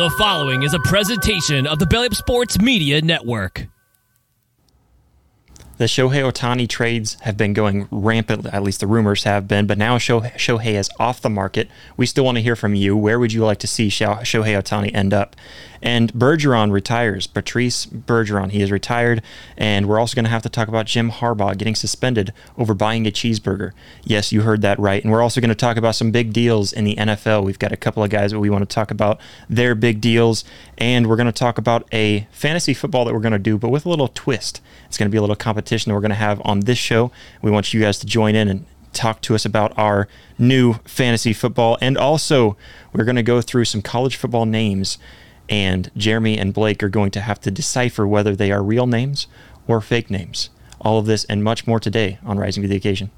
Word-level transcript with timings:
The 0.00 0.08
following 0.16 0.62
is 0.62 0.72
a 0.72 0.78
presentation 0.78 1.66
of 1.66 1.78
the 1.78 1.84
Belly 1.84 2.08
Sports 2.12 2.58
Media 2.58 3.02
Network. 3.02 3.66
The 5.80 5.86
Shohei 5.86 6.30
Ohtani 6.30 6.68
trades 6.68 7.16
have 7.22 7.38
been 7.38 7.54
going 7.54 7.88
rampant, 7.90 8.44
at 8.44 8.62
least 8.62 8.80
the 8.80 8.86
rumors 8.86 9.24
have 9.24 9.48
been, 9.48 9.66
but 9.66 9.78
now 9.78 9.96
Shohei 9.96 10.74
is 10.74 10.90
off 10.98 11.22
the 11.22 11.30
market. 11.30 11.70
We 11.96 12.04
still 12.04 12.26
want 12.26 12.36
to 12.36 12.42
hear 12.42 12.54
from 12.54 12.74
you. 12.74 12.94
Where 12.94 13.18
would 13.18 13.32
you 13.32 13.46
like 13.46 13.60
to 13.60 13.66
see 13.66 13.88
Shohei 13.88 14.22
Ohtani 14.62 14.94
end 14.94 15.14
up? 15.14 15.36
And 15.82 16.12
Bergeron 16.12 16.70
retires. 16.70 17.26
Patrice 17.26 17.86
Bergeron, 17.86 18.50
he 18.50 18.60
is 18.60 18.70
retired. 18.70 19.22
And 19.56 19.88
we're 19.88 19.98
also 19.98 20.14
going 20.14 20.26
to 20.26 20.30
have 20.30 20.42
to 20.42 20.50
talk 20.50 20.68
about 20.68 20.84
Jim 20.84 21.10
Harbaugh 21.10 21.56
getting 21.56 21.74
suspended 21.74 22.34
over 22.58 22.74
buying 22.74 23.06
a 23.06 23.10
cheeseburger. 23.10 23.72
Yes, 24.04 24.30
you 24.30 24.42
heard 24.42 24.60
that 24.60 24.78
right. 24.78 25.02
And 25.02 25.10
we're 25.10 25.22
also 25.22 25.40
going 25.40 25.48
to 25.48 25.54
talk 25.54 25.78
about 25.78 25.94
some 25.94 26.10
big 26.10 26.34
deals 26.34 26.74
in 26.74 26.84
the 26.84 26.96
NFL. 26.96 27.44
We've 27.44 27.58
got 27.58 27.72
a 27.72 27.78
couple 27.78 28.04
of 28.04 28.10
guys 28.10 28.32
that 28.32 28.40
we 28.40 28.50
want 28.50 28.68
to 28.68 28.74
talk 28.74 28.90
about 28.90 29.18
their 29.48 29.74
big 29.74 30.02
deals. 30.02 30.44
And 30.80 31.06
we're 31.06 31.16
going 31.16 31.26
to 31.26 31.32
talk 31.32 31.58
about 31.58 31.86
a 31.92 32.26
fantasy 32.32 32.72
football 32.72 33.04
that 33.04 33.12
we're 33.12 33.20
going 33.20 33.32
to 33.32 33.38
do, 33.38 33.58
but 33.58 33.68
with 33.68 33.84
a 33.84 33.88
little 33.90 34.08
twist. 34.08 34.62
It's 34.86 34.96
going 34.96 35.08
to 35.08 35.12
be 35.12 35.18
a 35.18 35.20
little 35.20 35.36
competition 35.36 35.90
that 35.90 35.94
we're 35.94 36.00
going 36.00 36.08
to 36.10 36.16
have 36.16 36.40
on 36.44 36.60
this 36.60 36.78
show. 36.78 37.12
We 37.42 37.50
want 37.50 37.72
you 37.74 37.80
guys 37.80 37.98
to 37.98 38.06
join 38.06 38.34
in 38.34 38.48
and 38.48 38.64
talk 38.92 39.20
to 39.22 39.34
us 39.34 39.44
about 39.44 39.76
our 39.78 40.08
new 40.38 40.74
fantasy 40.84 41.32
football. 41.32 41.76
And 41.80 41.98
also, 41.98 42.56
we're 42.92 43.04
going 43.04 43.16
to 43.16 43.22
go 43.22 43.40
through 43.42 43.66
some 43.66 43.82
college 43.82 44.16
football 44.16 44.46
names 44.46 44.98
and 45.50 45.90
Jeremy 45.96 46.38
and 46.38 46.54
Blake 46.54 46.82
are 46.82 46.88
going 46.88 47.10
to 47.10 47.20
have 47.20 47.40
to 47.40 47.50
decipher 47.50 48.06
whether 48.06 48.34
they 48.36 48.52
are 48.52 48.62
real 48.62 48.86
names 48.86 49.26
or 49.66 49.80
fake 49.80 50.08
names. 50.08 50.48
All 50.80 50.98
of 50.98 51.06
this 51.06 51.24
and 51.24 51.44
much 51.44 51.66
more 51.66 51.80
today 51.80 52.18
on 52.24 52.38
Rising 52.38 52.62
to 52.62 52.68
the 52.68 52.76
Occasion. 52.76 53.10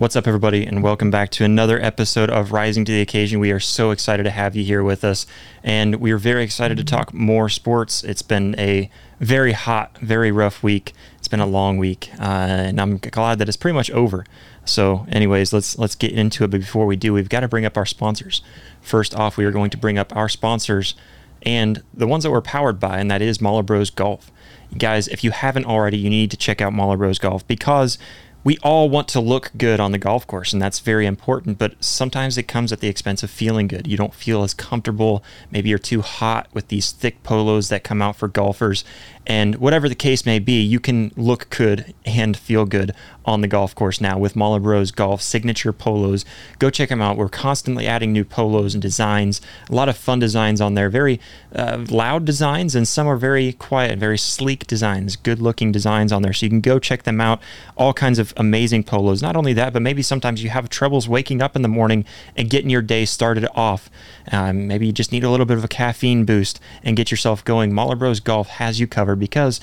What's 0.00 0.16
up, 0.16 0.26
everybody, 0.26 0.64
and 0.64 0.82
welcome 0.82 1.10
back 1.10 1.28
to 1.32 1.44
another 1.44 1.78
episode 1.78 2.30
of 2.30 2.52
Rising 2.52 2.86
to 2.86 2.92
the 2.92 3.02
Occasion. 3.02 3.38
We 3.38 3.50
are 3.50 3.60
so 3.60 3.90
excited 3.90 4.22
to 4.22 4.30
have 4.30 4.56
you 4.56 4.64
here 4.64 4.82
with 4.82 5.04
us, 5.04 5.26
and 5.62 5.96
we 5.96 6.10
are 6.10 6.16
very 6.16 6.42
excited 6.42 6.78
to 6.78 6.84
talk 6.84 7.12
more 7.12 7.50
sports. 7.50 8.02
It's 8.02 8.22
been 8.22 8.58
a 8.58 8.90
very 9.20 9.52
hot, 9.52 9.98
very 9.98 10.32
rough 10.32 10.62
week. 10.62 10.94
It's 11.18 11.28
been 11.28 11.38
a 11.38 11.44
long 11.44 11.76
week, 11.76 12.08
uh, 12.18 12.22
and 12.22 12.80
I'm 12.80 12.96
glad 12.96 13.40
that 13.40 13.48
it's 13.48 13.58
pretty 13.58 13.74
much 13.74 13.90
over. 13.90 14.24
So, 14.64 15.04
anyways, 15.10 15.52
let's 15.52 15.78
let's 15.78 15.96
get 15.96 16.12
into 16.12 16.44
it. 16.44 16.50
But 16.50 16.60
before 16.60 16.86
we 16.86 16.96
do, 16.96 17.12
we've 17.12 17.28
got 17.28 17.40
to 17.40 17.48
bring 17.48 17.66
up 17.66 17.76
our 17.76 17.84
sponsors. 17.84 18.40
First 18.80 19.14
off, 19.14 19.36
we 19.36 19.44
are 19.44 19.50
going 19.50 19.68
to 19.68 19.76
bring 19.76 19.98
up 19.98 20.16
our 20.16 20.30
sponsors 20.30 20.94
and 21.42 21.82
the 21.92 22.06
ones 22.06 22.24
that 22.24 22.30
we're 22.30 22.40
powered 22.40 22.80
by, 22.80 23.00
and 23.00 23.10
that 23.10 23.20
is 23.20 23.40
Mahler 23.40 23.62
Bros 23.62 23.90
Golf. 23.90 24.30
Guys, 24.78 25.08
if 25.08 25.24
you 25.24 25.30
haven't 25.30 25.66
already, 25.66 25.98
you 25.98 26.08
need 26.08 26.30
to 26.30 26.38
check 26.38 26.62
out 26.62 26.72
Mahler 26.72 26.96
Bros 26.96 27.18
Golf 27.18 27.46
because 27.46 27.98
we 28.42 28.56
all 28.58 28.88
want 28.88 29.08
to 29.08 29.20
look 29.20 29.50
good 29.56 29.80
on 29.80 29.92
the 29.92 29.98
golf 29.98 30.26
course, 30.26 30.52
and 30.52 30.62
that's 30.62 30.78
very 30.78 31.06
important. 31.06 31.58
But 31.58 31.82
sometimes 31.82 32.38
it 32.38 32.44
comes 32.44 32.72
at 32.72 32.80
the 32.80 32.88
expense 32.88 33.22
of 33.22 33.30
feeling 33.30 33.68
good. 33.68 33.86
You 33.86 33.96
don't 33.96 34.14
feel 34.14 34.42
as 34.42 34.54
comfortable. 34.54 35.22
Maybe 35.50 35.68
you're 35.68 35.78
too 35.78 36.00
hot 36.00 36.48
with 36.52 36.68
these 36.68 36.92
thick 36.92 37.22
polos 37.22 37.68
that 37.68 37.84
come 37.84 38.00
out 38.00 38.16
for 38.16 38.28
golfers. 38.28 38.84
And 39.26 39.56
whatever 39.56 39.88
the 39.88 39.94
case 39.94 40.24
may 40.24 40.38
be, 40.38 40.60
you 40.60 40.80
can 40.80 41.12
look 41.16 41.50
good 41.50 41.94
and 42.04 42.36
feel 42.36 42.64
good 42.64 42.92
on 43.24 43.42
the 43.42 43.48
golf 43.48 43.74
course 43.74 44.00
now 44.00 44.18
with 44.18 44.34
Mahler 44.34 44.60
Bros 44.60 44.90
Golf 44.90 45.20
signature 45.20 45.72
polos. 45.72 46.24
Go 46.58 46.70
check 46.70 46.88
them 46.88 47.02
out. 47.02 47.16
We're 47.16 47.28
constantly 47.28 47.86
adding 47.86 48.12
new 48.12 48.24
polos 48.24 48.74
and 48.74 48.80
designs. 48.80 49.40
A 49.68 49.74
lot 49.74 49.88
of 49.88 49.96
fun 49.96 50.18
designs 50.18 50.60
on 50.60 50.74
there. 50.74 50.88
Very 50.88 51.20
uh, 51.54 51.84
loud 51.90 52.24
designs, 52.24 52.74
and 52.74 52.88
some 52.88 53.06
are 53.06 53.16
very 53.16 53.52
quiet, 53.52 53.98
very 53.98 54.18
sleek 54.18 54.66
designs, 54.66 55.16
good 55.16 55.40
looking 55.40 55.70
designs 55.70 56.12
on 56.12 56.22
there. 56.22 56.32
So 56.32 56.46
you 56.46 56.50
can 56.50 56.60
go 56.60 56.78
check 56.78 57.02
them 57.02 57.20
out. 57.20 57.40
All 57.76 57.92
kinds 57.92 58.18
of 58.18 58.32
amazing 58.36 58.84
polos. 58.84 59.22
Not 59.22 59.36
only 59.36 59.52
that, 59.52 59.72
but 59.72 59.82
maybe 59.82 60.02
sometimes 60.02 60.42
you 60.42 60.50
have 60.50 60.68
troubles 60.70 61.08
waking 61.08 61.42
up 61.42 61.54
in 61.54 61.62
the 61.62 61.68
morning 61.68 62.04
and 62.36 62.48
getting 62.48 62.70
your 62.70 62.82
day 62.82 63.04
started 63.04 63.46
off. 63.54 63.90
Um, 64.32 64.66
maybe 64.66 64.86
you 64.86 64.92
just 64.92 65.12
need 65.12 65.24
a 65.24 65.30
little 65.30 65.46
bit 65.46 65.58
of 65.58 65.64
a 65.64 65.68
caffeine 65.68 66.24
boost 66.24 66.58
and 66.82 66.96
get 66.96 67.10
yourself 67.10 67.44
going. 67.44 67.72
Mahler 67.72 67.96
Bros 67.96 68.20
Golf 68.20 68.48
has 68.48 68.80
you 68.80 68.86
covered 68.86 69.09
because 69.16 69.60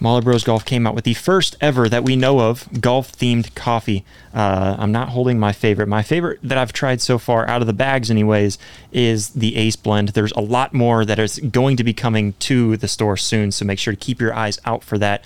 Mahler 0.00 0.22
Bros 0.22 0.44
Golf 0.44 0.64
came 0.64 0.86
out 0.86 0.94
with 0.94 1.04
the 1.04 1.14
first 1.14 1.56
ever 1.60 1.88
that 1.88 2.04
we 2.04 2.16
know 2.16 2.40
of 2.40 2.80
golf 2.80 3.12
themed 3.12 3.54
coffee. 3.54 4.04
Uh, 4.32 4.76
I'm 4.78 4.92
not 4.92 5.08
holding 5.08 5.38
my 5.40 5.52
favorite. 5.52 5.88
My 5.88 6.02
favorite 6.02 6.38
that 6.42 6.56
I've 6.56 6.72
tried 6.72 7.00
so 7.00 7.18
far, 7.18 7.48
out 7.48 7.60
of 7.60 7.66
the 7.66 7.72
bags, 7.72 8.10
anyways, 8.10 8.58
is 8.92 9.30
the 9.30 9.56
Ace 9.56 9.76
Blend. 9.76 10.10
There's 10.10 10.32
a 10.32 10.40
lot 10.40 10.72
more 10.72 11.04
that 11.04 11.18
is 11.18 11.38
going 11.38 11.76
to 11.76 11.84
be 11.84 11.92
coming 11.92 12.34
to 12.40 12.76
the 12.76 12.86
store 12.86 13.16
soon, 13.16 13.50
so 13.50 13.64
make 13.64 13.78
sure 13.78 13.92
to 13.92 13.98
keep 13.98 14.20
your 14.20 14.32
eyes 14.32 14.58
out 14.64 14.84
for 14.84 14.98
that. 14.98 15.24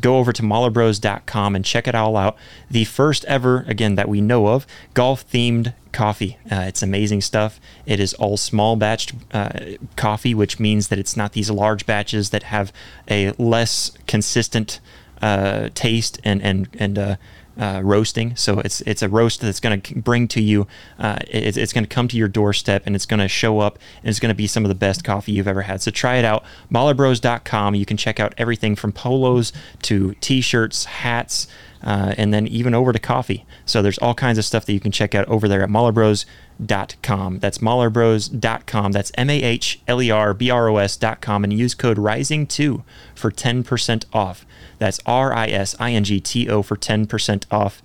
Go 0.00 0.18
over 0.18 0.32
to 0.32 0.42
mahlerbros.com 0.42 1.54
and 1.54 1.64
check 1.64 1.86
it 1.86 1.94
all 1.94 2.16
out. 2.16 2.36
The 2.70 2.84
first 2.84 3.24
ever, 3.26 3.64
again, 3.68 3.96
that 3.96 4.08
we 4.08 4.20
know 4.20 4.48
of, 4.48 4.66
golf 4.94 5.30
themed 5.30 5.74
coffee. 5.92 6.38
Uh, 6.50 6.64
it's 6.66 6.82
amazing 6.82 7.20
stuff. 7.20 7.60
It 7.84 8.00
is 8.00 8.14
all 8.14 8.36
small 8.36 8.76
batched 8.76 9.14
uh, 9.32 9.78
coffee, 9.96 10.34
which 10.34 10.58
means 10.58 10.88
that 10.88 10.98
it's 10.98 11.16
not 11.16 11.32
these 11.32 11.50
large 11.50 11.86
batches 11.86 12.30
that 12.30 12.44
have 12.44 12.72
a 13.10 13.32
less 13.32 13.92
consistent 14.06 14.80
uh, 15.20 15.68
taste 15.74 16.20
and 16.24 16.40
and 16.42 16.68
and 16.78 17.18
uh, 17.58 17.80
roasting. 17.82 18.36
So 18.36 18.60
it's 18.60 18.80
it's 18.82 19.02
a 19.02 19.08
roast 19.08 19.40
that's 19.40 19.60
going 19.60 19.80
to 19.80 19.94
bring 19.96 20.28
to 20.28 20.40
you. 20.40 20.66
Uh, 20.98 21.18
it's, 21.28 21.56
it's 21.56 21.72
going 21.72 21.84
to 21.84 21.88
come 21.88 22.08
to 22.08 22.16
your 22.16 22.28
doorstep 22.28 22.84
and 22.86 22.94
it's 22.94 23.06
going 23.06 23.20
to 23.20 23.28
show 23.28 23.58
up 23.58 23.78
and 24.02 24.08
it's 24.08 24.20
going 24.20 24.30
to 24.30 24.36
be 24.36 24.46
some 24.46 24.64
of 24.64 24.68
the 24.68 24.74
best 24.74 25.04
coffee 25.04 25.32
you've 25.32 25.48
ever 25.48 25.62
had. 25.62 25.82
So 25.82 25.90
try 25.90 26.16
it 26.16 26.24
out. 26.24 26.44
Mahlerbros.com. 26.72 27.74
You 27.74 27.84
can 27.84 27.96
check 27.96 28.20
out 28.20 28.34
everything 28.38 28.76
from 28.76 28.92
polos 28.92 29.52
to 29.82 30.14
t-shirts, 30.20 30.84
hats. 30.84 31.48
Uh, 31.80 32.12
and 32.18 32.34
then 32.34 32.44
even 32.48 32.74
over 32.74 32.92
to 32.92 32.98
coffee. 32.98 33.46
So 33.64 33.82
there's 33.82 33.98
all 33.98 34.12
kinds 34.12 34.36
of 34.36 34.44
stuff 34.44 34.66
that 34.66 34.72
you 34.72 34.80
can 34.80 34.90
check 34.90 35.14
out 35.14 35.28
over 35.28 35.46
there 35.46 35.62
at 35.62 35.68
mahlerbros.com. 35.68 37.38
That's 37.38 37.58
mahlerbros.com. 37.58 38.92
That's 38.92 39.12
M 39.14 39.30
A 39.30 39.40
H 39.40 39.80
L 39.86 40.02
E 40.02 40.10
R 40.10 40.34
B 40.34 40.50
R 40.50 40.68
O 40.68 40.78
S.com 40.78 41.44
and 41.44 41.52
use 41.52 41.76
code 41.76 41.96
RISINGTO 41.96 42.82
for 43.14 43.30
10% 43.30 44.04
off. 44.12 44.44
That's 44.78 45.00
R 45.06 45.32
I 45.32 45.46
S 45.46 45.76
I 45.78 45.92
N 45.92 46.04
G 46.04 46.20
T 46.20 46.48
O 46.48 46.62
for 46.62 46.76
10% 46.76 47.44
off. 47.50 47.82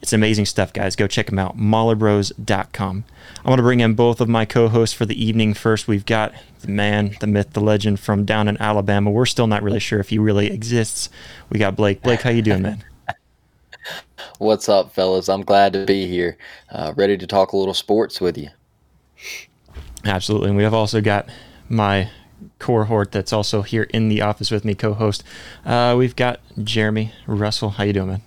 It's 0.00 0.12
amazing 0.12 0.46
stuff, 0.46 0.72
guys. 0.72 0.94
Go 0.94 1.08
check 1.08 1.26
them 1.26 1.38
out. 1.38 1.58
mahlerbros.com. 1.58 3.04
I'm 3.38 3.44
going 3.44 3.56
to 3.56 3.62
bring 3.62 3.80
in 3.80 3.94
both 3.94 4.20
of 4.20 4.28
my 4.28 4.44
co 4.44 4.68
hosts 4.68 4.94
for 4.94 5.04
the 5.04 5.22
evening. 5.22 5.54
First, 5.54 5.88
we've 5.88 6.06
got 6.06 6.32
the 6.60 6.68
man, 6.68 7.16
the 7.20 7.26
myth, 7.26 7.52
the 7.52 7.60
legend 7.60 7.98
from 7.98 8.24
down 8.24 8.46
in 8.46 8.56
Alabama. 8.60 9.10
We're 9.10 9.26
still 9.26 9.48
not 9.48 9.62
really 9.62 9.80
sure 9.80 9.98
if 9.98 10.10
he 10.10 10.18
really 10.18 10.46
exists. 10.52 11.10
We 11.50 11.58
got 11.58 11.74
Blake. 11.74 12.02
Blake, 12.02 12.22
how 12.22 12.30
you 12.30 12.42
doing, 12.42 12.62
man? 12.62 12.84
What's 14.38 14.68
up, 14.68 14.92
fellas? 14.92 15.28
I'm 15.28 15.42
glad 15.42 15.72
to 15.72 15.84
be 15.84 16.06
here, 16.06 16.38
uh, 16.70 16.92
ready 16.96 17.18
to 17.18 17.26
talk 17.26 17.52
a 17.52 17.56
little 17.56 17.74
sports 17.74 18.20
with 18.20 18.38
you. 18.38 18.50
Absolutely. 20.04 20.48
And 20.48 20.56
we 20.56 20.62
have 20.62 20.74
also 20.74 21.00
got 21.00 21.28
my 21.68 22.08
cohort 22.58 23.12
that's 23.12 23.32
also 23.32 23.62
here 23.62 23.84
in 23.84 24.08
the 24.08 24.20
office 24.20 24.50
with 24.50 24.64
me, 24.64 24.74
co-host. 24.74 25.22
Uh, 25.64 25.94
we've 25.98 26.16
got 26.16 26.40
Jeremy 26.62 27.12
Russell. 27.26 27.70
How 27.70 27.84
you 27.84 27.92
doing, 27.92 28.08
man? 28.08 28.22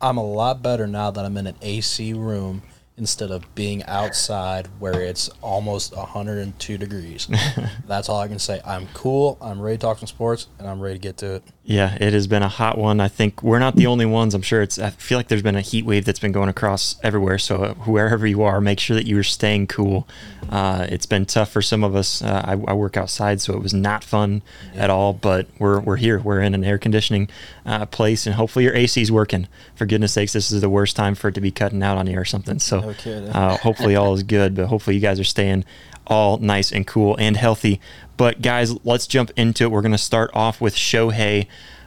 I'm 0.00 0.16
a 0.18 0.24
lot 0.24 0.62
better 0.62 0.86
now 0.86 1.10
that 1.10 1.24
I'm 1.24 1.36
in 1.36 1.46
an 1.46 1.56
AC 1.62 2.12
room 2.12 2.62
instead 2.98 3.30
of 3.30 3.54
being 3.54 3.84
outside 3.84 4.66
where 4.78 5.02
it's 5.02 5.28
almost 5.42 5.94
102 5.94 6.78
degrees. 6.78 7.28
That's 7.86 8.08
all 8.08 8.20
I 8.20 8.28
can 8.28 8.38
say. 8.38 8.60
I'm 8.64 8.86
cool. 8.94 9.36
I'm 9.40 9.60
ready 9.60 9.76
to 9.76 9.82
talk 9.82 9.98
some 9.98 10.06
sports, 10.06 10.48
and 10.58 10.66
I'm 10.66 10.80
ready 10.80 10.94
to 10.94 11.00
get 11.00 11.18
to 11.18 11.34
it. 11.36 11.42
Yeah, 11.64 11.96
it 12.00 12.12
has 12.12 12.26
been 12.26 12.42
a 12.42 12.48
hot 12.48 12.78
one. 12.78 13.00
I 13.00 13.08
think 13.08 13.42
we're 13.42 13.58
not 13.58 13.76
the 13.76 13.86
only 13.86 14.06
ones. 14.06 14.34
I'm 14.34 14.42
sure 14.42 14.62
it's. 14.62 14.78
I 14.78 14.90
feel 14.90 15.18
like 15.18 15.28
there's 15.28 15.42
been 15.42 15.56
a 15.56 15.60
heat 15.60 15.84
wave 15.84 16.04
that's 16.04 16.18
been 16.18 16.32
going 16.32 16.48
across 16.48 16.96
everywhere. 17.02 17.38
So 17.38 17.56
uh, 17.56 17.74
wherever 17.74 18.26
you 18.26 18.42
are, 18.42 18.60
make 18.60 18.80
sure 18.80 18.96
that 18.96 19.06
you 19.06 19.18
are 19.18 19.24
staying 19.24 19.66
cool. 19.66 20.08
Uh, 20.50 20.86
it's 20.88 21.06
been 21.06 21.26
tough 21.26 21.50
for 21.50 21.62
some 21.62 21.84
of 21.84 21.94
us. 21.94 22.22
Uh, 22.22 22.42
I, 22.44 22.52
I, 22.52 22.72
work 22.72 22.96
outside, 22.96 23.40
so 23.40 23.54
it 23.54 23.62
was 23.62 23.74
not 23.74 24.04
fun 24.04 24.42
yeah. 24.74 24.84
at 24.84 24.90
all. 24.90 25.12
But 25.12 25.46
we're 25.58 25.80
we're 25.80 25.96
here. 25.96 26.18
We're 26.18 26.40
in 26.40 26.54
an 26.54 26.64
air 26.64 26.78
conditioning 26.78 27.28
uh, 27.64 27.86
place, 27.86 28.26
and 28.26 28.34
hopefully 28.34 28.64
your 28.64 28.74
AC 28.74 29.00
is 29.00 29.10
working. 29.12 29.48
For 29.74 29.86
goodness 29.86 30.12
sakes, 30.12 30.32
this 30.32 30.50
is 30.50 30.60
the 30.60 30.70
worst 30.70 30.96
time 30.96 31.14
for 31.14 31.28
it 31.28 31.34
to 31.34 31.40
be 31.40 31.50
cutting 31.50 31.82
out 31.82 31.98
on 31.98 32.06
you 32.06 32.18
or 32.18 32.24
something. 32.24 32.58
So 32.58 32.80
no 32.80 33.26
uh, 33.32 33.56
hopefully 33.58 33.96
all 33.96 34.14
is 34.14 34.22
good. 34.22 34.54
But 34.54 34.66
hopefully 34.66 34.96
you 34.96 35.02
guys 35.02 35.18
are 35.20 35.24
staying 35.24 35.64
all 36.06 36.38
nice 36.38 36.72
and 36.72 36.86
cool 36.86 37.16
and 37.16 37.36
healthy. 37.36 37.80
But 38.16 38.42
guys, 38.42 38.72
let's 38.84 39.06
jump 39.06 39.30
into 39.36 39.64
it. 39.64 39.70
We're 39.70 39.82
going 39.82 39.92
to 39.92 39.98
start 39.98 40.30
off 40.34 40.60
with 40.60 40.74
Shohei. 40.74 41.46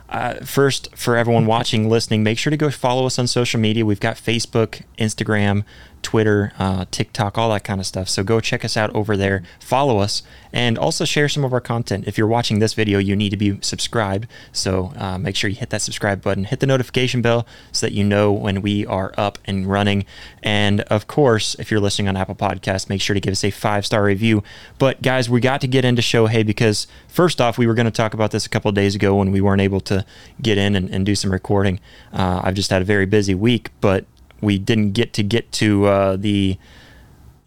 Uh, 0.09 0.33
first, 0.43 0.95
for 0.95 1.15
everyone 1.15 1.45
watching, 1.45 1.87
listening, 1.87 2.23
make 2.23 2.39
sure 2.39 2.49
to 2.49 2.57
go 2.57 2.71
follow 2.71 3.05
us 3.05 3.19
on 3.19 3.27
social 3.27 3.59
media. 3.59 3.85
We've 3.85 3.99
got 3.99 4.15
Facebook, 4.15 4.81
Instagram, 4.97 5.63
Twitter, 6.01 6.53
uh, 6.57 6.85
TikTok, 6.91 7.37
all 7.37 7.51
that 7.51 7.63
kind 7.63 7.79
of 7.79 7.85
stuff. 7.85 8.09
So 8.09 8.23
go 8.23 8.39
check 8.39 8.63
us 8.65 8.75
out 8.77 8.93
over 8.95 9.15
there, 9.15 9.43
follow 9.59 9.99
us, 9.99 10.23
and 10.51 10.77
also 10.77 11.05
share 11.05 11.29
some 11.29 11.43
of 11.43 11.53
our 11.53 11.61
content. 11.61 12.05
If 12.07 12.17
you're 12.17 12.27
watching 12.27 12.59
this 12.59 12.73
video, 12.73 12.99
you 12.99 13.15
need 13.15 13.29
to 13.29 13.37
be 13.37 13.59
subscribed. 13.61 14.27
So 14.51 14.93
uh, 14.95 15.17
make 15.17 15.35
sure 15.35 15.49
you 15.49 15.55
hit 15.55 15.69
that 15.69 15.81
subscribe 15.81 16.21
button, 16.21 16.45
hit 16.45 16.59
the 16.59 16.67
notification 16.67 17.21
bell 17.21 17.45
so 17.71 17.85
that 17.85 17.93
you 17.93 18.03
know 18.03 18.31
when 18.31 18.61
we 18.61 18.85
are 18.85 19.13
up 19.17 19.37
and 19.45 19.67
running. 19.67 20.05
And 20.41 20.81
of 20.81 21.07
course, 21.07 21.55
if 21.55 21.69
you're 21.69 21.79
listening 21.79 22.07
on 22.07 22.17
Apple 22.17 22.35
Podcasts, 22.35 22.89
make 22.89 23.01
sure 23.01 23.13
to 23.13 23.19
give 23.19 23.31
us 23.31 23.43
a 23.43 23.51
five 23.51 23.85
star 23.85 24.03
review. 24.03 24.43
But 24.77 25.01
guys, 25.01 25.29
we 25.29 25.39
got 25.39 25.61
to 25.61 25.67
get 25.67 25.85
into 25.85 26.01
Shohei 26.01 26.45
because 26.45 26.87
first 27.07 27.39
off, 27.39 27.57
we 27.57 27.67
were 27.67 27.73
going 27.73 27.85
to 27.85 27.91
talk 27.91 28.13
about 28.13 28.31
this 28.31 28.45
a 28.45 28.49
couple 28.49 28.71
days 28.71 28.95
ago 28.95 29.15
when 29.15 29.31
we 29.31 29.41
weren't 29.41 29.61
able 29.61 29.81
to 29.81 30.05
get 30.41 30.57
in 30.57 30.75
and, 30.75 30.89
and 30.89 31.05
do 31.05 31.15
some 31.15 31.31
recording. 31.31 31.79
Uh, 32.11 32.41
I've 32.43 32.55
just 32.55 32.69
had 32.69 32.81
a 32.81 32.85
very 32.85 33.05
busy 33.05 33.35
week, 33.35 33.69
but 33.81 34.05
we 34.41 34.57
didn't 34.57 34.91
get 34.91 35.13
to 35.13 35.23
get 35.23 35.51
to 35.53 35.85
uh, 35.85 36.15
the 36.15 36.57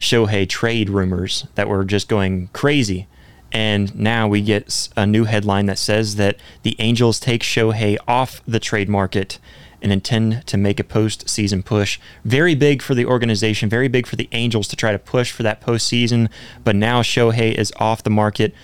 Shohei 0.01 0.49
trade 0.49 0.91
rumors 0.91 1.47
that 1.55 1.69
were 1.69 1.85
just 1.85 2.09
going 2.09 2.49
crazy. 2.53 3.07
And 3.53 3.95
now 3.95 4.27
we 4.29 4.41
get 4.41 4.89
a 4.97 5.07
new 5.07 5.25
headline 5.25 5.67
that 5.67 5.79
says 5.79 6.17
that 6.17 6.37
the 6.63 6.75
Angels 6.79 7.21
take 7.21 7.43
Shohei 7.43 7.99
off 8.09 8.43
the 8.47 8.59
trade 8.59 8.89
market 8.89 9.39
and 9.83 9.93
intend 9.93 10.47
to 10.47 10.57
make 10.57 10.81
a 10.81 10.85
postseason 10.85 11.65
push. 11.65 11.99
Very 12.25 12.55
big 12.55 12.83
for 12.83 12.95
the 12.95 13.05
organization, 13.05 13.69
very 13.69 13.89
big 13.89 14.07
for 14.07 14.17
the 14.17 14.29
Angels 14.33 14.69
to 14.69 14.77
try 14.77 14.93
to 14.93 14.99
push 14.99 15.33
for 15.33 15.43
that 15.43 15.61
postseason. 15.61 16.31
But 16.65 16.77
now 16.77 17.03
Shohei 17.03 17.55
is 17.55 17.73
off 17.77 18.03
the 18.03 18.11
market. 18.11 18.55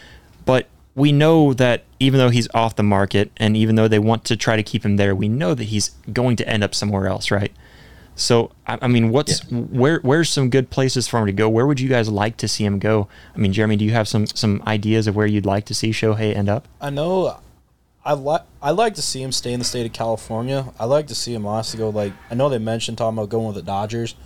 But 0.44 0.68
we 0.94 1.12
know 1.12 1.52
that 1.54 1.84
even 2.00 2.18
though 2.18 2.30
he's 2.30 2.48
off 2.54 2.76
the 2.76 2.82
market 2.82 3.30
and 3.36 3.56
even 3.56 3.76
though 3.76 3.88
they 3.88 3.98
want 3.98 4.24
to 4.24 4.36
try 4.36 4.56
to 4.56 4.62
keep 4.62 4.84
him 4.84 4.96
there, 4.96 5.14
we 5.14 5.28
know 5.28 5.54
that 5.54 5.64
he's 5.64 5.90
going 6.12 6.36
to 6.36 6.48
end 6.48 6.64
up 6.64 6.74
somewhere 6.74 7.06
else, 7.06 7.30
right? 7.30 7.52
So 8.18 8.50
I, 8.66 8.78
I 8.82 8.88
mean, 8.88 9.10
what's 9.10 9.44
yeah. 9.44 9.58
where 9.60 10.00
where's 10.00 10.28
some 10.28 10.50
good 10.50 10.70
places 10.70 11.06
for 11.06 11.20
him 11.20 11.26
to 11.26 11.32
go? 11.32 11.48
Where 11.48 11.66
would 11.66 11.78
you 11.78 11.88
guys 11.88 12.08
like 12.08 12.36
to 12.38 12.48
see 12.48 12.64
him 12.64 12.80
go? 12.80 13.08
I 13.34 13.38
mean, 13.38 13.52
Jeremy, 13.52 13.76
do 13.76 13.84
you 13.84 13.92
have 13.92 14.08
some 14.08 14.26
some 14.26 14.60
ideas 14.66 15.06
of 15.06 15.14
where 15.14 15.26
you'd 15.26 15.46
like 15.46 15.64
to 15.66 15.74
see 15.74 15.90
Shohei 15.90 16.36
end 16.36 16.48
up? 16.48 16.66
I 16.80 16.90
know. 16.90 17.38
I 18.04 18.14
like 18.14 18.42
I 18.60 18.72
like 18.72 18.94
to 18.94 19.02
see 19.02 19.22
him 19.22 19.30
stay 19.30 19.52
in 19.52 19.60
the 19.60 19.64
state 19.64 19.86
of 19.86 19.92
California. 19.92 20.72
I 20.80 20.86
like 20.86 21.06
to 21.08 21.14
see 21.14 21.32
him 21.32 21.46
honestly 21.46 21.78
go 21.78 21.90
like 21.90 22.12
I 22.28 22.34
know 22.34 22.48
they 22.48 22.58
mentioned 22.58 22.98
talking 22.98 23.16
about 23.16 23.28
going 23.28 23.46
with 23.46 23.56
the 23.56 23.62
Dodgers, 23.62 24.16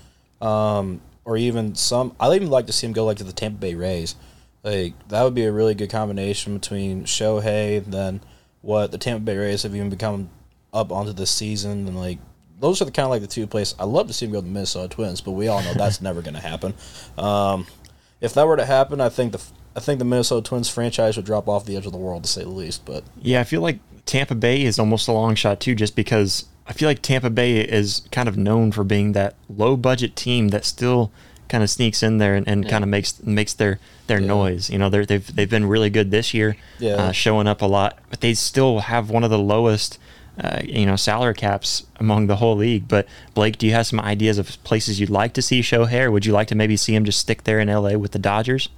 um, 0.40 1.02
or 1.26 1.36
even 1.36 1.74
some. 1.74 2.16
I 2.18 2.32
even 2.34 2.48
like 2.48 2.66
to 2.68 2.72
see 2.72 2.86
him 2.86 2.94
go 2.94 3.04
like 3.04 3.18
to 3.18 3.24
the 3.24 3.32
Tampa 3.32 3.58
Bay 3.58 3.74
Rays. 3.74 4.14
Like 4.62 4.94
that 5.08 5.22
would 5.22 5.34
be 5.34 5.44
a 5.44 5.52
really 5.52 5.74
good 5.74 5.90
combination 5.90 6.54
between 6.54 7.04
Shohei 7.04 7.84
then 7.84 8.22
what 8.62 8.90
the 8.90 8.98
Tampa 8.98 9.24
Bay 9.24 9.36
Rays 9.36 9.64
have 9.64 9.74
even 9.74 9.90
become 9.90 10.30
up 10.72 10.90
onto 10.90 11.12
this 11.12 11.30
season 11.30 11.86
and 11.86 11.98
like 11.98 12.18
those 12.62 12.80
are 12.80 12.84
the 12.84 12.92
kind 12.92 13.04
of 13.04 13.10
like 13.10 13.20
the 13.20 13.26
two 13.26 13.46
places 13.46 13.74
I 13.78 13.84
love 13.84 14.06
to 14.06 14.12
see 14.12 14.24
him 14.24 14.32
go 14.32 14.40
to 14.40 14.46
the 14.46 14.50
Minnesota 14.50 14.88
Twins, 14.88 15.20
but 15.20 15.32
we 15.32 15.48
all 15.48 15.62
know 15.62 15.74
that's 15.74 16.00
never 16.00 16.22
going 16.22 16.34
to 16.34 16.40
happen. 16.40 16.74
Um, 17.18 17.66
if 18.20 18.32
that 18.34 18.46
were 18.46 18.56
to 18.56 18.64
happen, 18.64 19.00
I 19.00 19.08
think 19.08 19.32
the 19.32 19.42
I 19.74 19.80
think 19.80 19.98
the 19.98 20.04
Minnesota 20.04 20.48
Twins 20.48 20.68
franchise 20.68 21.16
would 21.16 21.26
drop 21.26 21.48
off 21.48 21.66
the 21.66 21.76
edge 21.76 21.86
of 21.86 21.92
the 21.92 21.98
world 21.98 22.22
to 22.22 22.30
say 22.30 22.42
the 22.42 22.50
least. 22.50 22.84
But 22.84 23.02
yeah, 23.20 23.40
I 23.40 23.44
feel 23.44 23.60
like 23.60 23.80
Tampa 24.06 24.36
Bay 24.36 24.62
is 24.62 24.78
almost 24.78 25.08
a 25.08 25.12
long 25.12 25.34
shot 25.34 25.60
too, 25.60 25.74
just 25.74 25.96
because 25.96 26.46
I 26.66 26.72
feel 26.72 26.88
like 26.88 27.02
Tampa 27.02 27.30
Bay 27.30 27.60
is 27.60 28.06
kind 28.12 28.28
of 28.28 28.38
known 28.38 28.70
for 28.70 28.84
being 28.84 29.12
that 29.12 29.34
low 29.48 29.76
budget 29.76 30.14
team 30.14 30.48
that 30.48 30.64
still 30.64 31.10
kind 31.48 31.64
of 31.64 31.68
sneaks 31.68 32.02
in 32.02 32.18
there 32.18 32.34
and, 32.36 32.46
and 32.46 32.64
yeah. 32.64 32.70
kind 32.70 32.84
of 32.84 32.88
makes 32.88 33.20
makes 33.24 33.54
their 33.54 33.80
their 34.06 34.20
yeah. 34.20 34.26
noise. 34.28 34.70
You 34.70 34.78
know, 34.78 34.88
they 34.88 35.04
they've 35.04 35.34
they've 35.34 35.50
been 35.50 35.66
really 35.66 35.90
good 35.90 36.12
this 36.12 36.32
year, 36.32 36.56
yeah. 36.78 36.94
uh, 36.94 37.12
showing 37.12 37.48
up 37.48 37.60
a 37.60 37.66
lot, 37.66 37.98
but 38.08 38.20
they 38.20 38.34
still 38.34 38.80
have 38.80 39.10
one 39.10 39.24
of 39.24 39.30
the 39.30 39.38
lowest 39.38 39.98
uh, 40.38 40.60
you 40.64 40.86
know 40.86 40.96
salary 40.96 41.34
caps 41.34 41.86
among 41.96 42.26
the 42.26 42.36
whole 42.36 42.56
league. 42.56 42.88
But 42.88 43.06
Blake, 43.34 43.58
do 43.58 43.66
you 43.66 43.72
have 43.72 43.86
some 43.86 44.00
ideas 44.00 44.38
of 44.38 44.62
places 44.64 44.98
you'd 45.00 45.10
like 45.10 45.34
to 45.34 45.42
see 45.42 45.60
Shohei? 45.60 46.04
Or 46.04 46.10
would 46.10 46.26
you 46.26 46.32
like 46.32 46.48
to 46.48 46.54
maybe 46.54 46.76
see 46.76 46.94
him 46.94 47.04
just 47.04 47.20
stick 47.20 47.44
there 47.44 47.60
in 47.60 47.68
LA 47.68 47.92
with 47.92 48.12
the 48.12 48.18
Dodgers? 48.18 48.68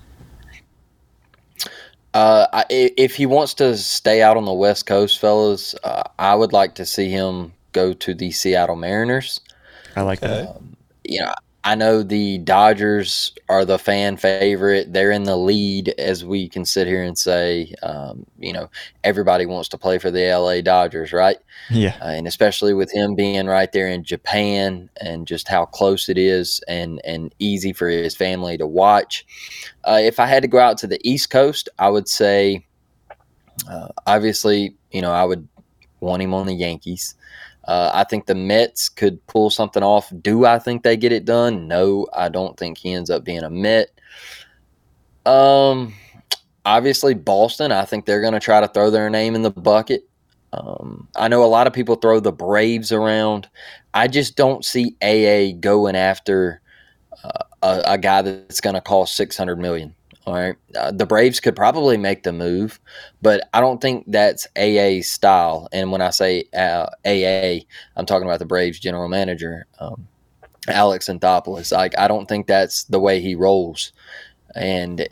Uh, 2.12 2.64
if 2.70 3.16
he 3.16 3.26
wants 3.26 3.54
to 3.54 3.76
stay 3.76 4.22
out 4.22 4.36
on 4.36 4.44
the 4.44 4.52
West 4.52 4.86
Coast, 4.86 5.18
fellas, 5.18 5.74
uh, 5.82 6.04
I 6.18 6.36
would 6.36 6.52
like 6.52 6.76
to 6.76 6.86
see 6.86 7.10
him 7.10 7.52
go 7.72 7.92
to 7.92 8.14
the 8.14 8.30
Seattle 8.30 8.76
Mariners. 8.76 9.40
I 9.96 10.02
like 10.02 10.20
that. 10.20 10.48
Um, 10.48 10.76
you 11.02 11.20
know, 11.20 11.34
I 11.66 11.74
know 11.74 12.02
the 12.02 12.38
Dodgers 12.38 13.32
are 13.48 13.64
the 13.64 13.78
fan 13.78 14.18
favorite. 14.18 14.92
They're 14.92 15.10
in 15.10 15.24
the 15.24 15.36
lead, 15.36 15.88
as 15.98 16.22
we 16.22 16.46
can 16.46 16.66
sit 16.66 16.86
here 16.86 17.02
and 17.02 17.16
say. 17.16 17.74
Um, 17.82 18.26
you 18.38 18.52
know, 18.52 18.68
everybody 19.02 19.46
wants 19.46 19.70
to 19.70 19.78
play 19.78 19.98
for 19.98 20.10
the 20.10 20.30
LA 20.30 20.60
Dodgers, 20.60 21.14
right? 21.14 21.38
Yeah. 21.70 21.96
Uh, 22.02 22.08
and 22.08 22.26
especially 22.26 22.74
with 22.74 22.92
him 22.92 23.14
being 23.14 23.46
right 23.46 23.72
there 23.72 23.88
in 23.88 24.04
Japan 24.04 24.90
and 25.00 25.26
just 25.26 25.48
how 25.48 25.64
close 25.64 26.10
it 26.10 26.18
is 26.18 26.60
and, 26.68 27.00
and 27.02 27.34
easy 27.38 27.72
for 27.72 27.88
his 27.88 28.14
family 28.14 28.58
to 28.58 28.66
watch. 28.66 29.24
Uh, 29.84 30.00
if 30.02 30.20
I 30.20 30.26
had 30.26 30.42
to 30.42 30.48
go 30.48 30.58
out 30.58 30.76
to 30.78 30.86
the 30.86 31.00
East 31.02 31.30
Coast, 31.30 31.70
I 31.78 31.88
would 31.88 32.08
say, 32.08 32.66
uh, 33.70 33.88
obviously, 34.06 34.76
you 34.92 35.00
know, 35.00 35.12
I 35.12 35.24
would 35.24 35.48
want 36.00 36.22
him 36.22 36.34
on 36.34 36.46
the 36.46 36.54
Yankees. 36.54 37.14
Uh, 37.66 37.90
I 37.94 38.04
think 38.04 38.26
the 38.26 38.34
Mets 38.34 38.88
could 38.88 39.26
pull 39.26 39.50
something 39.50 39.82
off. 39.82 40.12
Do 40.20 40.44
I 40.44 40.58
think 40.58 40.82
they 40.82 40.96
get 40.96 41.12
it 41.12 41.24
done? 41.24 41.66
No, 41.66 42.06
I 42.12 42.28
don't 42.28 42.56
think 42.58 42.78
he 42.78 42.92
ends 42.92 43.10
up 43.10 43.24
being 43.24 43.42
a 43.42 43.50
Met. 43.50 43.88
Um, 45.24 45.94
obviously 46.64 47.14
Boston. 47.14 47.72
I 47.72 47.84
think 47.84 48.04
they're 48.04 48.20
going 48.20 48.34
to 48.34 48.40
try 48.40 48.60
to 48.60 48.68
throw 48.68 48.90
their 48.90 49.10
name 49.10 49.34
in 49.34 49.42
the 49.42 49.50
bucket. 49.50 50.08
Um, 50.52 51.08
I 51.16 51.28
know 51.28 51.44
a 51.44 51.46
lot 51.46 51.66
of 51.66 51.72
people 51.72 51.96
throw 51.96 52.20
the 52.20 52.32
Braves 52.32 52.92
around. 52.92 53.48
I 53.92 54.08
just 54.08 54.36
don't 54.36 54.64
see 54.64 54.96
AA 55.02 55.58
going 55.58 55.96
after 55.96 56.60
uh, 57.24 57.44
a, 57.62 57.82
a, 57.94 57.98
guy 57.98 58.22
that's 58.22 58.60
going 58.60 58.74
to 58.74 58.80
cost 58.80 59.16
six 59.16 59.36
hundred 59.36 59.58
million. 59.58 59.94
All 60.26 60.34
right. 60.34 60.56
Uh, 60.74 60.90
the 60.90 61.04
Braves 61.04 61.38
could 61.38 61.54
probably 61.54 61.98
make 61.98 62.22
the 62.22 62.32
move, 62.32 62.80
but 63.20 63.48
I 63.52 63.60
don't 63.60 63.80
think 63.80 64.04
that's 64.08 64.46
AA 64.56 65.02
style. 65.02 65.68
And 65.70 65.92
when 65.92 66.00
I 66.00 66.10
say 66.10 66.44
uh, 66.54 66.86
AA, 67.04 67.64
I'm 67.96 68.06
talking 68.06 68.26
about 68.26 68.38
the 68.38 68.46
Braves 68.46 68.78
general 68.78 69.08
manager, 69.08 69.66
um, 69.80 70.08
Alex 70.66 71.08
Anthopoulos. 71.08 71.72
Like, 71.72 71.98
I 71.98 72.08
don't 72.08 72.26
think 72.26 72.46
that's 72.46 72.84
the 72.84 72.98
way 72.98 73.20
he 73.20 73.34
rolls. 73.34 73.92
And 74.56 75.06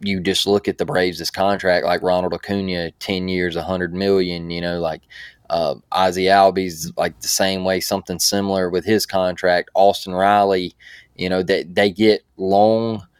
you 0.00 0.20
just 0.20 0.46
look 0.46 0.66
at 0.66 0.78
the 0.78 0.86
Braves' 0.86 1.30
contract, 1.30 1.84
like 1.84 2.00
Ronald 2.02 2.32
Acuna, 2.32 2.90
10 2.92 3.28
years, 3.28 3.56
100 3.56 3.92
million, 3.92 4.50
you 4.50 4.62
know, 4.62 4.80
like 4.80 5.02
uh, 5.50 5.74
Ozzie 5.92 6.24
Albies, 6.24 6.90
like 6.96 7.20
the 7.20 7.28
same 7.28 7.64
way, 7.64 7.80
something 7.80 8.18
similar 8.18 8.70
with 8.70 8.86
his 8.86 9.04
contract. 9.04 9.68
Austin 9.74 10.14
Riley, 10.14 10.74
you 11.16 11.28
know, 11.28 11.42
they, 11.42 11.64
they 11.64 11.90
get 11.90 12.22
long– 12.38 13.06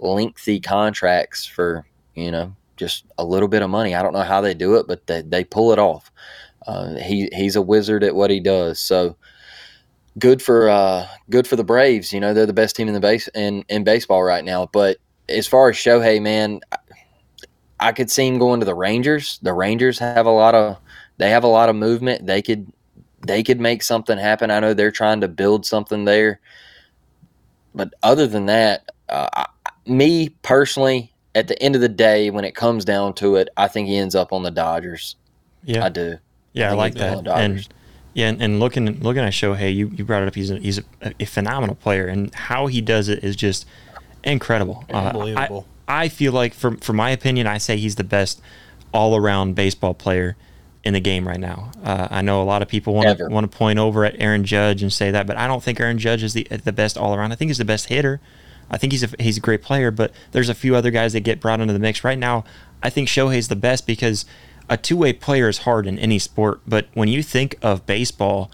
lengthy 0.00 0.60
contracts 0.60 1.46
for 1.46 1.86
you 2.14 2.30
know 2.30 2.54
just 2.76 3.04
a 3.18 3.24
little 3.24 3.48
bit 3.48 3.62
of 3.62 3.70
money. 3.70 3.94
I 3.94 4.02
don't 4.02 4.14
know 4.14 4.22
how 4.22 4.40
they 4.40 4.54
do 4.54 4.76
it, 4.76 4.86
but 4.88 5.06
they, 5.06 5.22
they 5.22 5.44
pull 5.44 5.72
it 5.72 5.78
off. 5.78 6.10
Uh, 6.66 6.94
he 6.94 7.28
he's 7.32 7.56
a 7.56 7.62
wizard 7.62 8.02
at 8.02 8.14
what 8.14 8.30
he 8.30 8.40
does. 8.40 8.80
So 8.80 9.16
good 10.18 10.42
for 10.42 10.68
uh, 10.68 11.06
good 11.28 11.46
for 11.46 11.56
the 11.56 11.64
Braves. 11.64 12.12
You 12.12 12.20
know 12.20 12.34
they're 12.34 12.46
the 12.46 12.52
best 12.52 12.76
team 12.76 12.88
in 12.88 12.94
the 12.94 13.00
base 13.00 13.28
in 13.34 13.64
in 13.68 13.84
baseball 13.84 14.22
right 14.22 14.44
now. 14.44 14.66
But 14.72 14.98
as 15.28 15.46
far 15.46 15.70
as 15.70 15.76
Shohei, 15.76 16.20
man, 16.20 16.60
I 17.78 17.92
could 17.92 18.10
see 18.10 18.26
him 18.26 18.38
going 18.38 18.60
to 18.60 18.66
the 18.66 18.74
Rangers. 18.74 19.38
The 19.42 19.52
Rangers 19.52 19.98
have 19.98 20.26
a 20.26 20.30
lot 20.30 20.54
of 20.54 20.78
they 21.18 21.30
have 21.30 21.44
a 21.44 21.48
lot 21.48 21.68
of 21.68 21.76
movement. 21.76 22.26
They 22.26 22.42
could 22.42 22.72
they 23.26 23.42
could 23.42 23.60
make 23.60 23.82
something 23.82 24.18
happen. 24.18 24.50
I 24.50 24.60
know 24.60 24.74
they're 24.74 24.90
trying 24.90 25.20
to 25.20 25.28
build 25.28 25.66
something 25.66 26.04
there. 26.04 26.40
But 27.74 27.94
other 28.02 28.26
than 28.26 28.46
that, 28.46 28.90
uh, 29.08 29.44
me 29.90 30.30
personally, 30.42 31.12
at 31.34 31.48
the 31.48 31.60
end 31.62 31.74
of 31.74 31.80
the 31.80 31.88
day, 31.88 32.30
when 32.30 32.44
it 32.44 32.54
comes 32.54 32.84
down 32.84 33.14
to 33.14 33.36
it, 33.36 33.48
I 33.56 33.68
think 33.68 33.88
he 33.88 33.96
ends 33.96 34.14
up 34.14 34.32
on 34.32 34.42
the 34.42 34.50
Dodgers. 34.50 35.16
Yeah, 35.64 35.84
I 35.84 35.88
do. 35.88 36.18
Yeah, 36.52 36.70
I, 36.70 36.72
I 36.72 36.74
like 36.74 36.94
that. 36.94 37.26
And 37.26 37.68
yeah, 38.14 38.28
and, 38.28 38.42
and, 38.42 38.60
looking 38.60 39.00
looking 39.00 39.22
at 39.22 39.32
Shohei, 39.32 39.74
you, 39.74 39.88
you 39.88 40.04
brought 40.04 40.22
it 40.22 40.28
up. 40.28 40.34
He's 40.34 40.50
a, 40.50 40.58
he's 40.58 40.78
a, 40.78 41.12
a 41.20 41.24
phenomenal 41.26 41.76
player, 41.76 42.06
and 42.06 42.34
how 42.34 42.66
he 42.66 42.80
does 42.80 43.08
it 43.08 43.22
is 43.22 43.36
just 43.36 43.66
incredible. 44.24 44.84
Unbelievable. 44.90 45.66
Uh, 45.86 45.92
I, 45.92 46.04
I 46.04 46.08
feel 46.08 46.32
like, 46.32 46.54
for 46.54 46.76
for 46.78 46.92
my 46.92 47.10
opinion, 47.10 47.46
I 47.46 47.58
say 47.58 47.76
he's 47.76 47.96
the 47.96 48.04
best 48.04 48.40
all 48.92 49.16
around 49.16 49.54
baseball 49.54 49.94
player 49.94 50.36
in 50.82 50.94
the 50.94 51.00
game 51.00 51.28
right 51.28 51.38
now. 51.38 51.70
Uh, 51.84 52.08
I 52.10 52.22
know 52.22 52.42
a 52.42 52.44
lot 52.44 52.62
of 52.62 52.68
people 52.68 52.94
want 52.94 53.18
to 53.18 53.26
want 53.28 53.50
to 53.50 53.56
point 53.56 53.78
over 53.78 54.04
at 54.04 54.16
Aaron 54.18 54.44
Judge 54.44 54.82
and 54.82 54.92
say 54.92 55.10
that, 55.10 55.26
but 55.26 55.36
I 55.36 55.46
don't 55.46 55.62
think 55.62 55.78
Aaron 55.78 55.98
Judge 55.98 56.22
is 56.22 56.32
the 56.34 56.44
the 56.64 56.72
best 56.72 56.98
all 56.98 57.14
around. 57.14 57.32
I 57.32 57.36
think 57.36 57.50
he's 57.50 57.58
the 57.58 57.64
best 57.64 57.86
hitter. 57.86 58.20
I 58.70 58.78
think 58.78 58.92
he's 58.92 59.02
a 59.02 59.08
he's 59.18 59.36
a 59.36 59.40
great 59.40 59.62
player, 59.62 59.90
but 59.90 60.12
there's 60.32 60.48
a 60.48 60.54
few 60.54 60.76
other 60.76 60.90
guys 60.90 61.12
that 61.12 61.20
get 61.20 61.40
brought 61.40 61.60
into 61.60 61.72
the 61.72 61.78
mix 61.78 62.04
right 62.04 62.18
now. 62.18 62.44
I 62.82 62.90
think 62.90 63.08
Shohei's 63.08 63.48
the 63.48 63.56
best 63.56 63.86
because 63.86 64.24
a 64.68 64.76
two 64.76 64.96
way 64.96 65.12
player 65.12 65.48
is 65.48 65.58
hard 65.58 65.86
in 65.86 65.98
any 65.98 66.18
sport, 66.18 66.60
but 66.66 66.86
when 66.94 67.08
you 67.08 67.22
think 67.22 67.56
of 67.62 67.84
baseball 67.86 68.50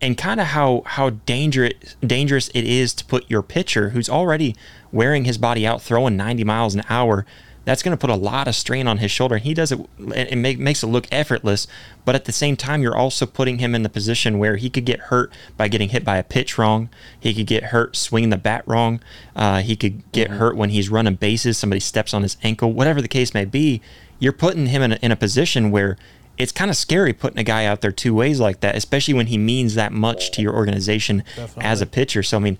and 0.00 0.18
kind 0.18 0.38
of 0.40 0.48
how 0.48 0.82
how 0.84 1.10
dangerous 1.10 1.96
dangerous 2.06 2.48
it 2.48 2.64
is 2.64 2.92
to 2.94 3.04
put 3.06 3.28
your 3.30 3.42
pitcher 3.42 3.90
who's 3.90 4.08
already 4.08 4.54
wearing 4.92 5.24
his 5.24 5.38
body 5.38 5.66
out 5.66 5.80
throwing 5.80 6.16
90 6.16 6.44
miles 6.44 6.74
an 6.74 6.82
hour 6.90 7.24
that's 7.64 7.82
going 7.82 7.96
to 7.96 8.00
put 8.00 8.10
a 8.10 8.14
lot 8.14 8.48
of 8.48 8.54
strain 8.54 8.86
on 8.86 8.98
his 8.98 9.10
shoulder. 9.10 9.38
He 9.38 9.54
does 9.54 9.72
it, 9.72 9.80
it 9.98 10.36
make, 10.36 10.58
makes 10.58 10.82
it 10.82 10.88
look 10.88 11.06
effortless, 11.10 11.66
but 12.04 12.14
at 12.14 12.26
the 12.26 12.32
same 12.32 12.56
time, 12.56 12.82
you're 12.82 12.96
also 12.96 13.26
putting 13.26 13.58
him 13.58 13.74
in 13.74 13.82
the 13.82 13.88
position 13.88 14.38
where 14.38 14.56
he 14.56 14.68
could 14.68 14.84
get 14.84 15.00
hurt 15.00 15.32
by 15.56 15.68
getting 15.68 15.88
hit 15.88 16.04
by 16.04 16.16
a 16.18 16.22
pitch 16.22 16.58
wrong. 16.58 16.88
He 17.18 17.34
could 17.34 17.46
get 17.46 17.64
hurt 17.64 17.96
swinging 17.96 18.30
the 18.30 18.36
bat 18.36 18.64
wrong. 18.66 19.00
Uh, 19.34 19.60
he 19.60 19.76
could 19.76 20.10
get 20.12 20.28
mm-hmm. 20.28 20.38
hurt 20.38 20.56
when 20.56 20.70
he's 20.70 20.88
running 20.88 21.14
bases. 21.14 21.58
Somebody 21.58 21.80
steps 21.80 22.12
on 22.12 22.22
his 22.22 22.36
ankle, 22.42 22.72
whatever 22.72 23.00
the 23.00 23.08
case 23.08 23.34
may 23.34 23.44
be. 23.44 23.80
You're 24.18 24.32
putting 24.32 24.66
him 24.66 24.82
in 24.82 24.92
a, 24.92 24.98
in 25.02 25.12
a 25.12 25.16
position 25.16 25.70
where 25.70 25.96
it's 26.36 26.52
kind 26.52 26.70
of 26.70 26.76
scary 26.76 27.12
putting 27.12 27.38
a 27.38 27.44
guy 27.44 27.64
out 27.64 27.80
there 27.80 27.92
two 27.92 28.14
ways 28.14 28.40
like 28.40 28.60
that, 28.60 28.76
especially 28.76 29.14
when 29.14 29.28
he 29.28 29.38
means 29.38 29.74
that 29.74 29.92
much 29.92 30.30
to 30.32 30.42
your 30.42 30.54
organization 30.54 31.22
Definitely. 31.36 31.64
as 31.64 31.80
a 31.80 31.86
pitcher. 31.86 32.22
So, 32.22 32.36
I 32.36 32.40
mean, 32.40 32.58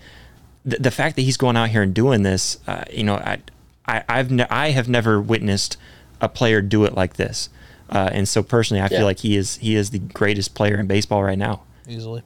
the, 0.64 0.76
the 0.78 0.90
fact 0.90 1.16
that 1.16 1.22
he's 1.22 1.36
going 1.36 1.56
out 1.56 1.70
here 1.70 1.82
and 1.82 1.92
doing 1.92 2.22
this, 2.22 2.58
uh, 2.66 2.84
you 2.92 3.04
know, 3.04 3.16
I, 3.16 3.40
I, 3.86 4.04
I've 4.08 4.30
ne- 4.30 4.46
I 4.50 4.70
have 4.70 4.88
never 4.88 5.20
witnessed 5.20 5.76
a 6.20 6.28
player 6.28 6.62
do 6.62 6.84
it 6.84 6.94
like 6.94 7.14
this, 7.14 7.48
uh, 7.90 8.10
and 8.12 8.28
so 8.28 8.42
personally, 8.42 8.80
I 8.80 8.84
yeah. 8.84 8.98
feel 8.98 9.04
like 9.04 9.18
he 9.18 9.36
is 9.36 9.56
he 9.56 9.74
is 9.74 9.90
the 9.90 9.98
greatest 9.98 10.54
player 10.54 10.78
in 10.78 10.86
baseball 10.86 11.22
right 11.22 11.38
now. 11.38 11.62
Easily. 11.88 12.22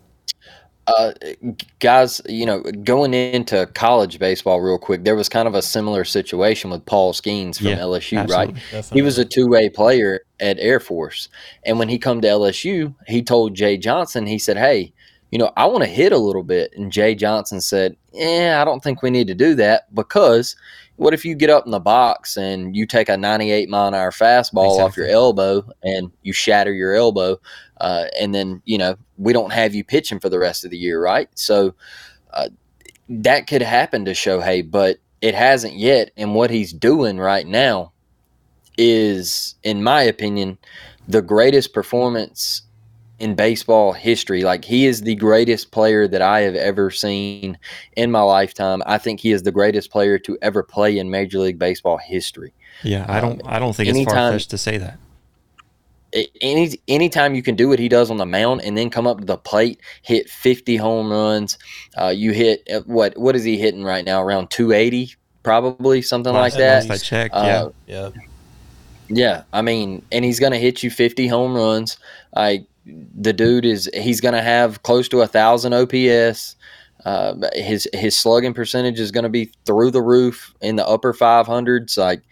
Uh, 0.88 1.12
guys, 1.80 2.22
you 2.26 2.46
know, 2.46 2.62
going 2.62 3.12
into 3.12 3.66
college 3.74 4.18
baseball 4.18 4.58
real 4.62 4.78
quick, 4.78 5.04
there 5.04 5.16
was 5.16 5.28
kind 5.28 5.46
of 5.46 5.54
a 5.54 5.60
similar 5.60 6.02
situation 6.02 6.70
with 6.70 6.86
Paul 6.86 7.12
Skenes 7.12 7.58
from 7.58 7.66
yeah, 7.66 7.76
LSU, 7.76 8.18
absolutely. 8.18 8.34
right? 8.34 8.54
Definitely. 8.54 8.98
He 8.98 9.02
was 9.02 9.18
a 9.18 9.24
two 9.26 9.48
way 9.48 9.68
player 9.68 10.20
at 10.40 10.58
Air 10.58 10.80
Force, 10.80 11.28
and 11.64 11.78
when 11.78 11.90
he 11.90 11.98
come 11.98 12.22
to 12.22 12.28
LSU, 12.28 12.94
he 13.06 13.22
told 13.22 13.54
Jay 13.54 13.76
Johnson, 13.76 14.26
he 14.26 14.38
said, 14.38 14.56
"Hey, 14.56 14.94
you 15.30 15.38
know, 15.38 15.52
I 15.58 15.66
want 15.66 15.84
to 15.84 15.90
hit 15.90 16.12
a 16.12 16.18
little 16.18 16.42
bit," 16.42 16.72
and 16.74 16.90
Jay 16.90 17.14
Johnson 17.14 17.60
said, 17.60 17.94
"Yeah, 18.14 18.58
I 18.62 18.64
don't 18.64 18.82
think 18.82 19.02
we 19.02 19.10
need 19.10 19.26
to 19.26 19.34
do 19.34 19.54
that 19.56 19.94
because 19.94 20.56
what 20.98 21.14
if 21.14 21.24
you 21.24 21.36
get 21.36 21.48
up 21.48 21.64
in 21.64 21.70
the 21.70 21.78
box 21.78 22.36
and 22.36 22.74
you 22.74 22.84
take 22.84 23.08
a 23.08 23.16
98 23.16 23.68
mile 23.68 23.86
an 23.86 23.94
hour 23.94 24.10
fastball 24.10 24.66
exactly. 24.66 24.82
off 24.82 24.96
your 24.96 25.06
elbow 25.06 25.64
and 25.84 26.10
you 26.22 26.32
shatter 26.32 26.72
your 26.72 26.94
elbow, 26.94 27.40
uh, 27.80 28.06
and 28.20 28.34
then 28.34 28.60
you 28.64 28.76
know 28.76 28.96
we 29.16 29.32
don't 29.32 29.52
have 29.52 29.74
you 29.74 29.84
pitching 29.84 30.18
for 30.18 30.28
the 30.28 30.40
rest 30.40 30.64
of 30.64 30.72
the 30.72 30.76
year, 30.76 31.00
right? 31.00 31.28
So 31.36 31.74
uh, 32.32 32.48
that 33.08 33.46
could 33.46 33.62
happen 33.62 34.04
to 34.06 34.10
Shohei, 34.10 34.68
but 34.68 34.98
it 35.20 35.36
hasn't 35.36 35.74
yet. 35.74 36.10
And 36.16 36.34
what 36.34 36.50
he's 36.50 36.72
doing 36.72 37.18
right 37.18 37.46
now 37.46 37.92
is, 38.76 39.54
in 39.62 39.84
my 39.84 40.02
opinion, 40.02 40.58
the 41.06 41.22
greatest 41.22 41.72
performance 41.72 42.62
in 43.18 43.34
baseball 43.34 43.92
history. 43.92 44.42
Like 44.42 44.64
he 44.64 44.86
is 44.86 45.02
the 45.02 45.14
greatest 45.14 45.70
player 45.70 46.06
that 46.08 46.22
I 46.22 46.40
have 46.40 46.54
ever 46.54 46.90
seen 46.90 47.58
in 47.96 48.10
my 48.10 48.22
lifetime. 48.22 48.82
I 48.86 48.98
think 48.98 49.20
he 49.20 49.32
is 49.32 49.42
the 49.42 49.52
greatest 49.52 49.90
player 49.90 50.18
to 50.20 50.38
ever 50.42 50.62
play 50.62 50.98
in 50.98 51.10
Major 51.10 51.38
League 51.38 51.58
Baseball 51.58 51.98
history. 51.98 52.52
Yeah, 52.82 53.04
I 53.08 53.20
don't. 53.20 53.42
Um, 53.42 53.48
I 53.48 53.58
don't 53.58 53.74
think 53.74 53.88
anytime, 53.88 54.02
it's 54.02 54.12
far 54.12 54.32
fetched 54.32 54.50
to 54.50 54.58
say 54.58 54.78
that. 54.78 54.98
Any 56.40 56.70
anytime 56.86 57.34
you 57.34 57.42
can 57.42 57.54
do 57.54 57.68
what 57.68 57.78
he 57.78 57.88
does 57.88 58.10
on 58.10 58.16
the 58.16 58.24
mound 58.24 58.62
and 58.62 58.78
then 58.78 58.88
come 58.88 59.06
up 59.06 59.18
to 59.18 59.26
the 59.26 59.36
plate, 59.36 59.80
hit 60.02 60.30
fifty 60.30 60.76
home 60.76 61.10
runs. 61.10 61.58
Uh, 61.96 62.08
you 62.14 62.32
hit 62.32 62.66
uh, 62.72 62.80
what? 62.86 63.18
What 63.18 63.36
is 63.36 63.44
he 63.44 63.58
hitting 63.58 63.84
right 63.84 64.04
now? 64.04 64.22
Around 64.22 64.50
two 64.50 64.72
eighty, 64.72 65.14
probably 65.42 66.00
something 66.00 66.32
last, 66.32 66.52
like 66.52 66.58
that. 66.60 66.88
Last 66.88 67.02
I 67.02 67.04
checked, 67.04 67.34
uh, 67.34 67.70
yeah, 67.86 68.10
yeah, 68.14 68.22
yeah. 69.08 69.42
I 69.52 69.60
mean, 69.60 70.02
and 70.10 70.24
he's 70.24 70.40
going 70.40 70.52
to 70.52 70.58
hit 70.58 70.82
you 70.82 70.90
fifty 70.90 71.26
home 71.26 71.54
runs. 71.54 71.98
I 72.34 72.64
the 73.20 73.32
dude 73.32 73.64
is 73.64 73.90
he's 73.94 74.20
going 74.20 74.34
to 74.34 74.42
have 74.42 74.82
close 74.82 75.08
to 75.08 75.20
a 75.20 75.26
thousand 75.26 75.74
OPS. 75.74 76.56
Uh, 77.04 77.34
his 77.54 77.88
his 77.92 78.18
slugging 78.18 78.54
percentage 78.54 78.98
is 78.98 79.10
going 79.10 79.22
to 79.22 79.30
be 79.30 79.52
through 79.64 79.90
the 79.90 80.02
roof 80.02 80.54
in 80.60 80.76
the 80.76 80.86
upper 80.86 81.12
500s. 81.12 81.96
Like, 81.96 82.22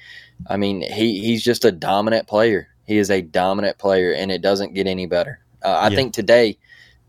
I 0.49 0.57
mean, 0.57 0.83
he 0.83 1.21
he's 1.21 1.45
just 1.45 1.65
a 1.65 1.73
dominant 1.73 2.27
player. 2.27 2.69
He 2.87 2.99
is 2.99 3.11
a 3.11 3.23
dominant 3.23 3.79
player, 3.79 4.13
and 4.13 4.31
it 4.31 4.43
doesn't 4.43 4.75
get 4.75 4.87
any 4.87 5.07
better. 5.07 5.41
Uh, 5.65 5.69
I 5.69 5.89
yeah. 5.89 5.97
think 5.97 6.15
today, 6.15 6.59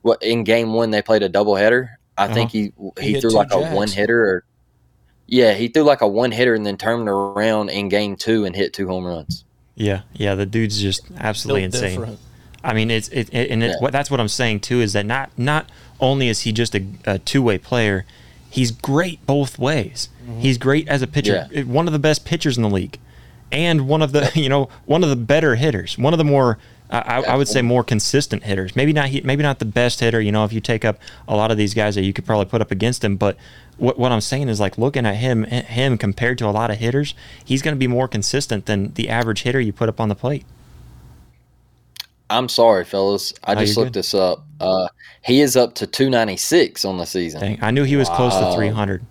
what 0.01 0.21
in 0.21 0.43
game 0.43 0.73
one 0.73 0.91
they 0.91 1.01
played 1.01 1.23
a 1.23 1.29
doubleheader. 1.29 1.89
I 2.17 2.25
uh-huh. 2.25 2.33
think 2.33 2.51
he 2.51 2.73
he, 2.99 3.13
he 3.13 3.21
threw 3.21 3.31
like 3.31 3.49
jacks. 3.49 3.71
a 3.71 3.75
one 3.75 3.89
hitter 3.89 4.23
or 4.23 4.45
yeah, 5.27 5.53
he 5.53 5.67
threw 5.67 5.83
like 5.83 6.01
a 6.01 6.07
one 6.07 6.31
hitter 6.31 6.55
and 6.55 6.65
then 6.65 6.77
turned 6.77 7.09
around 7.09 7.69
in 7.69 7.89
game 7.89 8.15
two 8.15 8.45
and 8.45 8.55
hit 8.55 8.73
two 8.73 8.87
home 8.87 9.05
runs. 9.05 9.43
Yeah, 9.75 10.01
yeah, 10.13 10.33
the 10.33 10.45
dude's 10.45 10.81
just 10.81 11.03
absolutely 11.17 11.63
Built 11.63 11.75
insane. 11.75 11.99
Different. 11.99 12.19
I 12.67 12.73
mean, 12.73 12.91
it's 12.91 13.07
it, 13.07 13.33
it 13.33 13.49
and 13.49 13.63
it's, 13.63 13.77
yeah. 13.81 13.89
that's 13.89 14.11
what 14.11 14.19
I'm 14.19 14.27
saying 14.27 14.59
too 14.59 14.81
is 14.81 14.91
that 14.91 15.05
not 15.05 15.31
not 15.37 15.69
only 16.01 16.27
is 16.27 16.41
he 16.41 16.51
just 16.51 16.75
a, 16.75 16.85
a 17.05 17.17
two 17.17 17.41
way 17.41 17.57
player, 17.57 18.05
he's 18.49 18.71
great 18.71 19.25
both 19.25 19.57
ways. 19.57 20.09
Mm-hmm. 20.21 20.39
He's 20.41 20.57
great 20.57 20.85
as 20.89 21.01
a 21.01 21.07
pitcher, 21.07 21.47
yeah. 21.49 21.63
one 21.63 21.87
of 21.87 21.93
the 21.93 21.99
best 21.99 22.25
pitchers 22.25 22.57
in 22.57 22.63
the 22.63 22.69
league, 22.69 22.99
and 23.53 23.87
one 23.87 24.01
of 24.01 24.11
the 24.11 24.29
you 24.35 24.49
know 24.49 24.67
one 24.85 25.01
of 25.01 25.09
the 25.09 25.15
better 25.15 25.55
hitters, 25.55 25.97
one 25.97 26.13
of 26.13 26.17
the 26.17 26.25
more 26.25 26.59
I, 26.89 27.23
I, 27.23 27.35
would 27.35 27.49
say 27.49 27.61
more 27.61 27.83
consistent 27.83 28.43
hitters. 28.43 28.75
Maybe 28.75 28.93
not 28.93 29.09
he, 29.09 29.21
maybe 29.21 29.43
not 29.43 29.59
the 29.59 29.65
best 29.65 29.99
hitter. 29.99 30.21
You 30.21 30.31
know, 30.31 30.45
if 30.45 30.53
you 30.53 30.61
take 30.61 30.85
up 30.85 30.99
a 31.27 31.35
lot 31.35 31.51
of 31.51 31.57
these 31.57 31.73
guys 31.73 31.95
that 31.95 32.03
you 32.03 32.13
could 32.13 32.25
probably 32.25 32.45
put 32.45 32.61
up 32.61 32.71
against 32.71 33.03
him, 33.03 33.17
but 33.17 33.37
what 33.77 33.97
what 33.97 34.11
I'm 34.11 34.21
saying 34.21 34.49
is 34.49 34.59
like 34.59 34.77
looking 34.77 35.05
at 35.05 35.15
him 35.15 35.43
him 35.45 35.97
compared 35.97 36.37
to 36.39 36.47
a 36.47 36.51
lot 36.51 36.69
of 36.69 36.77
hitters, 36.77 37.13
he's 37.43 37.61
going 37.61 37.75
to 37.75 37.79
be 37.79 37.87
more 37.87 38.07
consistent 38.07 38.65
than 38.65 38.93
the 38.93 39.09
average 39.09 39.43
hitter 39.43 39.59
you 39.59 39.73
put 39.73 39.87
up 39.87 40.01
on 40.01 40.09
the 40.09 40.15
plate. 40.15 40.45
I'm 42.29 42.49
sorry, 42.49 42.83
fellas. 42.83 43.33
I 43.43 43.53
no, 43.53 43.61
just 43.61 43.77
looked 43.77 43.93
good. 43.93 43.99
this 43.99 44.13
up. 44.13 44.45
Uh, 44.59 44.87
he 45.23 45.41
is 45.41 45.55
up 45.55 45.75
to 45.75 45.87
296 45.87 46.85
on 46.85 46.97
the 46.97 47.05
season. 47.05 47.41
Dang, 47.41 47.59
I 47.61 47.71
knew 47.71 47.83
he 47.83 47.95
was 47.95 48.09
wow. 48.09 48.15
close 48.15 48.37
to 48.37 48.55
300. 48.55 49.03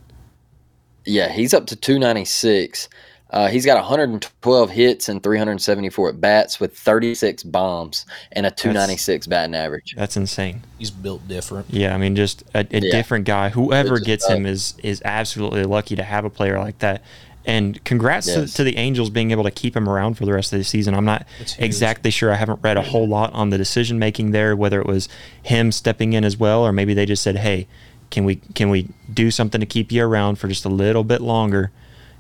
Yeah, 1.05 1.29
he's 1.29 1.55
up 1.55 1.67
to 1.67 1.77
296. 1.77 2.89
Uh, 3.31 3.49
he's 3.49 3.67
got 3.67 3.77
112 3.77 4.71
hits 4.71 5.09
and 5.09 5.21
374 5.23 6.11
at 6.11 6.21
bats 6.21 6.61
with 6.61 6.79
36 6.79 7.43
bombs 7.43 8.07
and 8.33 8.47
a 8.47 8.51
296 8.51 9.07
that's, 9.07 9.27
batting 9.27 9.55
average. 9.55 9.95
That's 9.97 10.17
insane. 10.17 10.63
He's 10.79 10.93
built 10.93 11.27
different. 11.27 11.67
Yeah, 11.69 11.95
I 11.95 11.99
mean, 11.99 12.15
just 12.15 12.45
a, 12.55 12.61
a 12.61 12.67
yeah. 12.71 12.93
different 12.93 13.25
guy. 13.25 13.49
Whoever 13.49 13.99
gets 13.99 14.29
him 14.29 14.47
is 14.47 14.75
is 14.83 15.03
absolutely 15.05 15.65
lucky 15.65 15.97
to 15.97 16.05
have 16.05 16.25
a 16.25 16.31
player 16.31 16.59
like 16.59 16.79
that. 16.79 17.03
And 17.47 17.83
congrats 17.85 18.27
yes. 18.27 18.51
to, 18.51 18.57
to, 18.57 18.65
the 18.65 18.77
Angels 18.77 19.09
being 19.09 19.31
able 19.31 19.45
to 19.45 19.53
keep 19.53 19.77
him 19.77 19.89
around 19.89 20.15
for 20.15 20.27
the 20.27 20.33
rest 20.33 20.53
of 20.53 20.59
the 20.59 20.65
season. 20.65 20.95
I'm 20.95 21.05
not 21.05 21.27
exactly 21.59 22.11
sure. 22.11 22.33
I 22.33 22.35
haven't 22.35 22.61
read 22.61 22.77
a 22.77 22.83
whole 22.83 23.07
lot 23.07 23.33
on 23.33 23.51
the 23.51 23.59
decision 23.59 24.01
making 24.01 24.33
there, 24.33 24.57
whether 24.57 24.81
it 24.81 24.87
was 24.87 25.09
him 25.45 25.71
stepping 25.71 26.13
in 26.13 26.25
as 26.25 26.37
well, 26.37 26.67
or 26.67 26.73
maybe 26.73 26.93
they 26.93 27.07
just 27.07 27.23
said, 27.23 27.37
"Hey, 27.37 27.69
can 28.11 28.25
we 28.25 28.37
can 28.55 28.69
we 28.69 28.89
do 29.13 29.31
something 29.31 29.61
to 29.61 29.67
keep 29.67 29.93
you 29.93 30.05
around 30.05 30.41
for 30.41 30.49
just 30.49 30.65
a 30.65 30.69
little 30.69 31.05
bit 31.05 31.21
longer? 31.21 31.71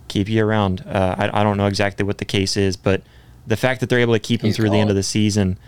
Keep 0.06 0.28
you 0.28 0.46
around." 0.46 0.84
Uh, 0.86 1.16
I, 1.18 1.40
I 1.40 1.42
don't 1.42 1.56
know 1.56 1.66
exactly 1.66 2.06
what 2.06 2.18
the 2.18 2.24
case 2.24 2.56
is, 2.56 2.76
but 2.76 3.02
the 3.48 3.56
fact 3.56 3.80
that 3.80 3.88
they're 3.88 3.98
able 3.98 4.14
to 4.14 4.20
keep 4.20 4.42
him 4.42 4.46
He's 4.46 4.56
through 4.56 4.70
the 4.70 4.78
end 4.78 4.90
of 4.90 4.96
the 4.96 5.02
season 5.02 5.58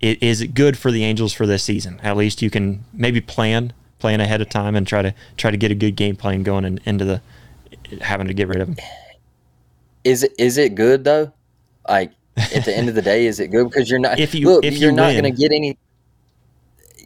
it 0.00 0.22
is 0.22 0.44
good 0.44 0.78
for 0.78 0.90
the 0.90 1.04
Angels 1.04 1.32
for 1.32 1.46
this 1.46 1.64
season. 1.64 2.00
At 2.02 2.16
least 2.16 2.42
you 2.42 2.50
can 2.50 2.84
maybe 2.92 3.20
plan 3.20 3.72
plan 3.98 4.20
ahead 4.20 4.40
of 4.40 4.48
time 4.48 4.76
and 4.76 4.86
try 4.86 5.02
to 5.02 5.12
try 5.36 5.50
to 5.50 5.56
get 5.56 5.72
a 5.72 5.74
good 5.74 5.96
game 5.96 6.14
plan 6.14 6.42
going 6.44 6.64
in, 6.64 6.78
into 6.84 7.04
the 7.04 7.20
having 8.00 8.26
to 8.26 8.34
get 8.34 8.48
rid 8.48 8.60
of 8.60 8.68
him. 8.68 8.76
Is 10.04 10.22
it 10.22 10.34
is 10.38 10.58
it 10.58 10.74
good 10.74 11.04
though? 11.04 11.32
Like 11.88 12.12
at 12.36 12.64
the 12.64 12.76
end 12.76 12.88
of 12.88 12.94
the 12.94 13.02
day, 13.02 13.26
is 13.26 13.40
it 13.40 13.48
good 13.48 13.68
because 13.68 13.90
you're 13.90 13.98
not 13.98 14.18
if 14.18 14.34
you 14.34 14.46
look, 14.46 14.64
if 14.64 14.78
you're 14.78 14.90
you 14.90 14.96
not 14.96 15.12
going 15.12 15.24
to 15.24 15.30
get 15.30 15.52
any. 15.52 15.76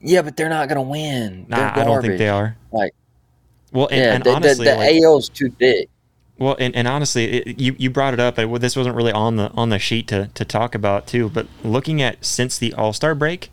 Yeah, 0.02 0.23
but 0.23 0.37
they're 0.37 0.49
not 0.49 0.69
going 0.69 0.76
to 0.76 0.83
win. 0.83 1.47
Nah, 1.49 1.73
I 1.75 1.85
don't 1.85 2.02
think 2.02 2.19
they 2.19 2.28
are. 2.28 2.57
Like, 2.73 2.92
well, 3.73 3.87
and, 3.87 4.00
yeah, 4.00 4.14
and 4.14 4.25
the, 4.25 4.35
honestly, 4.35 4.64
the, 4.64 4.73
the 4.73 4.76
like, 4.76 5.02
AL's 5.02 5.28
too 5.28 5.50
thick. 5.50 5.88
Well, 6.38 6.57
and, 6.59 6.75
and 6.75 6.88
honestly, 6.88 7.25
it, 7.25 7.61
you 7.61 7.76
you 7.78 7.88
brought 7.88 8.14
it 8.14 8.21
up. 8.21 8.37
Well, 8.37 8.59
this 8.59 8.75
wasn't 8.76 8.97
really 8.97 9.12
on 9.12 9.37
the 9.37 9.50
on 9.52 9.69
the 9.69 9.78
sheet 9.78 10.09
to 10.09 10.28
to 10.35 10.45
talk 10.45 10.75
about 10.75 11.07
too. 11.07 11.28
But 11.28 11.47
looking 11.62 12.02
at 12.02 12.25
since 12.25 12.59
the 12.59 12.75
All 12.75 12.92
Star 12.92 13.14
break, 13.14 13.50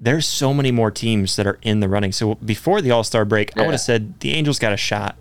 there's 0.00 0.26
so 0.26 0.54
many 0.54 0.70
more 0.72 0.90
teams 0.90 1.36
that 1.36 1.46
are 1.46 1.58
in 1.62 1.80
the 1.80 1.88
running. 1.88 2.12
So 2.12 2.36
before 2.36 2.80
the 2.80 2.90
All 2.90 3.04
Star 3.04 3.24
break, 3.24 3.52
yeah. 3.54 3.62
I 3.62 3.66
would 3.66 3.72
have 3.72 3.80
said 3.80 4.18
the 4.20 4.32
Angels 4.32 4.58
got 4.58 4.72
a 4.72 4.78
shot. 4.78 5.16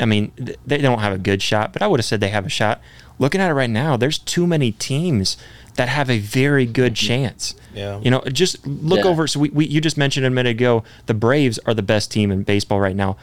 I 0.00 0.04
mean, 0.04 0.32
they 0.66 0.78
don't 0.78 1.00
have 1.00 1.12
a 1.12 1.18
good 1.18 1.42
shot, 1.42 1.72
but 1.72 1.82
I 1.82 1.86
would 1.86 2.00
have 2.00 2.04
said 2.04 2.20
they 2.20 2.30
have 2.30 2.46
a 2.46 2.50
shot. 2.50 2.80
Looking 3.18 3.40
at 3.40 3.50
it 3.50 3.54
right 3.54 3.70
now, 3.70 3.96
there's 3.96 4.18
too 4.18 4.46
many 4.46 4.72
teams 4.72 5.36
that 5.74 5.88
have 5.88 6.10
a 6.10 6.18
very 6.18 6.66
good 6.66 6.94
mm-hmm. 6.94 7.06
chance. 7.06 7.54
Yeah. 7.74 8.00
You 8.00 8.10
know, 8.10 8.20
just 8.32 8.66
look 8.66 9.04
yeah. 9.04 9.10
over. 9.10 9.26
So 9.26 9.40
we, 9.40 9.50
we, 9.50 9.66
you 9.66 9.80
just 9.80 9.96
mentioned 9.96 10.26
a 10.26 10.30
minute 10.30 10.50
ago, 10.50 10.84
the 11.06 11.14
Braves 11.14 11.58
are 11.66 11.74
the 11.74 11.82
best 11.82 12.10
team 12.10 12.30
in 12.30 12.42
baseball 12.42 12.80
right 12.80 12.96
now. 12.96 13.16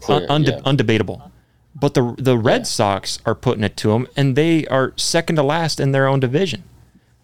Clear, 0.00 0.26
unde- 0.28 0.48
yeah. 0.48 0.60
Undebatable. 0.60 1.30
But 1.74 1.94
the 1.94 2.14
the 2.18 2.38
Red 2.38 2.60
yeah. 2.60 2.64
Sox 2.64 3.18
are 3.26 3.34
putting 3.34 3.64
it 3.64 3.76
to 3.78 3.88
them, 3.88 4.06
and 4.16 4.36
they 4.36 4.66
are 4.68 4.92
second 4.96 5.36
to 5.36 5.42
last 5.42 5.80
in 5.80 5.92
their 5.92 6.06
own 6.06 6.20
division. 6.20 6.62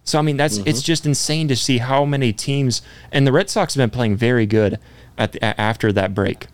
So 0.03 0.19
I 0.19 0.23
mean, 0.23 0.37
that's 0.37 0.59
mm-hmm. 0.59 0.69
it's 0.69 0.83
just 0.83 1.07
insane 1.07 1.47
to 1.49 1.57
see 1.57 1.79
how 1.79 2.05
many 2.05 2.33
teams, 2.33 2.83
and 3.13 3.27
the 3.27 3.33
Red 3.33 3.49
Sox 3.49 3.75
have 3.75 3.81
been 3.81 3.97
playing 3.97 4.17
very 4.17 4.47
good 4.47 4.81
at 5.17 5.33
the, 5.33 5.61
after 5.61 5.93
that 5.93 6.15
break. 6.15 6.47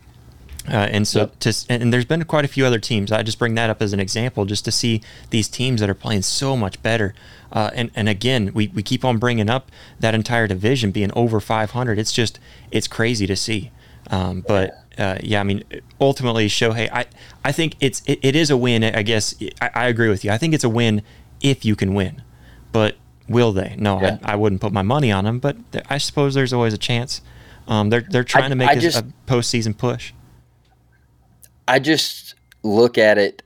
Uh, 0.69 0.89
and 0.91 1.07
so, 1.07 1.21
yep. 1.21 1.39
to, 1.41 1.55
and 1.69 1.93
there's 1.93 2.05
been 2.05 2.25
quite 2.25 2.45
a 2.45 2.49
few 2.49 2.67
other 2.67 2.79
teams. 2.79 3.13
I 3.13 3.23
just 3.23 3.39
bring 3.39 3.55
that 3.55 3.71
up 3.71 3.81
as 3.81 3.93
an 3.93 4.01
example, 4.01 4.45
just 4.45 4.65
to 4.65 4.73
see 4.73 5.01
these 5.31 5.49
teams 5.49 5.81
that 5.81 5.89
are 5.89 5.95
playing 5.95 6.23
so 6.23 6.57
much 6.57 6.83
better. 6.83 7.15
Uh, 7.53 7.71
and 7.75 7.91
and 7.95 8.09
again, 8.09 8.51
we, 8.55 8.69
we 8.69 8.83
keep 8.83 9.05
on 9.05 9.19
bringing 9.19 9.49
up 9.49 9.71
that 10.01 10.15
entire 10.15 10.47
division 10.49 10.91
being 10.91 11.11
over 11.15 11.41
500. 11.41 11.99
It's 11.99 12.13
just 12.13 12.41
it's 12.73 12.89
crazy 12.89 13.27
to 13.27 13.37
see. 13.37 13.71
Um, 14.11 14.45
but 14.47 14.73
uh, 14.99 15.19
yeah, 15.23 15.41
I 15.41 15.43
mean, 15.45 15.63
ultimately, 16.01 16.49
Shohei, 16.49 16.89
I, 16.93 17.07
I 17.45 17.53
think 17.53 17.77
it's 17.81 18.03
it, 18.07 18.19
it 18.23 18.35
is 18.37 18.51
a 18.51 18.57
win. 18.57 18.83
I 18.85 19.03
guess 19.03 19.35
I, 19.61 19.71
I 19.75 19.87
agree 19.87 20.09
with 20.09 20.25
you. 20.25 20.31
I 20.33 20.39
think 20.39 20.55
it's 20.55 20.65
a 20.65 20.69
win 20.69 21.03
if 21.41 21.65
you 21.65 21.77
can 21.77 21.95
win, 21.95 22.23
but 22.73 22.97
will 23.29 23.53
they? 23.53 23.75
No, 23.79 24.01
Yeah. 24.01 24.19
I, 24.25 24.33
I 24.33 24.37
wouldn't 24.37 24.61
put 24.61 24.73
my 24.73 24.83
money 24.83 25.11
on 25.13 25.25
them, 25.25 25.39
but 25.39 25.57
th- 25.73 25.85
I 25.89 25.99
suppose 25.99 26.35
there's 26.35 26.53
always 26.53 26.73
a 26.75 26.79
chance. 26.79 27.21
Um, 27.69 27.91
they're 27.91 28.07
they're 28.09 28.25
trying 28.25 28.45
I- 28.45 28.49
to 28.51 28.55
make 28.57 28.71
a, 28.77 28.81
just- 28.81 28.99
a 28.99 29.07
postseason 29.27 29.77
push. 29.77 30.13
I 31.69 31.79
just 31.79 32.35
look 32.63 32.99
at 32.99 33.19
it, 33.19 33.43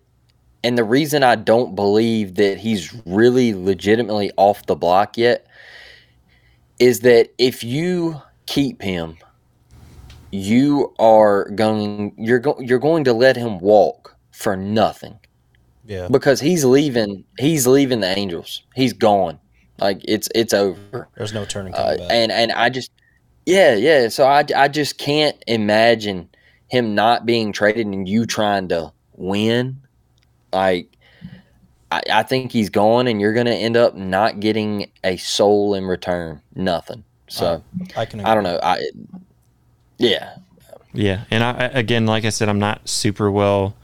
and 0.63 0.77
the 0.77 0.85
reason 0.85 1.23
I 1.23 1.37
don't 1.37 1.75
believe 1.75 2.35
that 2.37 2.59
he's 2.59 2.95
really 3.07 3.55
legitimately 3.55 4.31
off 4.37 4.67
the 4.67 4.77
block 4.77 5.17
yet 5.17 5.47
is 6.79 7.01
that 7.01 7.29
if 7.39 7.63
you 7.65 8.21
keep 8.47 8.83
him, 8.83 9.17
you 10.33 10.95
are 10.99 11.49
going 11.51 12.15
you're 12.17 12.39
go, 12.39 12.57
you're 12.61 12.79
going 12.79 13.05
to 13.05 13.13
let 13.13 13.37
him 13.37 13.59
walk 13.59 14.17
for 14.33 14.57
nothing 14.57 15.19
Yeah. 15.87 16.09
because 16.11 16.41
he's 16.41 16.65
leaving 16.65 17.25
he's 17.39 17.67
leaving 17.67 18.01
the 18.01 18.07
Angels. 18.17 18.63
He's 18.75 18.93
gone. 18.93 19.39
Like 19.79 20.01
it's 20.05 20.29
it's 20.35 20.55
over. 20.55 21.09
There's 21.17 21.33
no 21.35 21.45
turning 21.45 21.75
Uh, 21.75 21.97
back. 21.97 22.07
and 22.11 22.31
and 22.31 22.53
I 22.53 22.69
just 22.71 22.93
yeah 23.47 23.75
yeah 23.75 24.09
so 24.09 24.25
I, 24.27 24.45
I 24.57 24.69
just 24.69 24.99
can't 24.99 25.37
imagine 25.47 26.29
him 26.71 26.95
not 26.95 27.27
being 27.27 27.53
traded 27.53 27.87
and 27.87 28.09
you 28.09 28.27
trying 28.27 28.69
to 28.69 28.93
win 29.17 29.81
like 30.53 30.89
I, 31.93 32.01
I 32.13 32.23
think 32.23 32.53
he's 32.53 32.71
gone 32.71 33.07
and 33.09 33.21
you're 33.21 33.33
gonna 33.35 33.51
end 33.51 33.77
up 33.77 33.95
not 33.97 34.41
getting 34.41 34.91
a 35.05 35.17
soul 35.17 35.75
in 35.75 35.85
return 35.85 36.41
nothing 36.55 37.05
so 37.29 37.63
I 37.97 38.05
can. 38.07 38.21
I 38.21 38.35
don't 38.35 38.45
know 38.45 38.59
I 38.63 38.83
yeah 39.99 40.37
Yeah, 40.93 41.25
and 41.31 41.45
I, 41.45 41.51
I- 41.51 41.79
again, 41.79 42.07
like 42.07 42.25
I 42.25 42.31
said, 42.31 42.49
I'm 42.49 42.59
not 42.59 42.89
super 42.89 43.31
well 43.31 43.75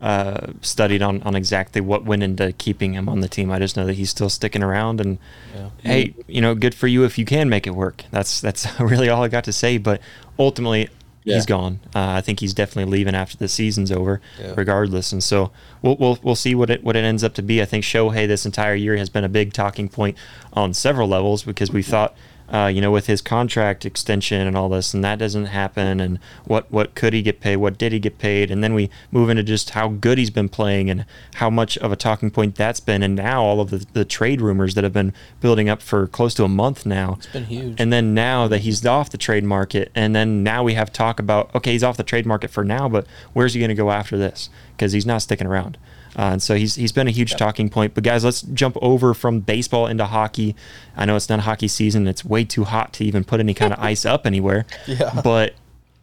uh, 0.00 0.46
studied 0.62 1.02
on, 1.02 1.20
on 1.22 1.34
exactly 1.36 1.80
what 1.80 2.04
went 2.04 2.22
into 2.22 2.52
keeping 2.52 2.94
him 2.94 3.06
on 3.08 3.20
the 3.20 3.28
team. 3.28 3.50
I 3.52 3.58
just 3.58 3.76
know 3.76 3.84
that 3.86 3.92
he's 3.94 4.08
still 4.10 4.30
sticking 4.30 4.62
around, 4.62 4.98
and 5.00 5.18
Yeah. 5.54 5.68
hey, 5.82 6.14
you 6.26 6.40
know, 6.40 6.54
good 6.54 6.74
for 6.74 6.86
you 6.88 7.04
if 7.04 7.18
you 7.18 7.24
can 7.26 7.48
make 7.50 7.66
it 7.66 7.74
work. 7.74 8.04
That's 8.10 8.40
that's 8.40 8.66
really 8.80 9.08
all 9.10 9.22
I 9.22 9.28
got 9.28 9.44
to 9.44 9.52
say. 9.52 9.76
But 9.76 10.00
ultimately, 10.38 10.88
Yeah. 11.24 11.34
he's 11.34 11.46
gone. 11.46 11.80
Uh, 11.94 11.98
I 12.16 12.20
think 12.22 12.40
he's 12.40 12.54
definitely 12.54 12.90
leaving 12.90 13.14
after 13.14 13.36
the 13.36 13.46
season's 13.48 13.92
over, 13.92 14.20
Yeah. 14.40 14.54
regardless. 14.56 15.12
And 15.12 15.22
so 15.22 15.50
we'll, 15.82 15.96
we'll 15.96 16.18
we'll 16.22 16.34
see 16.34 16.54
what 16.54 16.70
it 16.70 16.82
what 16.82 16.96
it 16.96 17.04
ends 17.04 17.22
up 17.22 17.34
to 17.34 17.42
be. 17.42 17.60
I 17.60 17.66
think 17.66 17.84
Shohei 17.84 18.26
this 18.26 18.46
entire 18.46 18.74
year 18.74 18.96
has 18.96 19.10
been 19.10 19.24
a 19.24 19.28
big 19.28 19.52
talking 19.52 19.88
point 19.88 20.16
on 20.54 20.72
several 20.74 21.08
levels 21.08 21.42
because 21.42 21.70
we 21.70 21.82
thought. 21.82 22.14
Uh, 22.52 22.66
you 22.66 22.80
know, 22.80 22.90
with 22.90 23.06
his 23.06 23.22
contract 23.22 23.86
extension 23.86 24.46
and 24.46 24.56
all 24.56 24.68
this, 24.68 24.92
and 24.92 25.04
that 25.04 25.18
doesn't 25.18 25.46
happen. 25.46 26.00
And 26.00 26.18
what 26.44 26.70
what 26.72 26.94
could 26.94 27.12
he 27.12 27.22
get 27.22 27.40
paid? 27.40 27.56
What 27.56 27.78
did 27.78 27.92
he 27.92 27.98
get 28.00 28.18
paid? 28.18 28.50
And 28.50 28.62
then 28.64 28.74
we 28.74 28.90
move 29.12 29.30
into 29.30 29.42
just 29.42 29.70
how 29.70 29.88
good 29.88 30.18
he's 30.18 30.30
been 30.30 30.48
playing 30.48 30.90
and 30.90 31.04
how 31.34 31.48
much 31.48 31.78
of 31.78 31.92
a 31.92 31.96
talking 31.96 32.30
point 32.30 32.56
that's 32.56 32.80
been. 32.80 33.02
And 33.02 33.14
now 33.14 33.42
all 33.42 33.60
of 33.60 33.70
the, 33.70 33.86
the 33.92 34.04
trade 34.04 34.40
rumors 34.40 34.74
that 34.74 34.84
have 34.84 34.92
been 34.92 35.12
building 35.40 35.68
up 35.68 35.80
for 35.80 36.06
close 36.08 36.34
to 36.34 36.44
a 36.44 36.48
month 36.48 36.84
now. 36.84 37.14
It's 37.18 37.26
been 37.26 37.44
huge. 37.44 37.80
And 37.80 37.92
then 37.92 38.14
now 38.14 38.48
that 38.48 38.62
he's 38.62 38.84
off 38.84 39.10
the 39.10 39.18
trade 39.18 39.44
market, 39.44 39.92
and 39.94 40.14
then 40.14 40.42
now 40.42 40.64
we 40.64 40.74
have 40.74 40.92
talk 40.92 41.20
about 41.20 41.54
okay, 41.54 41.72
he's 41.72 41.84
off 41.84 41.96
the 41.96 42.02
trade 42.02 42.26
market 42.26 42.50
for 42.50 42.64
now, 42.64 42.88
but 42.88 43.06
where's 43.32 43.54
he 43.54 43.60
going 43.60 43.68
to 43.68 43.74
go 43.74 43.90
after 43.90 44.18
this? 44.18 44.50
Because 44.76 44.92
he's 44.92 45.06
not 45.06 45.22
sticking 45.22 45.46
around. 45.46 45.78
Uh, 46.18 46.32
and 46.32 46.42
so 46.42 46.54
he's 46.56 46.74
he's 46.74 46.92
been 46.92 47.06
a 47.06 47.12
huge 47.12 47.36
talking 47.36 47.68
point. 47.68 47.94
But 47.94 48.04
guys, 48.04 48.24
let's 48.24 48.42
jump 48.42 48.76
over 48.82 49.14
from 49.14 49.40
baseball 49.40 49.86
into 49.86 50.04
hockey. 50.06 50.56
I 50.96 51.04
know 51.04 51.16
it's 51.16 51.28
not 51.28 51.40
hockey 51.40 51.68
season; 51.68 52.06
it's 52.08 52.24
way 52.24 52.44
too 52.44 52.64
hot 52.64 52.92
to 52.94 53.04
even 53.04 53.24
put 53.24 53.40
any 53.40 53.54
kind 53.54 53.72
of 53.72 53.78
ice 53.82 54.04
up 54.04 54.26
anywhere. 54.26 54.66
Yeah. 54.86 55.20
But 55.22 55.54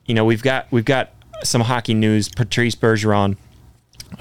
you 0.06 0.16
know 0.16 0.24
we've 0.26 0.42
got 0.44 0.68
we've 0.72 0.86
got 0.86 1.12
some 1.44 1.62
hockey 1.62 1.94
news. 1.94 2.30
Patrice 2.30 2.76
Bergeron, 2.76 3.36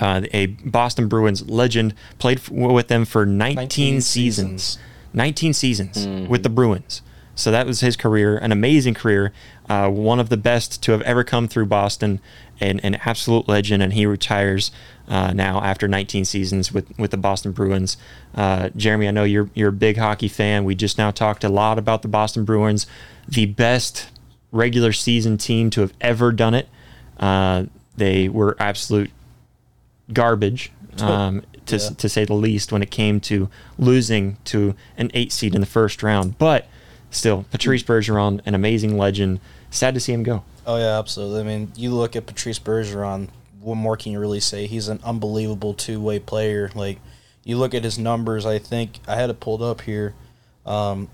uh, 0.00 0.23
a 0.33 0.47
Boston 0.47 1.07
Bruins 1.09 1.49
legend, 1.49 1.95
played 2.19 2.38
f- 2.38 2.50
with 2.50 2.88
them 2.88 3.05
for 3.05 3.25
19, 3.25 3.55
19 3.57 4.00
seasons. 4.00 4.62
seasons. 4.62 4.78
19 5.14 5.52
seasons 5.55 6.28
with 6.28 6.43
the 6.43 6.50
Bruins. 6.50 7.00
So 7.35 7.50
that 7.50 7.66
was 7.66 7.81
his 7.81 7.97
career, 7.97 8.37
an 8.38 8.50
amazing 8.50 8.95
career, 8.95 9.33
uh, 9.68 9.88
one 9.90 10.20
of 10.20 10.28
the 10.28 10.37
best 10.37 10.82
to 10.85 10.92
have 10.92 11.02
ever 11.02 11.25
come 11.25 11.49
through 11.49 11.66
Boston, 11.66 12.20
and 12.61 12.80
an 12.85 12.94
absolute 13.04 13.49
legend. 13.49 13.82
And 13.82 13.92
he 13.92 14.06
retires 14.06 14.70
uh, 15.08 15.32
now 15.32 15.61
after 15.62 15.87
19 15.88 16.25
seasons 16.25 16.73
with, 16.73 16.96
with 16.99 17.11
the 17.11 17.16
Boston 17.16 17.52
Bruins. 17.52 17.97
Uh, 18.34 18.71
Jeremy, 18.76 19.08
I 19.08 19.10
know 19.10 19.25
you're 19.25 19.50
you're 19.54 19.69
a 19.71 19.73
big 19.73 19.97
hockey 19.97 20.28
fan. 20.28 20.64
We 20.64 20.75
just 20.75 20.99
now 20.99 21.10
talked 21.10 21.45
a 21.45 21.49
lot 21.49 21.78
about 21.78 22.02
the 22.02 22.08
Boston 22.08 22.45
Bruins, 22.45 22.86
the 23.28 23.47
best 23.47 24.08
regular 24.52 24.93
season 24.93 25.36
team 25.36 25.69
to 25.71 25.80
have 25.82 25.93
ever 26.00 26.32
done 26.32 26.54
it. 26.54 26.69
Uh, 27.19 27.64
they 27.97 28.28
were 28.28 28.56
absolute 28.58 29.10
garbage, 30.12 30.71
um, 31.00 31.43
to, 31.67 31.76
Yeah. 31.76 31.88
to 31.99 32.08
say 32.08 32.25
the 32.25 32.34
least, 32.34 32.73
when 32.73 32.82
it 32.82 32.91
came 32.91 33.21
to 33.21 33.49
losing 33.78 34.36
to 34.47 34.75
an 34.97 35.10
eight 35.14 35.32
seed 35.32 35.54
in 35.54 35.60
the 35.60 35.67
first 35.67 36.02
round. 36.02 36.38
But 36.38 36.67
still, 37.10 37.45
Patrice 37.50 37.82
Bergeron, 37.82 38.41
an 38.47 38.54
amazing 38.54 38.97
legend. 38.97 39.41
Sad 39.76 39.95
to 39.95 40.00
see 40.00 40.12
him 40.12 40.23
go. 40.23 40.43
Oh 40.67 40.78
yeah, 40.78 40.99
absolutely. 40.99 41.41
I 41.41 41.45
mean, 41.45 41.73
you 41.76 41.91
look 41.91 42.17
at 42.17 42.26
Patrice 42.26 42.58
Bergeron. 42.58 43.28
What 43.60 43.75
more 43.75 43.97
can 43.97 44.12
you 44.12 44.21
really 44.21 44.41
say? 44.41 44.67
He's 44.67 44.89
an 44.89 45.00
unbelievable 45.04 45.75
two-way 45.75 46.19
player. 46.19 46.71
Like, 46.75 46.99
you 47.45 47.58
look 47.58 47.75
at 47.75 47.84
his 47.84 47.99
numbers. 47.99 48.47
I 48.47 48.58
think 48.58 49.00
I 49.06 49.17
had 49.17 49.28
it 49.28 49.39
pulled 49.39 49.60
up 49.60 49.82
here. 49.82 50.15
Um, 50.65 51.08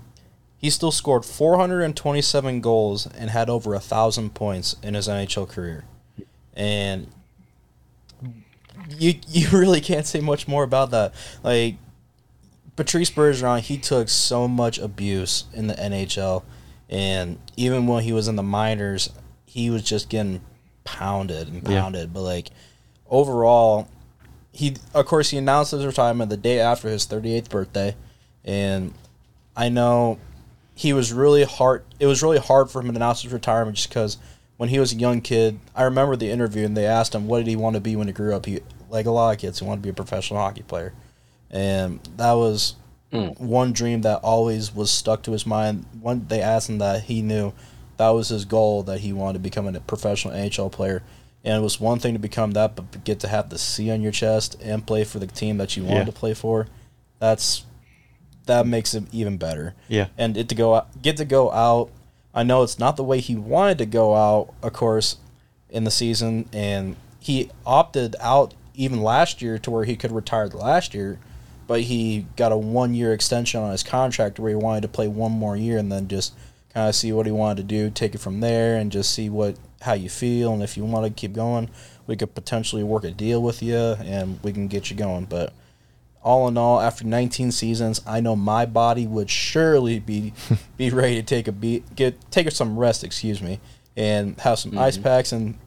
he 0.57 0.69
still 0.69 0.91
scored 0.91 1.25
427 1.25 2.61
goals 2.61 3.05
and 3.05 3.29
had 3.29 3.49
over 3.49 3.73
a 3.73 3.81
thousand 3.81 4.33
points 4.33 4.77
in 4.81 4.93
his 4.93 5.09
NHL 5.09 5.49
career, 5.49 5.83
and 6.55 7.07
you 8.97 9.15
you 9.27 9.49
really 9.49 9.81
can't 9.81 10.05
say 10.05 10.21
much 10.21 10.47
more 10.47 10.63
about 10.63 10.91
that. 10.91 11.13
Like 11.43 11.75
Patrice 12.77 13.11
Bergeron, 13.11 13.59
he 13.59 13.77
took 13.77 14.07
so 14.07 14.47
much 14.47 14.79
abuse 14.79 15.45
in 15.53 15.67
the 15.67 15.73
NHL, 15.73 16.43
and 16.93 17.39
even 17.57 17.87
when 17.87 18.03
he 18.03 18.13
was 18.13 18.27
in 18.27 18.35
the 18.35 18.43
minors, 18.43 19.09
he 19.45 19.69
was 19.71 19.81
just 19.81 20.09
getting 20.09 20.41
pounded 20.83 21.47
and 21.47 21.67
Yeah. 21.67 21.81
pounded. 21.81 22.13
But 22.13 22.21
like 22.21 22.49
overall, 23.09 23.87
he 24.51 24.75
of 24.93 25.05
course 25.07 25.31
he 25.31 25.37
announced 25.37 25.71
his 25.71 25.85
retirement 25.85 26.29
the 26.29 26.37
day 26.37 26.59
after 26.59 26.87
his 26.89 27.05
38th 27.07 27.49
birthday, 27.49 27.95
and 28.45 28.93
I 29.55 29.69
know 29.69 30.19
he 30.75 30.93
was 30.93 31.11
really 31.11 31.43
hard. 31.43 31.83
It 31.99 32.05
was 32.05 32.21
really 32.21 32.37
hard 32.39 32.69
for 32.69 32.79
him 32.81 32.89
to 32.89 32.95
announce 32.95 33.23
his 33.23 33.33
retirement 33.33 33.77
just 33.77 33.89
because 33.89 34.17
when 34.57 34.69
he 34.69 34.77
was 34.79 34.93
a 34.93 34.95
young 34.95 35.21
kid, 35.21 35.59
I 35.75 35.83
remember 35.83 36.15
the 36.15 36.29
interview 36.29 36.63
and 36.65 36.77
they 36.77 36.85
asked 36.85 37.15
him 37.15 37.27
what 37.27 37.39
did 37.39 37.47
he 37.47 37.55
want 37.55 37.73
to 37.75 37.79
be 37.81 37.95
when 37.95 38.07
he 38.07 38.13
grew 38.13 38.35
up. 38.35 38.45
He 38.45 38.61
like 38.89 39.07
a 39.07 39.11
lot 39.11 39.31
of 39.33 39.39
kids, 39.39 39.57
he 39.59 39.65
wanted 39.65 39.81
to 39.81 39.83
be 39.83 39.89
a 39.89 39.93
professional 39.93 40.39
hockey 40.39 40.61
player, 40.61 40.93
and 41.49 41.99
that 42.17 42.33
was 42.33 42.75
Mm. 43.13 43.39
one 43.39 43.73
dream 43.73 44.01
that 44.01 44.17
always 44.23 44.73
was 44.73 44.89
stuck 44.91 45.21
to 45.23 45.31
his 45.31 45.45
mind. 45.45 45.85
When 46.01 46.27
they 46.27 46.41
asked 46.41 46.69
him 46.69 46.79
that, 46.79 47.03
he 47.03 47.21
knew 47.21 47.53
that 47.97 48.09
was 48.09 48.29
his 48.29 48.43
goal 48.45 48.81
that 48.83 49.01
he 49.01 49.13
wanted 49.13 49.33
to 49.33 49.39
become 49.39 49.67
a 49.67 49.79
professional 49.79 50.33
NHL 50.33 50.71
player. 50.71 51.03
And 51.43 51.57
it 51.57 51.61
was 51.61 51.79
one 51.79 51.99
thing 51.99 52.13
to 52.13 52.19
become 52.19 52.51
that, 52.51 52.75
but 52.75 53.03
get 53.03 53.19
to 53.19 53.27
have 53.27 53.49
the 53.49 53.57
C 53.59 53.91
on 53.91 54.01
your 54.01 54.11
chest 54.11 54.55
and 54.61 54.85
play 54.87 55.03
for 55.03 55.19
the 55.19 55.27
team 55.27 55.57
that 55.57 55.77
you 55.77 55.83
wanted 55.83 55.99
Yeah. 55.99 56.05
to 56.05 56.11
play 56.11 56.33
for. 56.33 56.67
That's 57.19 57.63
that 58.45 58.67
makes 58.67 58.93
it 58.93 59.03
even 59.13 59.37
better. 59.37 59.73
Yeah. 59.87 60.07
And 60.17 60.35
it 60.35 60.49
to 60.49 60.55
go 60.55 60.75
out, 60.75 61.01
get 61.01 61.15
to 61.17 61.25
go 61.25 61.49
out. 61.51 61.89
I 62.33 62.43
know 62.43 62.63
it's 62.63 62.77
not 62.79 62.97
the 62.97 63.03
way 63.03 63.19
he 63.21 63.35
wanted 63.35 63.77
to 63.77 63.85
go 63.85 64.15
out, 64.15 64.53
of 64.61 64.73
course, 64.73 65.17
in 65.69 65.83
the 65.85 65.91
season, 65.91 66.49
and 66.51 66.95
he 67.19 67.49
opted 67.65 68.15
out 68.19 68.53
even 68.73 69.01
last 69.01 69.41
year 69.41 69.57
to 69.59 69.71
where 69.71 69.85
he 69.85 69.95
could 69.95 70.11
retire 70.11 70.47
last 70.47 70.93
year, 70.93 71.19
but 71.67 71.81
he 71.81 72.25
got 72.35 72.51
a 72.51 72.57
one 72.57 72.93
year 72.93 73.13
extension 73.13 73.61
on 73.61 73.71
his 73.71 73.83
contract 73.83 74.39
where 74.39 74.49
he 74.49 74.55
wanted 74.55 74.81
to 74.81 74.87
play 74.87 75.07
one 75.07 75.31
more 75.31 75.55
year 75.55 75.77
and 75.77 75.91
then 75.91 76.07
just 76.07 76.33
kind 76.73 76.89
of 76.89 76.95
see 76.95 77.11
what 77.11 77.25
he 77.25 77.31
wanted 77.31 77.57
to 77.57 77.63
do, 77.63 77.89
take 77.89 78.15
it 78.15 78.19
from 78.19 78.39
there, 78.39 78.77
and 78.77 78.91
just 78.91 79.13
see 79.13 79.29
what 79.29 79.57
how 79.81 79.93
you 79.93 80.09
feel, 80.09 80.53
and 80.53 80.63
if 80.63 80.77
you 80.77 80.85
want 80.85 81.05
to 81.05 81.11
keep 81.11 81.33
going, 81.33 81.69
we 82.07 82.15
could 82.15 82.33
potentially 82.33 82.83
work 82.83 83.03
a 83.03 83.11
deal 83.11 83.41
with 83.41 83.61
you, 83.61 83.77
and 83.77 84.39
we 84.41 84.53
can 84.53 84.67
get 84.67 84.89
you 84.89 84.95
going, 84.95 85.25
but 85.25 85.53
all 86.23 86.47
in 86.47 86.57
all, 86.57 86.79
after 86.79 87.05
19 87.05 87.51
seasons, 87.51 88.01
I 88.07 88.21
know 88.21 88.35
my 88.35 88.65
body 88.65 89.05
would 89.05 89.29
surely 89.29 89.99
be 89.99 90.33
be 90.77 90.89
ready 90.89 91.15
to 91.15 91.23
take 91.23 91.47
a 91.47 91.51
beat, 91.51 91.95
get 91.95 92.19
take 92.31 92.49
some 92.51 92.79
rest, 92.79 93.03
excuse 93.03 93.41
me, 93.41 93.59
and 93.95 94.39
have 94.39 94.59
some 94.59 94.77
ice 94.77 94.95
mm-hmm. 94.95 95.03
packs. 95.03 95.31
And 95.31 95.57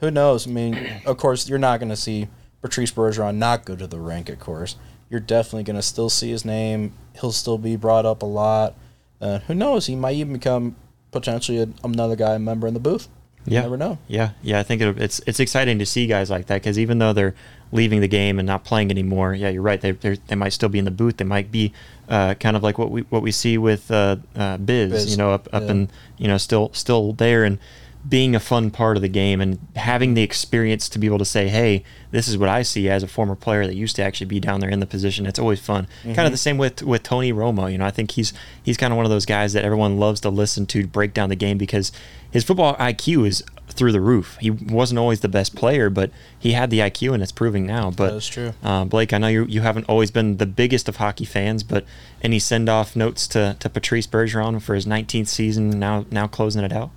who 0.00 0.10
knows? 0.10 0.46
I 0.46 0.50
mean, 0.50 1.02
of 1.06 1.16
course, 1.16 1.48
you're 1.48 1.58
not 1.58 1.80
going 1.80 1.88
to 1.88 1.96
see 1.96 2.28
Patrice 2.60 2.92
Bergeron 2.92 3.36
not 3.36 3.64
go 3.64 3.74
to 3.76 3.86
the 3.86 3.98
rink. 3.98 4.28
Of 4.28 4.38
course, 4.38 4.76
you're 5.10 5.20
definitely 5.20 5.64
going 5.64 5.76
to 5.76 5.82
still 5.82 6.08
see 6.10 6.30
his 6.30 6.44
name. 6.44 6.92
He'll 7.20 7.32
still 7.32 7.58
be 7.58 7.76
brought 7.76 8.06
up 8.06 8.22
a 8.22 8.26
lot. 8.26 8.74
Uh, 9.20 9.38
who 9.40 9.54
knows? 9.54 9.86
He 9.86 9.96
might 9.96 10.14
even 10.16 10.34
become 10.34 10.76
potentially 11.10 11.58
a, 11.60 11.68
another 11.82 12.16
guy 12.16 12.34
a 12.34 12.38
member 12.38 12.66
in 12.68 12.74
the 12.74 12.80
booth. 12.80 13.08
You 13.46 13.54
Yeah. 13.54 13.62
never 13.62 13.76
know. 13.76 13.98
Yeah, 14.08 14.30
yeah, 14.42 14.58
I 14.58 14.62
think 14.62 14.82
it, 14.82 14.98
it's 15.00 15.20
it's 15.26 15.40
exciting 15.40 15.78
to 15.78 15.86
see 15.86 16.06
guys 16.06 16.28
like 16.28 16.46
that 16.46 16.56
because 16.56 16.78
even 16.78 16.98
though 16.98 17.12
they're 17.14 17.34
leaving 17.72 18.00
the 18.00 18.08
game 18.08 18.38
and 18.38 18.46
not 18.46 18.64
playing 18.64 18.90
anymore, 18.90 19.32
yeah, 19.34 19.48
you're 19.48 19.62
right. 19.62 19.80
They 19.80 19.92
they 19.92 20.34
might 20.34 20.50
still 20.52 20.68
be 20.68 20.78
in 20.78 20.84
the 20.84 20.90
booth. 20.90 21.16
They 21.16 21.24
might 21.24 21.50
be 21.50 21.72
uh, 22.08 22.34
kind 22.34 22.56
of 22.56 22.62
like 22.62 22.76
what 22.78 22.90
we 22.90 23.02
what 23.02 23.22
we 23.22 23.30
see 23.32 23.56
with 23.56 23.90
uh, 23.90 24.16
uh, 24.36 24.58
Biz, 24.58 24.90
Biz, 24.92 25.10
you 25.12 25.16
know, 25.16 25.30
up 25.32 25.48
up 25.52 25.62
yeah. 25.62 25.70
and 25.70 25.92
you 26.18 26.28
know 26.28 26.36
still 26.36 26.70
still 26.74 27.14
there. 27.14 27.44
And 27.44 27.58
being 28.06 28.34
a 28.34 28.40
fun 28.40 28.70
part 28.70 28.96
of 28.96 29.02
the 29.02 29.08
game 29.08 29.40
and 29.40 29.58
having 29.76 30.14
the 30.14 30.22
experience 30.22 30.88
to 30.88 30.98
be 30.98 31.06
able 31.06 31.18
to 31.18 31.24
say, 31.24 31.48
hey, 31.48 31.82
this 32.10 32.28
is 32.28 32.38
what 32.38 32.48
I 32.48 32.62
see 32.62 32.88
as 32.88 33.02
a 33.02 33.08
former 33.08 33.34
player 33.34 33.66
that 33.66 33.74
used 33.74 33.96
to 33.96 34.02
actually 34.02 34.26
be 34.26 34.40
down 34.40 34.60
there 34.60 34.70
in 34.70 34.80
the 34.80 34.86
position. 34.86 35.26
It's 35.26 35.38
always 35.38 35.60
fun. 35.60 35.86
Mm-hmm. 36.00 36.14
Kind 36.14 36.26
of 36.26 36.32
the 36.32 36.38
same 36.38 36.58
with 36.58 36.82
with 36.82 37.02
Tony 37.02 37.32
Romo. 37.32 37.70
You 37.70 37.78
know, 37.78 37.86
I 37.86 37.90
think 37.90 38.12
he's 38.12 38.32
he's 38.62 38.76
kind 38.76 38.92
of 38.92 38.96
one 38.96 39.04
of 39.04 39.10
those 39.10 39.26
guys 39.26 39.52
that 39.52 39.64
everyone 39.64 39.98
loves 39.98 40.20
to 40.20 40.30
listen 40.30 40.64
to 40.66 40.86
break 40.86 41.12
down 41.12 41.28
the 41.28 41.36
game 41.36 41.58
because 41.58 41.92
his 42.30 42.44
football 42.44 42.76
IQ 42.76 43.26
is 43.26 43.42
through 43.68 43.92
the 43.92 44.00
roof. 44.00 44.38
He 44.40 44.50
wasn't 44.50 44.98
always 44.98 45.20
the 45.20 45.28
best 45.28 45.54
player, 45.54 45.90
but 45.90 46.10
he 46.38 46.52
had 46.52 46.70
the 46.70 46.78
IQ, 46.78 47.14
and 47.14 47.22
it's 47.22 47.32
proving 47.32 47.66
now. 47.66 47.90
But 47.90 48.12
that's 48.12 48.28
true. 48.28 48.52
Uh, 48.62 48.84
Blake, 48.84 49.12
I 49.12 49.18
know 49.18 49.28
you 49.28 49.44
you 49.46 49.60
haven't 49.62 49.86
always 49.88 50.10
been 50.10 50.38
the 50.38 50.46
biggest 50.46 50.88
of 50.88 50.96
hockey 50.96 51.24
fans, 51.24 51.62
but 51.62 51.84
any 52.22 52.38
send 52.38 52.68
off 52.68 52.96
notes 52.96 53.26
to, 53.28 53.56
to 53.60 53.68
Patrice 53.68 54.06
Bergeron 54.06 54.62
for 54.62 54.74
his 54.74 54.86
19th 54.86 55.28
season 55.28 55.70
now 55.70 56.06
now 56.10 56.26
closing 56.26 56.64
it 56.64 56.72
out? 56.72 56.90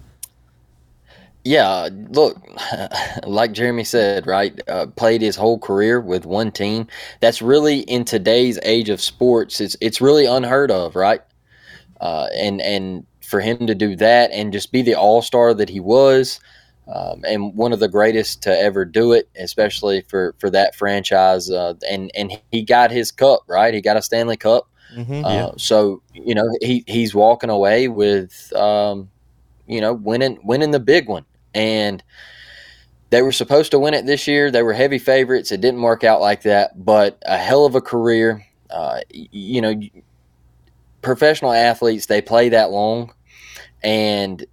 Yeah, 1.43 1.89
look, 2.10 2.38
like 3.25 3.51
Jeremy 3.54 3.84
said, 3.84 4.27
right? 4.27 4.60
Uh, 4.67 4.88
played 4.88 5.21
his 5.21 5.36
whole 5.36 5.58
career 5.58 5.99
with 5.99 6.25
one 6.25 6.51
team. 6.51 6.88
That's 7.19 7.41
really 7.41 7.80
in 7.82 8.06
today's 8.06 8.60
age 8.63 8.89
of 8.89 9.01
sports. 9.01 9.60
It's 9.60 9.75
it's 9.82 10.01
really 10.01 10.25
unheard 10.25 10.69
of, 10.69 10.95
right? 10.95 11.21
Uh, 11.99 12.27
and 12.36 12.62
and 12.62 13.06
for 13.21 13.39
him 13.39 13.65
to 13.65 13.73
do 13.73 13.95
that 13.95 14.32
and 14.32 14.54
just 14.54 14.71
be 14.71 14.82
the 14.84 14.93
all 14.93 15.21
star 15.21 15.54
that 15.56 15.69
he 15.69 15.80
was, 15.80 16.39
um, 16.93 17.23
and 17.27 17.56
one 17.56 17.73
of 17.73 17.80
the 17.80 17.88
greatest 17.88 18.43
to 18.43 18.60
ever 18.60 18.86
do 18.86 19.12
it, 19.12 19.27
especially 19.36 20.01
for 20.01 20.36
for 20.38 20.51
that 20.51 20.75
franchise. 20.75 21.49
Uh, 21.49 21.73
and 21.89 22.12
and 22.13 22.39
he 22.51 22.62
got 22.62 22.91
his 22.91 23.12
cup, 23.12 23.41
right? 23.47 23.73
He 23.73 23.82
got 23.82 23.97
a 23.97 24.01
Stanley 24.04 24.38
Cup. 24.38 24.67
Mm-hmm, 24.95 25.25
uh, 25.25 25.34
yeah. 25.34 25.51
So 25.58 26.04
you 26.13 26.36
know 26.36 26.47
he 26.62 26.84
he's 26.86 27.15
walking 27.15 27.49
away 27.49 27.88
with 27.88 28.54
um, 28.56 29.10
you 29.65 29.82
know 29.82 29.93
winning 29.93 30.38
winning 30.43 30.69
the 30.69 30.80
big 30.80 31.08
one 31.10 31.25
and 31.54 32.04
they 33.10 33.22
were 33.22 33.32
supposed 33.32 33.72
to 33.72 33.80
win 33.80 33.94
it 33.94 34.06
this 34.06 34.28
year. 34.28 34.52
They 34.52 34.64
were 34.64 34.74
heavy 34.74 34.98
favorites. 34.98 35.52
It 35.52 35.62
didn't 35.62 35.82
work 35.82 36.04
out 36.04 36.22
like 36.22 36.44
that, 36.44 36.84
but 36.84 37.22
a 37.26 37.38
hell 37.38 37.66
of 37.66 37.76
a 37.76 37.82
career. 37.82 38.46
Uh, 38.70 39.02
you 39.12 39.62
know, 39.62 39.80
professional 41.02 41.52
athletes 41.52 42.06
they 42.06 42.22
play 42.22 42.50
that 42.50 42.72
long, 42.72 43.14
and 43.84 44.46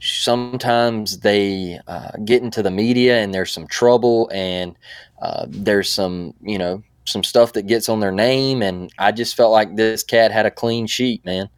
sometimes 0.00 1.20
they 1.20 1.78
uh, 1.86 2.10
get 2.24 2.42
into 2.42 2.62
the 2.62 2.70
media 2.70 3.18
and 3.18 3.32
there's 3.32 3.52
some 3.52 3.66
trouble 3.66 4.28
and 4.32 4.74
uh, 5.22 5.46
there's 5.48 5.90
some 5.90 6.34
you 6.42 6.58
know 6.58 6.82
some 7.04 7.22
stuff 7.22 7.52
that 7.52 7.66
gets 7.66 7.88
on 7.88 8.00
their 8.00 8.12
name 8.12 8.62
and 8.62 8.92
I 8.98 9.12
just 9.12 9.36
felt 9.36 9.52
like 9.52 9.76
this 9.76 10.02
cat 10.02 10.32
had 10.32 10.44
a 10.44 10.50
clean 10.50 10.86
sheet 10.86 11.24
man 11.24 11.48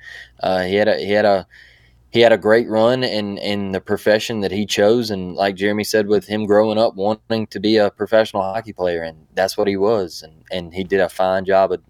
uh, 0.40 0.62
he 0.62 0.74
had 0.74 0.88
a 0.88 0.96
he 0.98 1.10
had 1.10 1.24
a 1.24 1.46
he 2.10 2.20
had 2.20 2.32
a 2.32 2.38
great 2.38 2.68
run 2.68 3.04
in 3.04 3.38
in 3.38 3.72
the 3.72 3.80
profession 3.80 4.40
that 4.40 4.50
he 4.52 4.66
chose. 4.66 5.10
And 5.10 5.34
like 5.34 5.54
jeremy 5.54 5.84
said 5.84 6.06
with 6.08 6.26
him 6.26 6.44
growing 6.44 6.78
up 6.78 6.96
wanting 6.96 7.46
to 7.48 7.60
be 7.60 7.76
a 7.76 7.90
professional 7.90 8.42
hockey 8.42 8.72
player 8.72 9.02
and 9.02 9.26
that's 9.34 9.56
what 9.56 9.68
he 9.68 9.76
was. 9.76 10.22
And 10.22 10.44
and 10.50 10.74
he 10.74 10.84
did 10.84 11.00
a 11.00 11.08
fine 11.08 11.44
job 11.44 11.72
of, 11.72 11.82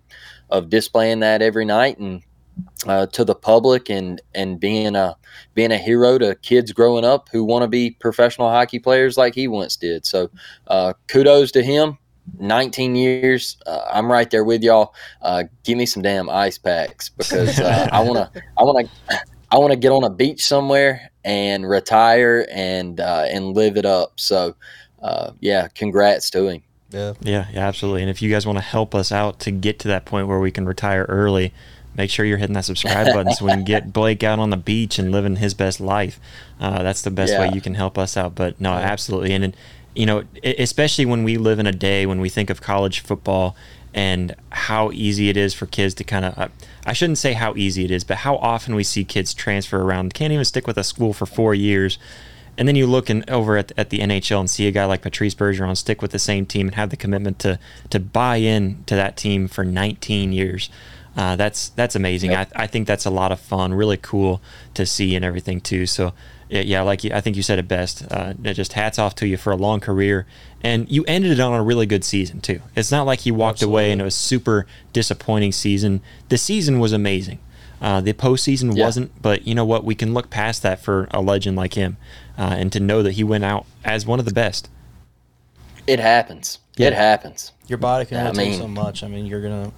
of 0.51 0.71
displaying 0.71 1.21
that 1.21 1.43
every 1.43 1.65
night 1.65 1.99
and 1.99 2.23
uh, 2.87 3.07
to 3.07 3.25
the 3.25 3.35
public 3.35 3.89
and 3.89 4.21
and 4.35 4.61
being 4.61 4.95
a 4.95 5.17
being 5.55 5.73
a 5.73 5.79
hero 5.79 6.19
to 6.19 6.35
kids 6.37 6.73
growing 6.73 7.05
up 7.05 7.29
who 7.33 7.43
want 7.43 7.63
to 7.63 7.69
be 7.69 7.91
professional 8.01 8.51
hockey 8.51 8.79
players 8.79 9.17
like 9.17 9.35
he 9.35 9.49
once 9.49 9.77
did. 9.77 10.05
So 10.05 10.31
uh, 10.67 10.93
kudos 11.09 11.51
to 11.53 11.63
him. 11.63 11.99
19 12.39 12.95
years 12.95 13.57
uh, 13.67 13.87
i'm 13.93 14.13
right 14.13 14.31
there 14.31 14.45
with 14.45 14.63
y'all. 14.63 14.95
Uh, 15.21 15.45
give 15.65 15.77
me 15.77 15.85
some 15.85 16.01
damn 16.01 16.31
ice 16.31 16.59
packs 16.59 17.09
because 17.09 17.59
uh, 17.59 17.89
i 17.91 18.01
want 18.01 18.19
to 18.19 18.43
i 18.57 18.63
want 18.63 18.87
to 18.87 19.21
I 19.51 19.59
want 19.59 19.73
to 19.73 19.79
get 19.79 19.91
on 19.91 20.05
a 20.05 20.11
beach 20.11 20.45
somewhere 20.45 21.11
and 21.25 21.69
retire 21.69 22.47
and 22.51 23.01
uh, 23.01 23.27
and 23.29 23.55
live 23.55 23.77
it 23.77 23.85
up. 23.85 24.19
So, 24.21 24.55
uh, 25.03 25.33
yeah, 25.41 25.69
congrats 25.69 26.31
to 26.31 26.49
him. 26.49 26.63
Yeah. 26.91 27.15
yeah, 27.21 27.47
yeah, 27.53 27.67
absolutely. 27.67 28.03
And 28.03 28.11
if 28.11 28.21
you 28.21 28.31
guys 28.31 28.47
want 28.47 28.59
to 28.59 28.65
help 28.65 28.95
us 28.95 29.13
out 29.13 29.39
to 29.41 29.51
get 29.51 29.79
to 29.81 29.89
that 29.89 30.05
point 30.05 30.27
where 30.27 30.41
we 30.41 30.51
can 30.51 30.67
retire 30.67 31.05
early, 31.09 31.53
make 31.97 32.11
sure 32.11 32.25
you're 32.25 32.39
hitting 32.39 32.55
that 32.55 32.65
subscribe 32.65 33.07
button 33.15 33.33
so 33.33 33.45
we 33.45 33.53
can 33.53 33.65
get 33.65 33.93
Blake 33.93 34.25
out 34.25 34.39
on 34.39 34.51
the 34.51 34.57
beach 34.57 34.99
and 34.99 35.13
living 35.13 35.37
his 35.37 35.55
best 35.55 35.81
life. 35.81 36.19
Uh, 36.59 36.83
that's 36.83 37.03
the 37.03 37.11
best 37.11 37.33
yeah. 37.33 37.41
way 37.41 37.51
you 37.55 37.61
can 37.61 37.75
help 37.75 37.97
us 37.97 38.17
out. 38.17 38.35
But 38.35 38.61
no, 38.61 38.73
absolutely. 38.73 39.33
And, 39.33 39.45
and 39.45 39.57
you 39.95 40.07
know, 40.07 40.25
especially 40.43 41.07
when 41.07 41.25
we 41.25 41.37
live 41.37 41.59
in 41.59 41.67
a 41.67 41.73
day 41.73 42.07
when 42.07 42.21
we 42.21 42.29
think 42.29 42.51
of 42.51 42.61
college 42.61 43.01
football 43.01 43.57
and 43.93 44.35
how 44.51 44.91
easy 44.93 45.29
it 45.29 45.37
is 45.37 45.55
for 45.55 45.67
kids 45.67 45.95
to 45.95 46.05
kind 46.05 46.25
of 46.25 46.39
uh, 46.39 46.49
I 46.87 46.93
shouldn't 46.93 47.19
say 47.19 47.33
how 47.33 47.55
easy 47.57 47.85
it 47.85 47.91
is, 47.91 48.05
but 48.05 48.19
how 48.19 48.37
often 48.37 48.75
we 48.75 48.85
see 48.85 49.05
kids 49.05 49.35
transfer 49.35 49.83
around, 49.83 50.15
can't 50.15 50.33
even 50.33 50.45
stick 50.45 50.67
with 50.67 50.79
a 50.79 50.85
school 50.85 51.13
for 51.13 51.27
four 51.27 51.55
years. 51.55 51.99
And 52.59 52.69
then 52.69 52.77
you 52.77 52.87
look 52.87 53.09
in, 53.09 53.25
over 53.29 53.57
at, 53.57 53.73
at 53.79 53.91
the 53.91 54.01
NHL 54.01 54.41
and 54.41 54.51
see 54.51 54.67
a 54.67 54.71
guy 54.71 54.85
like 54.85 55.03
Patrice 55.03 55.35
Bergeron 55.35 55.77
stick 55.77 56.03
with 56.03 56.11
the 56.11 56.19
same 56.19 56.45
team 56.47 56.69
and 56.69 56.75
have 56.75 56.91
the 56.91 56.97
commitment 56.97 57.39
to 57.41 57.59
to 57.91 58.01
buy 58.01 58.37
in 58.37 58.83
to 58.87 58.95
that 58.95 59.17
team 59.17 59.49
for 59.49 59.65
19 59.65 60.33
years. 60.33 60.69
Uh, 61.17 61.37
that's 61.37 61.71
that's 61.71 61.97
amazing. 61.97 62.33
Yep. 62.33 62.53
I, 62.55 62.65
I 62.65 62.67
think 62.67 62.87
that's 62.87 63.07
a 63.07 63.11
lot 63.11 63.33
of 63.33 63.41
fun, 63.41 63.75
really 63.75 63.97
cool 63.97 64.41
to 64.75 64.85
see 64.85 65.17
and 65.17 65.25
everything 65.25 65.61
too. 65.61 65.87
So 65.87 66.13
yeah, 66.51 66.83
like 66.83 67.05
I 67.05 67.21
think 67.21 67.37
you 67.37 67.43
said 67.43 67.59
it 67.59 67.69
best. 67.69 68.05
Uh, 68.11 68.35
just 68.35 68.73
hats 68.73 68.99
off 68.99 69.15
to 69.17 69.27
you 69.27 69.37
for 69.37 69.53
a 69.53 69.57
long 69.57 69.79
career, 69.81 70.27
and 70.63 70.91
you 70.91 71.05
ended 71.07 71.33
it 71.33 71.41
on 71.41 71.53
a 71.53 71.63
really 71.63 71.87
good 71.87 72.05
season 72.05 72.41
too. 72.41 72.61
It's 72.77 72.91
not 72.91 73.07
like 73.07 73.21
he 73.21 73.31
walked 73.31 73.57
Absolutely. 73.57 73.75
away 73.75 73.93
and 73.93 74.01
it 74.01 74.05
was 74.05 74.15
super 74.15 74.67
disappointing 74.93 75.53
season. 75.53 76.03
The 76.29 76.39
season 76.39 76.79
was 76.79 76.93
amazing. 76.93 77.39
Uh, 77.81 78.01
the 78.01 78.13
postseason 78.13 78.77
yeah. 78.77 78.85
wasn't, 78.85 79.23
but 79.23 79.47
you 79.47 79.55
know 79.55 79.65
what? 79.65 79.85
We 79.85 79.95
can 79.95 80.13
look 80.13 80.29
past 80.29 80.63
that 80.63 80.83
for 80.83 81.09
a 81.13 81.23
legend 81.23 81.57
like 81.57 81.75
him, 81.75 81.97
uh, 82.37 82.55
and 82.59 82.71
to 82.73 82.81
know 82.81 83.03
that 83.03 83.13
he 83.13 83.25
went 83.25 83.45
out 83.45 83.65
as 83.85 84.05
one 84.05 84.19
of 84.19 84.27
the 84.27 84.35
best. 84.35 84.69
It 85.87 85.99
happens. 85.99 86.59
Yeah. 86.77 86.89
It 86.89 86.93
happens. 86.93 87.53
Your 87.69 87.79
body 87.79 88.05
can 88.05 88.19
only 88.19 88.31
I 88.31 88.33
mean, 88.33 88.53
take 88.53 88.61
so 88.61 88.69
much. 88.69 89.03
I 89.03 89.09
mean, 89.09 89.25
you're 89.25 89.41
gonna 89.41 89.73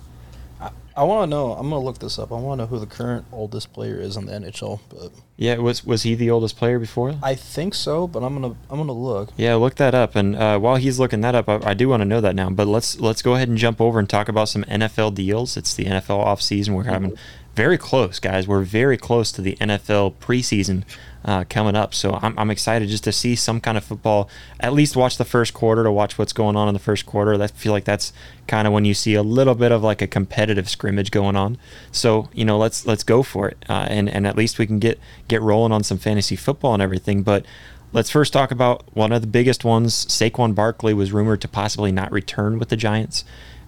I 0.96 1.04
want 1.04 1.26
to 1.26 1.30
know. 1.30 1.52
I'm 1.52 1.70
gonna 1.70 1.78
look 1.78 1.98
this 1.98 2.18
up. 2.18 2.32
I 2.32 2.36
want 2.36 2.58
to 2.58 2.64
know 2.64 2.68
who 2.68 2.78
the 2.78 2.86
current 2.86 3.26
oldest 3.32 3.72
player 3.72 3.96
is 3.96 4.16
in 4.16 4.26
the 4.26 4.32
NHL. 4.32 4.80
But 4.88 5.12
yeah, 5.36 5.56
was 5.56 5.84
was 5.84 6.02
he 6.02 6.14
the 6.14 6.30
oldest 6.30 6.56
player 6.56 6.78
before? 6.78 7.14
I 7.22 7.34
think 7.34 7.74
so, 7.74 8.06
but 8.06 8.22
I'm 8.22 8.34
gonna 8.34 8.54
I'm 8.70 8.78
gonna 8.78 8.92
look. 8.92 9.30
Yeah, 9.36 9.54
look 9.54 9.76
that 9.76 9.94
up. 9.94 10.14
And 10.16 10.36
uh, 10.36 10.58
while 10.58 10.76
he's 10.76 10.98
looking 10.98 11.20
that 11.22 11.34
up, 11.34 11.48
I, 11.48 11.60
I 11.70 11.74
do 11.74 11.88
want 11.88 12.02
to 12.02 12.04
know 12.04 12.20
that 12.20 12.34
now. 12.34 12.50
But 12.50 12.66
let's 12.66 13.00
let's 13.00 13.22
go 13.22 13.34
ahead 13.34 13.48
and 13.48 13.58
jump 13.58 13.80
over 13.80 13.98
and 13.98 14.08
talk 14.08 14.28
about 14.28 14.48
some 14.48 14.64
NFL 14.64 15.14
deals. 15.14 15.56
It's 15.56 15.74
the 15.74 15.86
NFL 15.86 16.18
off 16.18 16.42
season. 16.42 16.74
We're 16.74 16.84
having 16.84 17.16
very 17.54 17.78
close, 17.78 18.18
guys. 18.18 18.48
We're 18.48 18.62
very 18.62 18.96
close 18.96 19.32
to 19.32 19.42
the 19.42 19.56
NFL 19.56 20.14
preseason 20.16 20.84
uh, 21.24 21.44
coming 21.48 21.76
up. 21.76 21.94
So 21.94 22.18
I'm, 22.22 22.38
I'm 22.38 22.50
excited 22.50 22.88
just 22.88 23.04
to 23.04 23.12
see 23.12 23.36
some 23.36 23.60
kind 23.60 23.78
of 23.78 23.84
football. 23.84 24.28
At 24.60 24.72
least 24.72 24.96
watch 24.96 25.16
the 25.16 25.24
first 25.24 25.54
quarter 25.54 25.84
to 25.84 25.92
watch 25.92 26.18
what's 26.18 26.32
going 26.32 26.56
on 26.56 26.68
in 26.68 26.74
the 26.74 26.80
first 26.80 27.06
quarter. 27.06 27.40
I 27.40 27.46
feel 27.46 27.72
like 27.72 27.84
that's 27.84 28.12
kind 28.46 28.66
of 28.66 28.72
when 28.72 28.84
you 28.84 28.94
see 28.94 29.14
a 29.14 29.22
little 29.22 29.54
bit 29.54 29.72
of 29.72 29.82
like 29.82 30.02
a 30.02 30.06
competitive 30.06 30.68
scrimmage 30.68 31.10
going 31.10 31.36
on. 31.36 31.58
So 31.90 32.28
you 32.32 32.44
know, 32.44 32.58
let's 32.58 32.86
let's 32.86 33.04
go 33.04 33.22
for 33.22 33.48
it, 33.48 33.64
uh, 33.68 33.86
and 33.88 34.08
and 34.08 34.26
at 34.26 34.36
least 34.36 34.58
we 34.58 34.66
can 34.66 34.78
get 34.78 34.98
get 35.28 35.42
rolling 35.42 35.72
on 35.72 35.84
some 35.84 35.98
fantasy 35.98 36.36
football 36.36 36.74
and 36.74 36.82
everything. 36.82 37.22
But 37.22 37.44
let's 37.92 38.10
first 38.10 38.32
talk 38.32 38.50
about 38.50 38.84
one 38.94 39.12
of 39.12 39.20
the 39.20 39.28
biggest 39.28 39.64
ones. 39.64 40.06
Saquon 40.06 40.54
Barkley 40.54 40.94
was 40.94 41.12
rumored 41.12 41.40
to 41.42 41.48
possibly 41.48 41.92
not 41.92 42.10
return 42.12 42.58
with 42.58 42.68
the 42.68 42.76
Giants, 42.76 43.24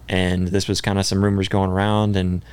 and 0.09 0.49
this 0.49 0.67
was 0.67 0.81
kind 0.81 0.99
of 0.99 1.05
some 1.05 1.23
rumors 1.23 1.47
going 1.47 1.71
around 1.71 2.15
and 2.15 2.43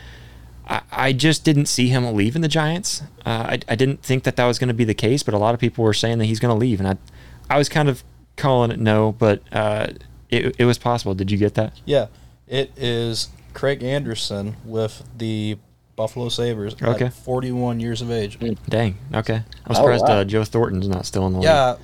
I, 0.90 1.12
just 1.12 1.44
didn't 1.44 1.66
see 1.66 1.88
him 1.88 2.14
leaving 2.14 2.42
the 2.42 2.48
Giants. 2.48 3.02
Uh, 3.26 3.56
I, 3.56 3.58
I 3.68 3.74
didn't 3.74 4.02
think 4.02 4.24
that 4.24 4.36
that 4.36 4.46
was 4.46 4.58
going 4.58 4.68
to 4.68 4.74
be 4.74 4.84
the 4.84 4.94
case, 4.94 5.22
but 5.22 5.34
a 5.34 5.38
lot 5.38 5.54
of 5.54 5.60
people 5.60 5.84
were 5.84 5.92
saying 5.92 6.18
that 6.18 6.26
he's 6.26 6.40
going 6.40 6.54
to 6.54 6.58
leave, 6.58 6.80
and 6.80 6.88
I, 6.88 7.54
I 7.54 7.58
was 7.58 7.68
kind 7.68 7.88
of 7.88 8.04
calling 8.36 8.70
it 8.70 8.78
no, 8.78 9.12
but 9.12 9.42
uh, 9.52 9.88
it, 10.30 10.56
it 10.58 10.64
was 10.64 10.78
possible. 10.78 11.14
Did 11.14 11.30
you 11.30 11.38
get 11.38 11.54
that? 11.54 11.80
Yeah, 11.84 12.06
it 12.46 12.72
is 12.76 13.28
Craig 13.54 13.82
Anderson 13.82 14.56
with 14.64 15.02
the 15.16 15.58
Buffalo 15.96 16.28
Sabres 16.28 16.74
okay. 16.82 17.10
41 17.10 17.80
years 17.80 18.02
of 18.02 18.10
age. 18.10 18.38
Dang. 18.68 18.96
Okay. 19.14 19.42
I'm 19.66 19.74
surprised 19.74 20.04
oh, 20.06 20.08
wow. 20.08 20.20
uh, 20.20 20.24
Joe 20.24 20.44
Thornton's 20.44 20.88
not 20.88 21.06
still 21.06 21.26
in 21.26 21.34
the 21.34 21.38
league. 21.40 21.44
Yeah, 21.44 21.76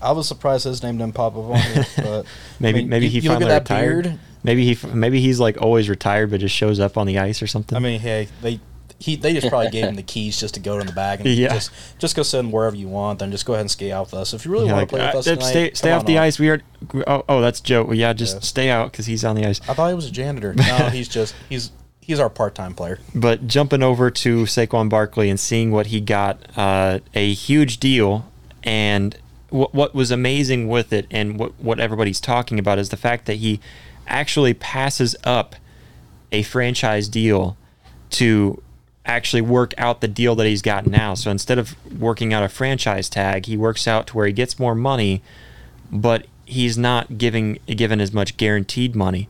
I 0.00 0.12
was 0.12 0.26
surprised 0.26 0.64
his 0.64 0.82
name 0.82 0.98
didn't 0.98 1.14
pop 1.14 1.36
up 1.36 1.44
on 1.44 1.58
here. 1.58 1.86
But 1.96 2.26
maybe 2.58 2.78
I 2.78 2.82
mean, 2.82 2.88
maybe 2.88 3.06
you, 3.06 3.10
he 3.12 3.20
you 3.20 3.30
finally 3.30 3.52
retired. 3.52 4.04
Beard, 4.04 4.18
Maybe 4.44 4.74
he 4.74 4.86
maybe 4.88 5.20
he's 5.20 5.38
like 5.38 5.60
always 5.60 5.88
retired, 5.88 6.30
but 6.30 6.40
just 6.40 6.54
shows 6.54 6.80
up 6.80 6.96
on 6.96 7.06
the 7.06 7.18
ice 7.18 7.42
or 7.42 7.46
something. 7.46 7.76
I 7.76 7.80
mean, 7.80 8.00
hey, 8.00 8.28
they 8.40 8.60
he 9.02 9.16
they 9.16 9.34
just 9.34 9.48
probably 9.48 9.70
gave 9.70 9.84
him 9.84 9.96
the 9.96 10.02
keys 10.02 10.38
just 10.38 10.54
to 10.54 10.60
go 10.60 10.78
in 10.78 10.86
the 10.86 10.92
bag 10.92 11.20
and 11.20 11.28
yeah. 11.30 11.54
just 11.54 11.70
just 11.98 12.16
go 12.16 12.22
sit 12.22 12.44
wherever 12.46 12.76
you 12.76 12.88
want. 12.88 13.18
Then 13.18 13.30
just 13.30 13.44
go 13.44 13.52
ahead 13.54 13.62
and 13.62 13.70
skate 13.70 13.92
out 13.92 14.06
with 14.06 14.14
us. 14.14 14.32
If 14.32 14.44
you 14.44 14.52
really 14.52 14.66
yeah, 14.66 14.74
want 14.74 14.88
to 14.88 14.96
play 14.96 15.06
with 15.06 15.14
uh, 15.14 15.18
us, 15.18 15.24
tonight, 15.24 15.42
stay 15.42 15.70
stay 15.74 15.92
off 15.92 16.06
the 16.06 16.18
on. 16.18 16.24
ice. 16.24 16.38
We 16.38 16.50
are. 16.50 16.60
Oh, 17.06 17.24
oh, 17.28 17.40
that's 17.40 17.60
Joe. 17.60 17.92
Yeah, 17.92 18.12
just 18.12 18.36
yes. 18.36 18.46
stay 18.46 18.70
out 18.70 18.92
because 18.92 19.06
he's 19.06 19.24
on 19.24 19.36
the 19.36 19.44
ice. 19.44 19.60
I 19.68 19.74
thought 19.74 19.88
he 19.88 19.94
was 19.94 20.06
a 20.06 20.12
janitor. 20.12 20.54
No, 20.62 20.88
he's 20.88 21.08
just 21.08 21.34
he's 21.48 21.70
he's 22.00 22.20
our 22.20 22.30
part-time 22.30 22.74
player. 22.74 22.98
But 23.14 23.46
jumping 23.46 23.82
over 23.82 24.10
to 24.10 24.44
Saquon 24.44 24.88
Barkley 24.88 25.28
and 25.28 25.38
seeing 25.38 25.70
what 25.70 25.88
he 25.88 26.00
got, 26.00 26.40
uh, 26.56 27.00
a 27.14 27.32
huge 27.32 27.78
deal, 27.78 28.30
and 28.62 29.16
what 29.50 29.74
what 29.74 29.94
was 29.94 30.10
amazing 30.10 30.68
with 30.68 30.92
it, 30.92 31.06
and 31.10 31.38
what 31.38 31.52
what 31.60 31.80
everybody's 31.80 32.20
talking 32.20 32.58
about 32.58 32.78
is 32.78 32.90
the 32.90 32.96
fact 32.96 33.26
that 33.26 33.34
he 33.34 33.60
actually 34.06 34.54
passes 34.54 35.16
up 35.24 35.56
a 36.30 36.42
franchise 36.42 37.08
deal 37.08 37.56
to 38.10 38.62
actually 39.04 39.42
work 39.42 39.74
out 39.78 40.00
the 40.00 40.08
deal 40.08 40.34
that 40.36 40.46
he's 40.46 40.62
got 40.62 40.86
now. 40.86 41.14
So 41.14 41.30
instead 41.30 41.58
of 41.58 41.74
working 42.00 42.32
out 42.32 42.42
a 42.42 42.48
franchise 42.48 43.08
tag, 43.08 43.46
he 43.46 43.56
works 43.56 43.88
out 43.88 44.06
to 44.08 44.16
where 44.16 44.26
he 44.26 44.32
gets 44.32 44.58
more 44.58 44.74
money, 44.74 45.22
but 45.90 46.26
he's 46.44 46.78
not 46.78 47.18
giving 47.18 47.58
given 47.66 48.00
as 48.00 48.12
much 48.12 48.36
guaranteed 48.36 48.94
money. 48.94 49.28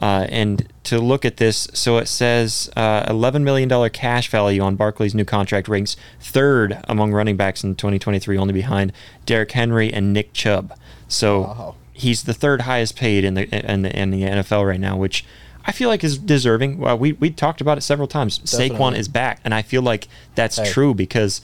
Uh, 0.00 0.26
and 0.30 0.68
to 0.84 0.98
look 0.98 1.24
at 1.24 1.36
this, 1.36 1.68
so 1.72 1.98
it 1.98 2.06
says 2.06 2.70
uh, 2.76 3.04
$11 3.12 3.42
million 3.42 3.90
cash 3.90 4.28
value 4.28 4.60
on 4.60 4.76
Barkley's 4.76 5.14
new 5.14 5.24
contract 5.24 5.68
ranks 5.68 5.96
third 6.20 6.78
among 6.84 7.12
running 7.12 7.36
backs 7.36 7.62
in 7.62 7.74
2023, 7.76 8.36
only 8.36 8.52
behind 8.52 8.92
Derrick 9.26 9.52
Henry 9.52 9.92
and 9.92 10.12
Nick 10.12 10.32
Chubb. 10.32 10.74
So 11.08 11.42
Wow. 11.42 11.74
He's 12.00 12.24
the 12.24 12.34
third 12.34 12.62
highest 12.62 12.96
paid 12.96 13.24
in 13.24 13.34
the 13.34 13.48
in 13.70 13.82
the, 13.82 13.96
in 13.98 14.10
the 14.10 14.22
NFL 14.22 14.66
right 14.66 14.80
now, 14.80 14.96
which 14.96 15.24
I 15.66 15.72
feel 15.72 15.88
like 15.88 16.02
is 16.02 16.16
deserving. 16.18 16.78
Well, 16.78 16.98
we 16.98 17.12
we 17.12 17.30
talked 17.30 17.60
about 17.60 17.78
it 17.78 17.82
several 17.82 18.08
times. 18.08 18.38
Saquon 18.40 18.96
is 18.96 19.08
back, 19.08 19.40
and 19.44 19.52
I 19.54 19.62
feel 19.62 19.82
like 19.82 20.08
that's 20.34 20.56
Hey. 20.56 20.70
true 20.70 20.94
because 20.94 21.42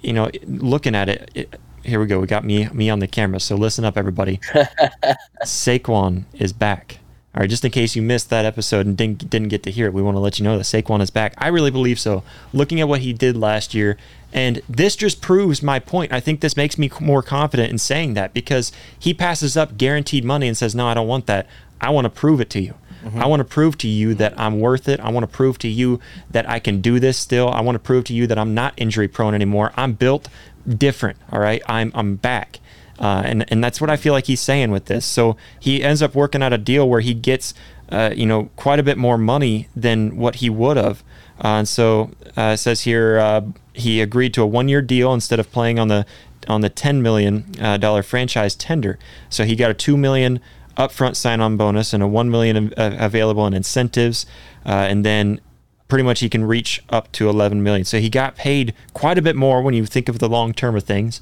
you 0.00 0.12
know, 0.14 0.30
looking 0.44 0.94
at 0.94 1.08
it, 1.10 1.30
it, 1.34 1.60
here 1.82 2.00
we 2.00 2.06
go. 2.06 2.20
We 2.20 2.26
got 2.26 2.44
me 2.44 2.68
me 2.68 2.88
on 2.88 3.00
the 3.00 3.08
camera, 3.08 3.40
so 3.40 3.56
listen 3.56 3.84
up, 3.84 3.98
everybody. 3.98 4.38
Saquon 5.44 6.24
is 6.34 6.52
back. 6.52 6.99
All 7.32 7.40
right, 7.40 7.48
just 7.48 7.64
in 7.64 7.70
case 7.70 7.94
you 7.94 8.02
missed 8.02 8.28
that 8.30 8.44
episode 8.44 8.86
and 8.86 8.96
didn't 8.96 9.30
didn't 9.30 9.48
get 9.48 9.62
to 9.62 9.70
hear 9.70 9.86
it, 9.86 9.92
we 9.92 10.02
want 10.02 10.16
to 10.16 10.20
let 10.20 10.40
you 10.40 10.44
know 10.44 10.56
that 10.58 10.64
Saquon 10.64 11.00
is 11.00 11.10
back. 11.10 11.32
I 11.38 11.46
really 11.46 11.70
believe 11.70 12.00
so. 12.00 12.24
Looking 12.52 12.80
at 12.80 12.88
what 12.88 13.02
he 13.02 13.12
did 13.12 13.36
last 13.36 13.72
year, 13.72 13.96
and 14.32 14.60
this 14.68 14.96
just 14.96 15.22
proves 15.22 15.62
my 15.62 15.78
point. 15.78 16.12
I 16.12 16.18
think 16.18 16.40
this 16.40 16.56
makes 16.56 16.76
me 16.76 16.90
more 17.00 17.22
confident 17.22 17.70
in 17.70 17.78
saying 17.78 18.14
that 18.14 18.34
because 18.34 18.72
he 18.98 19.14
passes 19.14 19.56
up 19.56 19.76
guaranteed 19.76 20.24
money 20.24 20.48
and 20.48 20.56
says, 20.56 20.74
"No, 20.74 20.88
I 20.88 20.94
don't 20.94 21.06
want 21.06 21.26
that. 21.26 21.46
I 21.80 21.90
want 21.90 22.06
to 22.06 22.10
prove 22.10 22.40
it 22.40 22.50
to 22.50 22.60
you. 22.60 22.74
Mm-hmm. 23.04 23.22
I 23.22 23.26
want 23.26 23.40
to 23.40 23.44
prove 23.44 23.78
to 23.78 23.88
you 23.88 24.12
that 24.14 24.38
I'm 24.38 24.58
worth 24.58 24.88
it. 24.88 24.98
I 24.98 25.10
want 25.10 25.22
to 25.22 25.34
prove 25.34 25.56
to 25.58 25.68
you 25.68 26.00
that 26.32 26.48
I 26.48 26.58
can 26.58 26.80
do 26.80 26.98
this 26.98 27.16
still. 27.16 27.48
I 27.48 27.60
want 27.60 27.76
to 27.76 27.80
prove 27.80 28.04
to 28.06 28.12
you 28.12 28.26
that 28.26 28.38
I'm 28.38 28.54
not 28.54 28.74
injury 28.76 29.06
prone 29.06 29.34
anymore. 29.34 29.72
I'm 29.76 29.92
built 29.92 30.28
different. 30.68 31.16
All 31.30 31.38
right, 31.38 31.62
I'm 31.66 31.92
I'm 31.94 32.16
back." 32.16 32.58
Uh, 33.00 33.22
and 33.24 33.50
and 33.50 33.64
that's 33.64 33.80
what 33.80 33.88
I 33.88 33.96
feel 33.96 34.12
like 34.12 34.26
he's 34.26 34.40
saying 34.40 34.70
with 34.70 34.84
this. 34.84 35.06
So 35.06 35.36
he 35.58 35.82
ends 35.82 36.02
up 36.02 36.14
working 36.14 36.42
out 36.42 36.52
a 36.52 36.58
deal 36.58 36.88
where 36.88 37.00
he 37.00 37.14
gets, 37.14 37.54
uh, 37.88 38.10
you 38.14 38.26
know, 38.26 38.50
quite 38.56 38.78
a 38.78 38.82
bit 38.82 38.98
more 38.98 39.16
money 39.16 39.68
than 39.74 40.16
what 40.16 40.36
he 40.36 40.50
would 40.50 40.76
have. 40.76 41.02
Uh, 41.42 41.48
and 41.48 41.68
so 41.68 42.10
uh, 42.36 42.52
it 42.54 42.58
says 42.58 42.82
here 42.82 43.18
uh, 43.18 43.40
he 43.72 44.02
agreed 44.02 44.34
to 44.34 44.42
a 44.42 44.46
one-year 44.46 44.82
deal 44.82 45.14
instead 45.14 45.40
of 45.40 45.50
playing 45.50 45.78
on 45.78 45.88
the 45.88 46.04
on 46.46 46.60
the 46.60 46.68
ten 46.68 47.00
million 47.00 47.54
uh, 47.58 47.78
dollar 47.78 48.02
franchise 48.02 48.54
tender. 48.54 48.98
So 49.30 49.44
he 49.44 49.56
got 49.56 49.70
a 49.70 49.74
two 49.74 49.96
million 49.96 50.40
upfront 50.76 51.16
sign-on 51.16 51.56
bonus 51.56 51.94
and 51.94 52.02
a 52.02 52.06
one 52.06 52.30
million 52.30 52.72
available 52.76 53.46
in 53.46 53.54
incentives, 53.54 54.26
and 54.64 55.04
then 55.04 55.40
pretty 55.88 56.04
much 56.04 56.20
he 56.20 56.28
can 56.28 56.44
reach 56.44 56.82
up 56.90 57.10
to 57.10 57.28
11 57.28 57.62
million. 57.64 57.84
So 57.84 57.98
he 57.98 58.08
got 58.08 58.36
paid 58.36 58.72
quite 58.94 59.18
a 59.18 59.22
bit 59.22 59.34
more 59.34 59.60
when 59.60 59.74
you 59.74 59.84
think 59.84 60.08
of 60.08 60.20
the 60.20 60.28
long 60.28 60.54
term 60.54 60.76
of 60.76 60.84
things 60.84 61.20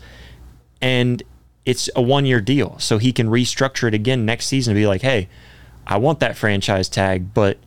and 0.80 1.22
it's 1.68 1.90
a 1.94 2.00
one 2.00 2.24
year 2.24 2.40
deal. 2.40 2.78
So 2.78 2.96
he 2.96 3.12
can 3.12 3.28
restructure 3.28 3.86
it 3.86 3.92
again 3.92 4.24
next 4.24 4.46
season 4.46 4.70
and 4.72 4.80
be 4.80 4.86
like, 4.86 5.02
hey, 5.02 5.28
I 5.86 5.98
want 5.98 6.18
that 6.20 6.34
franchise 6.34 6.88
tag, 6.88 7.34
but 7.34 7.58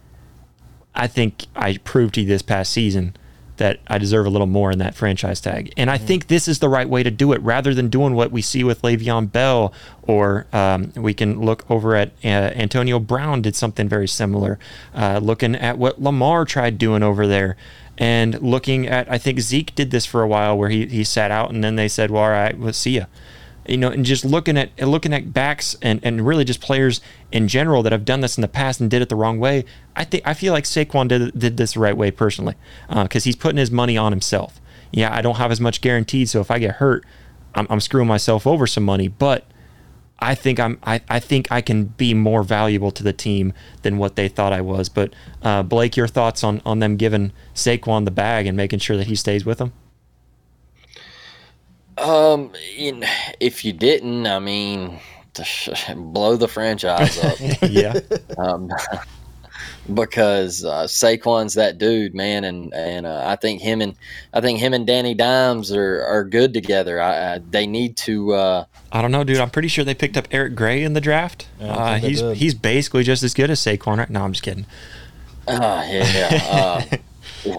I 0.95 1.05
think 1.05 1.45
I 1.55 1.77
proved 1.77 2.15
to 2.15 2.21
you 2.21 2.27
this 2.27 2.41
past 2.41 2.71
season 2.71 3.15
that 3.57 3.79
I 3.85 3.99
deserve 3.99 4.25
a 4.25 4.31
little 4.31 4.47
more 4.47 4.71
in 4.71 4.79
that 4.79 4.95
franchise 4.95 5.39
tag. 5.39 5.71
And 5.77 5.91
I 5.91 5.99
think 5.99 6.27
this 6.27 6.47
is 6.47 6.57
the 6.57 6.67
right 6.67 6.89
way 6.89 7.03
to 7.03 7.11
do 7.11 7.31
it 7.31 7.39
rather 7.43 7.75
than 7.75 7.89
doing 7.89 8.15
what 8.15 8.31
we 8.31 8.41
see 8.41 8.63
with 8.63 8.81
Le'Veon 8.81 9.31
Bell, 9.31 9.71
or 10.01 10.47
um, 10.51 10.91
we 10.95 11.13
can 11.13 11.39
look 11.39 11.69
over 11.69 11.95
at 11.95 12.09
uh, 12.23 12.27
Antonio 12.27 12.97
Brown 12.97 13.43
did 13.43 13.55
something 13.55 13.87
very 13.87 14.07
similar, 14.07 14.57
uh, 14.95 15.19
looking 15.21 15.53
at 15.55 15.77
what 15.77 16.01
Lamar 16.01 16.43
tried 16.43 16.79
doing 16.79 17.03
over 17.03 17.27
there. 17.27 17.55
And 17.99 18.41
looking 18.41 18.87
at, 18.87 19.11
I 19.11 19.19
think 19.19 19.39
Zeke 19.41 19.75
did 19.75 19.91
this 19.91 20.07
for 20.07 20.23
a 20.23 20.27
while 20.27 20.57
where 20.57 20.69
he, 20.69 20.87
he 20.87 21.03
sat 21.03 21.29
out 21.29 21.51
and 21.51 21.63
then 21.63 21.75
they 21.75 21.87
said, 21.87 22.09
well, 22.09 22.23
all 22.23 22.29
right, 22.29 22.57
we'll 22.57 22.73
see 22.73 22.97
ya 22.97 23.05
you 23.67 23.77
know, 23.77 23.89
and 23.89 24.05
just 24.05 24.25
looking 24.25 24.57
at 24.57 24.77
looking 24.79 25.13
at 25.13 25.33
backs 25.33 25.75
and, 25.81 25.99
and 26.03 26.25
really 26.25 26.43
just 26.43 26.61
players 26.61 26.99
in 27.31 27.47
general 27.47 27.83
that 27.83 27.91
have 27.91 28.05
done 28.05 28.21
this 28.21 28.37
in 28.37 28.41
the 28.41 28.47
past 28.47 28.79
and 28.79 28.89
did 28.89 29.01
it 29.01 29.09
the 29.09 29.15
wrong 29.15 29.39
way. 29.39 29.65
I 29.95 30.03
think 30.03 30.23
I 30.25 30.33
feel 30.33 30.53
like 30.53 30.63
Saquon 30.63 31.07
did 31.07 31.37
did 31.37 31.57
this 31.57 31.73
the 31.73 31.79
right 31.79 31.95
way 31.95 32.11
personally, 32.11 32.55
because 32.89 33.23
he's 33.23 33.35
putting 33.35 33.57
his 33.57 33.71
money 33.71 33.97
on 33.97 34.11
himself. 34.11 34.59
Yeah, 34.91 35.13
I 35.15 35.21
don't 35.21 35.37
have 35.37 35.51
as 35.51 35.61
much 35.61 35.81
guaranteed, 35.81 36.27
so 36.29 36.41
if 36.41 36.51
I 36.51 36.59
get 36.59 36.75
hurt, 36.75 37.05
I'm, 37.55 37.67
I'm 37.69 37.79
screwing 37.79 38.07
myself 38.07 38.45
over 38.45 38.67
some 38.67 38.83
money. 38.83 39.07
But 39.07 39.45
I 40.19 40.35
think 40.35 40.59
I'm 40.59 40.79
I, 40.83 41.01
I 41.09 41.19
think 41.19 41.51
I 41.51 41.61
can 41.61 41.85
be 41.85 42.13
more 42.13 42.43
valuable 42.43 42.91
to 42.91 43.03
the 43.03 43.13
team 43.13 43.53
than 43.83 43.97
what 43.97 44.15
they 44.15 44.27
thought 44.27 44.53
I 44.53 44.61
was. 44.61 44.89
But 44.89 45.13
uh, 45.41 45.63
Blake, 45.63 45.95
your 45.95 46.07
thoughts 46.07 46.43
on 46.43 46.61
on 46.65 46.79
them 46.79 46.97
giving 46.97 47.31
Saquon 47.53 48.05
the 48.05 48.11
bag 48.11 48.47
and 48.47 48.57
making 48.57 48.79
sure 48.79 48.97
that 48.97 49.07
he 49.07 49.15
stays 49.15 49.45
with 49.45 49.59
them? 49.59 49.73
Um, 52.01 52.51
in, 52.75 53.05
if 53.39 53.63
you 53.63 53.73
didn't, 53.73 54.25
I 54.25 54.39
mean, 54.39 54.99
blow 55.95 56.35
the 56.35 56.47
franchise 56.47 57.17
up. 57.23 57.37
yeah, 57.69 57.99
um, 58.37 58.69
because 59.93 60.65
uh, 60.65 60.83
Saquon's 60.83 61.53
that 61.53 61.77
dude, 61.77 62.15
man, 62.15 62.43
and 62.43 62.73
and 62.73 63.05
uh, 63.05 63.23
I 63.25 63.35
think 63.35 63.61
him 63.61 63.81
and 63.81 63.95
I 64.33 64.41
think 64.41 64.59
him 64.59 64.73
and 64.73 64.85
Danny 64.85 65.13
Dimes 65.13 65.71
are, 65.71 66.03
are 66.03 66.23
good 66.23 66.53
together. 66.53 66.99
I, 66.99 67.35
I, 67.35 67.39
they 67.49 67.67
need 67.67 67.97
to. 67.97 68.33
Uh, 68.33 68.65
I 68.91 69.01
don't 69.01 69.11
know, 69.11 69.23
dude. 69.23 69.39
I'm 69.39 69.49
pretty 69.49 69.67
sure 69.67 69.83
they 69.83 69.95
picked 69.95 70.17
up 70.17 70.27
Eric 70.31 70.55
Gray 70.55 70.83
in 70.83 70.93
the 70.93 71.01
draft. 71.01 71.47
Yeah, 71.59 71.73
uh, 71.73 71.97
he's 71.97 72.21
did. 72.21 72.37
he's 72.37 72.53
basically 72.53 73.03
just 73.03 73.23
as 73.23 73.33
good 73.33 73.49
as 73.49 73.59
Saquon. 73.59 73.97
Right? 73.97 74.09
No, 74.09 74.23
I'm 74.23 74.33
just 74.33 74.43
kidding. 74.43 74.65
uh, 75.47 75.85
yeah, 75.87 76.39
uh, 76.49 76.97
yeah. 77.45 77.55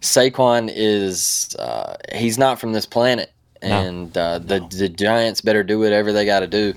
Saquon 0.00 0.70
is 0.74 1.54
uh, 1.58 1.96
he's 2.14 2.38
not 2.38 2.60
from 2.60 2.72
this 2.72 2.86
planet, 2.86 3.32
No. 3.66 3.88
and 3.88 4.16
uh, 4.16 4.38
the 4.38 4.60
the 4.70 4.88
Giants 4.88 5.40
better 5.40 5.62
do 5.62 5.78
whatever 5.78 6.12
they 6.12 6.24
got 6.24 6.40
to 6.40 6.46
do 6.46 6.74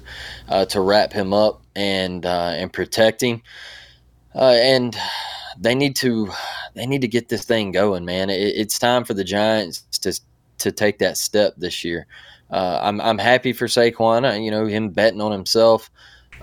uh, 0.50 0.66
to 0.66 0.82
wrap 0.82 1.14
him 1.14 1.34
up 1.34 1.62
and 1.76 2.26
uh, 2.26 2.54
and 2.56 2.72
protect 2.72 3.22
him. 3.22 3.42
Uh, 4.34 4.56
and 4.62 4.96
they 5.60 5.76
need 5.76 5.96
to 5.98 6.30
they 6.74 6.86
need 6.86 7.02
to 7.02 7.08
get 7.08 7.30
this 7.30 7.46
thing 7.46 7.72
going, 7.72 8.06
man. 8.06 8.30
It, 8.30 8.40
it's 8.56 8.80
time 8.80 9.04
for 9.04 9.14
the 9.14 9.24
Giants 9.24 9.82
to 10.00 10.20
to 10.60 10.72
take 10.72 11.00
that 11.00 11.18
step 11.18 11.56
this 11.58 11.84
year. 11.84 12.08
Uh, 12.50 12.80
I'm 12.82 13.00
I'm 13.02 13.18
happy 13.18 13.54
for 13.54 13.68
Saquon. 13.68 14.30
uh, 14.30 14.36
You 14.40 14.52
know 14.52 14.66
him 14.66 14.90
betting 14.90 15.22
on 15.22 15.32
himself. 15.32 15.90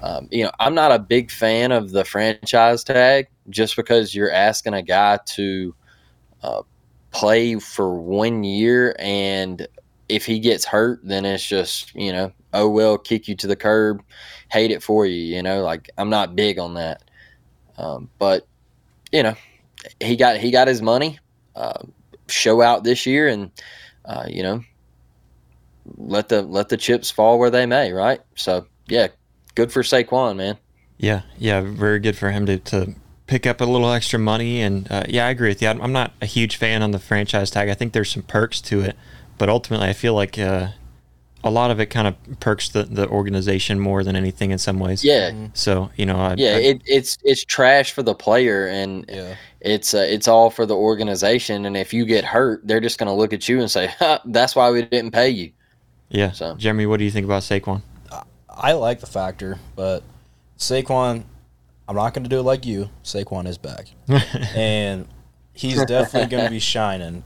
Um, 0.03 0.29
you 0.31 0.45
know 0.45 0.53
I'm 0.61 0.75
not 0.75 0.93
a 0.93 0.99
big 0.99 1.31
fan 1.31 1.73
of 1.73 1.91
the 1.91 2.05
franchise 2.05 2.85
tag 2.85 3.29
just 3.51 3.75
because 3.77 4.15
you're 4.15 4.31
asking 4.31 4.75
a 4.75 4.83
guy 4.83 5.19
to 5.27 5.75
uh, 6.43 6.63
play 7.11 7.57
for 7.57 7.99
one 7.99 8.45
year 8.45 8.95
and 8.99 9.67
if 10.09 10.25
he 10.25 10.39
gets 10.39 10.65
hurt 10.65 11.01
then 11.03 11.25
it's 11.25 11.47
just 11.47 11.95
you 11.95 12.13
know 12.13 12.33
oh 12.53 12.69
well 12.69 12.97
kick 12.97 13.29
you 13.29 13.35
to 13.35 13.47
the 13.47 13.57
curb 13.57 14.03
hate 14.51 14.71
it 14.71 14.83
for 14.83 15.07
you 15.07 15.37
you 15.37 15.43
know 15.43 15.63
like 15.63 15.91
i'm 15.99 16.11
not 16.11 16.37
big 16.37 16.59
on 16.59 16.75
that 16.75 17.03
um, 17.77 18.11
but 18.19 18.47
you 19.13 19.23
know 19.23 19.35
he 20.01 20.17
got 20.17 20.37
he 20.37 20.51
got 20.51 20.67
his 20.67 20.83
money 20.83 21.19
uh, 21.55 21.83
show 22.29 22.61
out 22.61 22.85
this 22.85 23.07
year 23.07 23.29
and 23.29 23.51
uh, 24.05 24.25
you 24.29 24.43
know 24.43 24.63
let 25.97 26.29
the 26.29 26.43
let 26.43 26.69
the 26.69 26.77
chips 26.77 27.11
fall 27.11 27.39
where 27.39 27.51
they 27.51 27.67
may 27.67 27.93
right 27.93 28.21
so 28.35 28.67
yeah 28.89 29.09
good 29.55 29.73
for 29.73 29.83
Saquon 29.83 30.37
man 30.37 30.59
Yeah, 30.99 31.23
yeah, 31.39 31.61
very 31.61 32.01
good 32.01 32.17
for 32.17 32.33
him 32.33 32.45
to, 32.47 32.59
to 32.59 32.95
pick 33.27 33.47
up 33.47 33.61
a 33.61 33.65
little 33.65 33.91
extra 33.91 34.19
money. 34.19 34.61
And 34.61 34.91
uh, 34.91 35.05
yeah, 35.09 35.27
I 35.27 35.31
agree 35.31 35.49
with 35.49 35.63
you. 35.63 35.69
I'm 35.69 35.81
I'm 35.81 35.93
not 35.93 36.13
a 36.21 36.27
huge 36.27 36.57
fan 36.57 36.83
on 36.83 36.91
the 36.91 36.99
franchise 36.99 37.51
tag. 37.51 37.69
I 37.69 37.75
think 37.75 37.93
there's 37.93 38.11
some 38.11 38.25
perks 38.25 38.61
to 38.63 38.81
it, 38.81 38.97
but 39.39 39.49
ultimately, 39.49 39.89
I 39.89 39.93
feel 39.93 40.15
like 40.15 40.39
uh, 40.39 40.69
a 41.45 41.51
lot 41.51 41.71
of 41.71 41.79
it 41.81 41.87
kind 41.87 42.09
of 42.09 42.41
perks 42.41 42.69
the, 42.69 42.83
the 42.85 43.09
organization 43.09 43.79
more 43.79 44.03
than 44.03 44.17
anything 44.17 44.51
in 44.51 44.59
some 44.59 44.79
ways. 44.81 45.05
yeah 45.05 45.33
So 45.55 45.91
you 45.97 46.05
know, 46.07 46.17
I, 46.17 46.35
yeah 46.37 46.57
I- 46.57 46.61
it, 46.61 46.83
it's 46.87 47.17
it's 47.23 47.45
trash 47.45 47.93
for 47.93 48.03
the 48.03 48.15
player 48.15 48.67
and 48.67 49.05
Yeah. 49.09 49.37
it's 49.61 49.95
uh, 49.95 49.99
it's 50.09 50.27
all 50.29 50.51
for 50.51 50.67
the 50.67 50.75
organization 50.75 51.65
and 51.65 51.77
if 51.77 51.95
you 51.95 52.05
get 52.05 52.25
hurt 52.25 52.67
they're 52.67 52.81
just 52.81 52.99
going 52.99 53.07
to 53.07 53.13
look 53.13 53.33
at 53.33 53.49
you 53.49 53.61
and 53.61 53.71
say 53.71 53.89
that's 54.27 54.57
why 54.57 54.71
we 54.71 54.83
didn't 54.83 55.13
pay 55.13 55.29
you 55.31 55.53
yeah. 56.11 56.33
so. 56.33 56.55
Jeremy, 56.57 56.87
what 56.87 56.97
do 56.99 57.05
you 57.05 57.11
think 57.11 57.25
about 57.27 57.43
Saquon? 57.43 57.83
I 58.51 58.73
like 58.73 58.99
the 59.01 59.07
factor, 59.07 59.59
but 59.77 60.03
Saquon, 60.59 61.23
I'm 61.87 61.95
not 61.97 62.15
going 62.15 62.25
to 62.25 62.29
do 62.31 62.41
it 62.41 62.43
like 62.43 62.67
you. 62.67 62.89
Saquon 63.05 63.47
is 63.47 63.59
back, 63.59 63.89
and 64.57 65.07
he's 65.53 65.85
definitely 65.85 66.29
going 66.29 66.45
to 66.45 66.51
be 66.51 66.59
shining. 66.59 67.23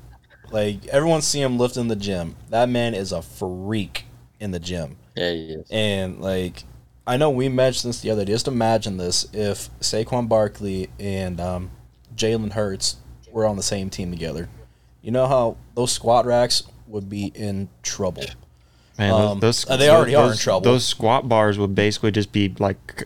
Like 0.53 0.87
everyone 0.89 1.23
see 1.23 1.41
him 1.41 1.59
lift 1.59 1.77
in 1.77 1.89
the 1.89 1.97
gym. 1.97 2.37
That 2.51 2.69
man 2.69 2.95
is 2.95 3.11
a 3.13 3.23
freak 3.23 4.05
in 4.39 4.51
the 4.51 4.61
gym, 4.61 4.97
yeah 5.15 5.31
he 5.31 5.53
is. 5.55 5.67
and 5.71 6.21
like 6.21 6.65
I 7.07 7.17
know 7.17 7.31
we 7.31 7.49
mentioned 7.49 7.91
this 7.93 8.01
the 8.01 8.11
other 8.11 8.25
day. 8.25 8.33
Just 8.33 8.49
imagine 8.49 8.97
this: 8.97 9.27
if 9.33 9.71
Saquon 9.81 10.29
Barkley 10.29 10.89
and 11.01 11.41
um, 11.41 11.71
Jalen 12.15 12.53
Hurts 12.53 12.97
were 13.31 13.47
on 13.47 13.57
the 13.57 13.63
same 13.63 13.89
team 13.91 14.11
together, 14.13 14.49
you 15.01 15.11
know 15.11 15.27
how 15.27 15.57
those 15.75 15.91
squat 15.93 16.27
racks 16.27 16.63
would 16.87 17.09
be 17.09 17.33
in 17.35 17.69
trouble. 17.83 18.25
Man, 18.99 19.11
Um, 19.11 19.41
those, 19.41 19.69
uh, 19.69 19.77
they 19.79 19.89
already 19.89 20.15
are 20.15 20.31
in 20.33 20.37
trouble. 20.37 20.61
Those 20.71 20.85
squat 20.85 21.27
bars 21.29 21.59
would 21.59 21.75
basically 21.75 22.11
just 22.11 22.31
be 22.31 22.55
like 22.59 23.05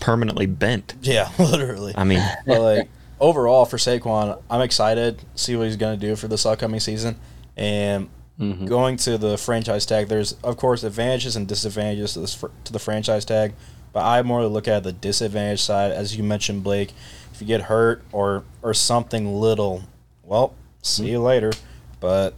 permanently 0.00 0.46
bent. 0.46 0.94
Yeah, 1.02 1.30
literally. 1.38 1.94
I 1.96 2.02
mean, 2.04 2.20
But 2.46 2.60
like 2.60 2.88
overall 3.20 3.64
for 3.66 3.76
Saquon, 3.76 4.40
I'm 4.50 4.60
excited 4.62 5.18
to 5.18 5.24
see 5.34 5.54
what 5.56 5.66
he's 5.66 5.76
going 5.76 5.98
to 5.98 6.06
do 6.06 6.16
for 6.16 6.26
this 6.28 6.44
upcoming 6.46 6.80
season. 6.80 7.16
And 7.56 8.08
Mm-hmm. 8.40 8.64
going 8.68 8.96
to 8.96 9.18
the 9.18 9.36
franchise 9.36 9.84
tag, 9.84 10.08
there's 10.08 10.32
of 10.42 10.56
course 10.56 10.82
advantages 10.82 11.36
and 11.36 11.46
disadvantages 11.46 12.14
to, 12.14 12.20
this, 12.20 12.34
fr- 12.34 12.46
to 12.64 12.72
the 12.72 12.78
franchise 12.78 13.26
tag, 13.26 13.52
but 13.92 14.02
I 14.02 14.22
more 14.22 14.46
look 14.46 14.66
at 14.66 14.82
the 14.82 14.92
disadvantage 14.92 15.60
side. 15.60 15.92
As 15.92 16.16
you 16.16 16.22
mentioned, 16.22 16.64
Blake, 16.64 16.94
if 17.34 17.42
you 17.42 17.46
get 17.46 17.60
hurt 17.62 18.02
or 18.12 18.44
or 18.62 18.72
something 18.72 19.30
little, 19.34 19.82
well, 20.22 20.54
see 20.80 21.10
you 21.10 21.20
later. 21.20 21.52
But 22.00 22.32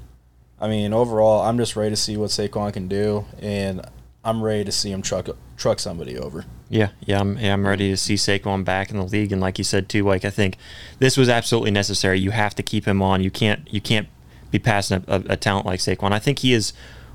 I 0.61 0.67
mean, 0.67 0.93
overall, 0.93 1.43
I'm 1.43 1.57
just 1.57 1.77
ready 1.77 1.91
to 1.91 1.97
see 1.97 2.17
what 2.17 2.31
Saquon 2.31 2.73
can 2.73 2.89
do, 2.89 3.25
and 3.41 3.83
I'm 4.25 4.43
ready 4.43 4.65
to 4.65 4.73
see 4.73 4.91
him 4.91 5.03
truck 5.03 5.29
truck 5.57 5.79
somebody 5.79 6.19
over. 6.19 6.45
Yeah, 6.73 6.89
yeah, 7.05 7.21
I'm, 7.21 7.37
yeah, 7.37 7.53
I'm 7.53 7.67
ready 7.67 7.91
to 7.91 7.99
see 7.99 8.15
Saquon 8.15 8.65
back 8.65 8.91
in 8.91 8.97
the 8.97 9.05
league, 9.05 9.31
and 9.31 9.43
like 9.43 9.59
you 9.59 9.65
said 9.65 9.91
too, 9.91 10.05
like 10.05 10.25
I 10.25 10.31
think 10.31 10.57
this 11.01 11.19
was 11.19 11.29
absolutely 11.29 11.71
necessary. 11.71 12.19
You 12.19 12.31
have 12.31 12.55
to 12.55 12.63
keep 12.63 12.87
him 12.87 13.03
on. 13.03 13.23
You 13.23 13.31
can't, 13.31 13.71
you 13.71 13.83
can't 13.83 14.09
be 14.51 14.59
passing 14.59 15.05
a, 15.07 15.17
a, 15.17 15.23
a 15.33 15.37
talent 15.37 15.67
like 15.67 15.81
Saquon. 15.81 16.13
I 16.13 16.19
think 16.19 16.39
he 16.39 16.55
is 16.55 16.73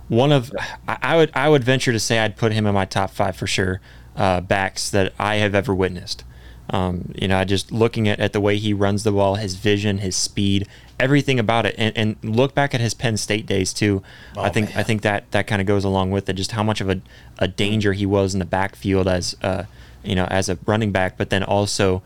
one 0.10 0.32
of. 0.32 0.52
I, 0.88 0.98
I 1.02 1.18
would, 1.18 1.32
I 1.34 1.50
would 1.50 1.64
venture 1.64 1.92
to 1.92 2.00
say 2.00 2.20
I'd 2.20 2.38
put 2.38 2.52
him 2.52 2.68
in 2.68 2.76
my 2.76 2.86
top 2.86 3.10
five 3.10 3.36
for 3.36 3.48
sure. 3.48 3.82
Uh, 4.16 4.42
backs 4.42 4.92
that 4.92 5.12
I 5.18 5.38
have 5.38 5.56
ever 5.56 5.74
witnessed. 5.74 6.24
Um, 6.70 7.12
you 7.16 7.28
know, 7.28 7.44
just 7.44 7.72
looking 7.72 8.08
at, 8.08 8.20
at 8.20 8.34
the 8.34 8.42
way 8.42 8.58
he 8.58 8.74
runs 8.74 9.04
the 9.04 9.12
ball, 9.12 9.36
his 9.36 9.56
vision, 9.56 9.98
his 9.98 10.16
speed, 10.16 10.68
everything 11.00 11.40
about 11.40 11.66
it, 11.66 11.76
and, 11.78 11.96
and 11.98 12.36
look 12.36 12.54
back 12.56 12.74
at 12.74 12.82
his 12.82 12.94
Penn 12.94 13.18
State 13.18 13.46
days 13.46 13.74
too. 13.74 14.02
I 14.36 14.50
think 14.50 14.76
I 14.76 14.84
think 14.84 15.02
that 15.04 15.30
that 15.32 15.48
kind 15.48 15.62
of 15.62 15.68
goes 15.68 15.84
along 15.84 16.12
with 16.12 16.30
it, 16.30 16.34
just 16.34 16.52
how 16.52 16.64
much 16.64 16.82
of 16.82 16.90
a, 16.90 17.02
a 17.38 17.48
danger 17.48 17.94
he 17.94 18.06
was 18.06 18.34
in 18.34 18.40
the 18.40 18.46
backfield 18.46 19.08
as 19.08 19.36
uh, 19.42 19.64
you 20.04 20.16
know 20.16 20.26
as 20.26 20.50
a 20.50 20.58
running 20.66 20.92
back, 20.92 21.18
but 21.18 21.30
then 21.30 21.44
also 21.44 22.02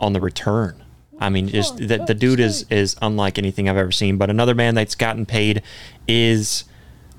on 0.00 0.12
the 0.12 0.20
return. 0.20 0.82
I 1.18 1.30
mean, 1.30 1.48
just 1.48 1.78
the, 1.78 2.04
the 2.06 2.14
dude 2.14 2.40
is 2.40 2.66
is 2.70 2.96
unlike 3.00 3.38
anything 3.38 3.68
I've 3.68 3.76
ever 3.76 3.92
seen. 3.92 4.18
But 4.18 4.30
another 4.30 4.54
man 4.54 4.74
that's 4.74 4.94
gotten 4.94 5.24
paid 5.24 5.62
is 6.06 6.64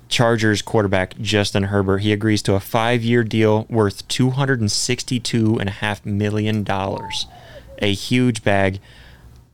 Chargers 0.07 0.61
quarterback 0.61 1.17
Justin 1.19 1.63
Herbert. 1.63 1.99
He 1.99 2.13
agrees 2.13 2.41
to 2.43 2.53
a 2.53 2.59
five 2.59 3.03
year 3.03 3.23
deal 3.23 3.65
worth 3.69 4.07
two 4.07 4.31
hundred 4.31 4.59
and 4.61 4.71
sixty 4.71 5.19
two 5.19 5.59
and 5.59 5.67
a 5.67 5.71
half 5.71 6.05
million 6.05 6.63
dollars, 6.63 7.25
a 7.79 7.93
huge 7.93 8.43
bag. 8.43 8.79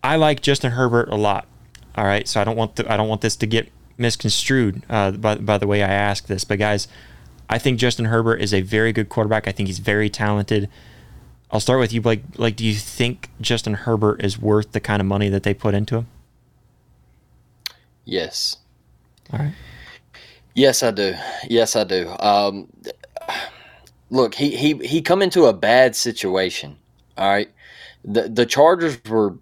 I 0.04 0.18
like 0.18 0.42
Justin 0.42 0.74
Herbert 0.74 1.08
a 1.10 1.16
lot. 1.16 1.48
All 1.96 2.06
right, 2.06 2.28
so 2.28 2.42
I 2.42 2.44
don't 2.44 2.56
want 2.56 2.76
the, 2.76 2.92
I 2.92 2.98
don't 2.98 3.08
want 3.08 3.22
this 3.22 3.36
to 3.38 3.46
get 3.46 3.72
misconstrued 3.98 4.84
uh, 4.90 5.12
by 5.12 5.36
by 5.36 5.58
the 5.58 5.68
way 5.68 5.84
I 5.84 5.90
ask 5.90 6.26
this, 6.28 6.44
but 6.44 6.60
guys, 6.60 6.88
I 7.50 7.60
think 7.60 7.80
Justin 7.80 8.06
Herbert 8.06 8.42
is 8.42 8.54
a 8.54 8.62
very 8.62 8.92
good 8.92 9.10
quarterback. 9.10 9.48
I 9.48 9.52
think 9.52 9.68
he's 9.68 9.80
very 9.80 10.10
talented. 10.10 10.70
I'll 11.52 11.60
start 11.60 11.80
with 11.80 11.94
you, 11.94 12.02
Blake. 12.02 12.24
Like, 12.36 12.56
do 12.56 12.66
you 12.66 12.74
think 12.74 13.30
Justin 13.40 13.76
Herbert 13.76 14.24
is 14.24 14.40
worth 14.40 14.72
the 14.72 14.80
kind 14.80 15.00
of 15.00 15.06
money 15.06 15.30
that 15.30 15.44
they 15.44 15.54
put 15.54 15.76
into 15.76 15.98
him? 15.98 16.08
Yes. 18.06 18.58
All 19.32 19.40
right. 19.40 19.54
Yes, 20.56 20.84
I 20.84 20.92
do. 20.92 21.16
Yes, 21.48 21.76
I 21.76 21.84
do. 21.84 22.10
Um, 22.20 22.68
look, 24.10 24.36
he 24.36 24.56
he 24.56 24.74
he 24.86 25.02
come 25.02 25.22
into 25.22 25.46
a 25.46 25.54
bad 25.54 25.96
situation. 25.96 26.78
All 27.18 27.30
right, 27.30 27.50
the 28.04 28.30
the 28.30 28.46
Chargers 28.46 29.00
were 29.06 29.36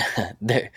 they 0.40 0.70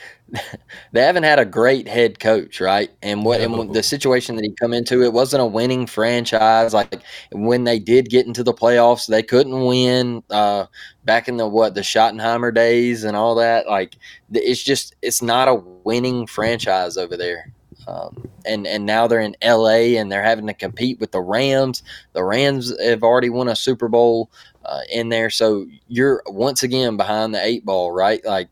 they 0.92 1.02
haven't 1.02 1.24
had 1.24 1.40
a 1.40 1.46
great 1.46 1.88
head 1.88 2.20
coach, 2.20 2.60
right? 2.60 2.92
And 3.02 3.24
what 3.24 3.42
and 3.42 3.74
the 3.74 3.84
situation 3.84 4.36
that 4.36 4.44
he 4.44 4.52
come 4.60 4.74
into, 4.74 5.04
it 5.04 5.14
wasn't 5.14 5.44
a 5.44 5.46
winning 5.46 5.88
franchise. 5.88 6.74
Like 6.74 7.02
when 7.32 7.64
they 7.64 7.80
did 7.80 8.10
get 8.10 8.26
into 8.26 8.44
the 8.44 8.54
playoffs, 8.54 9.08
they 9.08 9.24
couldn't 9.24 9.66
win. 9.66 10.24
Uh, 10.30 10.66
back 11.04 11.28
in 11.28 11.38
the 11.38 11.48
what 11.48 11.76
the 11.76 11.82
Schottenheimer 11.82 12.54
days 12.54 13.04
and 13.04 13.16
all 13.16 13.36
that, 13.36 13.68
like 13.68 13.96
it's 14.34 14.64
just 14.64 14.96
it's 15.02 15.22
not 15.22 15.48
a 15.48 15.56
winning 15.56 16.28
franchise 16.28 16.98
over 16.98 17.16
there. 17.16 17.52
Um, 17.88 18.28
and 18.46 18.66
and 18.66 18.86
now 18.86 19.08
they're 19.08 19.20
in 19.20 19.36
LA 19.44 20.00
and 20.00 20.12
they're 20.12 20.24
having 20.24 20.48
to 20.48 20.54
compete 20.54 21.00
with 21.00 21.12
the 21.12 21.22
Rams. 21.22 21.84
The 22.14 22.24
Rams 22.24 22.74
have 22.82 23.04
already 23.04 23.30
won 23.30 23.48
a 23.48 23.56
Super 23.56 23.88
Bowl 23.88 24.32
uh, 24.66 24.82
in 24.92 25.10
there, 25.10 25.30
so 25.30 25.68
you're 25.88 26.24
once 26.26 26.64
again 26.64 26.98
behind 26.98 27.34
the 27.36 27.46
eight 27.46 27.64
ball, 27.64 27.92
right? 27.92 28.26
Like 28.26 28.50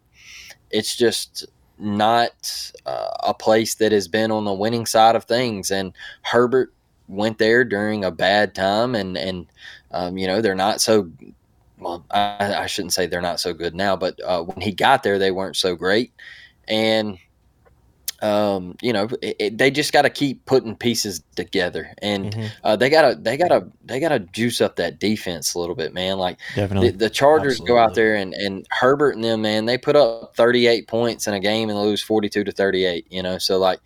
it's 0.74 0.96
just 0.96 1.46
not 1.78 2.72
uh, 2.86 3.10
a 3.22 3.34
place 3.34 3.76
that 3.76 3.92
has 3.92 4.08
been 4.08 4.32
on 4.32 4.44
the 4.44 4.54
winning 4.54 4.86
side 4.86 5.16
of 5.16 5.24
things. 5.24 5.72
And 5.72 5.94
Herbert 6.24 6.74
went 7.08 7.38
there 7.38 7.64
during 7.64 8.04
a 8.04 8.12
bad 8.12 8.56
time, 8.56 8.96
and 8.96 9.18
and 9.18 9.46
um, 9.92 10.18
you 10.18 10.28
know 10.28 10.42
they're 10.42 10.56
not 10.56 10.82
so. 10.82 11.10
Well, 11.80 12.06
I, 12.12 12.56
I, 12.56 12.66
shouldn't 12.68 12.94
say 12.94 13.08
they're 13.08 13.20
not 13.20 13.42
so 13.42 13.54
good 13.54 13.76
now, 13.76 13.98
but 13.98 14.18
uh, 14.24 14.42
when 14.42 14.62
he 14.62 14.72
got 14.72 15.04
there, 15.04 15.20
they 15.20 15.32
weren't 15.32 15.58
so 15.58 15.76
great, 15.76 16.14
and 16.68 17.18
um, 18.24 18.78
you 18.82 18.94
know, 18.94 19.10
it, 19.22 19.36
it, 19.38 19.58
they 19.58 19.70
just 19.70 19.92
got 19.92 20.04
to 20.04 20.10
keep 20.10 20.46
putting 20.46 20.78
pieces 20.78 21.22
together, 21.36 21.94
and 22.02 22.32
mm-hmm. 22.32 22.48
uh, 22.64 22.78
they 22.78 22.90
gotta 22.90 23.16
they 23.16 23.36
gotta 23.36 23.68
they 23.84 24.00
gotta 24.00 24.20
juice 24.20 24.62
up 24.62 24.78
that 24.78 24.98
defense 24.98 25.56
a 25.56 25.60
little 25.60 25.76
bit, 25.76 25.94
man. 25.94 26.18
Like 26.18 26.40
definitely, 26.56 26.92
the, 26.92 26.98
the 26.98 27.10
Chargers 27.10 27.54
Absolutely. 27.54 27.74
go 27.74 27.78
out 27.80 27.96
there 27.96 28.16
and 28.16 28.34
and 28.34 28.66
Herbert 28.72 29.16
and 29.16 29.24
them, 29.24 29.42
man, 29.42 29.66
they 29.66 29.78
put 29.78 29.98
up 29.98 30.38
thirty 30.38 30.68
eight 30.68 30.88
points 30.88 31.28
in 31.28 31.34
a 31.34 31.40
game 31.40 31.70
and 31.70 31.78
lose 31.78 32.02
forty 32.02 32.30
two 32.30 32.46
to 32.46 32.52
thirty 32.54 32.86
eight. 32.86 33.06
You 33.10 33.24
know, 33.24 33.38
so 33.38 33.58
like, 33.60 33.80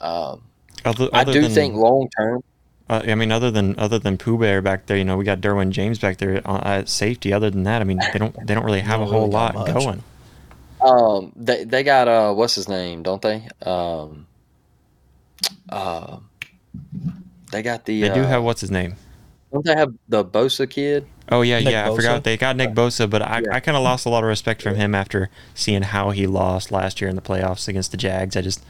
um, 0.00 0.42
other, 0.84 1.08
other 1.12 1.12
I 1.12 1.24
do 1.24 1.42
than, 1.42 1.50
think 1.50 1.74
long 1.74 2.08
term. 2.16 2.44
Uh, 2.88 3.02
I 3.08 3.16
mean, 3.16 3.32
other 3.32 3.50
than 3.50 3.76
other 3.76 3.98
than 3.98 4.18
Pooh 4.18 4.38
Bear 4.38 4.62
back 4.62 4.86
there, 4.86 4.96
you 4.96 5.04
know, 5.04 5.16
we 5.16 5.24
got 5.24 5.40
Derwin 5.40 5.70
James 5.70 5.98
back 5.98 6.18
there 6.18 6.46
at 6.46 6.88
safety. 6.88 7.32
Other 7.32 7.50
than 7.50 7.64
that, 7.64 7.80
I 7.80 7.84
mean, 7.84 7.98
they 8.12 8.20
don't 8.20 8.36
they 8.46 8.54
don't 8.54 8.64
really 8.64 8.82
have 8.82 9.00
a 9.00 9.06
whole 9.06 9.22
really 9.22 9.32
lot 9.32 9.54
much. 9.54 9.72
going. 9.72 10.04
Um, 10.84 11.32
they 11.34 11.64
they 11.64 11.82
got 11.82 12.08
uh, 12.08 12.34
what's 12.34 12.54
his 12.54 12.68
name, 12.68 13.02
don't 13.02 13.22
they? 13.22 13.48
Um, 13.62 14.26
uh, 15.70 16.18
they 17.52 17.62
got 17.62 17.84
the. 17.86 18.02
They 18.02 18.14
do 18.14 18.20
uh, 18.20 18.26
have 18.26 18.44
what's 18.44 18.60
his 18.60 18.70
name? 18.70 18.96
Don't 19.52 19.64
they 19.64 19.74
have 19.74 19.94
the 20.08 20.24
Bosa 20.24 20.68
kid? 20.68 21.06
Oh 21.30 21.42
yeah, 21.42 21.60
Nick 21.60 21.72
yeah. 21.72 21.86
Bosa? 21.86 21.92
I 21.92 21.96
forgot 21.96 22.24
they 22.24 22.36
got 22.36 22.56
Nick 22.56 22.70
Bosa, 22.70 23.08
but 23.08 23.22
I, 23.22 23.40
yeah. 23.44 23.54
I 23.54 23.60
kind 23.60 23.76
of 23.76 23.82
lost 23.82 24.04
a 24.04 24.08
lot 24.10 24.24
of 24.24 24.28
respect 24.28 24.62
from 24.62 24.74
him 24.74 24.94
after 24.94 25.30
seeing 25.54 25.82
how 25.82 26.10
he 26.10 26.26
lost 26.26 26.70
last 26.70 27.00
year 27.00 27.08
in 27.08 27.16
the 27.16 27.22
playoffs 27.22 27.68
against 27.68 27.92
the 27.92 27.96
Jags. 27.96 28.36
I 28.36 28.42
just, 28.42 28.64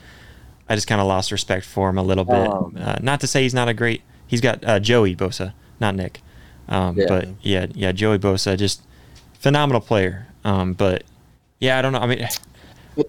I 0.68 0.74
just 0.74 0.86
kind 0.86 1.00
of 1.00 1.06
lost 1.06 1.32
respect 1.32 1.64
for 1.64 1.88
him 1.88 1.98
a 1.98 2.02
little 2.02 2.24
bit. 2.24 2.48
Um, 2.48 2.76
uh, 2.78 2.98
not 3.00 3.20
to 3.20 3.26
say 3.26 3.42
he's 3.42 3.54
not 3.54 3.68
a 3.68 3.74
great. 3.74 4.02
He's 4.26 4.40
got 4.40 4.62
uh, 4.64 4.78
Joey 4.78 5.16
Bosa, 5.16 5.54
not 5.80 5.96
Nick. 5.96 6.20
Um, 6.68 6.96
yeah. 6.96 7.06
But 7.08 7.28
yeah, 7.40 7.66
yeah, 7.74 7.92
Joey 7.92 8.18
Bosa, 8.18 8.56
just 8.56 8.82
phenomenal 9.40 9.80
player. 9.80 10.28
Um, 10.44 10.74
but 10.74 11.02
yeah, 11.58 11.78
I 11.78 11.82
don't 11.82 11.92
know. 11.92 12.00
I 12.00 12.06
mean, 12.06 12.26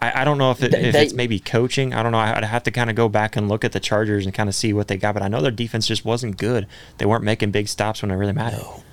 I, 0.02 0.22
I 0.22 0.26
don't 0.26 0.38
know 0.38 0.52
if, 0.52 0.64
it, 0.64 0.74
if 0.74 0.94
they, 0.94 1.04
it's 1.04 1.14
maybe 1.14 1.40
coaching. 1.40 1.94
I 1.94 2.04
don't 2.04 2.12
know. 2.12 2.18
I'd 2.18 2.44
have 2.44 2.64
to 2.64 2.72
kind 2.72 2.90
of 2.90 2.96
go 2.96 3.10
back 3.10 3.36
and 3.36 3.48
look 3.48 3.64
at 3.64 3.72
the 3.72 3.80
Chargers 3.80 4.26
and 4.26 4.34
kind 4.34 4.50
of 4.50 4.56
see 4.56 4.74
what 4.74 4.88
they 4.88 4.98
got. 4.98 5.14
But 5.14 5.24
I 5.24 5.28
know 5.28 5.42
their 5.42 5.52
defense 5.52 5.88
just 5.88 6.06
wasn't 6.06 6.38
good. 6.38 6.68
They 6.98 7.06
weren't 7.06 7.24
making 7.24 7.52
big 7.52 7.68
stops 7.68 8.02
when 8.02 8.12
it 8.12 8.16
really 8.16 8.34
mattered. 8.34 8.62
No. 8.62 8.84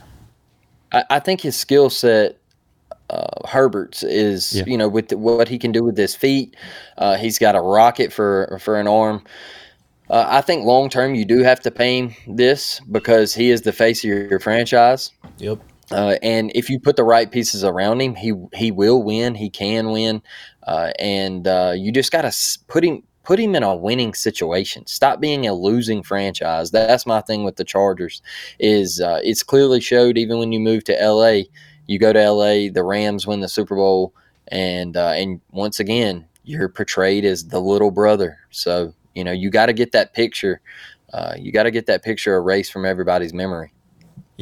I, 0.92 1.04
I 1.10 1.18
think 1.20 1.40
his 1.40 1.56
skill 1.56 1.90
set 1.90 2.38
uh, 3.10 3.46
Herbert's 3.46 4.02
is 4.02 4.54
yeah. 4.54 4.64
you 4.66 4.78
know 4.78 4.88
with 4.88 5.08
the, 5.08 5.18
what 5.18 5.48
he 5.48 5.58
can 5.58 5.70
do 5.70 5.84
with 5.84 5.96
his 5.96 6.14
feet. 6.14 6.56
Uh, 6.98 7.16
he's 7.16 7.38
got 7.38 7.54
a 7.54 7.60
rocket 7.60 8.12
for 8.12 8.58
for 8.60 8.78
an 8.78 8.88
arm. 8.88 9.22
Uh, 10.10 10.26
I 10.28 10.40
think 10.40 10.64
long 10.64 10.88
term 10.88 11.14
you 11.14 11.24
do 11.24 11.42
have 11.42 11.60
to 11.60 11.70
pay 11.70 11.98
him 11.98 12.14
this 12.26 12.80
because 12.90 13.34
he 13.34 13.50
is 13.50 13.62
the 13.62 13.72
face 13.72 14.02
of 14.02 14.08
your, 14.08 14.28
your 14.28 14.40
franchise. 14.40 15.10
Yep. 15.38 15.60
Uh, 15.92 16.16
and 16.22 16.50
if 16.54 16.70
you 16.70 16.80
put 16.80 16.96
the 16.96 17.04
right 17.04 17.30
pieces 17.30 17.64
around 17.64 18.00
him, 18.00 18.14
he 18.14 18.32
he 18.54 18.70
will 18.70 19.02
win. 19.02 19.34
He 19.34 19.50
can 19.50 19.90
win, 19.90 20.22
uh, 20.66 20.92
and 20.98 21.46
uh, 21.46 21.74
you 21.76 21.92
just 21.92 22.12
got 22.12 22.22
to 22.22 22.58
put 22.68 22.84
him 22.84 23.02
put 23.24 23.38
him 23.38 23.54
in 23.54 23.62
a 23.62 23.74
winning 23.74 24.14
situation. 24.14 24.86
Stop 24.86 25.20
being 25.20 25.46
a 25.46 25.54
losing 25.54 26.02
franchise. 26.02 26.70
That's 26.70 27.06
my 27.06 27.20
thing 27.20 27.44
with 27.44 27.56
the 27.56 27.64
Chargers. 27.64 28.22
Is 28.58 29.00
uh, 29.00 29.20
it's 29.22 29.42
clearly 29.42 29.80
showed 29.80 30.18
even 30.18 30.38
when 30.38 30.52
you 30.52 30.60
move 30.60 30.84
to 30.84 31.00
L.A. 31.00 31.48
You 31.86 31.98
go 31.98 32.12
to 32.12 32.20
L.A. 32.20 32.68
The 32.68 32.84
Rams 32.84 33.26
win 33.26 33.40
the 33.40 33.48
Super 33.48 33.76
Bowl, 33.76 34.14
and 34.48 34.96
uh, 34.96 35.12
and 35.14 35.40
once 35.50 35.80
again 35.80 36.26
you're 36.44 36.68
portrayed 36.68 37.24
as 37.24 37.46
the 37.46 37.60
little 37.60 37.90
brother. 37.90 38.38
So 38.50 38.94
you 39.14 39.24
know 39.24 39.32
you 39.32 39.50
got 39.50 39.66
to 39.66 39.72
get 39.72 39.92
that 39.92 40.14
picture. 40.14 40.60
Uh, 41.12 41.34
you 41.38 41.52
got 41.52 41.64
to 41.64 41.70
get 41.70 41.86
that 41.86 42.02
picture 42.02 42.34
erased 42.36 42.72
from 42.72 42.86
everybody's 42.86 43.34
memory. 43.34 43.72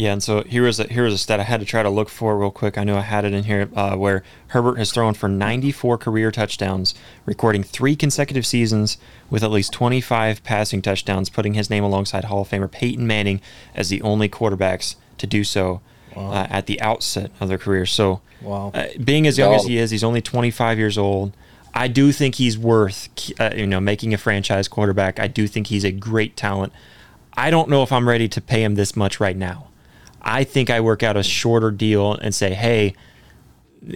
Yeah, 0.01 0.15
and 0.15 0.23
so 0.23 0.43
here 0.45 0.67
is 0.67 0.81
a 0.81 0.85
here 0.85 1.05
is 1.05 1.13
a 1.13 1.19
stat 1.19 1.41
I 1.41 1.43
had 1.43 1.61
to 1.61 1.67
try 1.67 1.83
to 1.83 1.91
look 1.91 2.09
for 2.09 2.39
real 2.39 2.51
quick. 2.51 2.79
I 2.79 2.85
knew 2.85 2.95
I 2.95 3.03
had 3.03 3.27
it 3.27 3.35
in 3.35 3.45
here 3.45 3.69
uh, 3.77 3.97
where 3.97 4.23
Herbert 4.49 4.79
has 4.79 4.91
thrown 4.91 5.13
for 5.13 5.29
94 5.29 5.99
career 5.99 6.31
touchdowns, 6.31 6.95
recording 7.27 7.63
three 7.63 7.95
consecutive 7.95 8.47
seasons 8.47 8.97
with 9.29 9.45
at 9.45 9.51
least 9.51 9.75
25 9.75 10.43
passing 10.43 10.81
touchdowns, 10.81 11.29
putting 11.29 11.53
his 11.53 11.69
name 11.69 11.85
alongside 11.85 12.25
Hall 12.25 12.41
of 12.41 12.49
Famer 12.49 12.71
Peyton 12.71 13.07
Manning 13.07 13.43
as 13.75 13.91
the 13.91 14.01
only 14.01 14.27
quarterbacks 14.27 14.95
to 15.19 15.27
do 15.27 15.45
so 15.45 15.83
wow. 16.17 16.31
uh, 16.31 16.47
at 16.49 16.65
the 16.65 16.81
outset 16.81 17.31
of 17.39 17.51
their 17.51 17.59
career. 17.59 17.85
So, 17.85 18.23
wow. 18.41 18.71
uh, 18.73 18.87
being 19.05 19.27
as 19.27 19.37
young 19.37 19.53
as 19.53 19.67
he 19.67 19.77
is, 19.77 19.91
he's 19.91 20.03
only 20.03 20.23
25 20.23 20.79
years 20.79 20.97
old. 20.97 21.37
I 21.75 21.89
do 21.89 22.11
think 22.11 22.37
he's 22.37 22.57
worth 22.57 23.11
uh, 23.39 23.51
you 23.55 23.67
know 23.67 23.81
making 23.81 24.15
a 24.15 24.19
franchise 24.19 24.67
quarterback. 24.67 25.21
I 25.21 25.29
do 25.29 25.47
think 25.47 25.67
he's 25.67 25.85
a 25.85 25.93
great 25.93 26.39
talent. 26.39 26.73
I 27.35 27.51
don't 27.51 27.69
know 27.69 27.83
if 27.83 27.93
I'm 27.93 28.09
ready 28.09 28.29
to 28.29 28.41
pay 28.41 28.65
him 28.65 28.77
this 28.77 28.97
much 28.97 29.21
right 29.21 29.37
now. 29.37 29.67
I 30.23 30.45
think 30.45 30.71
I 30.71 30.81
work 30.81 31.03
out 31.03 31.17
a 31.17 31.23
shorter 31.23 31.71
deal 31.71 32.15
and 32.15 32.35
say, 32.35 32.55
hey, 32.55 32.95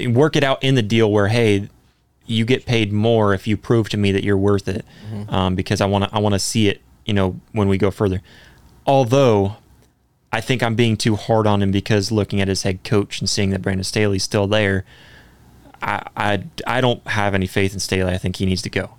work 0.08 0.36
it 0.36 0.44
out 0.44 0.62
in 0.62 0.74
the 0.74 0.82
deal 0.82 1.10
where 1.10 1.28
hey, 1.28 1.68
you 2.26 2.44
get 2.44 2.64
paid 2.64 2.92
more 2.92 3.34
if 3.34 3.46
you 3.46 3.56
prove 3.56 3.88
to 3.90 3.96
me 3.96 4.10
that 4.12 4.24
you're 4.24 4.38
worth 4.38 4.66
it, 4.68 4.84
um, 5.28 5.54
because 5.54 5.80
I 5.80 5.86
want 5.86 6.04
to 6.04 6.14
I 6.14 6.18
want 6.20 6.34
to 6.34 6.38
see 6.38 6.68
it. 6.68 6.80
You 7.04 7.12
know, 7.12 7.38
when 7.52 7.68
we 7.68 7.76
go 7.76 7.90
further. 7.90 8.22
Although, 8.86 9.56
I 10.32 10.40
think 10.40 10.62
I'm 10.62 10.74
being 10.74 10.96
too 10.96 11.16
hard 11.16 11.46
on 11.46 11.62
him 11.62 11.70
because 11.70 12.10
looking 12.10 12.40
at 12.40 12.48
his 12.48 12.62
head 12.62 12.82
coach 12.82 13.20
and 13.20 13.28
seeing 13.28 13.50
that 13.50 13.60
Brandon 13.60 13.84
Staley's 13.84 14.22
still 14.22 14.46
there, 14.46 14.86
I 15.82 16.06
I, 16.16 16.44
I 16.66 16.80
don't 16.80 17.06
have 17.08 17.34
any 17.34 17.46
faith 17.46 17.74
in 17.74 17.80
Staley. 17.80 18.14
I 18.14 18.18
think 18.18 18.36
he 18.36 18.46
needs 18.46 18.62
to 18.62 18.70
go. 18.70 18.90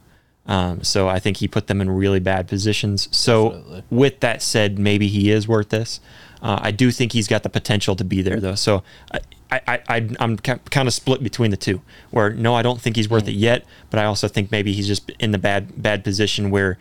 Um, 0.48 0.84
so 0.84 1.08
I 1.08 1.20
think 1.20 1.38
he 1.38 1.48
put 1.48 1.66
them 1.66 1.82
in 1.82 1.90
really 1.90 2.20
bad 2.20 2.48
positions. 2.48 3.10
So 3.12 3.82
with 3.90 4.20
that 4.20 4.44
said, 4.44 4.78
maybe 4.78 5.08
he 5.08 5.32
is 5.32 5.48
worth 5.48 5.70
this. 5.70 6.00
Uh, 6.46 6.60
I 6.62 6.70
do 6.70 6.92
think 6.92 7.12
he's 7.12 7.28
got 7.28 7.42
the 7.42 7.50
potential 7.50 7.96
to 7.96 8.04
be 8.04 8.22
there, 8.22 8.40
though. 8.40 8.54
So 8.54 8.84
I, 9.12 9.20
I, 9.68 9.82
I, 9.90 10.10
I'm 10.20 10.38
kind 10.38 10.88
of 10.88 10.94
split 10.94 11.24
between 11.24 11.50
the 11.50 11.58
two. 11.58 11.82
Where 12.12 12.30
no, 12.30 12.54
I 12.54 12.62
don't 12.62 12.80
think 12.80 12.98
he's 12.98 13.10
worth 13.10 13.28
it 13.28 13.34
yet, 13.34 13.66
but 13.90 14.00
I 14.00 14.06
also 14.06 14.28
think 14.28 14.52
maybe 14.52 14.72
he's 14.72 14.86
just 14.86 15.10
in 15.18 15.32
the 15.32 15.40
bad 15.40 15.82
bad 15.82 16.04
position 16.04 16.52
where 16.52 16.78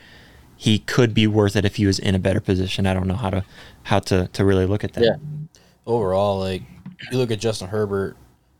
he 0.55 0.81
could 0.81 1.15
be 1.15 1.27
worth 1.27 1.57
it 1.57 1.65
if 1.65 1.77
he 1.77 1.87
was 1.87 1.99
in 1.99 2.15
a 2.15 2.19
better 2.19 2.41
position. 2.41 2.87
I 2.87 2.93
don't 2.93 3.09
know 3.09 3.15
how 3.15 3.31
to 3.31 3.43
how 3.85 4.01
to 4.01 4.29
to 4.35 4.45
really 4.45 4.67
look 4.67 4.85
at 4.85 4.93
that. 4.93 5.03
Yeah. 5.03 5.17
overall, 5.87 6.41
like 6.41 6.61
you 7.11 7.17
look 7.17 7.31
at 7.31 7.39
Justin 7.39 7.69
Herbert, 7.69 8.19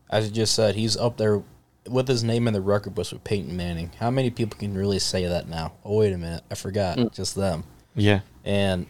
as 0.09 0.25
you 0.25 0.31
just 0.31 0.55
said, 0.55 0.73
he's 0.73 0.97
up 0.97 1.17
there 1.17 1.43
with 1.87 2.07
his 2.07 2.23
name 2.23 2.47
in 2.47 2.55
the 2.55 2.61
record 2.61 2.95
books 2.95 3.11
with 3.11 3.23
Peyton 3.23 3.55
Manning. 3.55 3.91
How 3.99 4.09
many 4.09 4.31
people 4.31 4.57
can 4.57 4.73
really 4.73 4.97
say 4.97 5.27
that 5.27 5.47
now? 5.47 5.73
Oh 5.83 5.97
wait 5.99 6.13
a 6.13 6.17
minute, 6.17 6.43
I 6.49 6.55
forgot. 6.55 7.13
Just 7.13 7.35
them. 7.35 7.63
Yeah. 7.93 8.21
And 8.43 8.87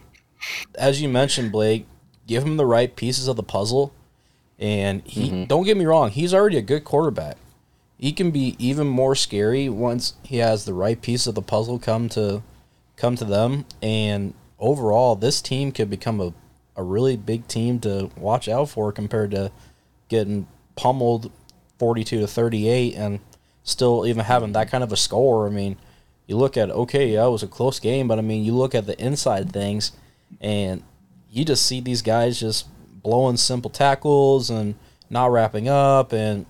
as 0.76 1.02
you 1.02 1.10
mentioned, 1.10 1.52
Blake, 1.52 1.86
give 2.26 2.44
him 2.44 2.56
the 2.56 2.66
right 2.66 2.94
pieces 2.94 3.28
of 3.28 3.36
the 3.36 3.42
puzzle, 3.42 3.92
and 4.58 5.02
he 5.02 5.30
mm-hmm. 5.30 5.44
don't 5.44 5.64
get 5.64 5.76
me 5.76 5.84
wrong, 5.84 6.10
he's 6.10 6.34
already 6.34 6.56
a 6.56 6.62
good 6.62 6.84
quarterback. 6.84 7.36
He 7.98 8.12
can 8.12 8.30
be 8.30 8.56
even 8.58 8.86
more 8.86 9.14
scary 9.14 9.68
once 9.68 10.14
he 10.22 10.36
has 10.38 10.64
the 10.64 10.74
right 10.74 11.00
piece 11.00 11.26
of 11.26 11.34
the 11.34 11.42
puzzle 11.42 11.78
come 11.78 12.08
to 12.10 12.42
come 12.96 13.16
to 13.16 13.24
them. 13.24 13.64
And 13.80 14.34
overall, 14.58 15.16
this 15.16 15.40
team 15.40 15.72
could 15.72 15.88
become 15.88 16.20
a, 16.20 16.34
a 16.76 16.82
really 16.82 17.16
big 17.16 17.48
team 17.48 17.80
to 17.80 18.10
watch 18.16 18.48
out 18.48 18.68
for 18.68 18.92
compared 18.92 19.30
to 19.30 19.50
getting 20.08 20.46
pummeled 20.76 21.32
42 21.78 22.20
to 22.20 22.26
38 22.26 22.94
and 22.94 23.20
still 23.62 24.06
even 24.06 24.24
having 24.24 24.52
that 24.52 24.70
kind 24.70 24.84
of 24.84 24.92
a 24.92 24.96
score. 24.96 25.46
I 25.46 25.50
mean, 25.50 25.76
you 26.26 26.36
look 26.36 26.56
at 26.56 26.70
okay, 26.70 27.08
yeah, 27.08 27.26
it 27.26 27.30
was 27.30 27.42
a 27.42 27.48
close 27.48 27.78
game, 27.78 28.08
but 28.08 28.18
I 28.18 28.22
mean, 28.22 28.44
you 28.44 28.54
look 28.54 28.74
at 28.74 28.86
the 28.86 28.98
inside 29.02 29.52
things, 29.52 29.92
and 30.40 30.82
you 31.30 31.44
just 31.44 31.66
see 31.66 31.80
these 31.80 32.02
guys 32.02 32.40
just 32.40 32.66
blowing 33.02 33.36
simple 33.36 33.70
tackles 33.70 34.50
and 34.50 34.74
not 35.10 35.30
wrapping 35.30 35.68
up 35.68 36.12
and 36.12 36.46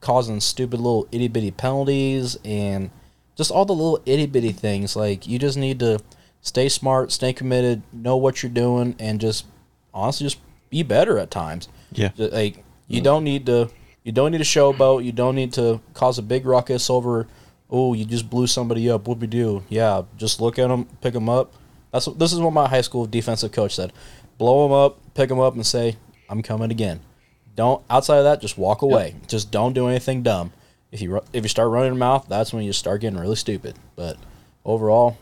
causing 0.00 0.40
stupid 0.40 0.80
little 0.80 1.06
itty 1.12 1.28
bitty 1.28 1.50
penalties 1.50 2.36
and 2.44 2.90
just 3.36 3.50
all 3.50 3.64
the 3.64 3.72
little 3.72 4.00
itty 4.04 4.26
bitty 4.26 4.52
things. 4.52 4.96
Like 4.96 5.26
you 5.26 5.38
just 5.38 5.56
need 5.56 5.78
to 5.80 6.00
stay 6.40 6.68
smart, 6.68 7.12
stay 7.12 7.32
committed, 7.32 7.82
know 7.92 8.16
what 8.16 8.42
you're 8.42 8.52
doing, 8.52 8.96
and 8.98 9.20
just 9.20 9.46
honestly 9.94 10.26
just 10.26 10.38
be 10.70 10.82
better 10.82 11.18
at 11.18 11.30
times. 11.30 11.68
Yeah. 11.92 12.10
Like 12.16 12.64
you 12.88 13.00
mm. 13.00 13.04
don't 13.04 13.24
need 13.24 13.46
to 13.46 13.70
you 14.04 14.12
don't 14.12 14.32
need 14.32 14.38
to 14.38 14.44
showboat. 14.44 15.04
You 15.04 15.12
don't 15.12 15.36
need 15.36 15.52
to 15.54 15.80
cause 15.94 16.18
a 16.18 16.22
big 16.22 16.44
ruckus 16.44 16.90
over. 16.90 17.28
Oh, 17.70 17.94
you 17.94 18.04
just 18.04 18.28
blew 18.28 18.46
somebody 18.46 18.90
up. 18.90 19.06
What 19.06 19.18
we 19.18 19.26
do? 19.26 19.62
Yeah, 19.68 20.02
just 20.18 20.40
look 20.40 20.58
at 20.58 20.68
them, 20.68 20.84
pick 21.00 21.14
them 21.14 21.28
up. 21.28 21.54
That's 21.92 22.06
what, 22.06 22.18
this 22.18 22.32
is 22.32 22.40
what 22.40 22.52
my 22.52 22.68
high 22.68 22.80
school 22.80 23.06
defensive 23.06 23.52
coach 23.52 23.74
said. 23.74 23.92
Blow 24.38 24.66
them 24.66 24.72
up, 24.72 24.98
pick 25.14 25.28
them 25.28 25.38
up, 25.38 25.54
and 25.54 25.64
say, 25.64 25.96
"I'm 26.28 26.42
coming 26.42 26.70
again." 26.70 27.00
Don't 27.54 27.82
outside 27.90 28.18
of 28.18 28.24
that, 28.24 28.40
just 28.40 28.56
walk 28.56 28.82
away. 28.82 29.14
Just 29.28 29.50
don't 29.50 29.74
do 29.74 29.86
anything 29.86 30.22
dumb. 30.22 30.52
If 30.90 31.02
you 31.02 31.20
if 31.32 31.44
you 31.44 31.48
start 31.48 31.70
running 31.70 31.92
your 31.92 31.98
mouth, 31.98 32.26
that's 32.28 32.52
when 32.52 32.64
you 32.64 32.72
start 32.72 33.02
getting 33.02 33.18
really 33.18 33.36
stupid. 33.36 33.76
But 33.94 34.16
overall, 34.64 35.18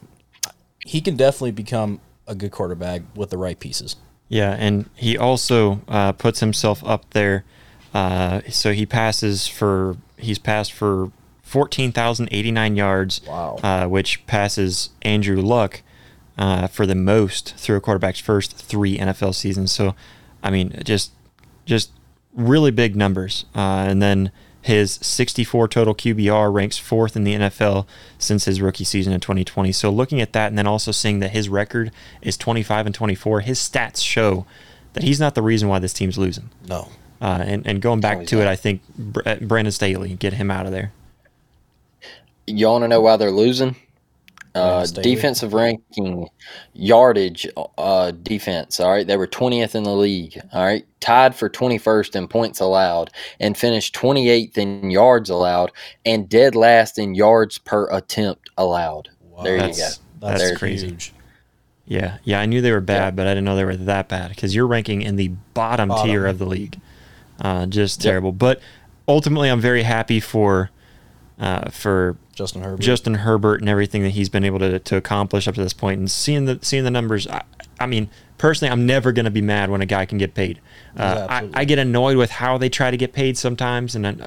he 0.87 1.01
can 1.01 1.17
definitely 1.17 1.51
become 1.51 2.01
a 2.27 2.35
good 2.35 2.53
quarterback 2.53 3.03
with 3.17 3.31
the 3.31 3.39
right 3.39 3.59
pieces. 3.59 3.97
Yeah, 4.29 4.55
and 4.57 4.89
he 4.95 5.19
also 5.19 5.81
uh, 5.89 6.13
puts 6.13 6.39
himself 6.39 6.85
up 6.85 7.11
there. 7.11 7.45
Uh, 7.93 8.43
so 8.49 8.73
he 8.73 8.87
passes 8.87 9.49
for 9.49 9.97
he's 10.17 10.39
passed 10.39 10.73
for 10.73 11.11
fourteen 11.43 11.91
thousand 11.91 12.29
eighty 12.31 12.53
nine 12.53 12.77
yards. 12.77 13.21
Wow. 13.27 13.59
Uh, 13.61 13.87
which 13.87 14.25
passes 14.29 14.91
Andrew 15.03 15.41
Luck 15.43 15.83
uh, 16.41 16.67
for 16.67 16.87
the 16.87 16.95
most 16.95 17.55
through 17.57 17.77
a 17.77 17.81
quarterback's 17.81 18.19
first 18.19 18.57
three 18.57 18.97
NFL 18.97 19.35
seasons. 19.35 19.71
So, 19.71 19.95
I 20.43 20.51
mean, 20.51 20.81
just 20.83 21.13
just 21.67 21.93
really 22.35 22.71
big 22.71 22.97
numbers. 22.97 23.45
Uh, 23.55 23.85
and 23.87 24.01
then 24.01 24.33
his 24.63 24.95
64 25.03 25.69
total 25.69 25.95
QBR 25.95 26.53
ranks 26.53 26.79
fourth 26.79 27.15
in 27.15 27.25
the 27.25 27.35
NFL 27.35 27.87
since 28.19 28.47
his 28.47 28.61
rookie 28.61 28.85
season 28.85 29.13
in 29.13 29.21
2020. 29.21 29.71
So 29.73 29.91
looking 29.91 30.21
at 30.21 30.33
that 30.33 30.49
and 30.49 30.59
then 30.59 30.67
also 30.67 30.93
seeing 30.93 31.21
that 31.21 31.31
his 31.31 31.49
record 31.49 31.93
is 32.23 32.39
25 32.39 32.87
and 32.87 32.95
24, 32.95 33.41
his 33.41 33.59
stats 33.59 34.03
show 34.03 34.47
that 34.95 35.03
he's 35.03 35.21
not 35.21 35.35
the 35.35 35.43
reason 35.43 35.69
why 35.69 35.79
this 35.79 35.93
team's 35.93 36.17
losing. 36.17 36.51
No. 36.67 36.89
Uh, 37.21 37.43
and, 37.45 37.67
and 37.67 37.83
going 37.83 38.01
back 38.01 38.21
he's 38.21 38.29
to 38.31 38.41
it. 38.41 38.47
I 38.47 38.57
think 38.57 38.81
Br- 38.97 39.21
uh, 39.27 39.37
Brandon 39.37 39.73
Staley, 39.73 40.15
get 40.15 40.33
him 40.33 40.51
out 40.51 40.65
of 40.65 40.73
there. 40.73 40.93
You 42.47 42.67
want 42.67 42.85
to 42.85 42.89
know 42.89 43.03
why 43.03 43.17
they're 43.17 43.31
losing? 43.31 43.77
Uh, 44.55 44.85
defensive 44.85 45.53
ranking, 45.55 46.29
yardage, 46.75 47.47
uh, 47.79 48.11
defense. 48.11 48.81
All 48.81 48.91
right, 48.91 49.07
they 49.07 49.17
were 49.17 49.27
twentieth 49.27 49.75
in 49.75 49.85
the 49.85 49.95
league. 49.95 50.41
All 50.53 50.65
right, 50.65 50.85
tied 51.01 51.35
for 51.37 51.49
twenty 51.49 51.79
first 51.79 52.17
in 52.17 52.27
points 52.27 52.59
allowed, 52.61 53.11
and 53.39 53.57
finished 53.57 53.95
twenty 53.95 54.29
eighth 54.29 54.59
in 54.59 54.91
yards 54.91 55.31
allowed, 55.31 55.71
and 56.05 56.29
dead 56.29 56.55
last 56.57 56.99
in 56.99 57.15
yards 57.15 57.59
per 57.59 57.89
attempt 57.93 58.51
allowed. 58.59 59.09
Wow. 59.23 59.45
There 59.45 59.55
you 59.55 59.61
go. 59.61 59.67
That's- 59.69 60.01
That's 60.21 60.43
There- 60.43 60.57
crazy. 60.57 60.89
huge. 60.89 61.13
Yeah, 61.87 62.19
yeah, 62.25 62.41
I 62.41 62.47
knew 62.47 62.61
they 62.61 62.73
were 62.73 62.81
bad, 62.83 63.17
but 63.17 63.27
I 63.27 63.31
didn't 63.31 63.45
know 63.47 63.57
they 63.57 63.65
were 63.65 63.75
that 63.75 64.09
bad 64.09 64.29
because 64.29 64.55
you're 64.55 64.67
ranking 64.67 65.01
in 65.03 65.17
the 65.17 65.29
bottom, 65.55 65.89
Bottom. 65.89 66.07
tier 66.09 66.27
of 66.27 66.39
the 66.39 66.45
league. 66.45 66.79
Uh, 67.41 67.67
just 67.67 68.05
Yep. 68.05 68.11
terrible. 68.11 68.33
But 68.33 68.61
ultimately, 69.09 69.49
I'm 69.49 69.61
very 69.61 69.83
happy 69.85 70.21
for 70.21 70.71
uh, 71.41 71.71
for 71.71 72.17
Justin 72.41 72.63
Herbert. 72.63 72.81
Justin 72.81 73.15
Herbert 73.15 73.61
and 73.61 73.69
everything 73.69 74.03
that 74.03 74.11
he's 74.11 74.31
been 74.31 74.45
able 74.45 74.59
to, 74.61 74.79
to 74.79 74.97
accomplish 74.97 75.47
up 75.47 75.55
to 75.57 75.61
this 75.63 75.75
point, 75.75 75.99
and 75.99 76.11
seeing 76.11 76.47
the 76.47 76.59
seeing 76.63 76.85
the 76.85 76.91
numbers. 76.91 77.27
I, 77.27 77.43
I 77.79 77.85
mean, 77.85 78.09
personally, 78.39 78.73
I'm 78.73 78.87
never 78.87 79.13
going 79.13 79.27
to 79.27 79.31
be 79.31 79.43
mad 79.43 79.69
when 79.69 79.83
a 79.83 79.87
guy 79.87 80.07
can 80.07 80.17
get 80.17 80.33
paid. 80.33 80.59
Yeah, 80.97 81.03
Uh, 81.03 81.27
I. 81.29 81.51
I 81.61 81.65
get 81.67 81.79
annoyed 81.79 82.17
with 82.17 82.31
how 82.31 82.57
they 82.57 82.71
try 82.71 82.91
to 82.91 82.97
get 82.97 83.13
paid 83.13 83.37
sometimes, 83.37 83.95
and 83.95 84.07
uh, 84.07 84.27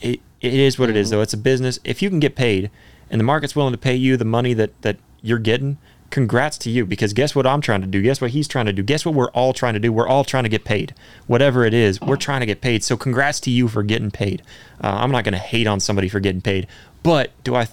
it 0.00 0.20
it 0.40 0.54
is 0.54 0.78
what 0.78 0.90
it 0.90 0.96
is. 0.96 1.10
Though 1.10 1.22
it's 1.22 1.34
a 1.34 1.36
business. 1.38 1.80
If 1.82 2.02
you 2.02 2.08
can 2.08 2.20
get 2.20 2.36
paid, 2.36 2.70
and 3.10 3.18
the 3.18 3.24
market's 3.24 3.56
willing 3.56 3.72
to 3.72 3.78
pay 3.78 3.96
you 3.96 4.16
the 4.16 4.24
money 4.24 4.54
that 4.54 4.80
that 4.82 4.98
you're 5.20 5.40
getting. 5.40 5.76
Congrats 6.10 6.58
to 6.58 6.70
you 6.70 6.84
because 6.84 7.12
guess 7.12 7.34
what 7.34 7.46
I'm 7.46 7.60
trying 7.60 7.80
to 7.82 7.86
do? 7.86 8.02
Guess 8.02 8.20
what 8.20 8.32
he's 8.32 8.48
trying 8.48 8.66
to 8.66 8.72
do? 8.72 8.82
Guess 8.82 9.04
what 9.04 9.14
we're 9.14 9.30
all 9.30 9.52
trying 9.52 9.74
to 9.74 9.80
do? 9.80 9.92
We're 9.92 10.08
all 10.08 10.24
trying 10.24 10.42
to 10.42 10.48
get 10.48 10.64
paid. 10.64 10.94
Whatever 11.28 11.64
it 11.64 11.72
is, 11.72 12.00
we're 12.00 12.16
trying 12.16 12.40
to 12.40 12.46
get 12.46 12.60
paid. 12.60 12.82
So 12.82 12.96
congrats 12.96 13.38
to 13.40 13.50
you 13.50 13.68
for 13.68 13.82
getting 13.82 14.10
paid. 14.10 14.42
Uh, 14.82 14.88
I'm 14.88 15.12
not 15.12 15.24
going 15.24 15.34
to 15.34 15.38
hate 15.38 15.66
on 15.66 15.78
somebody 15.78 16.08
for 16.08 16.18
getting 16.18 16.40
paid, 16.40 16.66
but 17.04 17.30
do 17.44 17.54
I, 17.54 17.68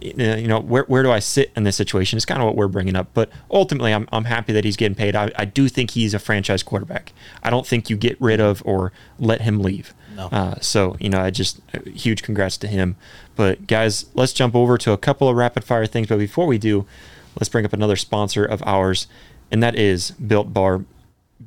you 0.00 0.48
know, 0.48 0.60
where, 0.60 0.84
where 0.84 1.02
do 1.02 1.10
I 1.10 1.18
sit 1.18 1.52
in 1.54 1.64
this 1.64 1.76
situation? 1.76 2.16
It's 2.16 2.24
kind 2.24 2.40
of 2.40 2.46
what 2.46 2.56
we're 2.56 2.68
bringing 2.68 2.96
up. 2.96 3.08
But 3.12 3.30
ultimately, 3.50 3.92
I'm, 3.92 4.08
I'm 4.10 4.24
happy 4.24 4.52
that 4.54 4.64
he's 4.64 4.76
getting 4.76 4.94
paid. 4.94 5.14
I, 5.14 5.30
I 5.36 5.44
do 5.44 5.68
think 5.68 5.90
he's 5.90 6.14
a 6.14 6.18
franchise 6.18 6.62
quarterback. 6.62 7.12
I 7.42 7.50
don't 7.50 7.66
think 7.66 7.90
you 7.90 7.96
get 7.96 8.18
rid 8.20 8.40
of 8.40 8.62
or 8.64 8.92
let 9.18 9.42
him 9.42 9.60
leave. 9.60 9.92
No. 10.16 10.28
Uh, 10.28 10.60
so, 10.60 10.96
you 11.00 11.08
know, 11.08 11.20
I 11.20 11.30
just, 11.30 11.60
uh, 11.74 11.80
huge 11.90 12.22
congrats 12.22 12.56
to 12.58 12.68
him. 12.68 12.96
But 13.34 13.66
guys, 13.66 14.06
let's 14.14 14.32
jump 14.32 14.54
over 14.54 14.78
to 14.78 14.92
a 14.92 14.98
couple 14.98 15.28
of 15.28 15.36
rapid 15.36 15.64
fire 15.64 15.86
things. 15.86 16.06
But 16.06 16.18
before 16.18 16.46
we 16.46 16.58
do, 16.58 16.86
let's 17.36 17.48
bring 17.48 17.64
up 17.64 17.72
another 17.72 17.96
sponsor 17.96 18.44
of 18.44 18.62
ours, 18.64 19.06
and 19.50 19.62
that 19.62 19.74
is 19.74 20.12
Built 20.12 20.52
Bar 20.52 20.84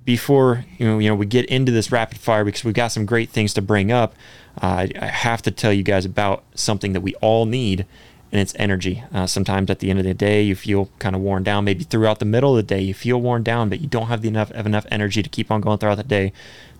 before 0.03 0.65
you 0.77 0.85
know, 0.85 0.99
you 0.99 1.09
know 1.09 1.15
we 1.15 1.25
get 1.25 1.45
into 1.45 1.71
this 1.71 1.91
rapid 1.91 2.17
fire 2.17 2.43
because 2.43 2.63
we've 2.63 2.73
got 2.73 2.89
some 2.89 3.05
great 3.05 3.29
things 3.29 3.53
to 3.53 3.61
bring 3.61 3.91
up. 3.91 4.13
Uh, 4.61 4.87
I, 4.99 5.07
have 5.07 5.41
to 5.43 5.51
tell 5.51 5.73
you 5.73 5.83
guys 5.83 6.05
about 6.05 6.43
something 6.53 6.93
that 6.93 7.01
we 7.01 7.13
all 7.15 7.45
need, 7.45 7.85
and 8.31 8.39
it's 8.39 8.55
energy. 8.57 9.03
Uh, 9.13 9.27
sometimes 9.27 9.69
at 9.69 9.79
the 9.79 9.89
end 9.89 9.99
of 9.99 10.05
the 10.05 10.13
day, 10.13 10.41
you 10.41 10.55
feel 10.55 10.89
kind 10.99 11.15
of 11.15 11.21
worn 11.21 11.43
down. 11.43 11.65
Maybe 11.65 11.83
throughout 11.83 12.19
the 12.19 12.25
middle 12.25 12.51
of 12.51 12.57
the 12.57 12.75
day, 12.75 12.81
you 12.81 12.93
feel 12.93 13.19
worn 13.19 13.43
down, 13.43 13.69
but 13.69 13.81
you 13.81 13.87
don't 13.87 14.07
have 14.07 14.23
enough 14.25 14.51
have 14.51 14.65
enough 14.65 14.85
energy 14.91 15.21
to 15.21 15.29
keep 15.29 15.51
on 15.51 15.61
going 15.61 15.77
throughout 15.77 15.95
the 15.95 16.03
day. 16.03 16.33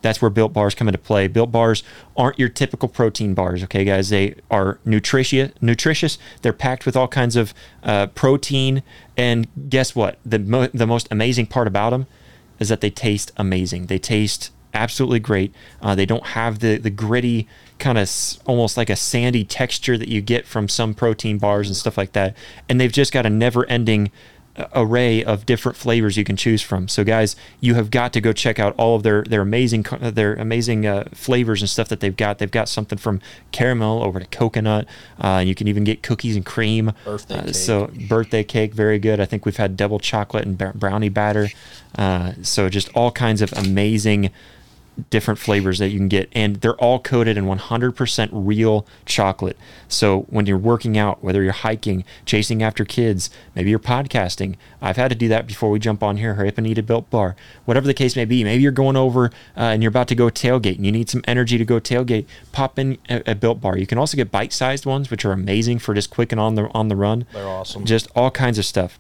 That's 0.05 0.21
where 0.21 0.29
Built 0.29 0.53
Bars 0.53 0.75
come 0.75 0.87
into 0.87 0.99
play. 0.99 1.27
Built 1.27 1.51
Bars 1.51 1.81
aren't 2.15 2.37
your 2.37 2.47
typical 2.47 2.87
protein 2.87 3.33
bars, 3.33 3.63
okay, 3.63 3.83
guys? 3.83 4.09
They 4.09 4.35
are 4.51 4.79
nutritious. 4.85 5.51
Nutritious. 5.61 6.19
They're 6.43 6.53
packed 6.53 6.85
with 6.85 6.95
all 6.95 7.07
kinds 7.07 7.35
of 7.35 7.55
uh, 7.83 8.05
protein, 8.07 8.83
and 9.17 9.47
guess 9.67 9.95
what? 9.95 10.19
The 10.23 10.37
mo- 10.37 10.69
the 10.73 10.85
most 10.85 11.07
amazing 11.09 11.47
part 11.47 11.65
about 11.67 11.89
them 11.89 12.05
is 12.59 12.69
that 12.69 12.81
they 12.81 12.91
taste 12.91 13.31
amazing. 13.35 13.87
They 13.87 13.97
taste 13.97 14.51
absolutely 14.75 15.19
great. 15.19 15.55
Uh, 15.81 15.95
they 15.95 16.05
don't 16.05 16.27
have 16.27 16.59
the 16.59 16.77
the 16.77 16.91
gritty 16.91 17.47
kind 17.79 17.97
of 17.97 18.03
s- 18.03 18.39
almost 18.45 18.77
like 18.77 18.91
a 18.91 18.95
sandy 18.95 19.43
texture 19.43 19.97
that 19.97 20.07
you 20.07 20.21
get 20.21 20.45
from 20.45 20.69
some 20.69 20.93
protein 20.93 21.39
bars 21.39 21.67
and 21.67 21.75
stuff 21.75 21.97
like 21.97 22.11
that. 22.13 22.37
And 22.69 22.79
they've 22.79 22.91
just 22.91 23.11
got 23.11 23.25
a 23.25 23.29
never 23.29 23.65
ending 23.65 24.11
array 24.73 25.23
of 25.23 25.45
different 25.45 25.77
flavors 25.77 26.17
you 26.17 26.23
can 26.23 26.35
choose 26.35 26.61
from. 26.61 26.87
So 26.87 27.03
guys, 27.03 27.35
you 27.59 27.75
have 27.75 27.91
got 27.91 28.13
to 28.13 28.21
go 28.21 28.31
check 28.33 28.59
out 28.59 28.73
all 28.77 28.95
of 28.95 29.03
their 29.03 29.23
their 29.23 29.41
amazing 29.41 29.83
their 29.99 30.35
amazing 30.35 30.85
uh, 30.85 31.05
flavors 31.13 31.61
and 31.61 31.69
stuff 31.69 31.89
that 31.89 31.99
they've 31.99 32.15
got. 32.15 32.37
They've 32.39 32.49
got 32.49 32.69
something 32.69 32.97
from 32.97 33.21
caramel 33.51 34.03
over 34.03 34.19
to 34.19 34.25
coconut. 34.27 34.87
Uh, 35.19 35.43
you 35.45 35.55
can 35.55 35.67
even 35.67 35.83
get 35.83 36.03
cookies 36.03 36.35
and 36.35 36.45
cream. 36.45 36.93
Birthday 37.03 37.35
Uh, 37.35 37.51
so 37.51 37.91
birthday 38.07 38.43
cake, 38.43 38.73
very 38.73 38.99
good. 38.99 39.19
I 39.19 39.25
think 39.25 39.45
we've 39.45 39.57
had 39.57 39.75
double 39.75 39.99
chocolate 39.99 40.45
and 40.45 40.57
brownie 40.57 41.09
batter. 41.09 41.49
Uh, 41.97 42.33
so 42.41 42.69
just 42.69 42.89
all 42.95 43.11
kinds 43.11 43.41
of 43.41 43.51
amazing 43.53 44.31
different 45.09 45.39
flavors 45.39 45.79
that 45.79 45.89
you 45.89 45.97
can 45.97 46.07
get 46.07 46.29
and 46.33 46.57
they're 46.57 46.75
all 46.75 46.99
coated 46.99 47.37
in 47.37 47.45
100% 47.45 48.29
real 48.31 48.85
chocolate. 49.05 49.57
So 49.87 50.21
when 50.29 50.45
you're 50.45 50.57
working 50.57 50.97
out 50.97 51.23
whether 51.23 51.43
you're 51.43 51.51
hiking 51.51 52.03
chasing 52.25 52.63
after 52.63 52.85
kids 52.85 53.29
maybe 53.55 53.69
you're 53.69 53.79
podcasting 53.79 54.55
i've 54.81 54.97
had 54.97 55.09
to 55.09 55.15
do 55.15 55.27
that 55.27 55.47
before 55.47 55.69
we 55.69 55.79
jump 55.79 56.03
on 56.03 56.17
here 56.17 56.35
hurry 56.35 56.49
up 56.49 56.57
and 56.57 56.67
eat 56.67 56.77
a 56.77 56.83
built 56.83 57.09
bar. 57.09 57.35
Whatever 57.65 57.87
the 57.87 57.93
case 57.93 58.15
may 58.15 58.25
be 58.25 58.43
maybe 58.43 58.63
you're 58.63 58.71
going 58.71 58.95
over 58.95 59.25
uh, 59.57 59.61
and 59.61 59.83
you're 59.83 59.89
about 59.89 60.07
to 60.09 60.15
go 60.15 60.27
tailgate 60.27 60.77
and 60.77 60.85
you 60.85 60.91
need 60.91 61.09
some 61.09 61.21
energy 61.27 61.57
to 61.57 61.65
go 61.65 61.79
tailgate 61.79 62.25
pop 62.51 62.79
in 62.79 62.97
a, 63.09 63.31
a 63.31 63.35
built 63.35 63.61
bar. 63.61 63.77
You 63.77 63.87
can 63.87 63.97
also 63.97 64.15
get 64.17 64.31
bite-sized 64.31 64.85
ones 64.85 65.11
which 65.11 65.25
are 65.25 65.31
amazing 65.31 65.79
for 65.79 65.93
just 65.93 66.09
quick 66.09 66.31
and 66.31 66.39
on 66.39 66.55
the 66.55 66.69
on 66.73 66.87
the 66.87 66.95
run. 66.95 67.25
They're 67.33 67.47
awesome. 67.47 67.85
just 67.85 68.07
all 68.15 68.31
kinds 68.31 68.57
of 68.57 68.65
stuff 68.65 68.97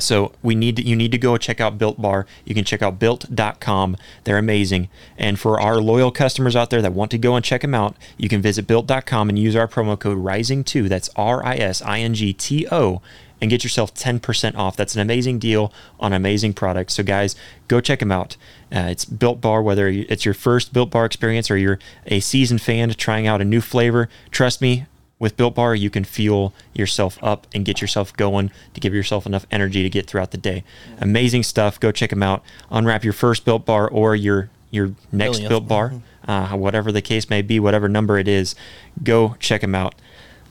so 0.00 0.32
we 0.42 0.54
need 0.54 0.76
to, 0.76 0.82
you 0.82 0.96
need 0.96 1.12
to 1.12 1.18
go 1.18 1.36
check 1.36 1.60
out 1.60 1.78
Built 1.78 2.00
Bar. 2.00 2.26
You 2.44 2.54
can 2.54 2.64
check 2.64 2.82
out 2.82 2.98
built.com. 2.98 3.96
They're 4.24 4.38
amazing. 4.38 4.88
And 5.16 5.38
for 5.38 5.60
our 5.60 5.80
loyal 5.80 6.10
customers 6.10 6.56
out 6.56 6.70
there 6.70 6.82
that 6.82 6.92
want 6.92 7.10
to 7.12 7.18
go 7.18 7.36
and 7.36 7.44
check 7.44 7.62
them 7.62 7.74
out, 7.74 7.96
you 8.16 8.28
can 8.28 8.42
visit 8.42 8.66
built.com 8.66 9.28
and 9.28 9.38
use 9.38 9.56
our 9.56 9.68
promo 9.68 9.98
code 9.98 10.18
RISINGTO. 10.18 10.88
That's 10.88 11.10
R 11.16 11.44
I 11.44 11.56
S 11.56 11.82
I 11.82 12.00
N 12.00 12.14
G 12.14 12.32
T 12.32 12.66
O 12.70 13.00
and 13.40 13.50
get 13.50 13.64
yourself 13.64 13.94
10% 13.94 14.56
off. 14.56 14.76
That's 14.76 14.94
an 14.94 15.00
amazing 15.00 15.38
deal 15.38 15.72
on 15.98 16.12
amazing 16.12 16.52
products. 16.54 16.94
So 16.94 17.02
guys, 17.02 17.34
go 17.68 17.80
check 17.80 18.00
them 18.00 18.12
out. 18.12 18.36
Uh, 18.74 18.88
it's 18.90 19.04
Built 19.04 19.40
Bar 19.40 19.62
whether 19.62 19.88
it's 19.88 20.24
your 20.24 20.34
first 20.34 20.72
Built 20.72 20.90
Bar 20.90 21.06
experience 21.06 21.50
or 21.50 21.56
you're 21.56 21.78
a 22.06 22.20
seasoned 22.20 22.60
fan 22.60 22.90
trying 22.90 23.26
out 23.26 23.40
a 23.40 23.44
new 23.44 23.60
flavor. 23.60 24.08
Trust 24.30 24.60
me, 24.60 24.86
with 25.20 25.36
Built 25.36 25.54
Bar, 25.54 25.76
you 25.76 25.90
can 25.90 26.02
fuel 26.02 26.52
yourself 26.74 27.22
up 27.22 27.46
and 27.54 27.64
get 27.64 27.80
yourself 27.80 28.16
going 28.16 28.50
to 28.74 28.80
give 28.80 28.92
yourself 28.92 29.26
enough 29.26 29.46
energy 29.52 29.84
to 29.84 29.90
get 29.90 30.08
throughout 30.08 30.32
the 30.32 30.38
day. 30.38 30.64
Amazing 30.98 31.44
stuff. 31.44 31.78
Go 31.78 31.92
check 31.92 32.10
them 32.10 32.22
out. 32.22 32.42
Unwrap 32.70 33.04
your 33.04 33.12
first 33.12 33.44
Built 33.44 33.64
Bar 33.64 33.88
or 33.88 34.16
your 34.16 34.50
your 34.70 34.94
next. 35.12 35.40
Built 35.40 35.68
Bar, 35.68 35.92
uh, 36.26 36.56
whatever 36.56 36.90
the 36.90 37.02
case 37.02 37.30
may 37.30 37.42
be, 37.42 37.60
whatever 37.60 37.88
number 37.88 38.18
it 38.18 38.26
is. 38.26 38.56
Go 39.04 39.36
check 39.38 39.60
them 39.60 39.74
out. 39.74 39.94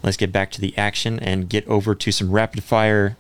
Let's 0.04 0.18
get 0.18 0.32
back 0.32 0.52
to 0.52 0.62
the 0.62 0.78
action 0.78 1.20
and 1.20 1.50
get 1.50 1.68
over 1.68 1.94
to 1.96 2.12
some 2.12 2.32
rapid 2.32 2.64
fire 2.64 3.18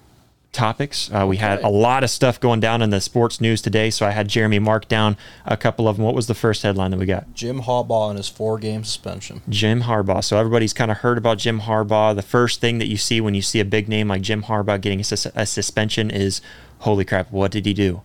topics. 0.51 1.11
Uh, 1.11 1.25
we 1.27 1.37
had 1.37 1.61
a 1.61 1.69
lot 1.69 2.03
of 2.03 2.09
stuff 2.09 2.39
going 2.39 2.59
down 2.59 2.81
in 2.81 2.89
the 2.89 2.99
sports 3.01 3.39
news 3.39 3.61
today, 3.61 3.89
so 3.89 4.05
I 4.05 4.11
had 4.11 4.27
Jeremy 4.27 4.59
mark 4.59 4.87
down 4.87 5.15
a 5.45 5.55
couple 5.55 5.87
of 5.87 5.97
them. 5.97 6.05
What 6.05 6.15
was 6.15 6.27
the 6.27 6.33
first 6.33 6.63
headline 6.63 6.91
that 6.91 6.97
we 6.97 7.05
got? 7.05 7.33
Jim 7.33 7.61
Harbaugh 7.61 8.09
and 8.09 8.17
his 8.17 8.29
four-game 8.29 8.83
suspension. 8.83 9.41
Jim 9.47 9.83
Harbaugh. 9.83 10.23
So 10.23 10.37
everybody's 10.37 10.73
kind 10.73 10.89
of 10.91 10.97
heard 10.97 11.17
about 11.17 11.37
Jim 11.37 11.61
Harbaugh. 11.61 12.15
The 12.15 12.21
first 12.21 12.61
thing 12.61 12.79
that 12.79 12.87
you 12.87 12.97
see 12.97 13.21
when 13.21 13.35
you 13.35 13.41
see 13.41 13.59
a 13.59 13.65
big 13.65 13.87
name 13.87 14.07
like 14.07 14.21
Jim 14.21 14.43
Harbaugh 14.43 14.81
getting 14.81 15.01
a, 15.01 15.03
sus- 15.03 15.27
a 15.35 15.45
suspension 15.45 16.09
is, 16.09 16.41
holy 16.79 17.05
crap, 17.05 17.31
what 17.31 17.51
did 17.51 17.65
he 17.65 17.73
do? 17.73 18.01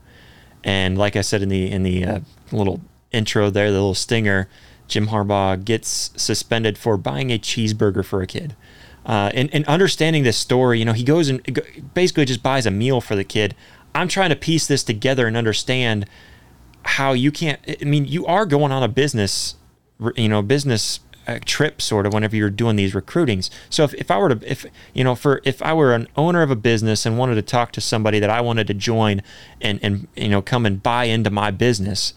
And 0.63 0.97
like 0.99 1.17
I 1.17 1.21
said 1.21 1.43
in 1.43 1.49
the 1.49 1.71
in 1.71 1.83
the 1.83 2.05
uh, 2.05 2.21
little 2.51 2.81
intro 3.13 3.51
there, 3.51 3.67
the 3.67 3.75
little 3.75 3.95
stinger, 3.95 4.49
Jim 4.89 5.09
Harbaugh 5.09 5.63
gets 5.63 6.11
suspended 6.17 6.77
for 6.79 6.97
buying 6.97 7.31
a 7.31 7.39
cheeseburger 7.39 8.05
for 8.05 8.23
a 8.23 8.27
kid. 8.27 8.57
Uh, 9.07 9.31
and, 9.35 9.53
and 9.55 9.67
understanding 9.67 10.23
this 10.23 10.37
story, 10.37 10.79
you 10.79 10.85
know, 10.85 10.93
he 10.93 11.05
goes 11.05 11.29
and 11.29 11.61
basically 11.93 12.25
just 12.25 12.43
buys 12.43 12.65
a 12.65 12.71
meal 12.71 13.01
for 13.01 13.15
the 13.15 13.25
kid. 13.25 13.55
I'm 13.95 14.09
trying 14.09 14.31
to 14.31 14.37
piece 14.37 14.67
this 14.67 14.83
together 14.83 15.27
and 15.27 15.37
understand 15.37 16.07
how 16.85 17.13
you 17.13 17.31
can't. 17.31 17.61
I 17.81 17.85
mean, 17.85 18.07
you 18.07 18.27
are 18.27 18.47
going 18.47 18.73
on 18.73 18.83
a 18.83 18.89
business, 18.89 19.57
you 20.17 20.29
know, 20.29 20.43
business 20.43 21.01
uh, 21.27 21.39
trip 21.45 21.81
sort 21.81 22.07
of 22.07 22.13
whenever 22.13 22.37
you're 22.37 22.51
doing 22.51 22.77
these 22.77 22.95
recruitings. 22.95 23.51
So 23.71 23.85
if, 23.85 23.95
if 23.95 24.11
I 24.11 24.19
were 24.19 24.35
to, 24.35 24.51
if 24.51 24.67
you 24.93 25.05
know, 25.05 25.15
for 25.15 25.41
if 25.45 25.63
I 25.63 25.73
were 25.73 25.95
an 25.95 26.09
owner 26.17 26.43
of 26.43 26.51
a 26.51 26.57
business 26.57 27.07
and 27.07 27.19
wanted 27.19 27.37
to 27.37 27.43
talk 27.43 27.73
to 27.73 27.81
somebody 27.81 28.19
that 28.21 28.31
I 28.31 28.41
wanted 28.41 28.67
to 28.69 28.75
join 28.75 29.23
and 29.61 29.81
and 29.83 30.09
you 30.17 30.29
know 30.29 30.43
come 30.43 30.67
and 30.67 30.83
buy 30.83 31.05
into 31.05 31.31
my 31.31 31.51
business, 31.51 32.15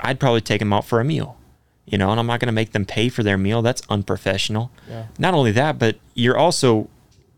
I'd 0.00 0.20
probably 0.20 0.40
take 0.40 0.60
them 0.60 0.72
out 0.72 0.84
for 0.84 1.00
a 1.00 1.04
meal. 1.04 1.36
You 1.84 1.98
know, 1.98 2.10
and 2.10 2.20
I'm 2.20 2.26
not 2.26 2.38
going 2.40 2.46
to 2.46 2.52
make 2.52 2.72
them 2.72 2.84
pay 2.86 3.08
for 3.08 3.22
their 3.22 3.36
meal. 3.36 3.60
That's 3.60 3.82
unprofessional. 3.88 4.70
Yeah. 4.88 5.06
Not 5.18 5.34
only 5.34 5.50
that, 5.52 5.78
but 5.78 5.96
you're 6.14 6.36
also 6.38 6.88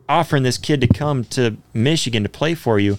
offering 0.09 0.43
this 0.43 0.59
kid 0.59 0.81
to 0.83 0.87
come 0.87 1.25
to 1.25 1.57
Michigan 1.73 2.23
to 2.25 2.29
play 2.29 2.55
for 2.55 2.79
you, 2.79 2.99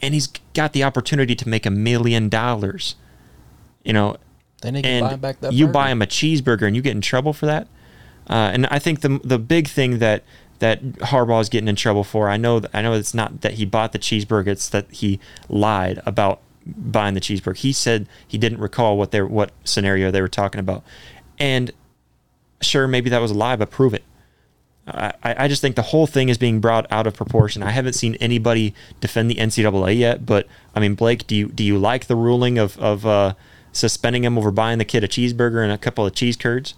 and 0.00 0.14
he's 0.14 0.28
got 0.54 0.72
the 0.72 0.82
opportunity 0.82 1.34
to 1.34 1.48
make 1.48 1.66
a 1.66 1.70
million 1.70 2.28
dollars. 2.30 2.96
You 3.84 3.92
know, 3.92 4.16
Then 4.62 4.74
he 4.76 4.82
can 4.82 5.02
buy 5.02 5.12
and 5.12 5.20
back 5.20 5.40
that. 5.40 5.52
you 5.52 5.66
burger. 5.66 5.72
buy 5.72 5.90
him 5.90 6.00
a 6.00 6.06
cheeseburger 6.06 6.66
and 6.66 6.74
you 6.74 6.80
get 6.80 6.92
in 6.92 7.02
trouble 7.02 7.34
for 7.34 7.44
that. 7.46 7.68
Uh, 8.28 8.50
and 8.54 8.66
I 8.68 8.78
think 8.78 9.02
the 9.02 9.20
the 9.22 9.38
big 9.38 9.68
thing 9.68 9.98
that 9.98 10.24
that 10.60 10.82
Harbaugh 10.82 11.42
is 11.42 11.50
getting 11.50 11.68
in 11.68 11.76
trouble 11.76 12.04
for, 12.04 12.30
I 12.30 12.38
know 12.38 12.62
I 12.72 12.80
know 12.80 12.94
it's 12.94 13.12
not 13.12 13.42
that 13.42 13.54
he 13.54 13.66
bought 13.66 13.92
the 13.92 13.98
cheeseburger, 13.98 14.46
it's 14.46 14.70
that 14.70 14.90
he 14.90 15.20
lied 15.50 16.00
about 16.06 16.40
buying 16.66 17.14
the 17.14 17.20
cheeseburger. 17.20 17.56
He 17.56 17.72
said 17.72 18.08
he 18.26 18.38
didn't 18.38 18.58
recall 18.58 18.96
what 18.96 19.10
they 19.10 19.22
what 19.22 19.52
scenario 19.64 20.10
they 20.10 20.20
were 20.20 20.28
talking 20.28 20.58
about, 20.58 20.82
and 21.38 21.72
sure 22.60 22.88
maybe 22.88 23.10
that 23.10 23.20
was 23.20 23.30
a 23.30 23.34
lie, 23.34 23.56
but 23.56 23.70
prove 23.70 23.94
it. 23.94 24.04
I, 24.86 25.14
I 25.22 25.48
just 25.48 25.62
think 25.62 25.76
the 25.76 25.82
whole 25.82 26.06
thing 26.06 26.28
is 26.28 26.36
being 26.36 26.60
brought 26.60 26.86
out 26.90 27.06
of 27.06 27.14
proportion. 27.14 27.62
I 27.62 27.70
haven't 27.70 27.94
seen 27.94 28.16
anybody 28.16 28.74
defend 29.00 29.30
the 29.30 29.36
NCAA 29.36 29.98
yet, 29.98 30.26
but 30.26 30.46
I 30.74 30.80
mean, 30.80 30.94
Blake, 30.94 31.26
do 31.26 31.34
you 31.34 31.48
do 31.48 31.64
you 31.64 31.78
like 31.78 32.06
the 32.06 32.16
ruling 32.16 32.58
of 32.58 32.78
of 32.78 33.06
uh, 33.06 33.34
suspending 33.72 34.24
him 34.24 34.36
over 34.36 34.50
buying 34.50 34.78
the 34.78 34.84
kid 34.84 35.02
a 35.02 35.08
cheeseburger 35.08 35.62
and 35.62 35.72
a 35.72 35.78
couple 35.78 36.04
of 36.04 36.14
cheese 36.14 36.36
curds? 36.36 36.74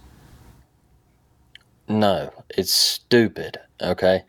No, 1.89 2.31
it's 2.49 2.71
stupid. 2.71 3.59
Okay. 3.81 4.23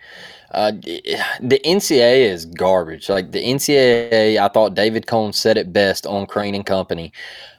Uh, 0.51 0.73
the 0.73 1.61
NCAA 1.65 2.31
is 2.31 2.47
garbage. 2.47 3.09
Like 3.09 3.33
the 3.33 3.45
NCAA, 3.45 4.39
I 4.39 4.49
thought 4.49 4.75
David 4.75 5.07
Cohn 5.07 5.33
said 5.33 5.59
it 5.59 5.73
best 5.73 6.07
on 6.07 6.27
Crane 6.27 6.55
and 6.55 6.65
Company. 6.65 7.13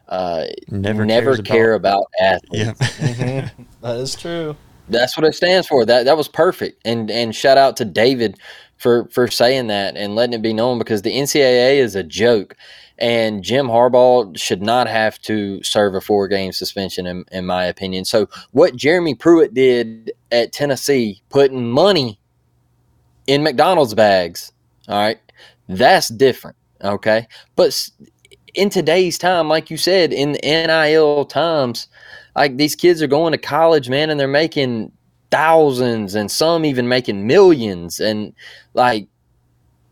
Uh, 0.08 0.46
Never 0.70 1.06
never, 1.06 1.38
care 1.38 1.76
about, 1.76 2.06
athletes. 2.20 2.80
Yeah, 2.80 3.50
That 3.82 3.98
is 3.98 4.16
true. 4.16 4.56
That's 4.90 5.16
what 5.16 5.26
it 5.26 5.36
stands 5.36 5.68
for. 5.68 5.86
That 5.86 6.06
that 6.06 6.18
was 6.18 6.28
perfect. 6.28 6.82
And 6.84 7.12
and 7.12 7.36
shout 7.36 7.60
out 7.60 7.78
to 7.78 7.86
David 7.86 8.38
for 8.78 9.08
for 9.10 9.28
saying 9.28 9.68
that 9.68 9.96
and 9.96 10.16
letting 10.16 10.34
it 10.34 10.42
be 10.42 10.52
known 10.52 10.80
because 10.80 11.04
the 11.04 11.16
NCAA 11.16 11.78
is 11.78 11.96
a 11.96 12.04
joke. 12.04 12.56
And 12.98 13.44
Jim 13.44 13.68
Harbaugh 13.68 14.38
should 14.38 14.62
not 14.62 14.88
have 14.88 15.22
to 15.22 15.64
serve 15.64 15.96
a 15.96 16.02
four 16.02 16.28
game 16.28 16.52
suspension, 16.52 17.06
in, 17.06 17.24
in 17.32 17.46
my 17.46 17.64
opinion. 17.64 18.04
So, 18.04 18.28
what 18.52 18.76
Jeremy 18.76 19.16
Pruitt 19.16 19.54
did 19.54 20.12
at 20.34 20.52
Tennessee, 20.52 21.22
putting 21.30 21.70
money 21.70 22.19
in 23.30 23.44
McDonald's 23.44 23.94
bags, 23.94 24.52
all 24.88 24.98
right, 24.98 25.20
that's 25.68 26.10
different. 26.10 26.58
Okay. 26.84 27.28
But 27.56 27.90
in 28.56 28.70
today's 28.70 29.18
time, 29.20 29.48
like 29.48 29.70
you 29.70 29.78
said, 29.78 30.12
in 30.12 30.32
the 30.32 30.40
NIL 30.42 31.26
times, 31.26 31.88
like 32.36 32.58
these 32.58 32.76
kids 32.76 33.02
are 33.02 33.08
going 33.08 33.32
to 33.34 33.38
college, 33.38 33.88
man, 33.88 34.10
and 34.10 34.20
they're 34.20 34.28
making 34.28 34.92
thousands 35.30 36.16
and 36.16 36.32
some 36.32 36.66
even 36.66 36.88
making 36.88 37.28
millions. 37.28 38.00
And 38.00 38.34
like, 38.74 39.08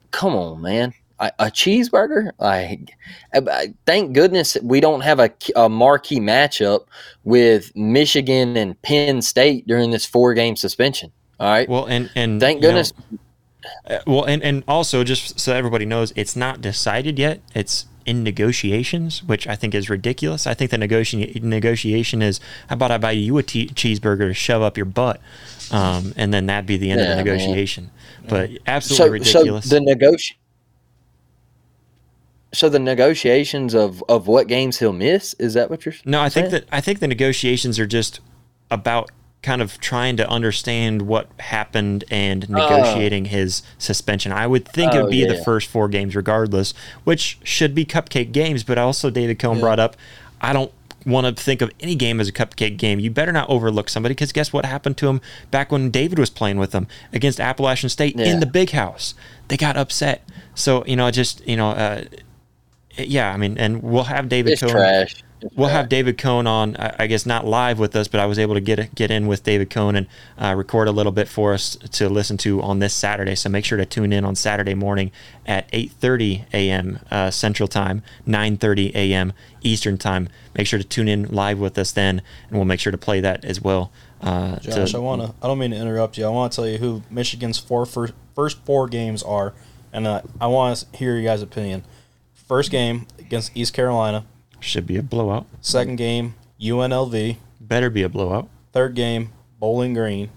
come 0.09 0.35
on, 0.35 0.61
man. 0.61 0.93
A, 1.19 1.31
a 1.39 1.45
cheeseburger? 1.45 2.31
Like, 2.39 2.91
thank 3.85 4.13
goodness 4.13 4.57
we 4.63 4.79
don't 4.79 5.01
have 5.01 5.19
a, 5.19 5.31
a 5.55 5.69
marquee 5.69 6.19
matchup 6.19 6.85
with 7.23 7.75
Michigan 7.75 8.55
and 8.57 8.79
Penn 8.81 9.21
State 9.21 9.67
during 9.67 9.91
this 9.91 10.05
four 10.05 10.33
game 10.33 10.55
suspension. 10.55 11.11
All 11.39 11.49
right. 11.49 11.69
well, 11.69 11.85
and 11.85 12.09
and 12.15 12.39
Thank 12.39 12.57
you 12.57 12.61
know, 12.61 12.67
goodness. 12.69 12.93
Uh, 13.89 13.99
well, 14.07 14.23
and 14.25 14.41
and 14.43 14.63
also 14.67 15.03
just 15.03 15.39
so 15.39 15.53
everybody 15.53 15.85
knows, 15.85 16.13
it's 16.15 16.35
not 16.35 16.61
decided 16.61 17.17
yet. 17.19 17.41
It's 17.55 17.85
in 18.05 18.23
negotiations, 18.23 19.21
which 19.23 19.47
I 19.47 19.55
think 19.55 19.75
is 19.75 19.89
ridiculous. 19.89 20.47
I 20.47 20.53
think 20.53 20.71
the 20.71 20.77
negotiation 20.77 21.49
negotiation 21.49 22.21
is 22.21 22.39
how 22.69 22.75
about 22.75 22.91
I 22.91 22.97
buy 22.97 23.11
you 23.11 23.37
a 23.37 23.43
te- 23.43 23.67
cheeseburger 23.69 24.29
to 24.29 24.33
shove 24.33 24.61
up 24.61 24.77
your 24.77 24.85
butt, 24.85 25.19
um, 25.71 26.13
and 26.15 26.33
then 26.33 26.45
that'd 26.45 26.65
be 26.65 26.77
the 26.77 26.89
end 26.91 27.01
of 27.01 27.05
Yeah, 27.07 27.15
the 27.15 27.23
man. 27.23 27.25
negotiation. 27.25 27.91
But 28.27 28.49
so, 28.51 28.57
absolutely 28.67 29.23
so 29.25 29.39
ridiculous. 29.39 29.65
the 29.69 29.79
negoti- 29.79 30.35
So 32.53 32.69
the 32.69 32.79
negotiations 32.79 33.73
of 33.75 34.01
of 34.07 34.27
what 34.27 34.47
games 34.47 34.79
he'll 34.79 34.93
miss 34.93 35.33
is 35.35 35.53
that 35.55 35.69
what 35.69 35.85
you're? 35.85 35.91
Saying? 35.93 36.03
No, 36.05 36.21
I 36.21 36.29
think 36.29 36.49
that 36.51 36.63
I 36.71 36.79
think 36.81 36.99
the 36.99 37.07
negotiations 37.07 37.77
are 37.77 37.85
just 37.85 38.19
about 38.71 39.11
kind 39.43 39.61
of 39.61 39.79
trying 39.79 40.17
to 40.17 40.27
understand 40.29 41.03
what 41.03 41.29
happened 41.39 42.03
and 42.09 42.49
negotiating 42.49 43.25
his 43.25 43.61
suspension. 43.77 44.31
I 44.31 44.47
would 44.47 44.67
think 44.67 44.93
it 44.93 44.97
Oh, 44.97 45.03
would 45.03 45.11
be 45.11 45.17
yeah, 45.17 45.27
the 45.27 45.35
yeah. 45.35 45.43
first 45.43 45.67
four 45.69 45.87
games 45.87 46.15
regardless, 46.15 46.73
which 47.03 47.37
should 47.43 47.73
be 47.75 47.85
cupcake 47.85 48.31
games, 48.31 48.63
but 48.63 48.77
also 48.77 49.09
David 49.09 49.39
Cohn 49.39 49.59
brought 49.59 49.79
up 49.79 49.95
I 50.41 50.53
don't 50.53 50.71
want 51.05 51.25
to 51.37 51.41
think 51.41 51.61
of 51.61 51.71
any 51.79 51.95
game 51.95 52.19
as 52.19 52.27
a 52.27 52.31
cupcake 52.33 52.77
game, 52.77 52.99
you 52.99 53.09
better 53.09 53.31
not 53.31 53.49
overlook 53.49 53.87
somebody 53.89 54.13
because 54.13 54.31
guess 54.33 54.51
what 54.51 54.65
happened 54.65 54.97
to 54.97 55.07
him 55.07 55.21
back 55.51 55.71
when 55.71 55.89
David 55.89 56.19
was 56.19 56.29
playing 56.29 56.57
with 56.57 56.71
them 56.71 56.85
against 57.13 57.39
Appalachian 57.39 57.89
State 57.89 58.15
Yeah. 58.17 58.25
in 58.25 58.39
the 58.41 58.45
big 58.45 58.71
house? 58.71 59.13
They 59.47 59.55
got 59.55 59.77
upset. 59.77 60.27
So, 60.53 60.83
you 60.85 60.95
know, 60.97 61.09
just, 61.09 61.47
you 61.47 61.55
know, 61.55 61.69
uh, 61.71 62.03
yeah, 62.97 63.31
I 63.31 63.37
mean, 63.37 63.57
and 63.57 63.81
we'll 63.81 64.03
have 64.05 64.27
David 64.27 64.53
It's 64.53 64.61
Cohn. 64.61 64.71
trash. 64.71 65.15
We'll 65.55 65.69
have 65.69 65.87
David 65.89 66.17
Cohn 66.17 66.47
on. 66.47 66.75
I 66.77 67.07
guess 67.07 67.25
not 67.25 67.45
live 67.45 67.77
with 67.79 67.95
us, 67.95 68.07
but 68.07 68.19
I 68.19 68.25
was 68.25 68.39
able 68.39 68.55
to 68.55 68.61
get 68.61 68.95
get 68.95 69.11
in 69.11 69.27
with 69.27 69.43
David 69.43 69.69
Cohn 69.69 69.95
and 69.95 70.07
uh, 70.37 70.55
record 70.55 70.87
a 70.87 70.91
little 70.91 71.11
bit 71.11 71.27
for 71.27 71.53
us 71.53 71.75
to 71.75 72.09
listen 72.09 72.37
to 72.37 72.61
on 72.61 72.79
this 72.79 72.93
Saturday. 72.93 73.35
So 73.35 73.49
make 73.49 73.63
sure 73.63 73.77
to 73.77 73.85
tune 73.85 74.11
in 74.11 74.25
on 74.25 74.35
Saturday 74.35 74.73
morning 74.73 75.11
at 75.45 75.71
8:30 75.71 76.45
a.m. 76.53 76.99
Uh, 77.11 77.29
Central 77.29 77.67
Time, 77.67 78.01
9:30 78.27 78.95
a.m. 78.95 79.33
Eastern 79.61 79.97
Time. 79.97 80.29
Make 80.55 80.65
sure 80.65 80.79
to 80.79 80.85
tune 80.85 81.07
in 81.07 81.27
live 81.27 81.59
with 81.59 81.77
us 81.77 81.91
then, 81.91 82.21
and 82.49 82.57
we'll 82.57 82.65
make 82.65 82.79
sure 82.79 82.91
to 82.91 82.97
play 82.97 83.19
that 83.21 83.45
as 83.45 83.61
well. 83.61 83.91
Uh, 84.21 84.57
Josh, 84.59 84.91
to- 84.91 84.97
I 84.97 85.01
wanna. 85.01 85.35
I 85.41 85.47
don't 85.47 85.59
mean 85.59 85.71
to 85.71 85.77
interrupt 85.77 86.17
you. 86.17 86.25
I 86.25 86.29
want 86.29 86.51
to 86.51 86.55
tell 86.55 86.67
you 86.67 86.79
who 86.79 87.03
Michigan's 87.11 87.59
four 87.59 87.85
first, 87.85 88.13
first 88.33 88.65
four 88.65 88.87
games 88.87 89.21
are, 89.21 89.53
and 89.93 90.07
uh, 90.07 90.21
I 90.41 90.47
want 90.47 90.79
to 90.91 90.97
hear 90.97 91.13
your 91.13 91.23
guys' 91.23 91.43
opinion. 91.43 91.83
First 92.33 92.71
game 92.71 93.05
against 93.19 93.55
East 93.55 93.73
Carolina. 93.73 94.25
Should 94.59 94.85
be 94.87 94.97
a 94.97 95.03
blowout. 95.03 95.45
Second 95.61 95.95
game 95.97 96.35
UNLV. 96.59 97.37
Better 97.59 97.89
be 97.89 98.03
a 98.03 98.09
blowout. 98.09 98.49
Third 98.73 98.95
game 98.95 99.31
Bowling 99.59 99.93
Green, 99.93 100.29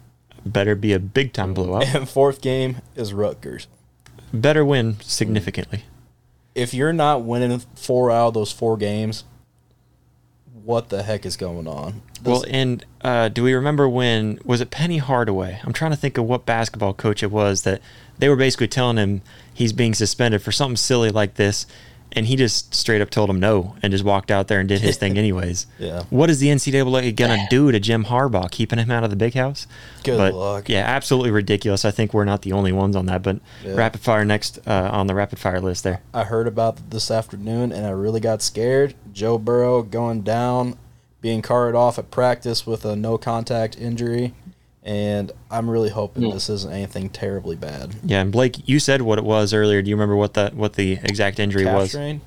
Better 0.46 0.74
be 0.74 0.92
a 0.92 0.98
big 0.98 1.32
time 1.32 1.52
blowout. 1.52 1.84
and 1.94 2.08
fourth 2.08 2.40
game 2.40 2.78
is 2.96 3.12
Rutgers. 3.12 3.66
Better 4.32 4.64
win 4.64 4.96
significantly. 5.00 5.84
If 6.54 6.72
you're 6.72 6.92
not 6.92 7.22
winning 7.22 7.60
four 7.76 8.10
out 8.10 8.28
of 8.28 8.34
those 8.34 8.52
four 8.52 8.76
games, 8.76 9.24
what 10.64 10.88
the 10.88 11.02
heck 11.02 11.26
is 11.26 11.36
going 11.36 11.66
on? 11.66 12.02
Well, 12.24 12.44
and 12.48 12.84
uh, 13.02 13.28
do 13.28 13.42
we 13.42 13.54
remember 13.54 13.88
when 13.88 14.38
was 14.44 14.60
it 14.60 14.70
Penny 14.70 14.98
Hardaway? 14.98 15.60
I'm 15.64 15.72
trying 15.72 15.90
to 15.90 15.96
think 15.96 16.18
of 16.18 16.24
what 16.24 16.46
basketball 16.46 16.92
coach 16.94 17.22
it 17.22 17.30
was 17.30 17.62
that 17.62 17.80
they 18.18 18.28
were 18.28 18.36
basically 18.36 18.68
telling 18.68 18.96
him 18.96 19.22
he's 19.52 19.72
being 19.72 19.94
suspended 19.94 20.42
for 20.42 20.52
something 20.52 20.76
silly 20.76 21.10
like 21.10 21.34
this, 21.34 21.66
and 22.12 22.26
he 22.26 22.36
just 22.36 22.74
straight 22.74 23.00
up 23.00 23.10
told 23.10 23.30
him 23.30 23.38
no 23.40 23.76
and 23.82 23.92
just 23.92 24.04
walked 24.04 24.30
out 24.30 24.48
there 24.48 24.60
and 24.60 24.68
did 24.68 24.80
his 24.80 24.96
thing 24.96 25.16
anyways. 25.18 25.66
Yeah. 25.78 26.04
What 26.10 26.30
is 26.30 26.40
the 26.40 26.48
NCAA 26.48 27.14
gonna 27.16 27.46
do 27.48 27.70
to 27.70 27.78
Jim 27.80 28.04
Harbaugh, 28.04 28.50
keeping 28.50 28.78
him 28.78 28.90
out 28.90 29.04
of 29.04 29.10
the 29.10 29.16
big 29.16 29.34
house? 29.34 29.66
Good 30.02 30.16
but, 30.18 30.34
luck. 30.34 30.68
Yeah, 30.68 30.80
absolutely 30.80 31.30
ridiculous. 31.30 31.84
I 31.84 31.90
think 31.90 32.12
we're 32.14 32.24
not 32.24 32.42
the 32.42 32.52
only 32.52 32.72
ones 32.72 32.96
on 32.96 33.06
that, 33.06 33.22
but 33.22 33.40
Yeah. 33.64 33.74
rapid 33.74 34.00
fire 34.00 34.24
next 34.24 34.58
uh, 34.66 34.90
on 34.92 35.06
the 35.06 35.14
rapid 35.14 35.38
fire 35.38 35.60
list 35.60 35.84
there. 35.84 36.00
I 36.12 36.24
heard 36.24 36.46
about 36.46 36.90
this 36.90 37.10
afternoon 37.10 37.72
and 37.72 37.86
I 37.86 37.90
really 37.90 38.20
got 38.20 38.42
scared. 38.42 38.94
Joe 39.12 39.38
Burrow 39.38 39.82
going 39.82 40.22
down, 40.22 40.78
being 41.20 41.42
carted 41.42 41.74
off 41.74 41.98
at 41.98 42.10
practice 42.10 42.66
with 42.66 42.84
a 42.84 42.96
no 42.96 43.18
contact 43.18 43.78
injury. 43.78 44.32
And 44.82 45.30
I'm 45.50 45.68
really 45.68 45.90
hoping 45.90 46.22
Hmm. 46.24 46.30
this 46.30 46.48
isn't 46.48 46.72
anything 46.72 47.10
terribly 47.10 47.54
bad. 47.56 47.96
Yeah, 48.02 48.20
and 48.22 48.32
Blake, 48.32 48.66
you 48.66 48.78
said 48.80 49.02
what 49.02 49.18
it 49.18 49.24
was 49.24 49.52
earlier. 49.52 49.82
Do 49.82 49.90
you 49.90 49.96
remember 49.96 50.16
what 50.16 50.32
the 50.34 50.50
what 50.54 50.74
the 50.74 50.92
exact 51.04 51.38
injury 51.38 51.64
Calf 51.64 51.76
was? 51.76 51.88
strain? 51.90 52.22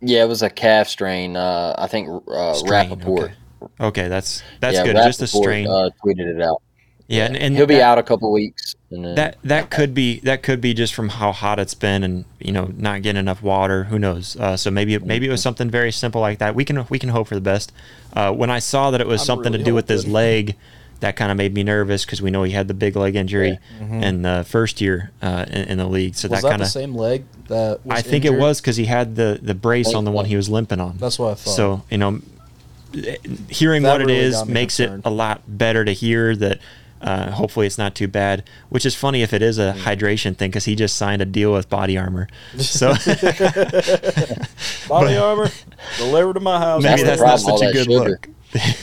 Yeah, 0.00 0.22
it 0.22 0.28
was 0.28 0.42
a 0.42 0.48
calf 0.48 0.88
strain. 0.88 1.36
Uh, 1.36 1.74
I 1.76 1.86
think 1.86 2.08
uh, 2.28 2.54
Strain, 2.54 2.90
Rapoport. 2.90 3.32
Okay. 3.60 3.70
Okay, 3.80 4.08
that's 4.08 4.42
that's 4.60 4.76
yeah, 4.76 4.84
good. 4.84 4.96
Just 4.96 5.20
a 5.22 5.26
strain. 5.26 5.66
Uh, 5.66 5.90
tweeted 6.02 6.34
it 6.34 6.40
out. 6.40 6.62
yeah, 7.08 7.26
and, 7.26 7.36
and 7.36 7.54
he'll 7.56 7.66
be 7.66 7.74
that, 7.74 7.82
out 7.82 7.98
a 7.98 8.02
couple 8.02 8.32
weeks. 8.32 8.74
And 8.90 9.04
then, 9.04 9.14
That 9.16 9.36
that 9.44 9.68
could 9.70 9.92
be 9.92 10.20
that 10.20 10.42
could 10.42 10.60
be 10.62 10.72
just 10.72 10.94
from 10.94 11.10
how 11.10 11.32
hot 11.32 11.58
it's 11.58 11.74
been 11.74 12.02
and 12.02 12.24
you 12.38 12.52
know 12.52 12.70
not 12.76 13.02
getting 13.02 13.20
enough 13.20 13.42
water. 13.42 13.84
Who 13.84 13.98
knows? 13.98 14.36
Uh, 14.36 14.56
so 14.56 14.70
maybe 14.70 14.98
maybe 15.00 15.26
it 15.26 15.30
was 15.30 15.42
something 15.42 15.68
very 15.68 15.92
simple 15.92 16.20
like 16.22 16.38
that. 16.38 16.54
We 16.54 16.64
can 16.64 16.86
we 16.88 16.98
can 16.98 17.10
hope 17.10 17.26
for 17.28 17.34
the 17.34 17.40
best. 17.42 17.70
Uh, 18.14 18.32
when 18.32 18.48
I 18.48 18.60
saw 18.60 18.90
that 18.92 19.00
it 19.02 19.06
was 19.06 19.20
I'm 19.22 19.26
something 19.26 19.52
really 19.52 19.64
to 19.64 19.70
do 19.70 19.74
with 19.74 19.88
his 19.88 20.02
hoping. 20.04 20.12
leg, 20.14 20.56
that 21.00 21.16
kind 21.16 21.30
of 21.30 21.36
made 21.36 21.52
me 21.54 21.62
nervous 21.62 22.04
because 22.04 22.20
we 22.22 22.30
know 22.30 22.42
he 22.42 22.52
had 22.52 22.68
the 22.68 22.74
big 22.74 22.94
leg 22.96 23.16
injury 23.16 23.58
in 23.80 24.22
the 24.22 24.44
first 24.48 24.80
year 24.80 25.10
uh, 25.22 25.44
in, 25.48 25.64
in 25.68 25.78
the 25.78 25.86
league. 25.86 26.14
So 26.14 26.28
Mm-hmm. 26.28 26.32
Was 26.34 26.42
that 26.42 26.48
that, 26.48 26.50
kind 26.52 26.60
the 26.60 26.66
of 26.66 26.70
same 26.70 26.94
leg 26.94 27.24
that 27.48 27.84
was 27.84 27.98
I 27.98 28.02
think 28.02 28.24
it 28.24 28.34
was 28.34 28.60
because 28.60 28.76
he 28.76 28.84
had 28.84 29.16
the 29.16 29.38
the 29.42 29.54
brace 29.54 29.92
on 29.94 30.04
the 30.04 30.10
one 30.10 30.24
he 30.26 30.36
was 30.36 30.48
limping 30.48 30.80
on. 30.80 30.96
That's 30.98 31.18
what 31.18 31.32
I 31.32 31.34
thought. 31.34 31.50
So 31.54 31.82
you 31.90 31.98
know, 31.98 32.20
hearing 33.48 33.82
That 33.82 33.92
what 33.92 34.00
really 34.00 34.16
it 34.18 34.24
is 34.24 34.44
makes 34.46 34.76
concerned. 34.76 35.02
it 35.04 35.08
a 35.08 35.10
lot 35.10 35.42
better 35.46 35.84
to 35.84 35.92
hear 35.92 36.34
that. 36.36 36.58
Uh, 37.02 37.30
hopefully, 37.30 37.66
it's 37.66 37.78
not 37.78 37.94
too 37.94 38.06
bad. 38.06 38.44
Which 38.68 38.84
is 38.84 38.94
funny 38.94 39.22
if 39.22 39.32
it 39.32 39.40
is 39.40 39.58
a 39.58 39.72
hydration 39.74 40.36
thing 40.36 40.50
because 40.50 40.66
he 40.66 40.74
just 40.76 40.96
signed 40.98 41.22
a 41.22 41.24
deal 41.24 41.50
with 41.50 41.70
Body 41.70 41.96
Armor. 41.96 42.28
So 42.58 42.88
Body 44.88 45.16
armor 45.16 45.48
delivered 45.96 46.34
to 46.34 46.40
my 46.40 46.58
house. 46.58 46.82
maybe 46.82 47.02
That's 47.02 47.20
that's 47.22 47.46
not 47.46 47.58
such 47.58 47.68
a 47.68 47.72
good 47.72 47.84
sugar. 47.86 48.10
look. 48.10 48.28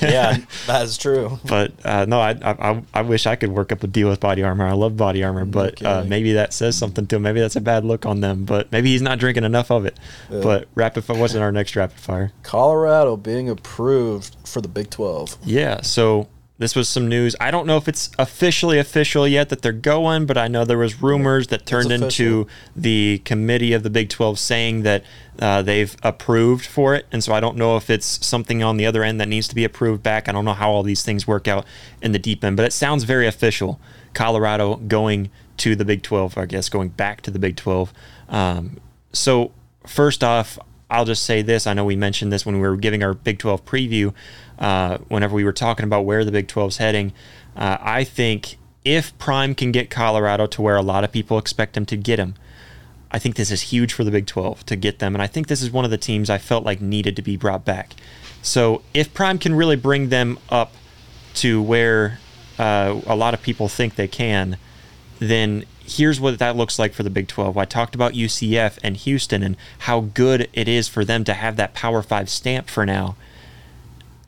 Yeah, 0.01 0.37
that 0.67 0.83
is 0.83 0.97
true. 0.97 1.39
But 1.45 1.73
uh, 1.85 2.05
no, 2.05 2.19
I, 2.19 2.37
I 2.41 2.83
I 2.93 3.01
wish 3.01 3.25
I 3.25 3.35
could 3.35 3.51
work 3.51 3.71
up 3.71 3.83
a 3.83 3.87
deal 3.87 4.09
with 4.09 4.19
Body 4.19 4.43
Armor. 4.43 4.65
I 4.65 4.73
love 4.73 4.97
Body 4.97 5.23
Armor, 5.23 5.45
but 5.45 5.83
uh, 5.83 6.03
maybe 6.05 6.33
that 6.33 6.53
says 6.53 6.77
something 6.77 7.05
to 7.07 7.15
him. 7.17 7.21
Maybe 7.23 7.39
that's 7.39 7.55
a 7.55 7.61
bad 7.61 7.85
look 7.85 8.05
on 8.05 8.21
them. 8.21 8.45
But 8.45 8.71
maybe 8.71 8.89
he's 8.89 9.01
not 9.01 9.19
drinking 9.19 9.43
enough 9.43 9.71
of 9.71 9.85
it. 9.85 9.99
Yeah. 10.29 10.41
But 10.41 10.67
rapid 10.75 11.03
fire. 11.03 11.17
What's 11.17 11.33
in 11.33 11.41
our 11.41 11.51
next 11.51 11.75
rapid 11.75 11.99
fire? 11.99 12.31
Colorado 12.43 13.17
being 13.17 13.49
approved 13.49 14.35
for 14.45 14.61
the 14.61 14.67
Big 14.67 14.89
12. 14.89 15.37
Yeah, 15.43 15.81
so 15.81 16.27
this 16.59 16.75
was 16.75 16.89
some 16.89 17.07
news. 17.07 17.35
I 17.39 17.51
don't 17.51 17.67
know 17.67 17.77
if 17.77 17.87
it's 17.87 18.09
officially 18.17 18.79
official 18.79 19.27
yet 19.27 19.49
that 19.49 19.61
they're 19.61 19.71
going, 19.71 20.25
but 20.25 20.37
I 20.37 20.47
know 20.47 20.65
there 20.65 20.77
was 20.77 21.01
rumors 21.01 21.47
that 21.47 21.65
turned 21.67 21.91
into 21.91 22.47
the 22.75 23.21
committee 23.25 23.73
of 23.73 23.83
the 23.83 23.91
Big 23.91 24.09
12 24.09 24.39
saying 24.39 24.81
that 24.81 25.03
uh, 25.39 25.61
they've 25.61 25.95
approved 26.01 26.65
for 26.65 26.95
it. 26.95 27.05
And 27.11 27.23
so 27.23 27.33
I 27.33 27.39
don't 27.39 27.57
know 27.57 27.77
if 27.77 27.91
it's 27.91 28.25
something 28.25 28.63
on 28.63 28.77
the 28.77 28.87
other 28.87 29.03
end 29.03 29.21
that 29.21 29.27
needs 29.27 29.47
to 29.49 29.55
be 29.55 29.63
approved 29.63 30.01
back. 30.01 30.27
I 30.27 30.31
don't 30.31 30.45
know 30.45 30.53
how 30.53 30.71
all 30.71 30.83
these 30.83 31.03
things 31.03 31.27
work 31.27 31.47
out 31.47 31.65
in 32.01 32.11
the 32.11 32.19
deep 32.19 32.43
end, 32.43 32.57
but 32.57 32.65
it 32.65 32.73
sounds 32.73 33.03
very 33.03 33.27
official. 33.27 33.79
Colorado 34.15 34.77
going 34.77 35.29
to 35.57 35.75
the 35.75 35.85
Big 35.85 36.01
12, 36.01 36.37
I 36.39 36.47
guess 36.47 36.69
going 36.69 36.89
back 36.89 37.21
to 37.21 37.31
the 37.31 37.39
Big 37.39 37.55
12. 37.55 37.93
Um, 38.29 38.79
so 39.13 39.51
first 39.85 40.23
off, 40.23 40.57
I'll 40.89 41.05
just 41.05 41.23
say 41.23 41.41
this. 41.41 41.67
I 41.67 41.73
know 41.73 41.85
we 41.85 41.95
mentioned 41.95 42.31
this 42.31 42.45
when 42.45 42.55
we 42.55 42.67
were 42.67 42.77
giving 42.77 43.03
our 43.03 43.13
Big 43.13 43.39
12 43.39 43.65
preview, 43.65 44.13
uh, 44.59 44.97
whenever 45.07 45.35
we 45.35 45.43
were 45.43 45.53
talking 45.53 45.83
about 45.83 46.05
where 46.05 46.23
the 46.23 46.31
Big 46.31 46.47
12's 46.47 46.77
heading. 46.77 47.13
Uh, 47.55 47.77
I 47.79 48.03
think 48.03 48.57
if 48.83 49.17
Prime 49.17 49.55
can 49.55 49.71
get 49.71 49.89
Colorado 49.89 50.47
to 50.47 50.61
where 50.61 50.75
a 50.75 50.81
lot 50.81 51.03
of 51.03 51.11
people 51.11 51.37
expect 51.37 51.75
him 51.75 51.85
to 51.87 51.97
get 51.97 52.19
him, 52.19 52.35
I 53.11 53.19
think 53.19 53.35
this 53.35 53.51
is 53.51 53.63
huge 53.63 53.93
for 53.93 54.03
the 54.03 54.11
Big 54.11 54.25
12 54.25 54.65
to 54.65 54.75
get 54.75 54.99
them. 54.99 55.15
And 55.15 55.21
I 55.21 55.27
think 55.27 55.47
this 55.47 55.61
is 55.61 55.71
one 55.71 55.85
of 55.85 55.91
the 55.91 55.97
teams 55.97 56.29
I 56.29 56.37
felt 56.37 56.65
like 56.65 56.81
needed 56.81 57.15
to 57.15 57.21
be 57.21 57.37
brought 57.37 57.65
back. 57.65 57.93
So 58.41 58.81
if 58.93 59.13
Prime 59.13 59.39
can 59.39 59.55
really 59.55 59.75
bring 59.75 60.09
them 60.09 60.39
up 60.49 60.73
to 61.35 61.61
where 61.61 62.19
uh, 62.57 63.01
a 63.05 63.15
lot 63.15 63.33
of 63.33 63.41
people 63.41 63.67
think 63.67 63.95
they 63.95 64.07
can, 64.07 64.57
then 65.19 65.65
here's 65.85 66.19
what 66.19 66.37
that 66.39 66.55
looks 66.55 66.77
like 66.77 66.93
for 66.93 67.03
the 67.03 67.09
Big 67.09 67.27
12. 67.27 67.57
I 67.57 67.65
talked 67.65 67.95
about 67.95 68.13
UCF 68.13 68.77
and 68.83 68.97
Houston 68.97 69.41
and 69.41 69.55
how 69.79 70.01
good 70.01 70.49
it 70.53 70.67
is 70.67 70.87
for 70.87 71.05
them 71.05 71.23
to 71.23 71.33
have 71.33 71.55
that 71.55 71.73
Power 71.73 72.01
5 72.01 72.29
stamp 72.29 72.69
for 72.69 72.85
now. 72.85 73.15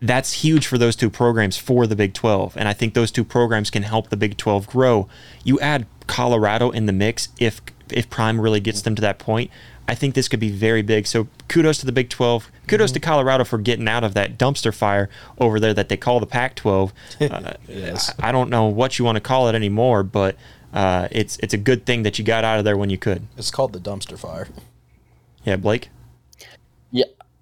That's 0.01 0.31
huge 0.43 0.65
for 0.65 0.77
those 0.77 0.95
two 0.95 1.09
programs 1.09 1.57
for 1.57 1.85
the 1.85 1.95
Big 1.95 2.13
12. 2.13 2.55
And 2.55 2.67
I 2.67 2.73
think 2.73 2.93
those 2.93 3.11
two 3.11 3.23
programs 3.25 3.69
can 3.69 3.83
help 3.83 4.09
the 4.09 4.17
Big 4.17 4.37
12 4.37 4.67
grow. 4.67 5.07
You 5.43 5.59
add 5.59 5.85
Colorado 6.07 6.69
in 6.71 6.85
the 6.85 6.93
mix 6.93 7.29
if 7.39 7.61
if 7.91 8.09
Prime 8.09 8.39
really 8.39 8.59
gets 8.59 8.81
them 8.83 8.95
to 8.95 9.01
that 9.01 9.19
point. 9.19 9.49
I 9.87 9.95
think 9.95 10.13
this 10.13 10.27
could 10.27 10.39
be 10.39 10.51
very 10.51 10.83
big. 10.83 11.07
So 11.07 11.27
kudos 11.47 11.79
to 11.79 11.85
the 11.87 11.91
Big 11.91 12.09
12. 12.09 12.51
Kudos 12.67 12.91
to 12.91 12.99
Colorado 12.99 13.43
for 13.43 13.57
getting 13.57 13.87
out 13.87 14.03
of 14.03 14.13
that 14.13 14.37
dumpster 14.37 14.71
fire 14.73 15.09
over 15.39 15.59
there 15.59 15.73
that 15.73 15.89
they 15.89 15.97
call 15.97 16.19
the 16.19 16.27
Pac 16.27 16.55
12. 16.55 16.93
Uh, 17.21 17.53
Yes. 17.67 18.13
I 18.19 18.29
I 18.29 18.31
don't 18.31 18.49
know 18.51 18.65
what 18.65 18.99
you 18.99 19.05
want 19.05 19.15
to 19.15 19.21
call 19.21 19.49
it 19.49 19.55
anymore, 19.55 20.03
but 20.03 20.35
uh, 20.73 21.07
it's 21.11 21.37
it's 21.41 21.53
a 21.53 21.57
good 21.57 21.85
thing 21.85 22.03
that 22.03 22.19
you 22.19 22.23
got 22.25 22.43
out 22.43 22.59
of 22.59 22.65
there 22.65 22.77
when 22.77 22.89
you 22.91 22.97
could. 22.97 23.23
It's 23.37 23.51
called 23.51 23.73
the 23.73 23.79
dumpster 23.79 24.17
fire. 24.17 24.47
Yeah, 25.43 25.55
Blake. 25.55 25.89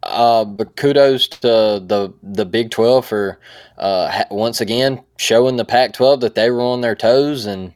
Uh, 0.07 0.45
but 0.45 0.75
kudos 0.77 1.27
to 1.27 1.37
the 1.85 2.13
the 2.23 2.45
Big 2.45 2.71
Twelve 2.71 3.05
for 3.05 3.39
uh, 3.77 4.23
once 4.31 4.61
again 4.61 5.03
showing 5.17 5.57
the 5.57 5.65
Pac 5.65 5.93
twelve 5.93 6.21
that 6.21 6.33
they 6.33 6.49
were 6.49 6.61
on 6.61 6.79
their 6.79 6.95
toes 6.95 7.45
and 7.45 7.73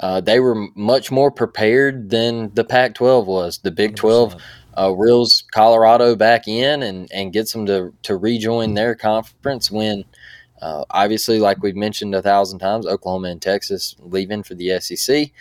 uh, 0.00 0.20
they 0.20 0.38
were 0.38 0.68
much 0.76 1.10
more 1.10 1.30
prepared 1.30 2.08
than 2.10 2.54
the 2.54 2.64
Pac 2.64 2.94
twelve 2.94 3.26
was. 3.26 3.58
The 3.58 3.72
Big 3.72 3.96
Twelve 3.96 4.36
uh, 4.78 4.94
reels 4.96 5.42
Colorado 5.52 6.14
back 6.14 6.46
in 6.46 6.84
and 6.84 7.10
and 7.12 7.32
gets 7.32 7.52
them 7.52 7.66
to 7.66 7.92
to 8.02 8.16
rejoin 8.16 8.74
their 8.74 8.94
conference 8.94 9.70
when. 9.70 10.04
Uh, 10.60 10.84
obviously, 10.90 11.40
like 11.40 11.60
we've 11.60 11.74
mentioned 11.74 12.14
a 12.14 12.22
thousand 12.22 12.60
times, 12.60 12.86
Oklahoma 12.86 13.26
and 13.26 13.42
Texas 13.42 13.96
leaving 13.98 14.44
for 14.44 14.54
the 14.54 14.78
SEC. 14.78 15.32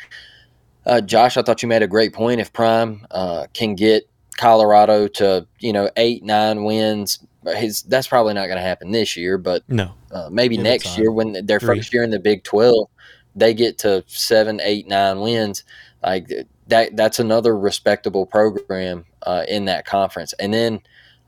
Uh, 0.83 0.99
Josh, 0.99 1.37
I 1.37 1.43
thought 1.43 1.61
you 1.61 1.67
made 1.67 1.83
a 1.83 1.87
great 1.87 2.11
point. 2.11 2.41
If 2.41 2.51
Prime 2.51 3.05
uh, 3.11 3.45
can 3.53 3.75
get 3.75 4.09
Colorado 4.41 5.07
to 5.07 5.45
you 5.59 5.71
know 5.71 5.89
eight 5.97 6.23
nine 6.23 6.63
wins. 6.63 7.19
His 7.45 7.83
that's 7.83 8.07
probably 8.07 8.33
not 8.33 8.47
going 8.47 8.57
to 8.57 8.63
happen 8.63 8.91
this 8.91 9.15
year, 9.15 9.37
but 9.37 9.63
No. 9.69 9.93
uh, 10.11 10.29
maybe 10.31 10.57
next 10.57 10.97
year 10.97 11.11
when 11.11 11.45
their 11.45 11.59
Three. 11.59 11.77
first 11.77 11.93
year 11.93 12.03
in 12.03 12.09
the 12.09 12.19
Big 12.19 12.43
Twelve, 12.43 12.89
they 13.35 13.53
get 13.53 13.77
to 13.79 14.03
seven, 14.07 14.59
eight, 14.63 14.87
nine 14.87 15.21
wins. 15.21 15.63
Like 16.03 16.27
that, 16.67 16.95
that's 16.95 17.19
another 17.19 17.55
respectable 17.55 18.25
program 18.25 19.05
uh, 19.21 19.45
in 19.47 19.65
that 19.65 19.85
conference. 19.85 20.33
And 20.39 20.51
then 20.51 20.81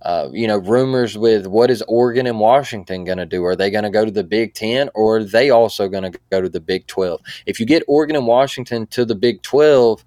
uh, 0.04 0.30
you 0.34 0.48
know, 0.48 0.58
rumors 0.58 1.18
with 1.18 1.48
what 1.48 1.72
is 1.72 1.82
Oregon 1.84 2.28
and 2.28 2.40
Washington 2.40 3.06
going 3.06 3.20
to 3.20 3.26
do? 3.26 3.46
Are 3.46 3.56
they 3.56 3.72
going 3.72 3.86
to 3.86 3.90
go 3.90 4.04
to 4.04 4.12
the 4.12 4.24
Big 4.24 4.54
Ten 4.54 4.90
or 4.96 5.18
are 5.18 5.24
they 5.24 5.50
also 5.50 5.88
going 5.88 6.12
to 6.12 6.20
go 6.30 6.42
to 6.42 6.50
the 6.50 6.60
Big 6.60 6.88
12? 6.88 7.22
If 7.46 7.58
you 7.60 7.66
get 7.66 7.84
Oregon 7.88 8.18
and 8.18 8.28
Washington 8.28 8.86
to 8.88 9.06
the 9.06 9.16
Big 9.16 9.42
12, 9.44 10.04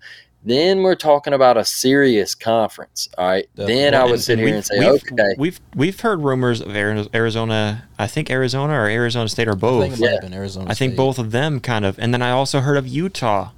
then 0.47 0.83
we're 0.83 0.95
talking 0.95 1.33
about 1.35 1.57
a 1.57 1.65
serious 1.65 2.35
conference. 2.35 3.09
All 3.19 3.27
right. 3.27 3.47
Definitely. 3.57 3.75
Then 3.75 3.95
I 3.95 4.01
And- 4.03 4.11
would 4.11 4.21
sit 4.21 4.33
and 4.35 4.41
here 4.41 4.47
we've- 4.47 4.57
and 4.57 4.65
say, 4.65 4.79
we've, 4.79 5.03
okay, 5.13 5.35
we've 5.37 5.61
we've 5.75 6.01
heard 6.01 6.23
rumors 6.23 6.61
of 6.61 6.75
Arizona. 7.15 7.85
I 7.99 8.07
think 8.07 8.31
Arizona 8.31 8.73
or 8.75 8.87
Arizona 8.87 9.29
State 9.29 9.49
or 9.49 9.53
I 9.53 9.55
both. 9.57 9.83
think 9.83 9.95
it 9.95 10.01
might 10.01 10.07
Yeah. 10.07 10.13
have 10.13 10.21
been 10.23 10.35
Arizona. 10.35 10.71
I 10.71 10.75
think 10.75 10.93
State. 10.93 10.97
both 10.97 11.19
of 11.19 11.33
them 11.33 11.61
kind 11.61 11.85
of, 11.85 11.99
and 11.99 12.15
then 12.15 12.23
I 12.23 12.31
also 12.31 12.61
heard 12.61 12.77
of 12.77 12.87
Utah 12.87 13.51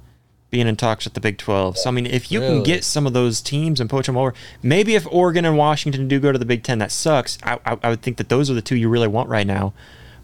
being 0.51 0.67
in 0.67 0.75
talks 0.75 1.05
with 1.05 1.13
the 1.13 1.19
Big 1.21 1.37
12. 1.37 1.77
So 1.77 1.89
I 1.89 1.91
mean, 1.91 2.07
if 2.07 2.31
you 2.31 2.39
can 2.39 2.63
get 2.63 2.83
some 2.83 3.05
of 3.05 3.13
those 3.13 3.39
teams 3.39 3.79
and 3.79 3.87
poach 3.87 4.07
them 4.07 4.17
over, 4.17 4.33
maybe 4.63 4.95
if 4.95 5.05
Oregon 5.11 5.45
and 5.45 5.55
Washington 5.57 6.07
do 6.07 6.19
go 6.19 6.31
to 6.31 6.39
the 6.39 6.45
Big 6.45 6.63
10, 6.63 6.79
that 6.79 6.91
sucks. 6.91 7.37
I, 7.43 7.59
I, 7.65 7.77
I 7.83 7.89
would 7.89 8.01
think 8.01 8.17
that 8.17 8.29
those 8.29 8.49
are 8.49 8.55
the 8.55 8.61
two 8.63 8.75
you 8.75 8.89
really 8.89 9.07
want 9.07 9.29
right 9.29 9.45
now. 9.45 9.73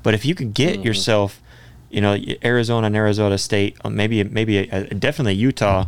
But 0.02 0.16
if 0.16 0.26
you 0.26 0.34
could 0.34 0.56
get 0.56 0.78
Mm-hmm. 0.78 0.88
yourself, 0.88 1.42
you 1.92 2.02
know, 2.02 2.18
Arizona 2.44 2.88
and 2.88 2.96
Arizona 2.96 3.38
State, 3.38 3.78
maybe 3.88 4.24
maybe 4.24 4.58
a, 4.58 4.68
a, 4.72 4.84
definitely 4.96 5.36
Utah, 5.36 5.86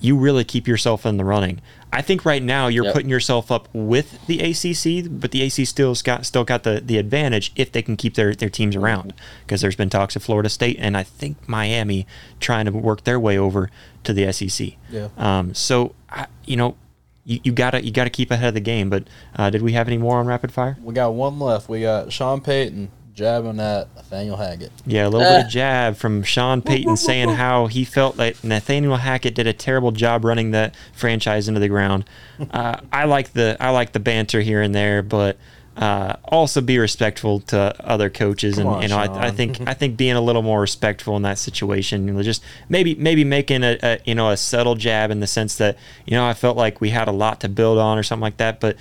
you 0.00 0.16
really 0.16 0.44
keep 0.44 0.66
yourself 0.66 1.04
in 1.06 1.16
the 1.16 1.24
running. 1.24 1.60
I 1.92 2.02
think 2.02 2.24
right 2.24 2.42
now 2.42 2.68
you're 2.68 2.84
Yep. 2.84 2.94
putting 2.94 3.10
yourself 3.10 3.50
up 3.50 3.68
with 3.72 4.24
the 4.26 4.38
ACC, 4.40 5.08
but 5.10 5.30
the 5.32 5.42
ACC 5.42 5.66
still 5.66 5.94
got 6.04 6.24
still 6.24 6.44
got 6.44 6.62
the, 6.62 6.80
the 6.84 6.98
advantage 6.98 7.52
if 7.56 7.72
they 7.72 7.82
can 7.82 7.96
keep 7.96 8.14
their, 8.14 8.34
their 8.34 8.48
teams 8.48 8.76
around. 8.76 9.12
Because 9.44 9.60
there's 9.60 9.76
been 9.76 9.90
talks 9.90 10.14
of 10.16 10.22
Florida 10.22 10.48
State 10.48 10.76
and 10.78 10.96
I 10.96 11.02
think 11.02 11.36
Miami 11.48 12.06
trying 12.38 12.66
to 12.66 12.72
work 12.72 13.04
their 13.04 13.18
way 13.20 13.36
over 13.36 13.70
to 14.04 14.12
the 14.12 14.32
SEC. 14.32 14.74
Yeah. 14.90 15.08
Um, 15.18 15.52
so 15.54 15.94
I, 16.08 16.26
you 16.46 16.56
know, 16.56 16.76
you, 17.24 17.40
you 17.44 17.52
gotta 17.52 17.84
you 17.84 17.90
gotta 17.92 18.08
keep 18.10 18.30
ahead 18.30 18.48
of 18.48 18.54
the 18.54 18.60
game. 18.60 18.88
But 18.88 19.04
uh, 19.36 19.50
did 19.50 19.60
we 19.62 19.72
have 19.72 19.88
any 19.88 19.98
more 19.98 20.18
on 20.18 20.26
rapid 20.26 20.52
fire? 20.52 20.78
We 20.82 20.94
got 20.94 21.12
one 21.14 21.38
left. 21.40 21.68
We 21.68 21.82
got 21.82 22.12
Sean 22.12 22.40
Payton 22.40 22.90
jabbing 23.20 23.60
at 23.60 23.94
Nathaniel 23.94 24.36
Hackett. 24.38 24.72
Yeah, 24.86 25.06
a 25.06 25.10
little 25.10 25.20
bit 25.20 25.44
of 25.44 25.50
jab 25.50 25.96
from 25.96 26.22
Sean 26.22 26.62
Payton 26.62 26.96
saying 26.96 27.28
how 27.28 27.66
he 27.66 27.84
felt 27.84 28.16
that 28.16 28.42
Nathaniel 28.42 28.96
Hackett 28.96 29.34
did 29.34 29.46
a 29.46 29.52
terrible 29.52 29.92
job 29.92 30.24
running 30.24 30.52
the 30.52 30.72
franchise 30.94 31.46
into 31.46 31.60
the 31.60 31.68
ground. 31.68 32.04
Uh, 32.52 32.80
I 32.90 33.04
like 33.04 33.34
the 33.34 33.54
I 33.60 33.68
like 33.68 33.92
the 33.92 34.00
banter 34.00 34.40
here 34.40 34.62
and 34.62 34.74
there, 34.74 35.02
but 35.02 35.36
uh, 35.76 36.16
also 36.24 36.62
be 36.62 36.78
respectful 36.78 37.40
to 37.40 37.74
other 37.80 38.08
coaches, 38.08 38.56
Come 38.56 38.66
and 38.66 38.76
on, 38.76 38.82
you 38.82 38.88
know 38.88 38.96
I, 38.96 39.26
I 39.26 39.30
think 39.30 39.60
I 39.66 39.74
think 39.74 39.98
being 39.98 40.16
a 40.16 40.20
little 40.20 40.40
more 40.40 40.60
respectful 40.60 41.16
in 41.16 41.22
that 41.22 41.38
situation, 41.38 42.08
you 42.08 42.14
know, 42.14 42.22
just 42.22 42.42
maybe 42.70 42.94
maybe 42.94 43.24
making 43.24 43.62
a, 43.62 43.78
a 43.82 43.98
you 44.06 44.14
know 44.14 44.30
a 44.30 44.38
subtle 44.38 44.74
jab 44.74 45.10
in 45.10 45.20
the 45.20 45.26
sense 45.26 45.56
that 45.56 45.76
you 46.06 46.12
know 46.12 46.26
I 46.26 46.32
felt 46.32 46.56
like 46.56 46.80
we 46.80 46.90
had 46.90 47.08
a 47.08 47.12
lot 47.12 47.40
to 47.40 47.48
build 47.48 47.78
on 47.78 47.98
or 47.98 48.02
something 48.02 48.22
like 48.22 48.38
that, 48.38 48.60
but. 48.60 48.76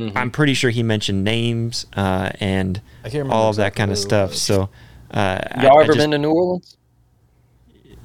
Uh, 0.00 0.10
I'm 0.14 0.30
pretty 0.30 0.54
sure 0.54 0.70
he 0.70 0.82
mentioned 0.82 1.24
names 1.24 1.86
uh, 1.96 2.30
and 2.40 2.80
I 3.00 3.10
can't 3.10 3.14
remember 3.24 3.34
all 3.34 3.50
of 3.50 3.56
that 3.56 3.74
kind 3.74 3.90
of 3.90 3.98
stuff. 3.98 4.34
So, 4.34 4.68
uh, 5.10 5.38
y'all 5.60 5.78
I 5.78 5.82
ever 5.82 5.86
just- 5.86 5.98
been 5.98 6.10
to 6.12 6.18
New 6.18 6.30
Orleans? 6.30 6.76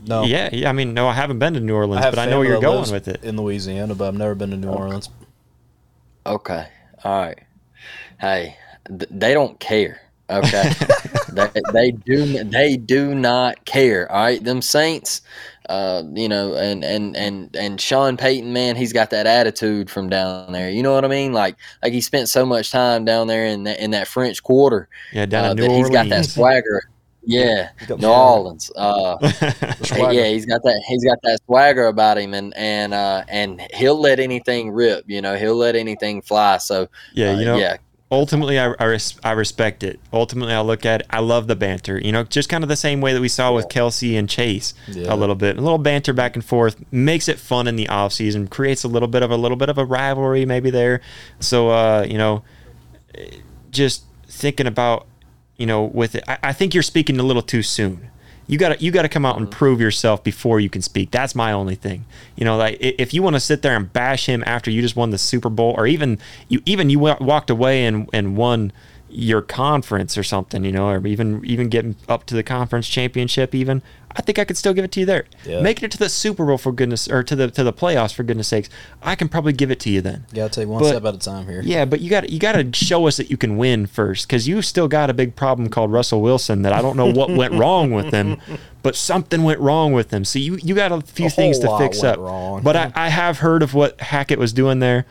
No, 0.06 0.24
Yeah, 0.24 0.50
yeah. 0.54 0.70
I 0.70 0.72
mean, 0.72 0.94
no, 0.94 1.08
I 1.08 1.14
haven't 1.14 1.40
been 1.40 1.54
to 1.56 1.60
New 1.60 1.76
Orleans, 1.76 2.06
but 2.06 2.18
I 2.20 2.26
know 2.28 2.40
where 2.40 2.48
you're 2.48 2.62
going 2.62 2.90
with 2.92 3.08
it. 3.10 3.24
in 3.24 3.36
Louisiana, 3.36 3.94
but 3.94 4.08
I've 4.08 4.16
never 4.16 4.36
been 4.36 4.52
to 4.52 4.58
New 4.58 4.70
Orleans. 4.70 5.10
Okay. 6.26 6.68
All 7.04 7.22
right. 7.22 7.40
Hey, 8.20 8.56
th- 8.88 9.10
they 9.12 9.34
don't 9.34 9.60
care. 9.60 10.02
Okay. 10.30 10.72
they, 11.34 11.50
they 11.74 11.92
do 11.92 12.44
they 12.44 12.76
do 12.78 13.16
not 13.16 13.64
care. 13.66 14.12
All 14.12 14.24
right. 14.24 14.44
Them 14.44 14.62
Saints, 14.62 15.22
uh, 15.68 16.04
you 16.14 16.30
know, 16.30 16.56
and 16.56 16.84
and 16.84 17.16
and 17.16 17.56
and 17.56 17.80
Sean 17.80 18.18
Payton, 18.18 18.54
man, 18.54 18.76
he's 18.76 18.94
got 18.94 19.10
that 19.10 19.28
attitude 19.28 19.90
from 19.90 20.10
down 20.10 20.52
there. 20.54 20.70
You 20.70 20.82
know 20.82 20.94
what 20.94 21.04
I 21.06 21.10
mean? 21.10 21.34
Like 21.34 21.58
like 21.84 21.94
he 21.94 22.02
spent 22.02 22.30
so 22.30 22.46
much 22.46 22.72
time 22.72 23.06
down 23.06 23.28
there 23.28 23.46
in 23.46 23.64
that 23.64 23.80
in 23.80 23.92
that 23.92 24.08
French 24.08 24.42
Quarter 24.44 24.88
Yeah, 25.12 25.26
down 25.26 25.46
uh, 25.46 25.52
in 25.52 25.58
New 25.58 25.64
that 25.64 25.72
he's 25.72 25.90
got 25.90 26.10
that 26.10 26.26
swagger. 26.26 26.84
Yeah, 27.24 27.72
New. 27.90 28.08
Orleans. 28.08 28.72
Uh, 28.74 29.18
yeah, 29.22 30.28
he's 30.30 30.46
got 30.46 30.64
that. 30.64 30.82
He's 30.88 31.04
got 31.04 31.18
that 31.24 31.40
swagger 31.46 31.88
about 31.88 32.18
him, 32.18 32.34
and 32.34 32.56
and 32.56 32.94
uh, 32.94 33.26
and 33.28 33.62
he'll 33.74 34.00
let 34.00 34.22
anything 34.22 34.72
rip. 34.72 35.04
You 35.08 35.22
know, 35.22 35.36
he'll 35.36 35.58
let 35.58 35.76
anything 35.76 36.22
fly. 36.22 36.58
So 36.60 36.88
yeah, 37.14 37.32
uh, 37.32 37.40
you 37.40 37.46
know, 37.46 37.58
yeah, 37.58 37.78
ultimately, 38.12 38.58
I, 38.60 38.74
I, 38.80 38.86
res- 38.86 39.20
I 39.24 39.32
respect 39.32 39.84
it. 39.84 40.00
Ultimately, 40.14 40.54
I 40.54 40.62
look 40.62 40.86
at 40.86 41.02
it. 41.02 41.08
I 41.10 41.20
love 41.20 41.48
the 41.48 41.56
banter. 41.56 42.00
You 42.00 42.12
know, 42.12 42.24
just 42.24 42.48
kind 42.50 42.64
of 42.64 42.68
the 42.70 42.76
same 42.76 43.02
way 43.02 43.14
that 43.14 43.20
we 43.22 43.28
saw 43.28 43.54
with 43.54 43.68
Kelce 43.70 44.18
and 44.18 44.30
Chase 44.30 44.74
Yeah. 44.88 45.14
a 45.14 45.16
little 45.16 45.36
bit. 45.36 45.58
A 45.58 45.62
little 45.62 45.78
banter 45.78 46.14
back 46.14 46.36
and 46.36 46.44
forth 46.46 46.82
makes 46.92 47.28
it 47.28 47.38
fun 47.40 47.68
in 47.68 47.76
the 47.76 47.88
off 47.90 48.14
season. 48.14 48.48
Creates 48.48 48.84
a 48.84 48.88
little 48.88 49.08
bit 49.10 49.24
of 49.24 49.32
a 49.32 49.38
little 49.38 49.58
bit 49.58 49.70
of 49.70 49.78
a 49.78 49.86
rivalry 49.86 50.46
maybe 50.46 50.70
there. 50.70 51.02
So, 51.40 51.70
uh, 51.70 52.06
you 52.08 52.18
know, 52.18 52.44
just 53.72 54.04
thinking 54.28 54.68
about, 54.68 55.08
you 55.58 55.66
know, 55.66 55.84
with 55.84 56.16
it, 56.16 56.24
I, 56.28 56.38
I 56.44 56.54
think 56.54 56.74
you're 56.74 56.84
speaking 56.84 57.20
a 57.20 57.24
little 57.24 57.42
too 57.42 57.64
soon. 57.64 58.10
You 58.48 58.58
gotta 58.58 58.78
you 58.80 58.92
gotta 58.92 59.10
come 59.10 59.26
out 59.26 59.38
and 59.38 59.48
mm-hmm. 59.48 59.58
prove 59.58 59.82
yourself 59.82 60.24
before 60.24 60.60
you 60.60 60.70
can 60.70 60.82
speak. 60.82 61.12
That's 61.12 61.36
my 61.36 61.52
only 61.52 61.76
thing. 61.76 62.06
You 62.36 62.46
know, 62.46 62.58
like 62.58 62.78
if 62.80 63.14
you 63.14 63.22
want 63.22 63.36
to 63.36 63.40
sit 63.40 63.62
there 63.62 63.76
and 63.76 63.92
bash 63.92 64.26
him 64.26 64.44
after 64.46 64.72
you 64.72 64.82
just 64.82 64.96
won 64.96 65.10
the 65.10 65.18
Super 65.18 65.50
Bowl, 65.50 65.76
or 65.78 65.86
even 65.86 66.18
you 66.48 66.62
even 66.66 66.90
you 66.90 67.00
walked 67.00 67.50
away 67.50 67.86
and 67.86 68.10
and 68.14 68.38
won 68.38 68.72
your 69.20 69.42
conference 69.42 70.16
or 70.16 70.22
something, 70.22 70.64
you 70.64 70.72
know, 70.72 70.90
or 70.90 71.08
even 71.08 71.42
even 71.44 71.70
getting 71.70 71.96
up 72.08 72.26
to 72.28 72.36
the 72.36 72.44
conference 72.44 72.88
championship, 72.88 73.56
even 73.56 73.82
I 74.16 74.22
think 74.22 74.38
I 74.38 74.46
could 74.46 74.58
still 74.58 74.74
give 74.74 74.86
it 74.86 74.92
to 74.92 75.00
you 75.00 75.08
there. 75.08 75.26
Yeah. 75.44 75.60
Making 75.62 75.86
it 75.86 75.92
to 75.94 75.98
the 75.98 76.08
Super 76.10 76.46
Bowl 76.46 76.60
for 76.60 76.72
goodness, 76.72 77.08
or 77.08 77.24
to 77.24 77.36
the 77.36 77.50
to 77.50 77.64
the 77.64 77.74
playoffs 77.74 78.14
for 78.14 78.22
goodness 78.22 78.50
sakes, 78.50 78.70
I 79.02 79.16
can 79.16 79.28
probably 79.28 79.54
give 79.54 79.72
it 79.72 79.80
to 79.82 79.90
you 79.90 80.02
then. 80.02 80.26
You 80.32 80.36
gotta 80.38 80.52
take 80.54 80.68
one 80.68 80.82
But- 80.84 80.90
step 80.90 81.04
at 81.06 81.16
a 81.16 81.18
time 81.18 81.48
here. 81.48 81.62
Yeah, 81.64 81.86
but 81.86 82.00
you 82.00 82.12
got 82.12 82.30
you 82.30 82.38
got 82.38 82.52
to 82.52 82.70
show 82.74 83.08
us 83.08 83.18
that 83.18 83.32
you 83.32 83.38
can 83.38 83.58
win 83.58 83.88
first, 83.88 84.28
because 84.28 84.48
you 84.48 84.62
still 84.62 84.88
got 84.88 85.10
a 85.10 85.16
big 85.16 85.36
problem 85.36 85.68
called 85.70 85.92
Russell 85.92 86.22
Wilson 86.22 86.62
that 86.62 86.72
I 86.74 86.82
don't 86.84 86.96
know 86.96 87.12
what 87.12 87.32
went 87.32 87.54
wrong 87.56 87.90
with 87.92 88.12
him, 88.14 88.38
but 88.84 88.96
something 88.96 89.42
went 89.44 89.60
wrong 89.60 89.94
with 89.94 90.12
him. 90.14 90.26
So 90.26 90.38
you 90.38 90.60
you 90.62 90.76
got 90.76 90.92
a 90.92 91.02
few 91.02 91.26
A 91.26 91.30
things 91.32 91.58
to 91.60 91.76
fix 91.80 92.04
up. 92.04 92.20
wrong. 92.20 92.62
But 92.62 92.76
I, 92.76 92.92
I 92.96 93.10
have 93.10 93.40
heard 93.40 93.64
of 93.64 93.74
what 93.74 94.00
Hackett 94.00 94.38
was 94.38 94.54
doing 94.54 94.78
there, 94.78 95.06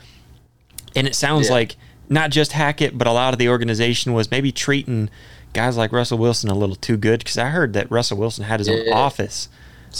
and 0.95 1.09
it 1.09 1.15
sounds 1.17 1.47
Yeah. 1.49 1.55
like 1.55 1.77
not 2.09 2.31
just 2.31 2.53
Hackett, 2.53 2.97
but 2.97 3.07
a 3.07 3.13
lot 3.13 3.33
of 3.33 3.39
the 3.39 3.49
organization 3.49 4.13
was 4.13 4.31
maybe 4.31 4.53
treating 4.53 5.11
guys 5.53 5.77
like 5.77 5.93
Russell 5.93 6.19
Wilson 6.19 6.51
a 6.51 6.55
little 6.55 6.77
too 6.77 6.97
good. 6.97 7.21
Because 7.21 7.39
I 7.39 7.49
heard 7.49 7.73
that 7.73 7.91
Russell 7.91 8.19
Wilson 8.19 8.45
had 8.45 8.61
his 8.61 8.69
own 8.69 8.83
Yeah. 8.87 8.95
office 8.95 9.49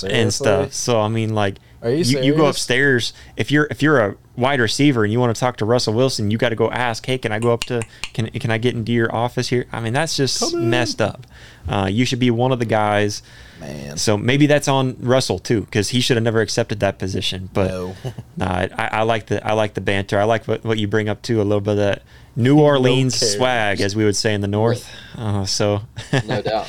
and 0.09 0.33
stuff. 0.33 0.73
So 0.73 1.01
I 1.01 1.09
mean, 1.09 1.35
like, 1.35 1.57
Are 1.87 1.95
you 1.95 2.21
you, 2.21 2.35
go 2.35 2.47
upstairs 2.47 3.13
if 3.37 3.51
you're 3.51 3.67
if 3.71 3.83
you're 3.83 3.99
a 4.01 4.17
wide 4.37 4.61
receiver 4.61 5.05
and 5.05 5.13
you 5.13 5.21
want 5.21 5.35
to 5.35 5.39
talk 5.39 5.57
to 5.59 5.65
Russell 5.65 5.95
Wilson, 5.95 6.31
you 6.31 6.39
got 6.39 6.51
to 6.51 6.57
go 6.57 6.71
ask, 6.71 7.07
hey, 7.07 7.19
can 7.19 7.33
I 7.33 7.39
go 7.39 7.53
up 7.53 7.65
to 7.65 7.83
can 8.13 8.29
can 8.31 8.51
I 8.51 8.59
get 8.59 8.75
into 8.75 8.93
your 8.93 9.15
office 9.15 9.49
here? 9.49 9.67
I 9.73 9.81
mean, 9.81 9.93
that's 9.93 10.17
just 10.17 10.55
messed 10.55 11.01
up. 11.01 11.27
Uh, 11.69 11.89
you 11.91 12.05
should 12.05 12.19
be 12.19 12.31
one 12.31 12.53
of 12.53 12.59
the 12.59 12.65
guys. 12.65 13.23
Man. 13.61 13.97
So 13.97 14.19
maybe 14.19 14.47
that's 14.47 14.69
on 14.69 14.97
Russell 15.01 15.39
too, 15.39 15.63
because 15.63 15.89
he 15.89 16.01
should 16.01 16.17
have 16.17 16.25
never 16.25 16.41
accepted 16.41 16.81
that 16.81 16.99
position. 16.99 17.49
But 17.53 17.69
No. 17.69 17.97
nah, 18.37 18.67
I, 18.77 18.89
I 18.93 19.03
like 19.03 19.27
the 19.27 19.47
I 19.47 19.53
like 19.53 19.75
the 19.75 19.81
banter. 19.81 20.19
I 20.19 20.25
like 20.25 20.47
what, 20.47 20.65
what 20.65 20.79
you 20.79 20.89
bring 20.89 21.09
up 21.09 21.23
too. 21.23 21.41
A 21.41 21.45
little 21.45 21.61
bit 21.61 21.73
of 21.73 21.77
that 21.79 22.03
New 22.37 22.61
Orleans 22.61 23.19
cares. 23.19 23.37
swag, 23.37 23.81
as 23.81 23.97
we 23.97 24.05
would 24.05 24.17
say 24.17 24.35
in 24.35 24.43
the 24.43 24.49
North. 24.49 24.91
Uh, 25.17 25.47
so, 25.47 25.83
no 26.27 26.43
doubt. 26.43 26.69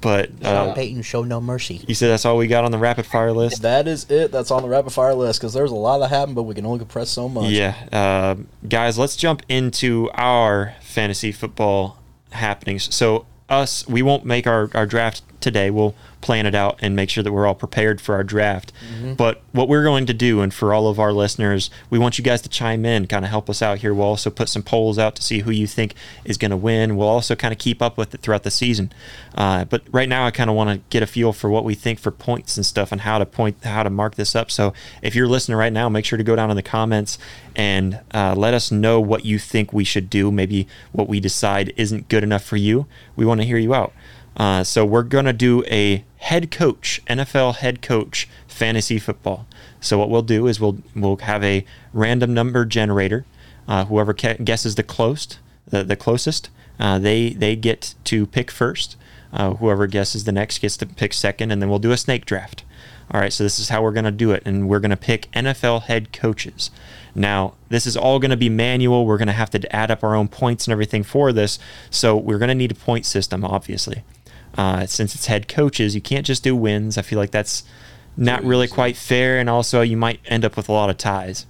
But 0.00 0.30
uh, 0.44 0.72
Peyton 0.74 1.02
show 1.02 1.24
no 1.24 1.40
mercy. 1.40 1.84
you 1.86 1.94
said 1.94 2.08
that's 2.08 2.24
all 2.24 2.36
we 2.36 2.46
got 2.46 2.64
on 2.64 2.72
the 2.72 2.78
rapid 2.78 3.06
fire 3.06 3.32
list. 3.32 3.62
That 3.62 3.86
is 3.86 4.10
it. 4.10 4.32
That's 4.32 4.50
on 4.50 4.62
the 4.62 4.68
rapid 4.68 4.92
fire 4.92 5.14
list 5.14 5.40
because 5.40 5.52
there's 5.52 5.70
a 5.70 5.74
lot 5.76 5.98
that 5.98 6.08
happened, 6.08 6.36
but 6.36 6.44
we 6.44 6.54
can 6.54 6.66
only 6.66 6.78
compress 6.78 7.10
so 7.10 7.28
much. 7.28 7.50
Yeah, 7.50 7.74
uh, 7.92 8.36
guys, 8.68 8.98
let's 8.98 9.16
jump 9.16 9.42
into 9.48 10.10
our 10.14 10.74
fantasy 10.80 11.32
football 11.32 11.98
happenings. 12.32 12.94
So, 12.94 13.26
us, 13.48 13.86
we 13.88 14.02
won't 14.02 14.24
make 14.24 14.46
our, 14.46 14.70
our 14.74 14.86
draft 14.86 15.22
today. 15.40 15.70
We'll 15.70 15.94
plan 16.20 16.44
it 16.44 16.54
out 16.54 16.78
and 16.82 16.94
make 16.94 17.08
sure 17.08 17.24
that 17.24 17.32
we're 17.32 17.46
all 17.46 17.54
prepared 17.54 18.00
for 18.00 18.14
our 18.14 18.22
draft. 18.24 18.72
But 19.16 19.40
what 19.52 19.68
we're 19.68 19.84
going 19.84 20.06
to 20.06 20.14
do, 20.14 20.40
and 20.42 20.52
for 20.52 20.74
all 20.74 20.88
of 20.88 21.00
our 21.00 21.12
listeners, 21.12 21.70
we 21.88 21.98
want 21.98 22.18
you 22.18 22.24
guys 22.24 22.42
to 22.42 22.48
chime 22.48 22.84
in, 22.84 23.06
kind 23.06 23.24
of 23.24 23.30
help 23.30 23.48
us 23.48 23.62
out 23.62 23.78
here. 23.78 23.94
We'll 23.94 24.06
also 24.06 24.30
put 24.30 24.48
some 24.48 24.62
polls 24.62 24.98
out 24.98 25.16
to 25.16 25.22
see 25.22 25.40
who 25.40 25.50
you 25.50 25.66
think 25.66 25.94
is 26.24 26.36
going 26.36 26.50
to 26.50 26.56
win. 26.56 26.96
We'll 26.96 27.08
also 27.08 27.34
kind 27.34 27.52
of 27.52 27.58
keep 27.58 27.80
up 27.80 27.96
with 27.96 28.14
it 28.14 28.20
throughout 28.20 28.42
the 28.42 28.50
season. 28.50 28.92
Uh, 29.34 29.64
but 29.64 29.82
right 29.92 30.08
now, 30.08 30.26
I 30.26 30.30
kind 30.30 30.50
of 30.50 30.56
want 30.56 30.70
to 30.70 30.82
get 30.90 31.02
a 31.02 31.06
feel 31.06 31.32
for 31.32 31.48
what 31.48 31.64
we 31.64 31.74
think 31.74 31.98
for 31.98 32.10
points 32.10 32.56
and 32.56 32.66
stuff 32.66 32.92
and 32.92 33.00
how 33.00 33.18
to 33.18 33.26
point, 33.26 33.64
how 33.64 33.82
to 33.82 33.90
mark 33.90 34.16
this 34.16 34.34
up. 34.34 34.50
So 34.50 34.74
if 35.02 35.14
you're 35.14 35.28
listening 35.28 35.56
right 35.56 35.72
now, 35.72 35.88
make 35.88 36.04
sure 36.04 36.18
to 36.18 36.24
go 36.24 36.36
down 36.36 36.50
in 36.50 36.56
the 36.56 36.62
comments 36.62 37.18
and 37.56 38.00
uh, 38.12 38.34
let 38.36 38.54
us 38.54 38.70
know 38.70 39.00
what 39.00 39.24
you 39.24 39.38
think 39.38 39.72
we 39.72 39.84
should 39.84 40.10
do. 40.10 40.30
Maybe 40.30 40.68
what 40.92 41.08
we 41.08 41.20
decide 41.20 41.72
isn't 41.76 42.08
good 42.08 42.22
enough 42.22 42.44
for 42.44 42.56
you. 42.56 42.86
We 43.16 43.24
want 43.24 43.40
to 43.40 43.46
hear 43.46 43.58
you 43.58 43.74
out. 43.74 43.92
Uh, 44.36 44.64
so 44.64 44.84
we're 44.84 45.02
gonna 45.02 45.32
do 45.32 45.64
a 45.66 46.04
head 46.18 46.50
coach, 46.50 47.02
NFL 47.06 47.56
head 47.56 47.82
coach, 47.82 48.28
fantasy 48.46 48.98
football. 48.98 49.46
So 49.80 49.98
what 49.98 50.10
we'll 50.10 50.22
do 50.22 50.46
is 50.46 50.60
we'll 50.60 50.78
we'll 50.94 51.16
have 51.18 51.42
a 51.42 51.64
random 51.92 52.34
number 52.34 52.64
generator. 52.64 53.24
Uh, 53.68 53.84
whoever 53.84 54.12
ca- 54.12 54.36
guesses 54.42 54.74
the 54.74 54.82
closest, 54.82 55.38
the, 55.68 55.84
the 55.84 55.96
closest, 55.96 56.50
uh, 56.78 56.98
they 56.98 57.30
they 57.30 57.56
get 57.56 57.94
to 58.04 58.26
pick 58.26 58.50
first. 58.50 58.96
Uh, 59.32 59.54
whoever 59.54 59.86
guesses 59.86 60.24
the 60.24 60.32
next 60.32 60.58
gets 60.58 60.76
to 60.76 60.86
pick 60.86 61.12
second, 61.12 61.52
and 61.52 61.62
then 61.62 61.70
we'll 61.70 61.78
do 61.78 61.92
a 61.92 61.96
snake 61.96 62.26
draft. 62.26 62.64
All 63.12 63.20
right, 63.20 63.32
so 63.32 63.42
this 63.42 63.58
is 63.58 63.68
how 63.70 63.82
we're 63.82 63.92
going 63.92 64.04
to 64.04 64.12
do 64.12 64.30
it. 64.30 64.42
And 64.46 64.68
we're 64.68 64.78
going 64.78 64.90
to 64.90 64.96
pick 64.96 65.30
NFL 65.32 65.82
head 65.82 66.12
coaches. 66.12 66.70
Now, 67.12 67.54
this 67.68 67.84
is 67.84 67.96
all 67.96 68.20
going 68.20 68.30
to 68.30 68.36
be 68.36 68.48
manual. 68.48 69.04
We're 69.04 69.18
going 69.18 69.26
to 69.26 69.32
have 69.32 69.50
to 69.50 69.74
add 69.74 69.90
up 69.90 70.04
our 70.04 70.14
own 70.14 70.28
points 70.28 70.66
and 70.66 70.72
everything 70.72 71.02
for 71.02 71.32
this. 71.32 71.58
So 71.90 72.16
we're 72.16 72.38
going 72.38 72.50
to 72.50 72.54
need 72.54 72.70
a 72.70 72.76
point 72.76 73.04
system, 73.04 73.44
obviously. 73.44 74.04
Uh, 74.60 74.84
since 74.84 75.14
it's 75.14 75.24
head 75.24 75.48
coaches, 75.48 75.94
you 75.94 76.02
can't 76.02 76.26
just 76.26 76.42
do 76.42 76.54
wins. 76.54 76.98
I 76.98 77.02
feel 77.02 77.18
like 77.18 77.30
that's 77.30 77.64
not 78.14 78.44
really 78.44 78.68
quite 78.68 78.94
fair. 78.94 79.38
And 79.38 79.48
also, 79.48 79.80
you 79.80 79.96
might 79.96 80.20
end 80.26 80.44
up 80.44 80.54
with 80.54 80.68
a 80.68 80.72
lot 80.72 80.90
of 80.90 80.98
ties. 80.98 81.46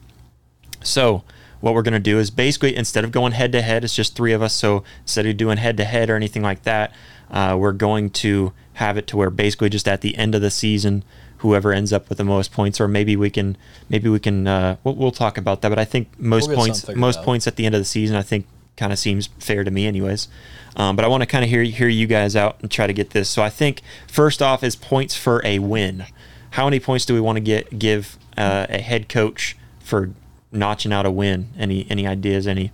So, 0.84 1.24
what 1.60 1.74
we're 1.74 1.82
going 1.82 1.94
to 1.94 1.98
do 1.98 2.20
is 2.20 2.30
basically 2.30 2.76
instead 2.76 3.02
of 3.02 3.10
going 3.10 3.32
head 3.32 3.50
to 3.50 3.62
head, 3.62 3.82
it's 3.82 3.96
just 3.96 4.14
three 4.14 4.32
of 4.32 4.42
us. 4.42 4.54
So, 4.54 4.84
instead 5.00 5.26
of 5.26 5.36
doing 5.36 5.58
head 5.58 5.76
to 5.78 5.84
head 5.84 6.08
or 6.08 6.14
anything 6.14 6.42
like 6.42 6.62
that, 6.62 6.92
uh, 7.32 7.56
we're 7.58 7.72
going 7.72 8.10
to 8.10 8.52
have 8.74 8.96
it 8.96 9.08
to 9.08 9.16
where 9.16 9.30
basically 9.30 9.70
just 9.70 9.88
at 9.88 10.02
the 10.02 10.16
end 10.16 10.36
of 10.36 10.40
the 10.40 10.50
season, 10.50 11.02
whoever 11.38 11.72
ends 11.72 11.92
up 11.92 12.08
with 12.08 12.18
the 12.18 12.24
most 12.24 12.52
points, 12.52 12.80
or 12.80 12.86
maybe 12.86 13.16
we 13.16 13.28
can, 13.28 13.56
maybe 13.88 14.08
we 14.08 14.20
can, 14.20 14.46
uh, 14.46 14.76
we'll, 14.84 14.94
we'll 14.94 15.10
talk 15.10 15.36
about 15.36 15.62
that. 15.62 15.68
But 15.68 15.80
I 15.80 15.84
think 15.84 16.16
most 16.16 16.46
We'll 16.46 16.58
points, 16.58 16.88
most 16.94 17.24
points 17.24 17.48
at 17.48 17.56
the 17.56 17.66
end 17.66 17.74
of 17.74 17.80
the 17.80 17.86
season, 17.86 18.14
I 18.14 18.22
think 18.22 18.46
kind 18.76 18.92
of 18.92 18.98
seems 18.98 19.28
fair 19.38 19.64
to 19.64 19.70
me, 19.70 19.86
anyways. 19.86 20.28
Um, 20.76 20.96
but 20.96 21.04
I 21.04 21.08
want 21.08 21.22
to 21.22 21.26
kind 21.26 21.44
of 21.44 21.50
hear 21.50 21.62
hear 21.62 21.88
you 21.88 22.06
guys 22.06 22.36
out 22.36 22.56
and 22.60 22.70
try 22.70 22.86
to 22.86 22.92
get 22.92 23.10
this. 23.10 23.28
So 23.28 23.42
I 23.42 23.50
think 23.50 23.82
first 24.06 24.40
off 24.40 24.62
is 24.62 24.76
points 24.76 25.16
for 25.16 25.42
a 25.44 25.58
win. 25.58 26.06
How 26.50 26.64
many 26.64 26.80
points 26.80 27.04
do 27.04 27.14
we 27.14 27.20
want 27.20 27.36
to 27.36 27.40
get 27.40 27.78
give 27.78 28.18
uh, 28.36 28.66
a 28.68 28.80
head 28.80 29.08
coach 29.08 29.56
for 29.80 30.10
notching 30.52 30.92
out 30.92 31.06
a 31.06 31.10
win? 31.10 31.48
Any 31.58 31.86
any 31.90 32.06
ideas? 32.06 32.46
Any 32.46 32.72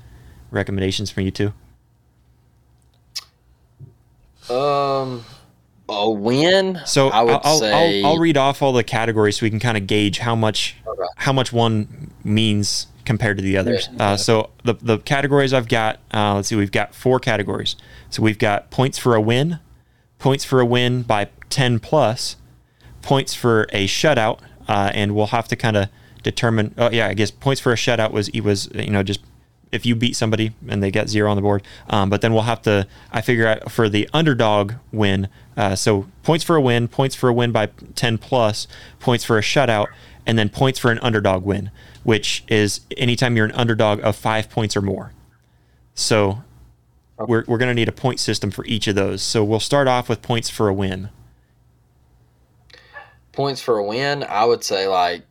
recommendations 0.50 1.10
from 1.10 1.24
you 1.24 1.30
two? 1.30 1.52
Um, 4.48 5.24
a 5.88 6.10
win. 6.10 6.80
So 6.84 7.08
I 7.08 7.22
would 7.22 7.40
I'll, 7.42 7.58
say 7.58 8.02
I'll, 8.02 8.12
I'll 8.12 8.18
read 8.18 8.36
off 8.36 8.62
all 8.62 8.72
the 8.72 8.84
categories 8.84 9.38
so 9.38 9.46
we 9.46 9.50
can 9.50 9.58
kind 9.58 9.76
of 9.76 9.86
gauge 9.86 10.18
how 10.18 10.36
much 10.36 10.76
how 11.16 11.32
much 11.32 11.52
one 11.52 12.10
means 12.24 12.86
compared 13.06 13.38
to 13.38 13.42
the 13.42 13.56
others. 13.56 13.88
Uh, 13.98 14.16
so 14.16 14.50
the 14.64 14.74
the 14.74 14.98
categories 14.98 15.54
I've 15.54 15.68
got, 15.68 16.00
uh, 16.12 16.34
let's 16.34 16.48
see, 16.48 16.56
we've 16.56 16.72
got 16.72 16.94
four 16.94 17.18
categories. 17.18 17.76
So 18.10 18.22
we've 18.22 18.38
got 18.38 18.70
points 18.70 18.98
for 18.98 19.14
a 19.14 19.20
win, 19.20 19.60
points 20.18 20.44
for 20.44 20.60
a 20.60 20.66
win 20.66 21.02
by 21.02 21.28
ten 21.48 21.78
plus, 21.78 22.36
points 23.00 23.34
for 23.34 23.62
a 23.72 23.86
shutout, 23.86 24.40
uh, 24.68 24.90
and 24.92 25.14
we'll 25.14 25.28
have 25.28 25.48
to 25.48 25.56
kind 25.56 25.76
of 25.76 25.88
determine. 26.22 26.74
Oh 26.76 26.90
yeah, 26.90 27.06
I 27.06 27.14
guess 27.14 27.30
points 27.30 27.60
for 27.60 27.72
a 27.72 27.76
shutout 27.76 28.10
was 28.10 28.28
it 28.28 28.40
was 28.40 28.68
you 28.74 28.90
know 28.90 29.02
just 29.02 29.20
if 29.72 29.84
you 29.84 29.96
beat 29.96 30.14
somebody 30.16 30.52
and 30.68 30.82
they 30.82 30.90
get 30.90 31.08
zero 31.08 31.30
on 31.30 31.36
the 31.36 31.42
board. 31.42 31.62
Um, 31.88 32.10
but 32.10 32.20
then 32.20 32.32
we'll 32.32 32.42
have 32.42 32.62
to 32.62 32.86
I 33.12 33.20
figure 33.20 33.46
out 33.46 33.70
for 33.70 33.88
the 33.88 34.08
underdog 34.12 34.74
win. 34.92 35.28
Uh, 35.56 35.74
so 35.74 36.06
points 36.22 36.44
for 36.44 36.56
a 36.56 36.60
win, 36.60 36.88
points 36.88 37.14
for 37.14 37.28
a 37.28 37.32
win 37.32 37.52
by 37.52 37.66
ten 37.94 38.18
plus, 38.18 38.66
points 39.00 39.24
for 39.24 39.38
a 39.38 39.42
shutout, 39.42 39.86
and 40.26 40.38
then 40.38 40.48
points 40.48 40.78
for 40.78 40.90
an 40.90 40.98
underdog 41.00 41.44
win, 41.44 41.70
which 42.06 42.44
is 42.46 42.82
anytime 42.96 43.36
you're 43.36 43.46
an 43.46 43.52
underdog 43.52 43.98
of 44.04 44.14
five 44.14 44.48
points 44.48 44.76
or 44.76 44.80
more. 44.80 45.10
So 45.92 46.44
we're, 47.18 47.42
we're 47.48 47.58
going 47.58 47.68
to 47.68 47.74
need 47.74 47.88
a 47.88 47.92
point 47.92 48.20
system 48.20 48.52
for 48.52 48.64
each 48.64 48.86
of 48.86 48.94
those. 48.94 49.22
So 49.22 49.42
we'll 49.42 49.58
start 49.58 49.88
off 49.88 50.08
with 50.08 50.22
points 50.22 50.48
for 50.48 50.68
a 50.68 50.72
win. 50.72 51.08
points 53.32 53.60
for 53.60 53.78
a 53.78 53.84
win. 53.84 54.22
I 54.22 54.44
would 54.44 54.62
say 54.62 54.86
like 54.86 55.22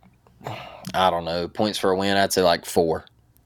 I 0.93 1.09
don't 1.09 1.23
know 1.23 1.47
points 1.47 1.77
for 1.77 1.91
a 1.91 1.95
win. 1.95 2.17
I'd 2.17 2.33
say 2.33 2.41
like 2.41 2.65
four. 2.65 3.05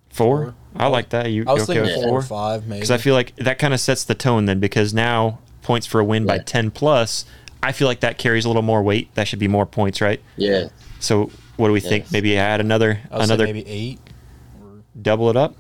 Four. 0.10 0.46
Four. 0.46 0.56
I 0.76 0.88
like 0.88 1.10
that. 1.10 1.28
You 1.32 1.46
I 1.48 1.54
was 1.54 1.70
okay 1.70 1.82
thinking 1.84 2.02
with 2.02 2.10
four 2.10 2.20
or 2.20 2.24
five, 2.24 2.66
maybe. 2.66 2.80
Because 2.80 2.90
I 2.90 2.98
feel 2.98 3.14
like 3.14 3.36
that 3.36 3.60
kind 3.60 3.76
of 3.76 3.80
sets 3.80 4.06
the 4.06 4.16
tone 4.16 4.46
then. 4.46 4.60
Because 4.60 4.92
now 4.92 5.38
points 5.62 5.86
for 5.86 6.00
a 6.00 6.04
win 6.04 6.26
by 6.26 6.40
ten 6.40 6.72
plus, 6.72 7.26
I 7.62 7.74
feel 7.74 7.88
like 7.88 8.00
that 8.00 8.18
carries 8.18 8.46
a 8.46 8.50
little 8.50 8.64
more 8.64 8.82
weight. 8.82 9.14
That 9.14 9.28
should 9.28 9.38
be 9.38 9.48
more 9.48 9.68
points, 9.68 10.02
right? 10.02 10.20
Yeah, 10.36 10.70
So 11.00 11.30
what 11.60 11.68
do 11.68 11.74
we 11.74 11.80
think? 11.80 12.12
Maybe 12.12 12.38
add 12.38 12.60
another 12.62 12.99
I 13.12 13.16
would 13.18 13.26
another 13.26 13.45
say 13.45 13.53
maybe 13.53 13.70
eight. 13.70 13.99
double 15.01 15.30
it 15.30 15.36
up. 15.36 15.55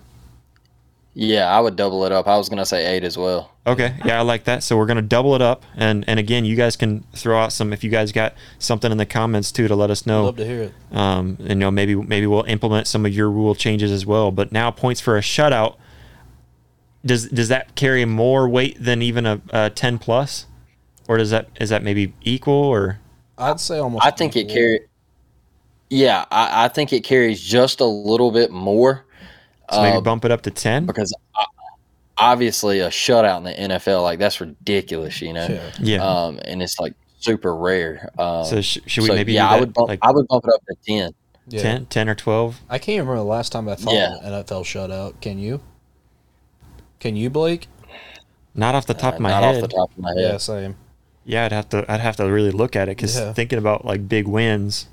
yeah. 1.13 1.49
I 1.55 1.59
would 1.59 1.75
double 1.75 2.05
it 2.05 2.11
up. 2.11 2.27
I 2.27 2.37
was 2.37 2.49
gonna 2.49 2.65
say 2.65 2.85
eight 2.95 3.03
as 3.03 3.17
well. 3.17 3.51
Okay, 3.67 3.93
yeah, 4.03 4.17
I 4.17 4.21
like 4.23 4.45
that. 4.45 4.63
So 4.63 4.75
we're 4.77 4.87
gonna 4.87 5.01
double 5.03 5.35
it 5.35 5.41
up, 5.41 5.63
and 5.75 6.03
and 6.07 6.19
again, 6.19 6.43
you 6.45 6.55
guys 6.55 6.75
can 6.75 7.03
throw 7.13 7.39
out 7.39 7.51
some 7.53 7.71
if 7.73 7.83
you 7.83 7.89
guys 7.91 8.11
got 8.11 8.33
something 8.57 8.91
in 8.91 8.97
the 8.97 9.05
comments 9.05 9.51
too 9.51 9.67
to 9.67 9.75
let 9.75 9.91
us 9.91 10.01
I'd 10.03 10.07
know. 10.07 10.25
love 10.25 10.37
to 10.37 10.45
hear 10.45 10.63
it. 10.63 10.73
um, 10.91 11.37
and 11.41 11.49
you 11.49 11.55
know 11.55 11.69
maybe 11.71 11.93
maybe 11.95 12.25
we'll 12.25 12.43
implement 12.45 12.87
some 12.87 13.05
of 13.05 13.13
your 13.13 13.29
rule 13.29 13.53
changes 13.53 13.91
as 13.91 14.05
well. 14.05 14.31
But 14.31 14.51
now 14.51 14.71
points 14.71 15.01
for 15.01 15.17
a 15.17 15.21
shutout 15.21 15.75
does 17.05 17.29
does 17.29 17.47
that 17.49 17.75
carry 17.75 18.05
more 18.05 18.47
weight 18.49 18.77
than 18.83 19.01
even 19.01 19.25
a, 19.25 19.41
a 19.51 19.69
ten 19.69 19.99
plus, 19.99 20.47
or 21.07 21.17
does 21.17 21.29
that 21.29 21.49
is 21.59 21.69
that 21.69 21.83
maybe 21.83 22.13
equal 22.23 22.53
or 22.53 22.99
I'd 23.37 23.59
say 23.59 23.77
almost. 23.77 24.05
I 24.05 24.11
think 24.11 24.35
it 24.35 24.41
equal. 24.41 24.55
carry. 24.55 24.79
Yeah, 25.89 26.25
I, 26.31 26.65
I 26.65 26.67
think 26.67 26.93
it 26.93 27.03
carries 27.03 27.41
just 27.41 27.79
a 27.79 27.85
little 27.85 28.31
bit 28.31 28.51
more. 28.51 29.05
so 29.71 29.81
maybe 29.81 29.97
uh, 29.97 30.01
bump 30.01 30.25
it 30.25 30.31
up 30.31 30.41
to 30.43 30.51
ten? 30.51 30.85
because 30.85 31.13
obviously 32.17 32.79
a 32.79 32.89
shutout 32.89 33.37
in 33.37 33.43
the 33.45 33.75
NFL 33.75 34.03
like 34.03 34.19
that's 34.19 34.39
ridiculous, 34.41 35.21
you 35.21 35.33
know. 35.33 35.47
Yeah. 35.47 35.71
Yeah. 35.79 36.03
Um, 36.03 36.39
and 36.45 36.61
it's 36.61 36.79
like 36.79 36.93
super 37.19 37.55
rare. 37.55 38.09
Um, 38.19 38.45
so 38.45 38.61
sh- 38.61 38.79
should 38.85 39.03
we 39.03 39.07
so, 39.09 39.15
maybe 39.15 39.33
yeah, 39.33 39.47
do 39.47 39.49
that 39.49 39.55
I 39.55 39.59
would 39.61 39.73
bump, 39.73 39.89
like 39.89 39.99
I 40.01 40.11
would 40.11 40.27
bump 40.27 40.45
it 40.45 40.53
up 40.53 40.61
to 40.67 40.75
ten. 40.85 41.11
Yeah. 41.47 41.61
10, 41.63 41.85
10 41.87 42.09
or 42.09 42.15
twelve? 42.15 42.61
I 42.69 42.77
can't 42.77 42.99
remember 42.99 43.15
the 43.17 43.23
last 43.23 43.51
time 43.51 43.67
I 43.67 43.73
thought 43.75 43.93
Yeah. 43.93 44.17
an 44.21 44.43
NFL 44.43 44.63
shutout. 44.65 45.19
Can 45.21 45.39
you? 45.39 45.61
Can 46.99 47.15
you, 47.15 47.31
Blake? 47.31 47.67
Not 48.53 48.75
off 48.75 48.85
the 48.85 48.93
top 48.93 49.13
Uh, 49.13 49.15
of 49.15 49.21
my 49.21 49.29
not 49.31 49.43
head. 49.43 49.55
off 49.55 49.61
the 49.61 49.67
top 49.75 49.89
of 49.91 49.97
my 49.97 50.09
head. 50.09 50.19
Yeah, 50.19 50.31
head. 50.33 50.41
same. 50.41 50.75
Yeah, 51.25 51.45
I'd 51.45 51.51
have 51.51 51.69
to 51.69 51.85
I'd 51.91 52.01
have 52.01 52.17
to 52.17 52.25
really 52.25 52.51
look 52.51 52.75
at 52.75 52.87
it 52.89 52.97
because 52.97 53.17
Yeah. 53.17 53.33
thinking 53.33 53.57
about 53.57 53.83
like 53.85 54.07
big 54.07 54.27
wins, 54.27 54.87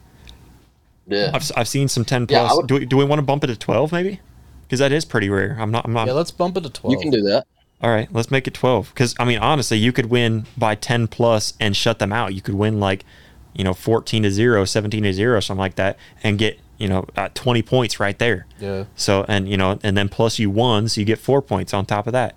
Yeah. 1.07 1.31
I've, 1.35 1.51
I've 1.57 1.69
seen 1.69 1.89
some 1.89 2.05
ten 2.05 2.27
Yeah, 2.29 2.41
plus. 2.47 2.57
would- 2.57 2.67
do 2.67 2.75
we, 2.75 2.87
do 2.87 2.97
we 2.97 3.05
want 3.05 3.19
to 3.19 3.23
bump 3.25 3.45
it 3.45 3.49
to 3.49 3.57
twelve 3.57 3.93
maybe? 3.93 4.21
Because 4.63 4.81
that 4.81 4.91
is 4.93 5.05
pretty 5.05 5.29
rare. 5.29 5.57
I'm 5.61 5.71
not. 5.71 5.85
I'm 5.85 5.93
not. 5.93 6.07
Yeah, 6.09 6.15
let's 6.15 6.31
bump 6.33 6.57
it 6.57 6.63
to 6.63 6.71
twelve. 6.71 6.93
You 6.93 6.99
can 6.99 7.11
do 7.11 7.23
that. 7.23 7.47
All 7.83 7.91
right, 7.91 8.09
let's 8.11 8.31
make 8.31 8.47
it 8.49 8.55
12. 8.55 8.89
Because, 8.89 9.15
I 9.19 9.27
mean, 9.27 9.39
honestly, 9.39 9.77
you 9.77 9.93
could 9.93 10.07
win 10.07 10.47
by 10.57 10.75
10 10.75 11.09
plus 11.09 11.53
and 11.61 11.77
shut 11.77 11.99
them 11.99 12.11
out. 12.11 12.33
You 12.33 12.41
could 12.41 12.55
win 12.55 12.81
like, 12.81 13.05
you 13.55 13.65
know, 13.65 13.75
14 13.75 14.23
to 14.23 14.31
0, 14.31 14.65
17 14.65 15.03
to 15.03 15.13
0, 15.13 15.41
something 15.41 15.61
like 15.61 15.75
that, 15.75 15.99
and 16.23 16.39
get, 16.39 16.59
you 16.79 16.89
know, 16.89 17.05
uh, 17.19 17.29
20 17.35 17.61
points 17.61 18.01
right 18.01 18.19
there. 18.19 18.47
Yeah. 18.59 18.85
So, 18.97 19.27
and, 19.29 19.47
you 19.47 19.59
know, 19.59 19.79
and 19.83 19.95
then 19.95 20.09
plus 20.09 20.39
you 20.39 20.49
won, 20.49 20.89
so 20.89 21.03
you 21.03 21.05
get 21.05 21.19
four 21.19 21.43
points 21.43 21.75
on 21.75 21.85
top 21.85 22.07
of 22.07 22.15
that. 22.15 22.35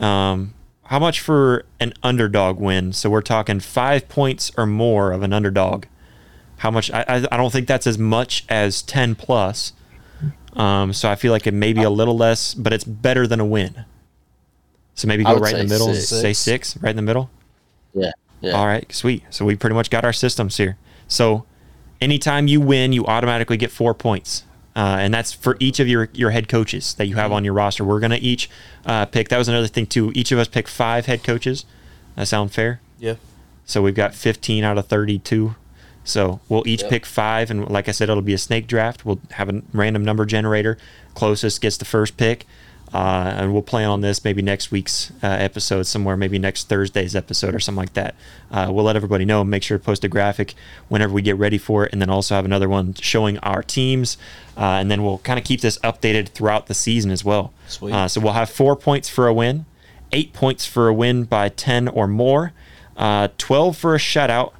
Um, 0.00 0.54
how 0.86 0.98
much 0.98 1.20
for 1.20 1.64
an 1.78 1.94
underdog 2.02 2.58
win? 2.58 2.92
So 2.92 3.08
we're 3.10 3.22
talking 3.22 3.60
five 3.60 4.08
points 4.08 4.50
or 4.58 4.66
more 4.66 5.12
of 5.12 5.22
an 5.22 5.32
underdog. 5.32 5.84
How 6.60 6.70
much? 6.70 6.90
I, 6.90 7.04
I, 7.08 7.16
I 7.32 7.36
don't 7.38 7.50
think 7.50 7.66
that's 7.66 7.86
as 7.86 7.96
much 7.96 8.44
as 8.50 8.82
10 8.82 9.14
plus. 9.14 9.72
Um, 10.52 10.92
so 10.92 11.08
I 11.08 11.14
feel 11.14 11.32
like 11.32 11.46
it 11.46 11.54
may 11.54 11.72
be 11.72 11.82
a 11.82 11.88
little 11.88 12.14
less, 12.14 12.52
but 12.52 12.74
it's 12.74 12.84
better 12.84 13.26
than 13.26 13.40
a 13.40 13.46
win. 13.46 13.86
So 14.94 15.08
maybe 15.08 15.24
go 15.24 15.38
right 15.38 15.54
in 15.54 15.68
the 15.68 15.74
middle. 15.74 15.94
six. 15.94 16.08
Say 16.08 16.34
six, 16.34 16.76
right 16.76 16.90
in 16.90 16.96
the 16.96 17.02
middle. 17.02 17.30
Yeah. 17.94 18.10
Yeah. 18.42 18.52
All 18.52 18.66
right, 18.66 18.92
sweet. 18.92 19.22
So 19.30 19.46
we 19.46 19.56
pretty 19.56 19.74
much 19.74 19.88
got 19.88 20.04
our 20.04 20.12
systems 20.12 20.58
here. 20.58 20.76
So 21.08 21.46
anytime 21.98 22.46
you 22.46 22.60
win, 22.60 22.92
you 22.92 23.06
automatically 23.06 23.56
get 23.56 23.70
four 23.70 23.94
points. 23.94 24.44
Uh, 24.76 24.98
and 25.00 25.14
that's 25.14 25.32
for 25.32 25.56
each 25.60 25.80
of 25.80 25.88
your, 25.88 26.10
your 26.12 26.28
head 26.28 26.46
coaches 26.46 26.92
that 26.94 27.06
you 27.06 27.16
have 27.16 27.32
on 27.32 27.42
your 27.42 27.54
roster. 27.54 27.84
We're 27.86 28.00
going 28.00 28.10
to 28.10 28.18
each 28.18 28.50
uh, 28.84 29.06
pick, 29.06 29.30
that 29.30 29.38
was 29.38 29.48
another 29.48 29.66
thing 29.66 29.86
too. 29.86 30.12
Each 30.14 30.30
of 30.30 30.38
us 30.38 30.46
pick 30.46 30.68
five 30.68 31.06
head 31.06 31.24
coaches. 31.24 31.64
That 32.16 32.28
sound 32.28 32.52
fair? 32.52 32.82
Yeah. 32.98 33.14
So 33.64 33.80
we've 33.80 33.94
got 33.94 34.14
15 34.14 34.62
out 34.62 34.76
of 34.76 34.88
32. 34.88 35.54
So 36.10 36.40
we'll 36.48 36.66
each 36.66 36.82
Yep. 36.82 36.90
pick 36.90 37.06
five. 37.06 37.50
And 37.50 37.68
like 37.68 37.88
I 37.88 37.92
said, 37.92 38.08
it'll 38.10 38.22
be 38.22 38.34
a 38.34 38.38
snake 38.38 38.66
draft. 38.66 39.04
We'll 39.04 39.20
have 39.32 39.48
a 39.48 39.62
random 39.72 40.04
number 40.04 40.26
generator. 40.26 40.76
Closest 41.14 41.60
gets 41.60 41.76
the 41.76 41.84
first 41.84 42.16
pick. 42.16 42.46
Uh, 42.92 43.32
and 43.36 43.52
we'll 43.52 43.62
plan 43.62 43.88
on 43.88 44.00
this 44.00 44.24
maybe 44.24 44.42
next 44.42 44.72
week's 44.72 45.12
uh, 45.22 45.26
episode 45.28 45.84
somewhere, 45.84 46.16
maybe 46.16 46.40
next 46.40 46.68
Thursday's 46.68 47.14
episode 47.14 47.54
or 47.54 47.60
something 47.60 47.78
like 47.78 47.92
that. 47.94 48.16
Uh, 48.50 48.66
we'll 48.68 48.84
let 48.84 48.96
everybody 48.96 49.24
know. 49.24 49.44
Make 49.44 49.62
sure 49.62 49.78
to 49.78 49.84
post 49.84 50.02
a 50.02 50.08
graphic 50.08 50.54
whenever 50.88 51.12
we 51.12 51.22
get 51.22 51.36
ready 51.36 51.56
for 51.56 51.84
it, 51.86 51.92
and 51.92 52.02
then 52.02 52.10
also 52.10 52.34
have 52.34 52.44
another 52.44 52.68
one 52.68 52.94
showing 52.94 53.38
our 53.38 53.62
teams. 53.62 54.18
Uh, 54.56 54.62
and 54.80 54.90
then 54.90 55.04
we'll 55.04 55.18
kind 55.18 55.38
of 55.38 55.44
keep 55.44 55.60
this 55.60 55.78
updated 55.84 56.30
throughout 56.30 56.66
the 56.66 56.74
season 56.74 57.12
as 57.12 57.24
well. 57.24 57.52
Sweet. 57.68 57.92
Uh, 57.94 58.08
so 58.08 58.20
we'll 58.20 58.32
have 58.32 58.50
four 58.50 58.74
points 58.74 59.08
for 59.08 59.28
a 59.28 59.32
win, 59.32 59.66
eight 60.10 60.32
points 60.32 60.66
for 60.66 60.88
a 60.88 60.92
win 60.92 61.22
by 61.22 61.48
10 61.48 61.86
or 61.86 62.08
more, 62.08 62.52
uh, 62.96 63.28
12 63.38 63.76
for 63.76 63.94
a 63.94 63.98
shutout, 63.98 64.50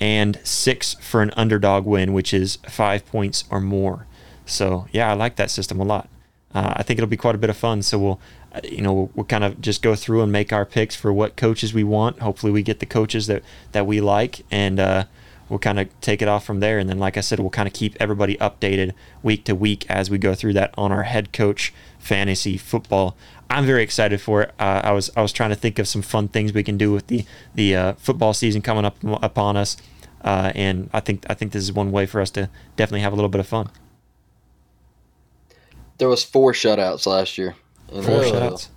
and 0.00 0.38
six 0.44 0.94
for 0.94 1.22
an 1.22 1.32
underdog 1.36 1.84
win, 1.84 2.12
which 2.12 2.32
is 2.32 2.56
five 2.68 3.04
points 3.06 3.44
or 3.50 3.60
more. 3.60 4.06
So 4.46 4.86
yeah, 4.92 5.10
I 5.10 5.14
like 5.14 5.36
that 5.36 5.50
system 5.50 5.80
a 5.80 5.84
lot. 5.84 6.08
Uh, 6.54 6.74
I 6.76 6.82
think 6.82 6.98
it'll 6.98 7.08
be 7.08 7.16
quite 7.16 7.34
a 7.34 7.38
bit 7.38 7.50
of 7.50 7.56
fun. 7.56 7.82
So 7.82 7.98
we'll, 7.98 8.20
uh, 8.52 8.60
you 8.64 8.80
know, 8.80 8.92
we'll, 8.92 9.10
we'll 9.14 9.26
kind 9.26 9.44
of 9.44 9.60
just 9.60 9.82
go 9.82 9.94
through 9.94 10.22
and 10.22 10.32
make 10.32 10.52
our 10.52 10.64
picks 10.64 10.96
for 10.96 11.12
what 11.12 11.36
coaches 11.36 11.74
we 11.74 11.84
want. 11.84 12.20
Hopefully, 12.20 12.52
we 12.52 12.62
get 12.62 12.80
the 12.80 12.86
coaches 12.86 13.26
that 13.26 13.42
that 13.72 13.86
we 13.86 14.00
like, 14.00 14.44
and 14.50 14.80
uh, 14.80 15.04
we'll 15.48 15.58
kind 15.58 15.78
of 15.78 15.88
take 16.00 16.22
it 16.22 16.28
off 16.28 16.44
from 16.44 16.60
there. 16.60 16.78
And 16.78 16.88
then, 16.88 16.98
like 16.98 17.16
I 17.16 17.20
said, 17.20 17.38
we'll 17.38 17.50
kind 17.50 17.68
of 17.68 17.74
keep 17.74 17.96
everybody 18.00 18.36
updated 18.36 18.92
week 19.22 19.44
to 19.44 19.54
week 19.54 19.84
as 19.90 20.08
we 20.08 20.18
go 20.18 20.34
through 20.34 20.54
that 20.54 20.72
on 20.78 20.90
our 20.90 21.02
head 21.02 21.32
coach 21.32 21.74
fantasy 21.98 22.56
football. 22.56 23.16
I'm 23.50 23.64
very 23.64 23.82
excited 23.82 24.20
for 24.20 24.42
it. 24.42 24.50
Uh, 24.58 24.82
I 24.84 24.92
was 24.92 25.10
I 25.16 25.22
was 25.22 25.32
trying 25.32 25.50
to 25.50 25.56
think 25.56 25.78
of 25.78 25.88
some 25.88 26.02
fun 26.02 26.28
things 26.28 26.52
we 26.52 26.62
can 26.62 26.76
do 26.76 26.92
with 26.92 27.06
the 27.06 27.24
the 27.54 27.74
uh, 27.76 27.92
football 27.94 28.34
season 28.34 28.60
coming 28.62 28.84
up 28.84 28.96
upon 29.22 29.56
us. 29.56 29.76
Uh, 30.22 30.52
and 30.54 30.90
I 30.92 31.00
think 31.00 31.24
I 31.30 31.34
think 31.34 31.52
this 31.52 31.62
is 31.62 31.72
one 31.72 31.90
way 31.92 32.04
for 32.06 32.20
us 32.20 32.30
to 32.32 32.50
definitely 32.76 33.00
have 33.00 33.12
a 33.12 33.16
little 33.16 33.28
bit 33.30 33.40
of 33.40 33.46
fun. 33.46 33.70
There 35.98 36.08
was 36.08 36.22
four 36.24 36.52
shutouts 36.52 37.06
last 37.06 37.38
year. 37.38 37.56
Four 37.90 38.02
Really? 38.02 38.30
Shutouts. 38.30 38.68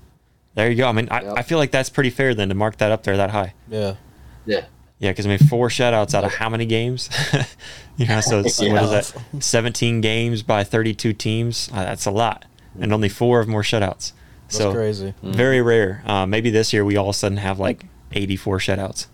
There 0.55 0.69
you 0.69 0.75
go. 0.75 0.87
I 0.87 0.91
mean, 0.91 1.07
I, 1.11 1.21
Yep. 1.21 1.33
I 1.37 1.41
feel 1.43 1.57
like 1.57 1.71
that's 1.71 1.89
pretty 1.89 2.09
fair 2.09 2.33
then 2.33 2.49
to 2.49 2.55
mark 2.55 2.77
that 2.77 2.91
up 2.91 3.03
there 3.03 3.17
that 3.17 3.29
high. 3.31 3.53
Yeah. 3.69 3.95
Yeah. 4.45 4.65
Yeah, 4.99 5.11
because 5.11 5.25
I 5.25 5.29
mean, 5.29 5.39
four 5.39 5.69
shutouts 5.69 6.13
out 6.13 6.23
of 6.23 6.33
how 6.35 6.47
many 6.49 6.65
games? 6.65 7.09
you 7.97 8.05
know, 8.05 8.21
so 8.21 8.39
it's, 8.39 8.59
what 8.59 8.67
Yeah. 8.69 8.83
is 8.83 9.11
that? 9.13 9.43
Seventeen 9.43 9.99
games 10.01 10.43
by 10.43 10.63
thirty-two 10.63 11.13
teams. 11.13 11.69
Uh, 11.73 11.83
that's 11.85 12.05
a 12.05 12.11
lot, 12.11 12.45
and 12.79 12.93
only 12.93 13.09
four 13.09 13.39
of 13.39 13.47
them 13.47 13.55
were 13.55 13.63
shutouts. 13.63 14.13
That's 14.51 14.57
so 14.57 14.73
crazy. 14.73 15.13
very 15.23 15.61
rare. 15.61 16.03
Uh, 16.05 16.25
maybe 16.25 16.49
this 16.49 16.73
year 16.73 16.83
we 16.85 16.97
all 16.97 17.09
of 17.09 17.15
a 17.15 17.17
sudden 17.17 17.37
have 17.37 17.59
like 17.59 17.85
eighty-four 18.11 18.57
shutouts, 18.59 19.07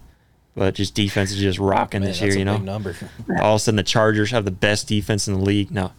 but 0.56 0.74
just 0.76 0.94
defense 0.96 1.32
is 1.32 1.38
just 1.40 1.60
rocking 1.60 2.02
Man, 2.02 2.10
this 2.10 2.20
that's 2.20 2.36
year. 2.36 2.46
a 2.46 2.50
You 2.52 2.58
big 2.58 2.66
know, 2.66 2.74
number. 2.74 2.96
all 3.42 3.54
of 3.54 3.58
a 3.58 3.60
sudden 3.60 3.76
the 3.78 3.84
Chargers 3.84 4.32
have 4.32 4.46
the 4.46 4.52
best 4.52 4.88
defense 4.88 5.28
in 5.28 5.36
the 5.36 5.40
league. 5.42 5.72
No. 5.72 5.92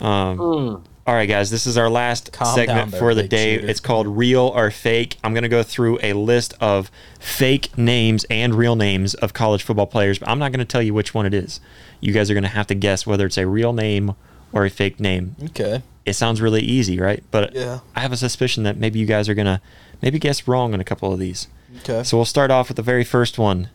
Um, 0.00 0.38
Mm. 0.38 0.82
all 1.06 1.14
right, 1.14 1.26
guys, 1.28 1.50
this 1.50 1.66
is 1.66 1.76
our 1.78 1.88
last 1.90 2.32
Calm 2.32 2.54
segment 2.54 2.90
there, 2.90 2.98
for 3.00 3.14
the 3.14 3.22
day. 3.28 3.56
cheater. 3.56 3.68
It's 3.70 3.78
called 3.80 4.06
Real 4.08 4.52
or 4.54 4.70
Fake. 4.70 5.16
I'm 5.22 5.32
going 5.34 5.42
to 5.44 5.48
go 5.48 5.62
through 5.62 5.98
a 6.02 6.14
list 6.14 6.54
of 6.60 6.90
fake 7.20 7.76
names 7.78 8.24
and 8.30 8.54
real 8.54 8.74
names 8.76 9.14
of 9.14 9.32
college 9.32 9.62
football 9.62 9.86
players, 9.86 10.18
but 10.18 10.28
I'm 10.28 10.38
not 10.38 10.50
going 10.50 10.58
to 10.60 10.64
tell 10.64 10.82
you 10.82 10.94
which 10.94 11.14
one 11.14 11.26
it 11.26 11.34
is. 11.34 11.60
You 12.00 12.12
guys 12.12 12.30
are 12.30 12.34
going 12.34 12.42
to 12.44 12.48
have 12.48 12.66
to 12.68 12.74
guess 12.74 13.06
whether 13.06 13.26
it's 13.26 13.38
a 13.38 13.46
real 13.46 13.72
name 13.72 14.14
or 14.52 14.64
a 14.64 14.70
fake 14.70 14.98
name. 14.98 15.36
Okay. 15.44 15.82
It 16.06 16.14
sounds 16.14 16.40
really 16.40 16.62
easy, 16.62 16.98
right? 17.00 17.22
But 17.30 17.54
Yeah. 17.54 17.80
I 17.94 18.00
have 18.00 18.12
a 18.12 18.16
suspicion 18.16 18.62
that 18.62 18.76
maybe 18.78 18.98
you 19.00 19.06
guys 19.06 19.28
are 19.28 19.34
going 19.34 19.46
to 19.46 19.60
maybe 20.00 20.18
guess 20.18 20.46
wrong 20.48 20.72
on 20.72 20.80
a 20.80 20.84
couple 20.84 21.12
of 21.12 21.18
these. 21.18 21.48
Okay. 21.80 22.02
So 22.04 22.16
we'll 22.16 22.24
start 22.24 22.50
off 22.50 22.68
with 22.68 22.76
the 22.76 22.82
very 22.82 23.04
first 23.04 23.38
one 23.38 23.68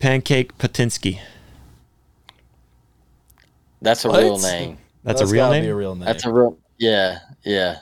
Pancake 0.00 0.58
Patinsky. 0.58 1.20
That's 3.80 4.04
a 4.04 4.08
What? 4.08 4.22
real 4.22 4.38
name. 4.38 4.78
That's, 5.04 5.20
a 5.20 5.26
real 5.26 5.44
gotta 5.46 5.54
name? 5.54 5.64
Be 5.64 5.68
a 5.70 5.74
real 5.74 5.94
name. 5.94 6.04
That's 6.04 6.24
a 6.26 6.32
real. 6.32 6.58
Yeah. 6.76 7.20
Yeah. 7.44 7.78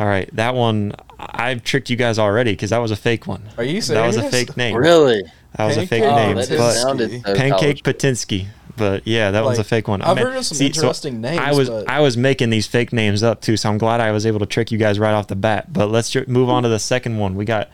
All 0.00 0.06
right, 0.06 0.28
that 0.34 0.56
one 0.56 0.92
I've 1.20 1.62
tricked 1.62 1.88
you 1.88 1.94
guys 1.96 2.18
already 2.18 2.50
because 2.52 2.70
that 2.70 2.78
was 2.78 2.90
a 2.90 2.96
fake 2.96 3.28
one. 3.28 3.48
Are 3.56 3.62
you 3.62 3.80
saying 3.80 4.00
That 4.00 4.06
was 4.08 4.16
a 4.16 4.28
fake 4.28 4.56
name. 4.56 4.74
Really? 4.76 5.22
That 5.56 5.66
was 5.66 5.76
a 5.76 5.86
fake 5.86 6.02
Oh, 6.02 6.16
name, 6.16 6.36
that 6.36 6.48
but 6.48 6.72
sounded 6.72 7.22
so 7.24 7.34
Pancake 7.36 7.84
college. 7.84 7.98
Patinsky. 7.98 8.46
But 8.76 9.06
yeah, 9.06 9.30
that 9.30 9.44
one's 9.44 9.58
a 9.58 9.64
fake 9.64 9.86
one. 9.88 10.02
I've 10.02 10.16
Man, 10.16 10.26
heard 10.26 10.36
of 10.36 10.44
some 10.46 10.56
see, 10.56 10.72
so 10.72 10.80
interesting 10.82 11.20
names, 11.20 11.38
I 11.38 11.52
was 11.52 11.70
but- 11.70 11.88
I 11.88 12.00
was 12.00 12.16
making 12.16 12.50
these 12.50 12.66
fake 12.66 12.92
names 12.92 13.22
up 13.22 13.40
too, 13.40 13.56
so 13.56 13.68
I'm 13.68 13.78
glad 13.78 14.00
I 14.00 14.10
was 14.10 14.26
able 14.26 14.40
to 14.40 14.46
trick 14.46 14.72
you 14.72 14.78
guys 14.78 14.98
right 14.98 15.12
off 15.12 15.28
the 15.28 15.36
bat. 15.36 15.72
But 15.72 15.90
let's 15.90 16.10
ju- 16.10 16.24
move 16.26 16.48
on 16.48 16.62
to 16.64 16.68
the 16.68 16.78
second 16.80 17.18
one. 17.18 17.36
We 17.36 17.44
got 17.44 17.68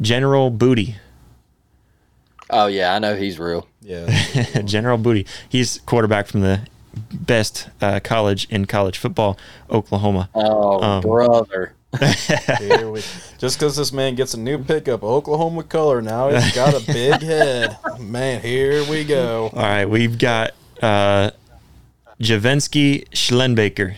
General 0.00 0.50
Booty. 0.50 0.96
Oh 2.50 2.66
yeah, 2.66 2.94
I 2.94 2.98
know 2.98 3.16
he's 3.16 3.38
real. 3.38 3.66
Yeah. 3.80 4.06
General 4.64 4.98
Booty. 4.98 5.26
He's 5.48 5.78
quarterback 5.86 6.26
from 6.26 6.42
the 6.42 6.60
best 7.12 7.68
uh, 7.80 8.00
college 8.04 8.46
in 8.50 8.66
college 8.66 8.98
football, 8.98 9.38
Oklahoma. 9.70 10.28
Oh 10.34 10.80
Um, 10.82 11.00
brother. 11.02 11.74
Here 12.58 12.90
we, 12.90 13.00
just 13.38 13.58
because 13.58 13.76
this 13.76 13.92
man 13.92 14.14
gets 14.14 14.34
a 14.34 14.38
new 14.40 14.58
pickup, 14.62 15.02
Oklahoma 15.02 15.62
color, 15.64 16.00
now 16.02 16.28
he's 16.30 16.54
got 16.54 16.74
a 16.74 16.84
big 16.86 17.20
head. 17.22 17.76
Man, 18.00 18.40
here 18.40 18.84
we 18.88 19.04
go. 19.04 19.50
All 19.52 19.62
right, 19.62 19.84
we've 19.86 20.18
got 20.18 20.52
uh, 20.82 21.30
Javensky 22.20 23.08
Schlenbaker. 23.10 23.94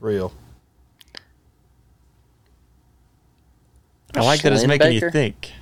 Real. 0.00 0.32
I 4.14 4.20
like 4.22 4.42
that 4.42 4.52
it's 4.52 4.66
making 4.66 4.92
you 4.92 5.10
think. 5.10 5.52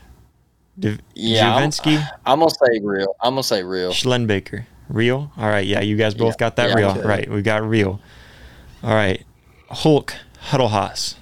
Div- 0.78 1.00
Yeah, 1.14 1.54
I'm- 1.54 1.70
Javensky 1.70 2.08
I'm 2.26 2.38
gonna 2.40 2.50
say 2.50 2.80
real. 2.82 3.14
I'm 3.20 3.32
gonna 3.34 3.42
say 3.42 3.62
real. 3.62 3.90
Schlenbaker. 3.92 4.66
Real? 4.88 5.32
All 5.36 5.48
right, 5.48 5.66
yeah, 5.66 5.80
you 5.80 5.96
guys 5.96 6.14
both 6.14 6.34
Yeah, 6.34 6.38
got 6.38 6.56
that 6.56 6.70
yeah. 6.70 6.74
real. 6.76 6.94
Right, 7.02 7.28
we 7.28 7.42
got 7.42 7.62
real. 7.66 8.00
All 8.82 8.94
right. 8.94 9.24
Hulk 9.70 10.14
Huddlehaas. 10.50 11.14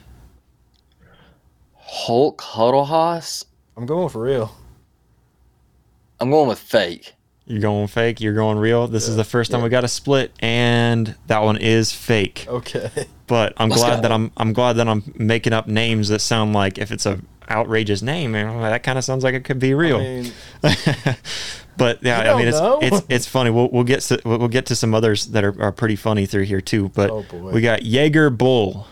Hulk 1.92 2.40
Huddlehouse. 2.40 3.44
I'm 3.76 3.84
going 3.84 4.08
for 4.08 4.22
real. 4.22 4.56
I'm 6.18 6.30
going 6.30 6.48
with 6.48 6.58
fake. 6.58 7.14
You're 7.44 7.60
going 7.60 7.86
fake, 7.86 8.18
you're 8.18 8.32
going 8.32 8.56
real. 8.56 8.88
This 8.88 9.08
is 9.08 9.16
the 9.16 9.24
first 9.24 9.50
time 9.50 9.60
yeah. 9.60 9.64
we 9.64 9.70
got 9.70 9.84
a 9.84 9.88
split 9.88 10.32
and 10.40 11.14
that 11.26 11.42
one 11.42 11.58
is 11.58 11.92
fake. 11.92 12.46
Okay. 12.48 12.90
But 13.28 13.54
I'm 13.56 13.70
Let's 13.70 13.80
glad 13.80 13.96
go. 13.96 14.02
that 14.02 14.12
I'm 14.12 14.30
I'm 14.36 14.52
glad 14.52 14.74
that 14.74 14.88
I'm 14.88 15.14
making 15.16 15.54
up 15.54 15.66
names 15.66 16.08
that 16.08 16.18
sound 16.18 16.52
like 16.52 16.76
if 16.76 16.92
it's 16.92 17.06
a 17.06 17.18
outrageous 17.48 18.02
name, 18.02 18.34
you 18.34 18.44
know, 18.44 18.60
that 18.60 18.82
kind 18.82 18.98
of 18.98 19.04
sounds 19.04 19.24
like 19.24 19.34
it 19.34 19.44
could 19.44 19.58
be 19.58 19.72
real. 19.72 19.96
I 19.96 20.00
mean, 20.00 20.32
but 21.78 22.02
yeah, 22.02 22.34
I 22.34 22.36
mean 22.36 22.48
it's 22.48 22.60
don't 22.60 22.82
it's 22.82 23.02
it's 23.08 23.26
funny. 23.26 23.48
We'll 23.48 23.70
we'll 23.70 23.84
get 23.84 24.00
to, 24.00 24.20
we'll 24.26 24.38
we'll 24.38 24.48
get 24.48 24.66
to 24.66 24.76
some 24.76 24.92
others 24.92 25.28
that 25.28 25.44
are, 25.44 25.62
are 25.62 25.72
pretty 25.72 25.96
funny 25.96 26.26
through 26.26 26.42
here 26.42 26.60
too. 26.60 26.90
But 26.90 27.10
Oh, 27.10 27.24
we 27.32 27.62
got 27.62 27.84
Jaeger 27.84 28.28
Bull. 28.28 28.86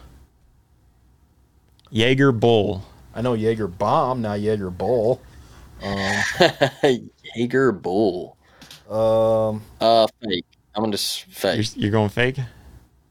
Jaeger 1.90 2.32
Bull. 2.32 2.86
I 3.14 3.22
know 3.22 3.34
Jaeger 3.34 3.66
bomb, 3.66 4.22
now 4.22 4.34
Jaeger 4.34 4.70
bull. 4.70 5.20
Um, 5.82 6.14
Jaeger 7.34 7.72
Bull. 7.72 8.36
um, 8.90 9.62
Uh, 9.80 10.06
fake. 10.22 10.44
I'm 10.74 10.82
gonna 10.82 10.92
just 10.92 11.26
You're, 11.26 11.34
fake. 11.34 11.70
you're 11.76 11.90
going 11.90 12.08
fake. 12.10 12.36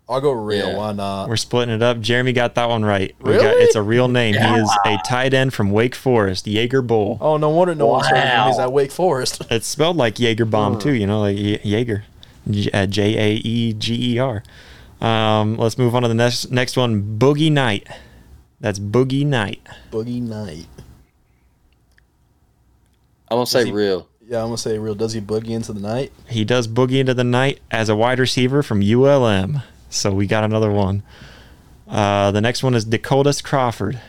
I'll 0.08 0.22
go 0.22 0.32
real. 0.32 0.70
Yeah. 0.70 0.78
Why 0.78 0.92
not? 0.94 1.30
We're 1.30 1.36
splitting 1.38 1.74
it 1.76 1.84
up. 1.84 2.00
Jeremy 2.00 2.34
got 2.34 2.56
that 2.56 2.68
one 2.70 2.84
right. 2.84 3.14
We 3.22 3.34
got, 3.34 3.42
Really? 3.44 3.64
it's 3.64 3.76
a 3.76 3.82
real 3.82 4.08
name. 4.08 4.34
He 4.34 4.40
is 4.60 4.72
a 4.86 4.98
tight 5.06 5.34
end 5.36 5.54
from 5.54 5.70
Wake 5.72 5.94
Forest, 5.94 6.48
Jaeger 6.48 6.82
Bull. 6.82 7.18
Oh, 7.22 7.38
no 7.38 7.50
wonder 7.50 7.76
no 7.76 7.86
one's 7.88 8.08
heard 8.08 8.18
of 8.18 8.24
him. 8.24 8.48
He's 8.48 8.60
at 8.60 8.72
Wake 8.72 8.92
Forest. 8.92 9.44
It's 9.52 9.68
spelled 9.68 9.98
like 9.98 10.20
Jaeger 10.20 10.46
bomb 10.46 10.80
too. 10.80 10.94
You 10.94 11.06
know, 11.06 11.20
like 11.22 11.38
Ye- 11.38 11.60
Jaeger, 11.64 12.04
uh, 12.74 12.86
J 12.88 13.18
A 13.18 13.34
E 13.36 13.74
G 13.74 14.14
E 14.16 14.20
R. 14.20 14.42
Um, 15.02 15.58
let's 15.58 15.78
move 15.78 15.94
on 15.96 16.02
to 16.02 16.08
the 16.08 16.14
next 16.16 16.50
next 16.52 16.76
one. 16.78 17.18
Boogie 17.20 17.52
Knight. 17.52 17.88
That's 18.62 18.80
Boogie 18.80 19.26
Knight. 19.26 19.62
Boogie 19.92 20.22
Knight. 20.22 20.68
I'm 23.30 23.38
gonna 23.38 23.46
say 23.46 23.66
he- 23.66 23.72
real. 23.72 24.08
Yeah, 24.28 24.40
I'm 24.42 24.48
gonna 24.48 24.58
say 24.58 24.78
real. 24.78 24.96
Does 24.96 25.14
he 25.14 25.22
boogie 25.22 25.50
into 25.50 25.74
the 25.74 25.80
night? 25.80 26.12
He 26.28 26.44
does 26.46 26.68
boogie 26.68 27.00
into 27.00 27.14
the 27.14 27.24
night 27.24 27.60
as 27.72 27.90
a 27.90 27.96
wide 27.96 28.20
receiver 28.20 28.62
from 28.62 28.82
ULM. 28.82 29.62
So 29.90 30.12
we 30.12 30.28
got 30.28 30.44
another 30.44 30.72
one. 30.72 31.02
Uh, 31.88 32.30
the 32.32 32.42
next 32.42 32.62
one 32.62 32.76
is 32.76 32.86
Dakotas 32.86 33.42
Crawford. 33.42 34.00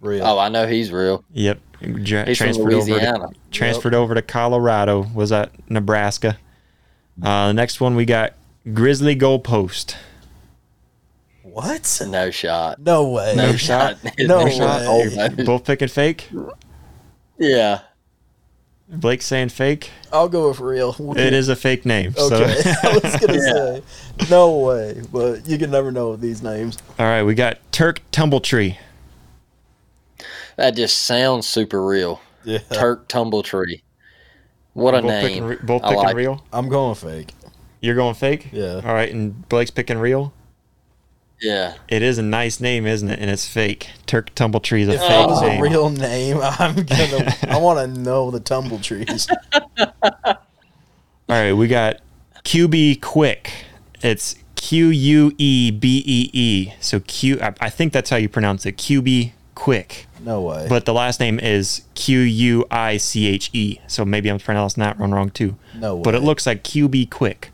Real. 0.00 0.24
Oh, 0.24 0.38
I 0.38 0.48
know 0.48 0.66
he's 0.66 0.90
real. 0.90 1.22
Yep, 1.32 1.60
J- 2.02 2.24
He's 2.28 2.38
from 2.38 2.44
transferred 2.46 2.72
over 2.72 2.86
to 2.86 2.92
Louisiana. 2.92 3.28
transferred 3.50 3.94
over 3.94 4.14
to 4.14 4.22
Colorado. 4.22 5.06
Was 5.14 5.32
at 5.32 5.50
Nebraska. 5.68 6.38
Uh, 7.22 7.48
the 7.48 7.54
next 7.54 7.80
one 7.82 7.96
we 7.96 8.06
got 8.06 8.32
Grizzly 8.72 9.14
Goalpost. 9.14 9.94
What? 11.52 12.00
No 12.08 12.30
shot. 12.30 12.78
No 12.80 13.08
way. 13.10 13.34
No 13.36 13.52
shot. 13.56 13.96
No 14.18 14.48
shot. 14.48 14.86
way. 14.86 15.44
Both 15.44 15.64
picking 15.64 15.88
fake. 15.88 16.28
Yeah. 17.38 17.80
Blake 18.88 19.22
saying 19.22 19.50
fake. 19.50 19.90
I'll 20.12 20.28
go 20.28 20.48
with 20.48 20.58
real. 20.58 20.94
It 21.16 21.32
is 21.32 21.48
a 21.48 21.54
fake 21.54 21.86
name. 21.86 22.12
Okay. 22.18 22.54
So, 22.60 22.70
I 22.82 22.98
was 23.02 23.16
gonna 23.16 23.34
Yeah. 23.38 23.80
say 23.80 23.82
no 24.30 24.58
way, 24.58 25.00
but 25.12 25.46
you 25.46 25.58
can 25.58 25.70
never 25.70 25.92
know 25.92 26.10
with 26.10 26.20
these 26.20 26.42
names. 26.42 26.76
all 26.98 27.06
right, 27.06 27.22
we 27.22 27.34
got 27.34 27.58
Turk 27.72 28.00
Tumbletree. 28.10 28.76
That 30.56 30.74
just 30.76 30.98
sounds 31.02 31.46
super 31.46 31.84
real. 31.84 32.20
Yeah. 32.44 32.58
Turk 32.72 33.08
Tumbletree. 33.08 33.82
What 34.72 34.94
a 34.94 35.02
both 35.02 35.10
name. 35.10 35.26
picking, 35.26 35.44
re- 35.44 35.58
both 35.62 35.82
I 35.84 35.88
picking 35.90 36.02
like 36.04 36.12
it. 36.14 36.16
real. 36.16 36.44
I'm 36.52 36.68
going 36.68 36.94
fake. 36.96 37.32
You're 37.80 37.94
going 37.94 38.14
fake. 38.14 38.48
Yeah. 38.52 38.80
All 38.84 38.92
right, 38.94 39.10
and 39.12 39.48
Blake's 39.48 39.70
picking 39.70 39.98
real. 39.98 40.32
Yeah. 41.40 41.74
It 41.88 42.02
is 42.02 42.18
a 42.18 42.22
nice 42.22 42.60
name, 42.60 42.86
isn't 42.86 43.08
it? 43.08 43.18
And 43.18 43.30
it's 43.30 43.46
fake. 43.48 43.88
Turk 44.06 44.34
Tumbletree 44.34 44.80
is 44.82 44.88
a 44.88 44.92
If 44.94 45.00
fake 45.00 45.08
that 45.08 45.28
was 45.28 45.42
name. 45.42 45.58
a 45.60 45.62
real 45.62 45.88
name, 45.90 46.38
I'm 46.42 46.74
gonna. 46.84 47.34
I 47.48 47.58
want 47.58 47.78
to 47.78 48.00
know 48.00 48.30
the 48.30 48.40
Tumbletrees. 48.40 49.28
All 50.02 50.36
right, 51.28 51.52
we 51.52 51.68
got 51.68 52.00
QB 52.44 53.00
Quick. 53.00 53.50
It's 54.02 54.34
Q 54.56 54.88
U 54.88 55.32
E 55.38 55.70
B 55.70 56.02
E 56.06 56.30
E. 56.32 56.72
So 56.80 57.00
Q. 57.00 57.38
I, 57.40 57.54
I 57.60 57.70
think 57.70 57.92
that's 57.92 58.10
how 58.10 58.16
you 58.16 58.28
pronounce 58.28 58.66
it. 58.66 58.76
QB 58.76 59.32
Quick. 59.54 60.06
No 60.22 60.42
way. 60.42 60.66
But 60.68 60.84
the 60.86 60.92
last 60.92 61.20
name 61.20 61.38
is 61.38 61.82
Q 61.94 62.18
U 62.20 62.66
I 62.70 62.96
C 62.96 63.26
H 63.28 63.50
E. 63.52 63.78
So 63.86 64.04
maybe 64.04 64.28
I'm 64.30 64.38
pronouncing 64.38 64.82
that 64.82 64.98
one 64.98 65.12
wrong 65.12 65.30
too. 65.30 65.56
no 65.74 65.96
way. 65.96 66.02
But 66.02 66.14
it 66.14 66.20
looks 66.22 66.46
like 66.46 66.64
QB 66.64 67.10
Quick. 67.10 67.50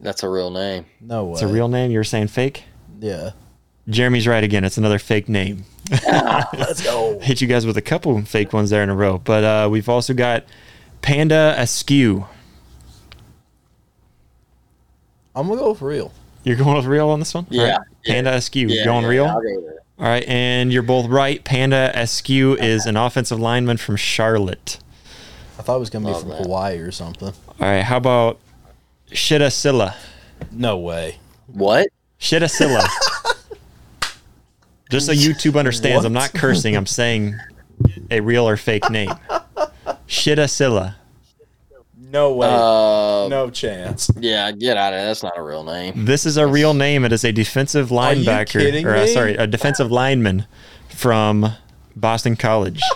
That's 0.00 0.22
a 0.22 0.28
real 0.28 0.50
name. 0.50 0.86
no 1.00 1.24
way. 1.24 1.32
It's 1.32 1.42
a 1.42 1.48
real 1.48 1.68
name. 1.68 1.90
You're 1.90 2.04
saying 2.04 2.28
fake? 2.28 2.64
Yeah. 3.00 3.30
Jeremy's 3.88 4.26
right 4.26 4.44
again. 4.44 4.64
It's 4.64 4.76
another 4.76 4.98
fake 4.98 5.28
name. 5.28 5.64
Let's 6.06 6.82
go. 6.82 7.18
Hit 7.20 7.40
you 7.40 7.48
guys 7.48 7.64
with 7.64 7.76
a 7.76 7.82
couple 7.82 8.20
fake 8.22 8.52
ones 8.52 8.70
there 8.70 8.82
in 8.82 8.90
a 8.90 8.94
row. 8.94 9.18
But 9.18 9.44
uh, 9.44 9.68
we've 9.70 9.88
also 9.88 10.12
got 10.14 10.44
Panda 11.00 11.54
Askew. 11.56 12.26
I'm 15.34 15.48
gonna 15.48 15.60
go 15.60 15.70
with 15.70 15.82
real. 15.82 16.12
You're 16.44 16.56
going 16.56 16.76
with 16.76 16.86
real 16.86 17.08
on 17.08 17.18
this 17.20 17.32
one? 17.32 17.46
Yeah, 17.48 17.62
All 17.62 17.68
right. 17.70 17.78
yeah. 18.04 18.12
Panda 18.14 18.34
Askew. 18.34 18.68
Yeah, 18.68 18.84
going 18.84 19.04
yeah, 19.04 19.08
real? 19.08 19.26
I'll 19.26 19.40
go 19.40 19.60
there. 19.62 19.78
All 19.98 20.04
right. 20.04 20.24
And 20.28 20.72
you're 20.72 20.82
both 20.82 21.06
right. 21.06 21.42
Panda 21.44 21.90
Askew 21.94 22.54
is 22.56 22.86
an 22.86 22.96
offensive 22.96 23.40
lineman 23.40 23.76
from 23.78 23.96
Charlotte. 23.96 24.78
I 25.58 25.62
thought 25.62 25.66
thought 25.66 25.76
it 25.76 25.80
was 25.80 25.90
gonna 25.90 26.12
be 26.12 26.18
from 26.20 26.28
that. 26.28 26.42
Hawaii 26.42 26.78
or 26.78 26.92
something. 26.92 27.28
All 27.28 27.54
right, 27.60 27.82
how 27.82 27.96
about 27.96 28.38
Shittasilla? 29.10 29.94
No 30.50 30.78
way. 30.78 31.18
What? 31.46 31.88
Shittasilla. 32.20 32.86
Just 34.90 35.06
so 35.06 35.12
YouTube 35.12 35.58
understands, 35.58 36.04
I'm 36.04 36.12
not 36.12 36.32
cursing. 36.32 36.76
I'm 36.76 36.86
saying 36.86 37.36
a 38.10 38.20
real 38.20 38.48
or 38.48 38.56
fake 38.56 38.88
name. 38.90 39.10
Shittasilla. 40.06 40.94
No 42.10 42.32
way. 42.32 42.48
Uh, 42.48 43.28
no 43.28 43.50
chance. 43.52 44.10
Yeah, 44.18 44.50
get 44.52 44.78
out 44.78 44.94
of 44.94 45.00
it. 45.00 45.02
That's 45.02 45.22
not 45.22 45.36
a 45.36 45.42
real 45.42 45.62
name. 45.62 46.06
This 46.06 46.24
is 46.24 46.38
a 46.38 46.46
real 46.46 46.72
name. 46.72 47.04
It 47.04 47.12
is 47.12 47.22
a 47.22 47.32
defensive 47.32 47.90
you 47.90 47.96
linebacker, 47.96 48.60
kidding 48.60 48.86
or 48.86 48.96
uh, 48.96 49.02
me? 49.02 49.12
sorry, 49.12 49.34
a 49.34 49.46
defensive 49.46 49.92
lineman 49.92 50.46
from 50.88 51.52
Boston 51.94 52.36
College. 52.36 52.80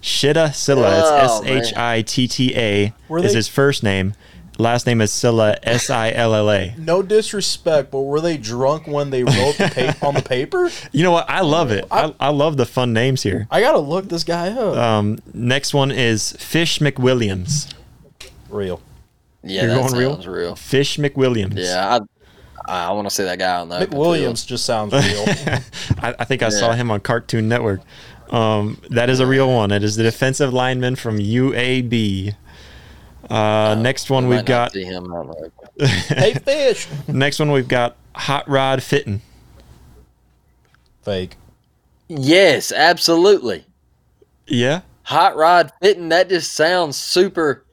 Shitta 0.00 0.54
Silla. 0.54 0.88
Oh, 0.88 1.42
it's 1.42 1.48
S 1.48 1.70
H 1.72 1.76
I 1.76 2.02
T 2.02 2.26
T 2.28 2.56
A 2.56 2.92
is 3.10 3.34
his 3.34 3.48
first 3.48 3.82
name. 3.82 4.14
Last 4.58 4.86
name 4.86 5.00
is 5.02 5.12
Silla. 5.12 5.56
S 5.62 5.90
I 5.90 6.10
L 6.12 6.34
L 6.34 6.50
A. 6.50 6.74
No 6.78 7.02
disrespect, 7.02 7.90
but 7.90 8.00
were 8.00 8.20
they 8.20 8.36
drunk 8.38 8.86
when 8.86 9.10
they 9.10 9.22
wrote 9.22 9.56
the 9.58 9.94
pa- 10.00 10.06
on 10.06 10.14
the 10.14 10.22
paper? 10.22 10.70
You 10.92 11.02
know 11.02 11.10
what? 11.10 11.28
I 11.28 11.40
love 11.42 11.70
it. 11.70 11.84
I, 11.90 12.14
I 12.18 12.30
love 12.30 12.56
the 12.56 12.64
fun 12.64 12.92
names 12.94 13.22
here. 13.22 13.46
I 13.50 13.60
gotta 13.60 13.78
look 13.78 14.08
this 14.08 14.24
guy 14.24 14.48
up. 14.50 14.76
Um, 14.76 15.18
next 15.34 15.74
one 15.74 15.90
is 15.90 16.32
Fish 16.32 16.78
McWilliams. 16.78 17.72
Real. 18.48 18.80
Yeah, 19.42 19.62
You're 19.62 19.70
that 19.74 19.80
going 19.90 19.94
real? 20.00 20.12
sounds 20.14 20.26
real. 20.26 20.56
Fish 20.56 20.96
McWilliams. 20.96 21.54
Yeah, 21.56 21.98
I 22.66 22.88
I 22.88 22.92
want 22.92 23.08
to 23.08 23.14
see 23.14 23.24
that 23.24 23.38
guy 23.38 23.60
on 23.60 23.68
the 23.68 23.76
open 23.82 23.90
McWilliams 23.98 24.46
just 24.46 24.64
sounds 24.64 24.92
real. 24.94 25.24
I, 26.02 26.14
I 26.18 26.24
think 26.24 26.42
I 26.42 26.48
saw 26.48 26.72
him 26.72 26.90
on 26.90 27.00
Cartoon 27.00 27.48
Network. 27.48 27.80
Um, 28.30 28.80
that 28.90 29.08
is 29.10 29.20
a 29.20 29.26
real 29.26 29.52
one. 29.52 29.70
It 29.70 29.84
is 29.84 29.94
the 29.96 30.02
defensive 30.02 30.52
lineman 30.52 30.96
from 30.96 31.18
UAB. 31.18 32.34
Uh, 33.30 33.74
next 33.80 34.10
one 34.10 34.28
we've 34.28 34.44
got. 34.44 34.72
see 34.72 34.84
him 34.84 35.12
on 35.12 35.26
the 35.28 35.34
open. 35.34 35.86
hey, 35.88 36.34
fish. 36.34 36.86
Next 37.08 37.38
one 37.38 37.50
we've 37.50 37.68
got 37.68 37.96
Hot 38.14 38.48
Rod 38.48 38.82
fitting. 38.82 39.20
Fake. 41.02 41.36
Yes, 42.08 42.72
absolutely. 42.72 43.64
Yeah, 44.46 44.82
Hot 45.04 45.36
rod 45.36 45.72
fitting. 45.80 46.08
That 46.08 46.28
just 46.28 46.52
sounds 46.52 46.96
super. 46.96 47.64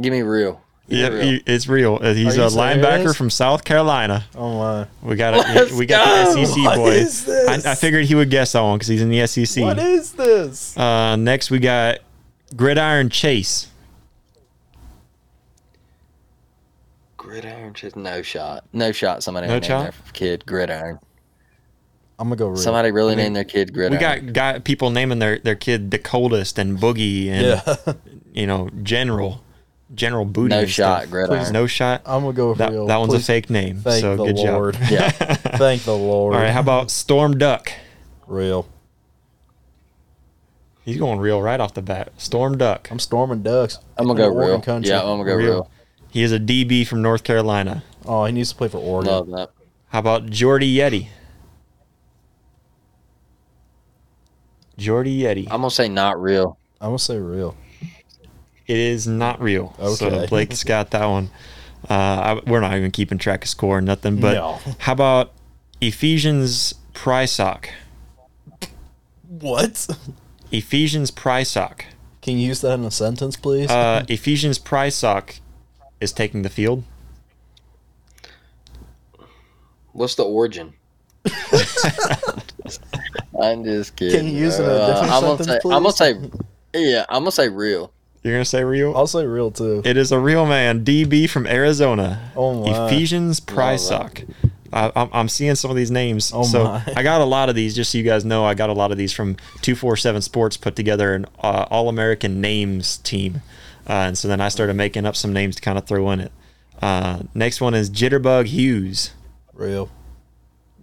Give 0.00 0.12
me 0.12 0.22
real. 0.22 0.60
Give 0.88 0.96
me 0.96 1.00
yeah, 1.00 1.08
real. 1.08 1.22
he- 1.24 1.42
it's 1.46 1.66
real. 1.68 1.98
Uh, 2.00 2.14
He's 2.14 2.36
a 2.36 2.42
you 2.42 2.46
linebacker 2.48 3.16
from 3.16 3.30
South 3.30 3.64
Carolina. 3.64 4.24
Oh 4.36 4.58
my. 4.58 4.86
We 5.02 5.16
got 5.16 5.34
Let's 5.34 5.72
a, 5.72 5.76
we 5.76 5.86
got 5.86 6.34
go. 6.34 6.34
the 6.40 6.46
SEC 6.46 6.64
What 6.64 6.76
boy. 6.76 7.68
I, 7.68 7.72
I 7.72 7.74
figured 7.74 8.04
he 8.04 8.14
would 8.14 8.30
guess 8.30 8.52
that 8.52 8.60
one 8.60 8.78
because 8.78 8.88
he's 8.88 9.02
in 9.02 9.08
the 9.08 9.26
SEC. 9.26 9.62
What 9.64 9.78
is 9.78 10.12
this? 10.12 10.76
Uh, 10.76 11.16
next 11.16 11.50
we 11.50 11.58
got 11.58 11.98
Gridiron 12.56 13.08
Chase. 13.08 13.68
Gridiron, 17.22 17.72
just 17.72 17.94
no 17.96 18.20
shot. 18.20 18.64
No 18.72 18.90
shot. 18.92 19.22
Somebody 19.22 19.46
No 19.46 19.60
shot? 19.60 19.82
their 19.84 19.92
kid 20.12 20.44
Gridiron. 20.44 20.98
I'm 22.18 22.26
gonna 22.28 22.36
go 22.36 22.48
real. 22.48 22.56
Somebody 22.56 22.90
really 22.90 23.12
I 23.12 23.16
mean, 23.16 23.24
named 23.26 23.36
their 23.36 23.44
kid 23.44 23.72
Gridiron. 23.72 23.92
We 23.92 23.98
got 23.98 24.32
got 24.32 24.64
people 24.64 24.90
naming 24.90 25.18
their, 25.20 25.38
their 25.38 25.54
kid 25.54 25.90
the 25.92 25.98
coldest 25.98 26.58
and 26.58 26.78
boogie 26.78 27.28
and 27.28 27.62
Yeah. 27.64 27.92
you 28.34 28.46
know 28.46 28.68
general 28.82 29.42
general 29.94 30.24
booty. 30.24 30.48
no 30.54 30.66
shot. 30.66 31.02
stuff. 31.02 31.10
Gridiron. 31.10 31.52
No 31.52 31.66
shot. 31.66 32.02
I'm 32.04 32.22
gonna 32.22 32.32
go 32.32 32.54
That, 32.54 32.70
real. 32.72 32.86
that 32.86 32.96
one's 32.98 33.12
Please 33.12 33.22
a 33.22 33.26
fake 33.26 33.50
name. 33.50 33.76
Thank 33.78 34.00
so 34.00 34.16
the 34.16 34.24
good 34.26 34.36
Lord. 34.38 34.74
job. 34.74 34.82
Yeah. 34.90 35.10
Thank 35.56 35.82
the 35.84 35.96
Lord. 35.96 36.34
All 36.34 36.40
right, 36.40 36.50
how 36.50 36.60
about 36.60 36.90
Storm 36.90 37.38
Duck? 37.38 37.72
real? 38.26 38.66
He's 40.84 40.96
going 40.98 41.20
real 41.20 41.40
right 41.40 41.60
off 41.60 41.74
the 41.74 41.82
bat. 41.82 42.12
Storm 42.16 42.58
Duck. 42.58 42.88
I'm 42.90 42.98
storming 42.98 43.42
ducks. 43.42 43.78
I'm 43.96 44.06
gonna 44.08 44.24
In 44.24 44.30
go 44.30 44.34
Oregon 44.34 44.50
real. 44.54 44.60
Country. 44.62 44.90
Yeah, 44.90 45.00
I'm 45.02 45.18
gonna 45.18 45.24
go 45.24 45.36
Real. 45.36 45.52
real. 45.52 45.70
He 46.12 46.22
is 46.22 46.30
a 46.30 46.38
DB 46.38 46.86
from 46.86 47.00
North 47.00 47.24
Carolina. 47.24 47.82
Oh, 48.04 48.26
he 48.26 48.32
needs 48.32 48.50
to 48.50 48.54
play 48.56 48.68
for 48.68 48.76
Oregon. 48.76 49.10
Love 49.12 49.30
that. 49.30 49.50
How 49.88 50.00
about 50.00 50.26
Jordy 50.28 50.76
Yeti? 50.76 51.08
Jordy 54.76 55.22
Yeti. 55.22 55.44
I'm 55.46 55.62
gonna 55.62 55.70
say 55.70 55.88
not 55.88 56.20
real. 56.20 56.58
I'm 56.82 56.88
gonna 56.88 56.98
say 56.98 57.16
real. 57.18 57.56
It 58.66 58.76
is 58.76 59.06
not 59.06 59.40
real. 59.40 59.74
So 59.96 60.06
Okay. 60.06 60.26
Blake's 60.26 60.64
got 60.74 60.90
that 60.90 61.06
one. 61.06 61.30
Uh, 61.88 61.94
I, 61.94 62.40
we're 62.46 62.60
not 62.60 62.76
even 62.76 62.90
keeping 62.90 63.16
track 63.16 63.44
of 63.44 63.48
score 63.48 63.78
or 63.78 63.80
nothing. 63.80 64.20
But 64.20 64.34
No. 64.34 64.58
how 64.80 64.92
about 64.92 65.32
Ephesians 65.80 66.74
Prysock? 66.92 67.68
What? 69.28 69.88
Ephesians 70.50 71.10
Prysock. 71.10 71.82
Can 72.20 72.36
you 72.36 72.48
use 72.48 72.60
that 72.60 72.74
in 72.74 72.84
a 72.84 72.90
sentence, 72.90 73.36
please? 73.36 73.70
Uh, 73.70 74.04
Ephesians 74.08 74.58
Prysock 74.58 75.40
is 76.02 76.12
taking 76.12 76.42
the 76.42 76.48
field. 76.50 76.84
What's 79.92 80.14
the 80.14 80.24
origin? 80.24 80.72
I'm 83.40 83.64
just 83.64 83.96
kidding. 83.96 84.18
Can 84.18 84.26
you 84.26 84.32
use 84.32 84.58
it 84.58 84.64
in 84.64 84.70
a 84.70 84.72
Uh, 84.72 84.86
different 84.86 85.12
I'm 85.12 85.22
gonna 85.22 85.44
sentence, 85.44 85.62
say, 85.62 85.70
I'm 85.70 85.82
gonna 85.82 85.92
say, 85.92 86.30
yeah, 86.74 87.06
I'm 87.08 87.22
gonna 87.22 87.32
say 87.32 87.48
real. 87.48 87.92
You're 88.22 88.34
gonna 88.34 88.44
say 88.44 88.64
real? 88.64 88.94
I'll 88.96 89.06
say 89.06 89.26
real 89.26 89.50
too. 89.50 89.82
It 89.84 89.96
is 89.96 90.12
a 90.12 90.18
real 90.18 90.46
man, 90.46 90.84
DB 90.84 91.28
from 91.28 91.46
Arizona. 91.46 92.30
Oh 92.36 92.64
my. 92.64 92.86
Ephesians 92.86 93.40
that. 93.40 93.54
Prysock. 93.54 94.32
I, 94.72 94.90
I'm, 94.96 95.10
I'm 95.12 95.28
seeing 95.28 95.54
some 95.54 95.70
of 95.70 95.76
these 95.76 95.90
names. 95.90 96.32
Oh 96.34 96.44
so 96.44 96.64
my. 96.64 96.82
I 96.96 97.02
got 97.02 97.20
a 97.20 97.24
lot 97.26 97.48
of 97.50 97.54
these, 97.54 97.74
just 97.76 97.92
so 97.92 97.98
you 97.98 98.04
guys 98.04 98.24
know. 98.24 98.44
I 98.44 98.54
got 98.54 98.70
a 98.70 98.74
lot 98.74 98.90
of 98.90 98.96
these 98.96 99.12
from 99.12 99.34
247 99.62 100.22
Sports 100.22 100.56
put 100.56 100.76
together 100.76 101.14
an 101.14 101.26
uh, 101.42 101.66
All 101.70 101.88
American 101.88 102.40
names 102.40 102.96
team. 102.98 103.42
Uh, 103.88 103.92
and 104.06 104.18
so 104.18 104.28
then 104.28 104.40
I 104.40 104.48
started 104.48 104.74
making 104.74 105.06
up 105.06 105.16
some 105.16 105.32
names 105.32 105.56
to 105.56 105.62
kind 105.62 105.76
of 105.78 105.86
throw 105.86 106.10
in 106.10 106.20
it. 106.20 106.32
Uh, 106.80 107.20
next 107.34 107.60
one 107.60 107.74
is 107.74 107.90
Jitterbug 107.90 108.46
Hughes. 108.46 109.12
Real. 109.52 109.88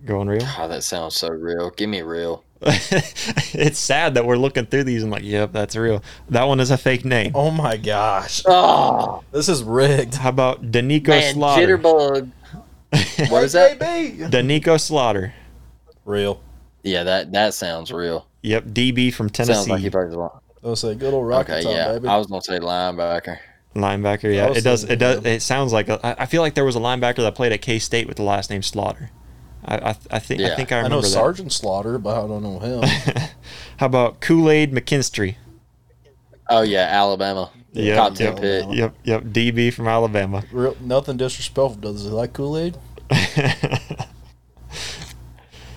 Going 0.05 0.27
real? 0.27 0.47
Oh, 0.57 0.67
that 0.67 0.83
sounds 0.83 1.15
so 1.15 1.29
real. 1.29 1.71
Give 1.71 1.89
me 1.89 2.01
real. 2.01 2.43
it's 2.61 3.79
sad 3.79 4.15
that 4.15 4.25
we're 4.25 4.35
looking 4.37 4.65
through 4.65 4.83
these 4.83 5.01
and 5.03 5.11
like, 5.11 5.23
yep, 5.23 5.51
that's 5.53 5.75
real. 5.75 6.03
That 6.29 6.43
one 6.43 6.59
is 6.59 6.71
a 6.71 6.77
fake 6.77 7.05
name. 7.05 7.31
Oh 7.35 7.51
my 7.51 7.77
gosh. 7.77 8.43
Oh 8.45 9.23
This 9.31 9.47
is 9.47 9.63
rigged. 9.63 10.15
How 10.15 10.29
about 10.29 10.63
Danico 10.71 11.07
man, 11.09 11.33
Slaughter? 11.33 11.77
jitterbug. 11.77 12.31
What 13.29 13.43
is 13.43 13.53
that? 13.53 13.79
JB? 13.79 14.29
Danico 14.31 14.79
Slaughter. 14.79 15.33
Real. 16.05 16.41
Yeah, 16.83 17.03
that 17.03 17.31
that 17.33 17.53
sounds 17.53 17.91
real. 17.91 18.27
Yep, 18.41 18.65
DB 18.65 19.13
from 19.13 19.27
Sounds 19.27 19.49
Tennessee. 19.49 19.71
like 19.71 19.81
he 19.81 19.89
plays 19.89 20.13
a 20.13 20.17
lot. 20.19 20.41
I'll 20.63 20.75
say 20.75 20.95
good 20.95 21.13
old 21.13 21.27
rocket 21.27 21.53
Okay, 21.53 21.63
top, 21.63 21.71
yeah. 21.71 21.91
baby. 21.93 22.07
I 22.07 22.17
was 22.17 22.27
gonna 22.27 22.41
say 22.41 22.59
linebacker. 22.59 23.39
Linebacker, 23.75 24.33
yeah, 24.33 24.49
it 24.49 24.63
does. 24.63 24.83
It 24.83 24.97
does. 24.97 25.19
him. 25.19 25.25
It 25.27 25.41
sounds 25.41 25.71
like 25.71 25.89
a, 25.89 26.05
I 26.05 26.23
I 26.23 26.25
feel 26.25 26.41
like 26.41 26.55
there 26.55 26.65
was 26.65 26.75
a 26.75 26.79
linebacker 26.79 27.17
that 27.17 27.35
played 27.35 27.51
at 27.51 27.61
K 27.61 27.79
State 27.79 28.07
with 28.07 28.17
the 28.17 28.23
last 28.23 28.49
name 28.49 28.61
Slaughter. 28.63 29.11
I 29.63 29.75
I, 29.75 29.95
I 30.11 30.19
think 30.19 30.41
I 30.41 30.55
think 30.55 30.71
I 30.71 30.77
remember. 30.77 30.77
I 30.77 30.77
remember 30.77 30.95
know 30.95 31.01
that. 31.01 31.07
Sergeant 31.07 31.53
Slaughter, 31.53 31.97
but 31.97 32.23
I 32.23 32.27
don't 32.27 32.43
know 32.43 32.59
him. 32.59 32.83
How 33.77 33.85
about 33.85 34.21
Kool 34.21 34.49
Aid 34.49 34.71
McKinstry? 34.71 35.35
Oh 36.49 36.61
yeah, 36.61 36.87
Alabama. 36.89 37.51
Yep, 37.73 37.95
Top 37.95 38.15
ten 38.15 38.27
yep, 38.33 38.41
pick. 38.41 38.65
Yep, 38.75 38.95
yep. 39.03 39.23
DB 39.23 39.71
from 39.71 39.87
Alabama. 39.87 40.43
Real, 40.51 40.75
nothing 40.81 41.17
disrespectful. 41.17 41.75
Does 41.75 42.03
he 42.03 42.09
like 42.09 42.33
Kool 42.33 42.57
Aid? 42.57 42.77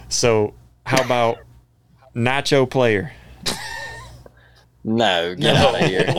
so 0.08 0.54
how 0.86 1.02
about 1.02 1.38
Nacho 2.16 2.68
Player? 2.68 3.12
No, 4.84 5.34
get 5.36 5.54
out 5.56 5.80
of 5.80 5.86
here. 5.88 6.14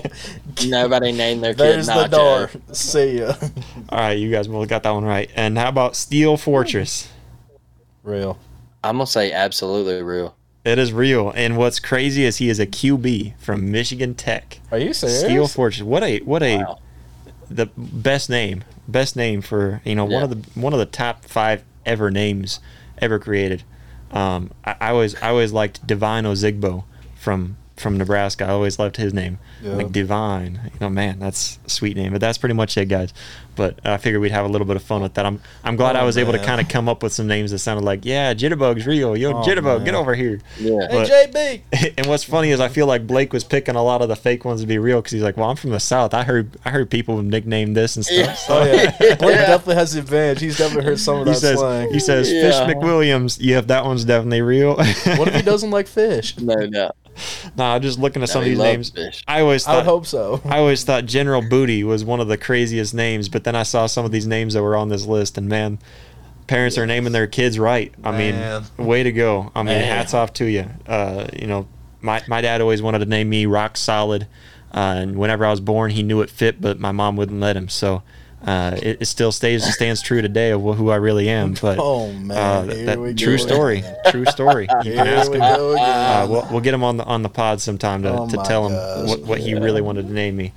Nobody 0.67 1.11
named 1.11 1.43
their 1.43 1.53
kid 1.53 1.59
There's 1.59 1.87
the 1.87 1.93
Nacho. 1.93 2.09
door. 2.11 2.51
See 2.73 3.19
ya. 3.19 3.35
All 3.89 3.99
right, 3.99 4.13
you 4.17 4.31
guys 4.31 4.47
both 4.47 4.69
got 4.69 4.83
that 4.83 4.91
one 4.91 5.03
right. 5.03 5.29
And 5.35 5.57
how 5.57 5.67
about 5.69 5.95
Steel 5.97 6.37
Fortress? 6.37 7.09
Real. 8.03 8.37
I'm 8.83 8.95
gonna 8.97 9.07
say 9.07 9.31
absolutely 9.31 10.01
real. 10.01 10.35
It 10.65 10.79
is 10.79 10.93
real. 10.93 11.31
And 11.35 11.57
what's 11.57 11.79
crazy 11.79 12.23
is 12.23 12.37
he 12.37 12.47
is 12.49 12.59
a 12.59 12.65
QB 12.65 13.37
from 13.37 13.69
Michigan 13.71 14.15
Tech. 14.15 14.59
Are 14.71 14.77
you 14.77 14.93
serious? 14.93 15.19
Steel 15.21 15.47
Fortress. 15.47 15.83
What 15.83 16.03
a 16.03 16.19
what 16.19 16.41
a 16.43 16.57
Wow. 16.59 16.79
the 17.49 17.65
best 17.77 18.29
name, 18.29 18.63
best 18.87 19.15
name 19.17 19.41
for 19.41 19.81
you 19.83 19.95
know 19.95 20.05
one 20.05 20.23
of 20.23 20.29
the 20.29 20.59
one 20.59 20.71
of 20.73 20.79
the 20.79 20.85
top 20.85 21.25
five 21.25 21.63
ever 21.85 22.09
names 22.11 22.59
ever 22.97 23.19
created. 23.19 23.63
Um, 24.11 24.51
I, 24.63 24.75
I 24.79 24.89
always 24.91 25.15
I 25.21 25.29
always 25.29 25.51
liked 25.51 25.85
Divine 25.85 26.23
Ozigbo 26.23 26.83
from 27.15 27.57
from 27.75 27.97
Nebraska. 27.97 28.45
I 28.45 28.49
always 28.49 28.77
loved 28.79 28.97
his 28.97 29.13
name, 29.13 29.39
Yeah. 29.61 29.73
like 29.73 29.91
Divine. 29.91 30.59
You 30.65 30.79
know, 30.81 30.89
man, 30.89 31.19
that's 31.19 31.59
a 31.65 31.69
sweet 31.69 31.97
name. 31.97 32.11
But 32.11 32.21
that's 32.21 32.37
pretty 32.37 32.53
much 32.55 32.77
it, 32.77 32.85
guys. 32.87 33.13
But 33.55 33.79
I 33.85 33.97
figured 33.97 34.21
we'd 34.21 34.31
have 34.31 34.45
a 34.45 34.49
little 34.49 34.65
bit 34.67 34.75
of 34.75 34.83
fun 34.83 35.01
with 35.01 35.13
that. 35.15 35.25
I'm 35.25 35.39
I'm 35.63 35.75
glad 35.75 35.95
Oh, 35.95 35.99
I 35.99 36.03
was 36.03 36.17
able 36.17 36.31
to 36.33 36.39
kind 36.39 36.59
of 36.61 36.67
come 36.69 36.87
up 36.89 37.03
with 37.03 37.13
some 37.13 37.27
names 37.27 37.51
that 37.51 37.59
sounded 37.59 37.85
like, 37.85 38.05
yeah, 38.05 38.33
Jitterbug's 38.33 38.85
real. 38.87 39.15
Yo, 39.15 39.31
Oh, 39.31 39.43
Jitterbug, 39.43 39.85
get 39.85 39.95
over 39.95 40.15
here. 40.15 40.39
Yeah. 40.59 40.87
But- 40.89 41.07
Hey, 41.07 41.61
JB. 41.71 41.93
and 41.97 42.07
what's 42.07 42.23
funny 42.23 42.51
is 42.51 42.59
I 42.59 42.67
feel 42.69 42.87
like 42.87 43.05
Blake 43.07 43.33
was 43.33 43.43
picking 43.43 43.75
a 43.75 43.83
lot 43.83 44.01
of 44.01 44.07
the 44.09 44.15
fake 44.15 44.45
ones 44.45 44.61
to 44.61 44.67
be 44.67 44.77
real 44.77 44.99
because 44.99 45.11
he's 45.11 45.21
like, 45.23 45.37
"Well, 45.37 45.49
I'm 45.49 45.55
from 45.55 45.69
the 45.71 45.79
South. 45.79 46.13
I 46.13 46.23
heard 46.23 46.49
I 46.65 46.69
heard 46.69 46.89
people 46.89 47.21
nickname 47.21 47.73
this 47.73 47.95
and 47.95 48.05
stuff." 48.05 48.17
Yeah. 48.17 48.33
So 48.33 48.57
Oh 48.59 48.63
yeah, 48.65 48.91
Blake 49.15 49.35
definitely 49.37 49.75
has 49.75 49.93
the 49.93 49.99
advantage. 49.99 50.41
He's 50.41 50.57
definitely 50.57 50.85
heard 50.85 50.99
some 50.99 51.17
of 51.19 51.27
he 51.27 51.33
that 51.33 51.39
says 51.39 51.59
slang. 51.59 51.91
he 51.93 51.99
says 51.99 52.31
Yeah. 52.31 52.41
Fish 52.65 52.75
McWilliams. 52.75 53.37
Yep, 53.41 53.67
that 53.67 53.85
one's 53.85 54.05
definitely 54.05 54.41
real. 54.41 54.75
What 55.17 55.27
if 55.27 55.35
he 55.35 55.41
doesn't 55.41 55.71
like 55.71 55.87
fish? 55.87 56.37
No 56.39 56.55
no. 56.55 56.91
nah, 57.55 57.75
I'm 57.75 57.81
just 57.81 57.99
looking 57.99 58.23
at 58.23 58.29
some 58.29 58.41
of 58.41 58.45
these 58.45 58.57
names. 58.57 58.89
fish. 58.89 59.23
I 59.27 59.41
always 59.41 59.67
I 59.67 59.83
hope 59.83 60.05
so. 60.07 60.41
I 60.45 60.57
always 60.57 60.83
thought 60.83 61.05
General 61.05 61.41
Booty 61.47 61.83
was 61.83 62.03
one 62.03 62.19
of 62.19 62.27
the 62.27 62.37
craziest 62.37 62.93
names, 62.93 63.29
but 63.29 63.42
then 63.43 63.55
I 63.55 63.63
saw 63.63 63.85
some 63.85 64.05
of 64.05 64.11
these 64.11 64.27
names 64.27 64.53
that 64.53 64.61
were 64.63 64.75
on 64.75 64.89
this 64.89 65.05
list, 65.05 65.37
and 65.37 65.47
man, 65.49 65.79
parents 66.47 66.77
are 66.77 66.85
naming 66.85 67.13
their 67.13 67.27
kids 67.27 67.57
right. 67.59 67.93
I 68.03 68.11
Man. 68.11 68.63
mean, 68.77 68.85
way 68.87 69.03
to 69.03 69.11
go! 69.11 69.51
I 69.55 69.59
mean, 69.59 69.77
Man. 69.77 69.83
hats 69.83 70.13
off 70.13 70.33
to 70.33 70.45
you. 70.45 70.65
Uh, 70.87 71.27
you 71.33 71.47
know, 71.47 71.67
my 72.01 72.21
my 72.27 72.41
dad 72.41 72.61
always 72.61 72.81
wanted 72.81 72.99
to 72.99 73.05
name 73.05 73.29
me 73.29 73.45
Rock 73.45 73.77
Solid, 73.77 74.27
uh, 74.73 74.95
and 74.97 75.17
whenever 75.17 75.45
I 75.45 75.51
was 75.51 75.61
born, 75.61 75.91
he 75.91 76.03
knew 76.03 76.21
it 76.21 76.29
fit, 76.29 76.59
but 76.61 76.79
my 76.79 76.91
mom 76.91 77.15
wouldn't 77.17 77.39
let 77.39 77.55
him. 77.57 77.69
So. 77.69 78.03
Uh, 78.45 78.77
it, 78.83 78.97
it 78.99 79.05
still 79.05 79.31
stays 79.31 79.63
stands 79.73 80.01
true 80.01 80.21
today 80.21 80.51
of 80.51 80.61
who 80.61 80.89
I 80.89 80.97
really 80.97 81.29
am. 81.29 81.53
But 81.61 81.77
Oh, 81.81 82.11
man. 82.11 82.37
uh, 82.37 82.61
that, 82.97 83.15
true 83.17 83.37
story, 83.37 83.85
true 84.07 84.25
story. 84.25 84.67
You 84.83 84.95
can 84.95 85.07
ask 85.07 85.31
we 85.31 85.37
him. 85.37 85.43
Uh, 85.43 86.27
we'll, 86.29 86.47
we'll 86.51 86.59
get 86.59 86.73
him 86.73 86.83
on 86.83 86.97
the 86.97 87.05
on 87.05 87.21
the 87.21 87.29
pod 87.29 87.61
sometime 87.61 88.03
to, 88.03 88.11
Oh 88.13 88.27
to 88.27 88.35
tell 88.43 88.67
him 88.67 88.73
gosh. 88.73 89.07
what, 89.07 89.19
what 89.21 89.39
he 89.39 89.53
really 89.55 89.79
wanted 89.79 90.07
to 90.07 90.13
name 90.13 90.35
me. 90.35 90.51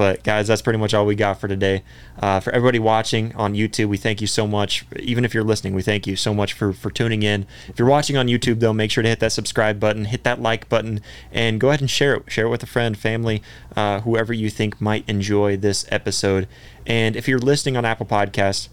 But 0.00 0.22
guys, 0.22 0.48
that's 0.48 0.62
pretty 0.62 0.78
much 0.78 0.94
all 0.94 1.04
we 1.04 1.14
got 1.14 1.42
for 1.42 1.46
today. 1.46 1.82
Uh, 2.18 2.40
for 2.40 2.54
everybody 2.54 2.78
watching 2.78 3.36
on 3.36 3.52
YouTube, 3.52 3.88
we 3.88 3.98
thank 3.98 4.22
you 4.22 4.26
so 4.26 4.46
much. 4.46 4.86
Even 4.98 5.26
if 5.26 5.34
you're 5.34 5.44
listening, 5.44 5.74
we 5.74 5.82
thank 5.82 6.06
you 6.06 6.16
so 6.16 6.32
much 6.32 6.54
for 6.54 6.72
for 6.72 6.90
tuning 6.90 7.22
in. 7.22 7.44
If 7.68 7.78
you're 7.78 7.86
watching 7.86 8.16
on 8.16 8.26
YouTube, 8.26 8.60
though, 8.60 8.72
make 8.72 8.90
sure 8.90 9.02
to 9.02 9.08
hit 9.10 9.20
that 9.20 9.30
subscribe 9.30 9.78
button, 9.78 10.06
hit 10.06 10.24
that 10.24 10.40
like 10.40 10.70
button, 10.70 11.02
and 11.30 11.60
go 11.60 11.68
ahead 11.68 11.82
and 11.82 11.90
share 11.90 12.14
it. 12.14 12.32
Share 12.32 12.46
it 12.46 12.48
with 12.48 12.62
a 12.62 12.66
friend, 12.66 12.96
family, 12.96 13.42
uh, 13.76 14.00
whoever 14.00 14.32
you 14.32 14.48
think 14.48 14.80
might 14.80 15.06
enjoy 15.06 15.58
this 15.58 15.84
episode. 15.90 16.48
And 16.86 17.14
if 17.14 17.28
you're 17.28 17.38
listening 17.38 17.76
on 17.76 17.84
Apple 17.84 18.06
Podcasts, 18.06 18.70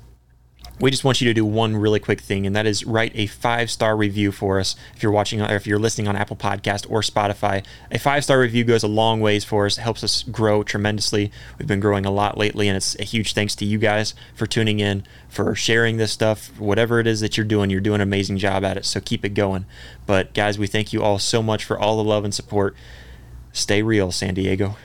we 0.80 0.91
just 0.91 1.04
want 1.04 1.22
you 1.22 1.28
to 1.28 1.34
do 1.34 1.45
one 1.45 1.76
really 1.76 1.99
quick 1.99 2.22
thing, 2.22 2.45
and 2.45 2.56
that 2.56 2.66
is 2.66 2.86
write 2.86 3.12
a 3.16 3.26
five 3.28 3.72
star 3.72 3.98
review 3.98 4.32
for 4.32 4.60
us. 4.60 4.76
If 4.95 5.02
you're 5.02 5.12
watching, 5.12 5.41
or 5.41 5.56
if 5.56 5.66
you're 5.66 5.80
listening 5.80 6.08
on 6.08 6.16
Apple 6.16 6.36
Podcast 6.36 6.86
or 6.90 7.02
Spotify, 7.02 7.66
a 7.91 7.98
five 7.98 8.24
star 8.24 8.40
review 8.40 8.64
goes 8.64 8.84
a 8.84 8.88
long 8.88 9.20
ways 9.20 9.44
for 9.44 9.66
us. 9.66 9.78
It 9.78 9.82
helps 9.82 10.04
us 10.04 10.24
grow 10.24 10.64
tremendously. 10.64 11.32
We've 11.58 11.68
been 11.68 11.80
growing 11.80 12.06
a 12.06 12.12
lot 12.12 12.38
lately, 12.38 12.68
and 12.68 12.78
it's 12.78 12.95
a 12.99 13.04
huge 13.04 13.34
thanks 13.34 13.56
to 13.56 13.66
you 13.66 13.80
guys 13.80 14.14
for 14.36 14.45
tuning 14.45 14.80
in, 14.80 15.04
for 15.30 15.56
sharing 15.56 15.98
this 15.98 16.12
stuff. 16.12 16.60
Whatever 16.60 16.99
it 16.99 17.08
is 17.08 17.22
that 17.22 17.38
you're 17.38 17.45
doing, 17.45 17.70
you're 17.70 17.82
doing 17.82 17.95
an 17.95 18.08
amazing 18.08 18.38
job 18.38 18.64
at 18.64 18.78
it. 18.78 18.86
So 18.86 18.99
keep 18.99 19.26
it 19.26 19.30
going. 19.30 19.66
But 20.06 20.34
guys, 20.34 20.60
we 20.60 20.68
thank 20.68 20.94
you 20.94 21.02
all 21.02 21.18
so 21.18 21.41
much 21.41 21.64
for 21.66 21.80
all 21.80 21.98
the 21.98 22.04
love 22.04 22.24
and 22.24 22.34
support. 22.34 22.76
Stay 23.52 23.82
real, 23.82 24.12
San 24.12 24.36
Diego. 24.36 24.78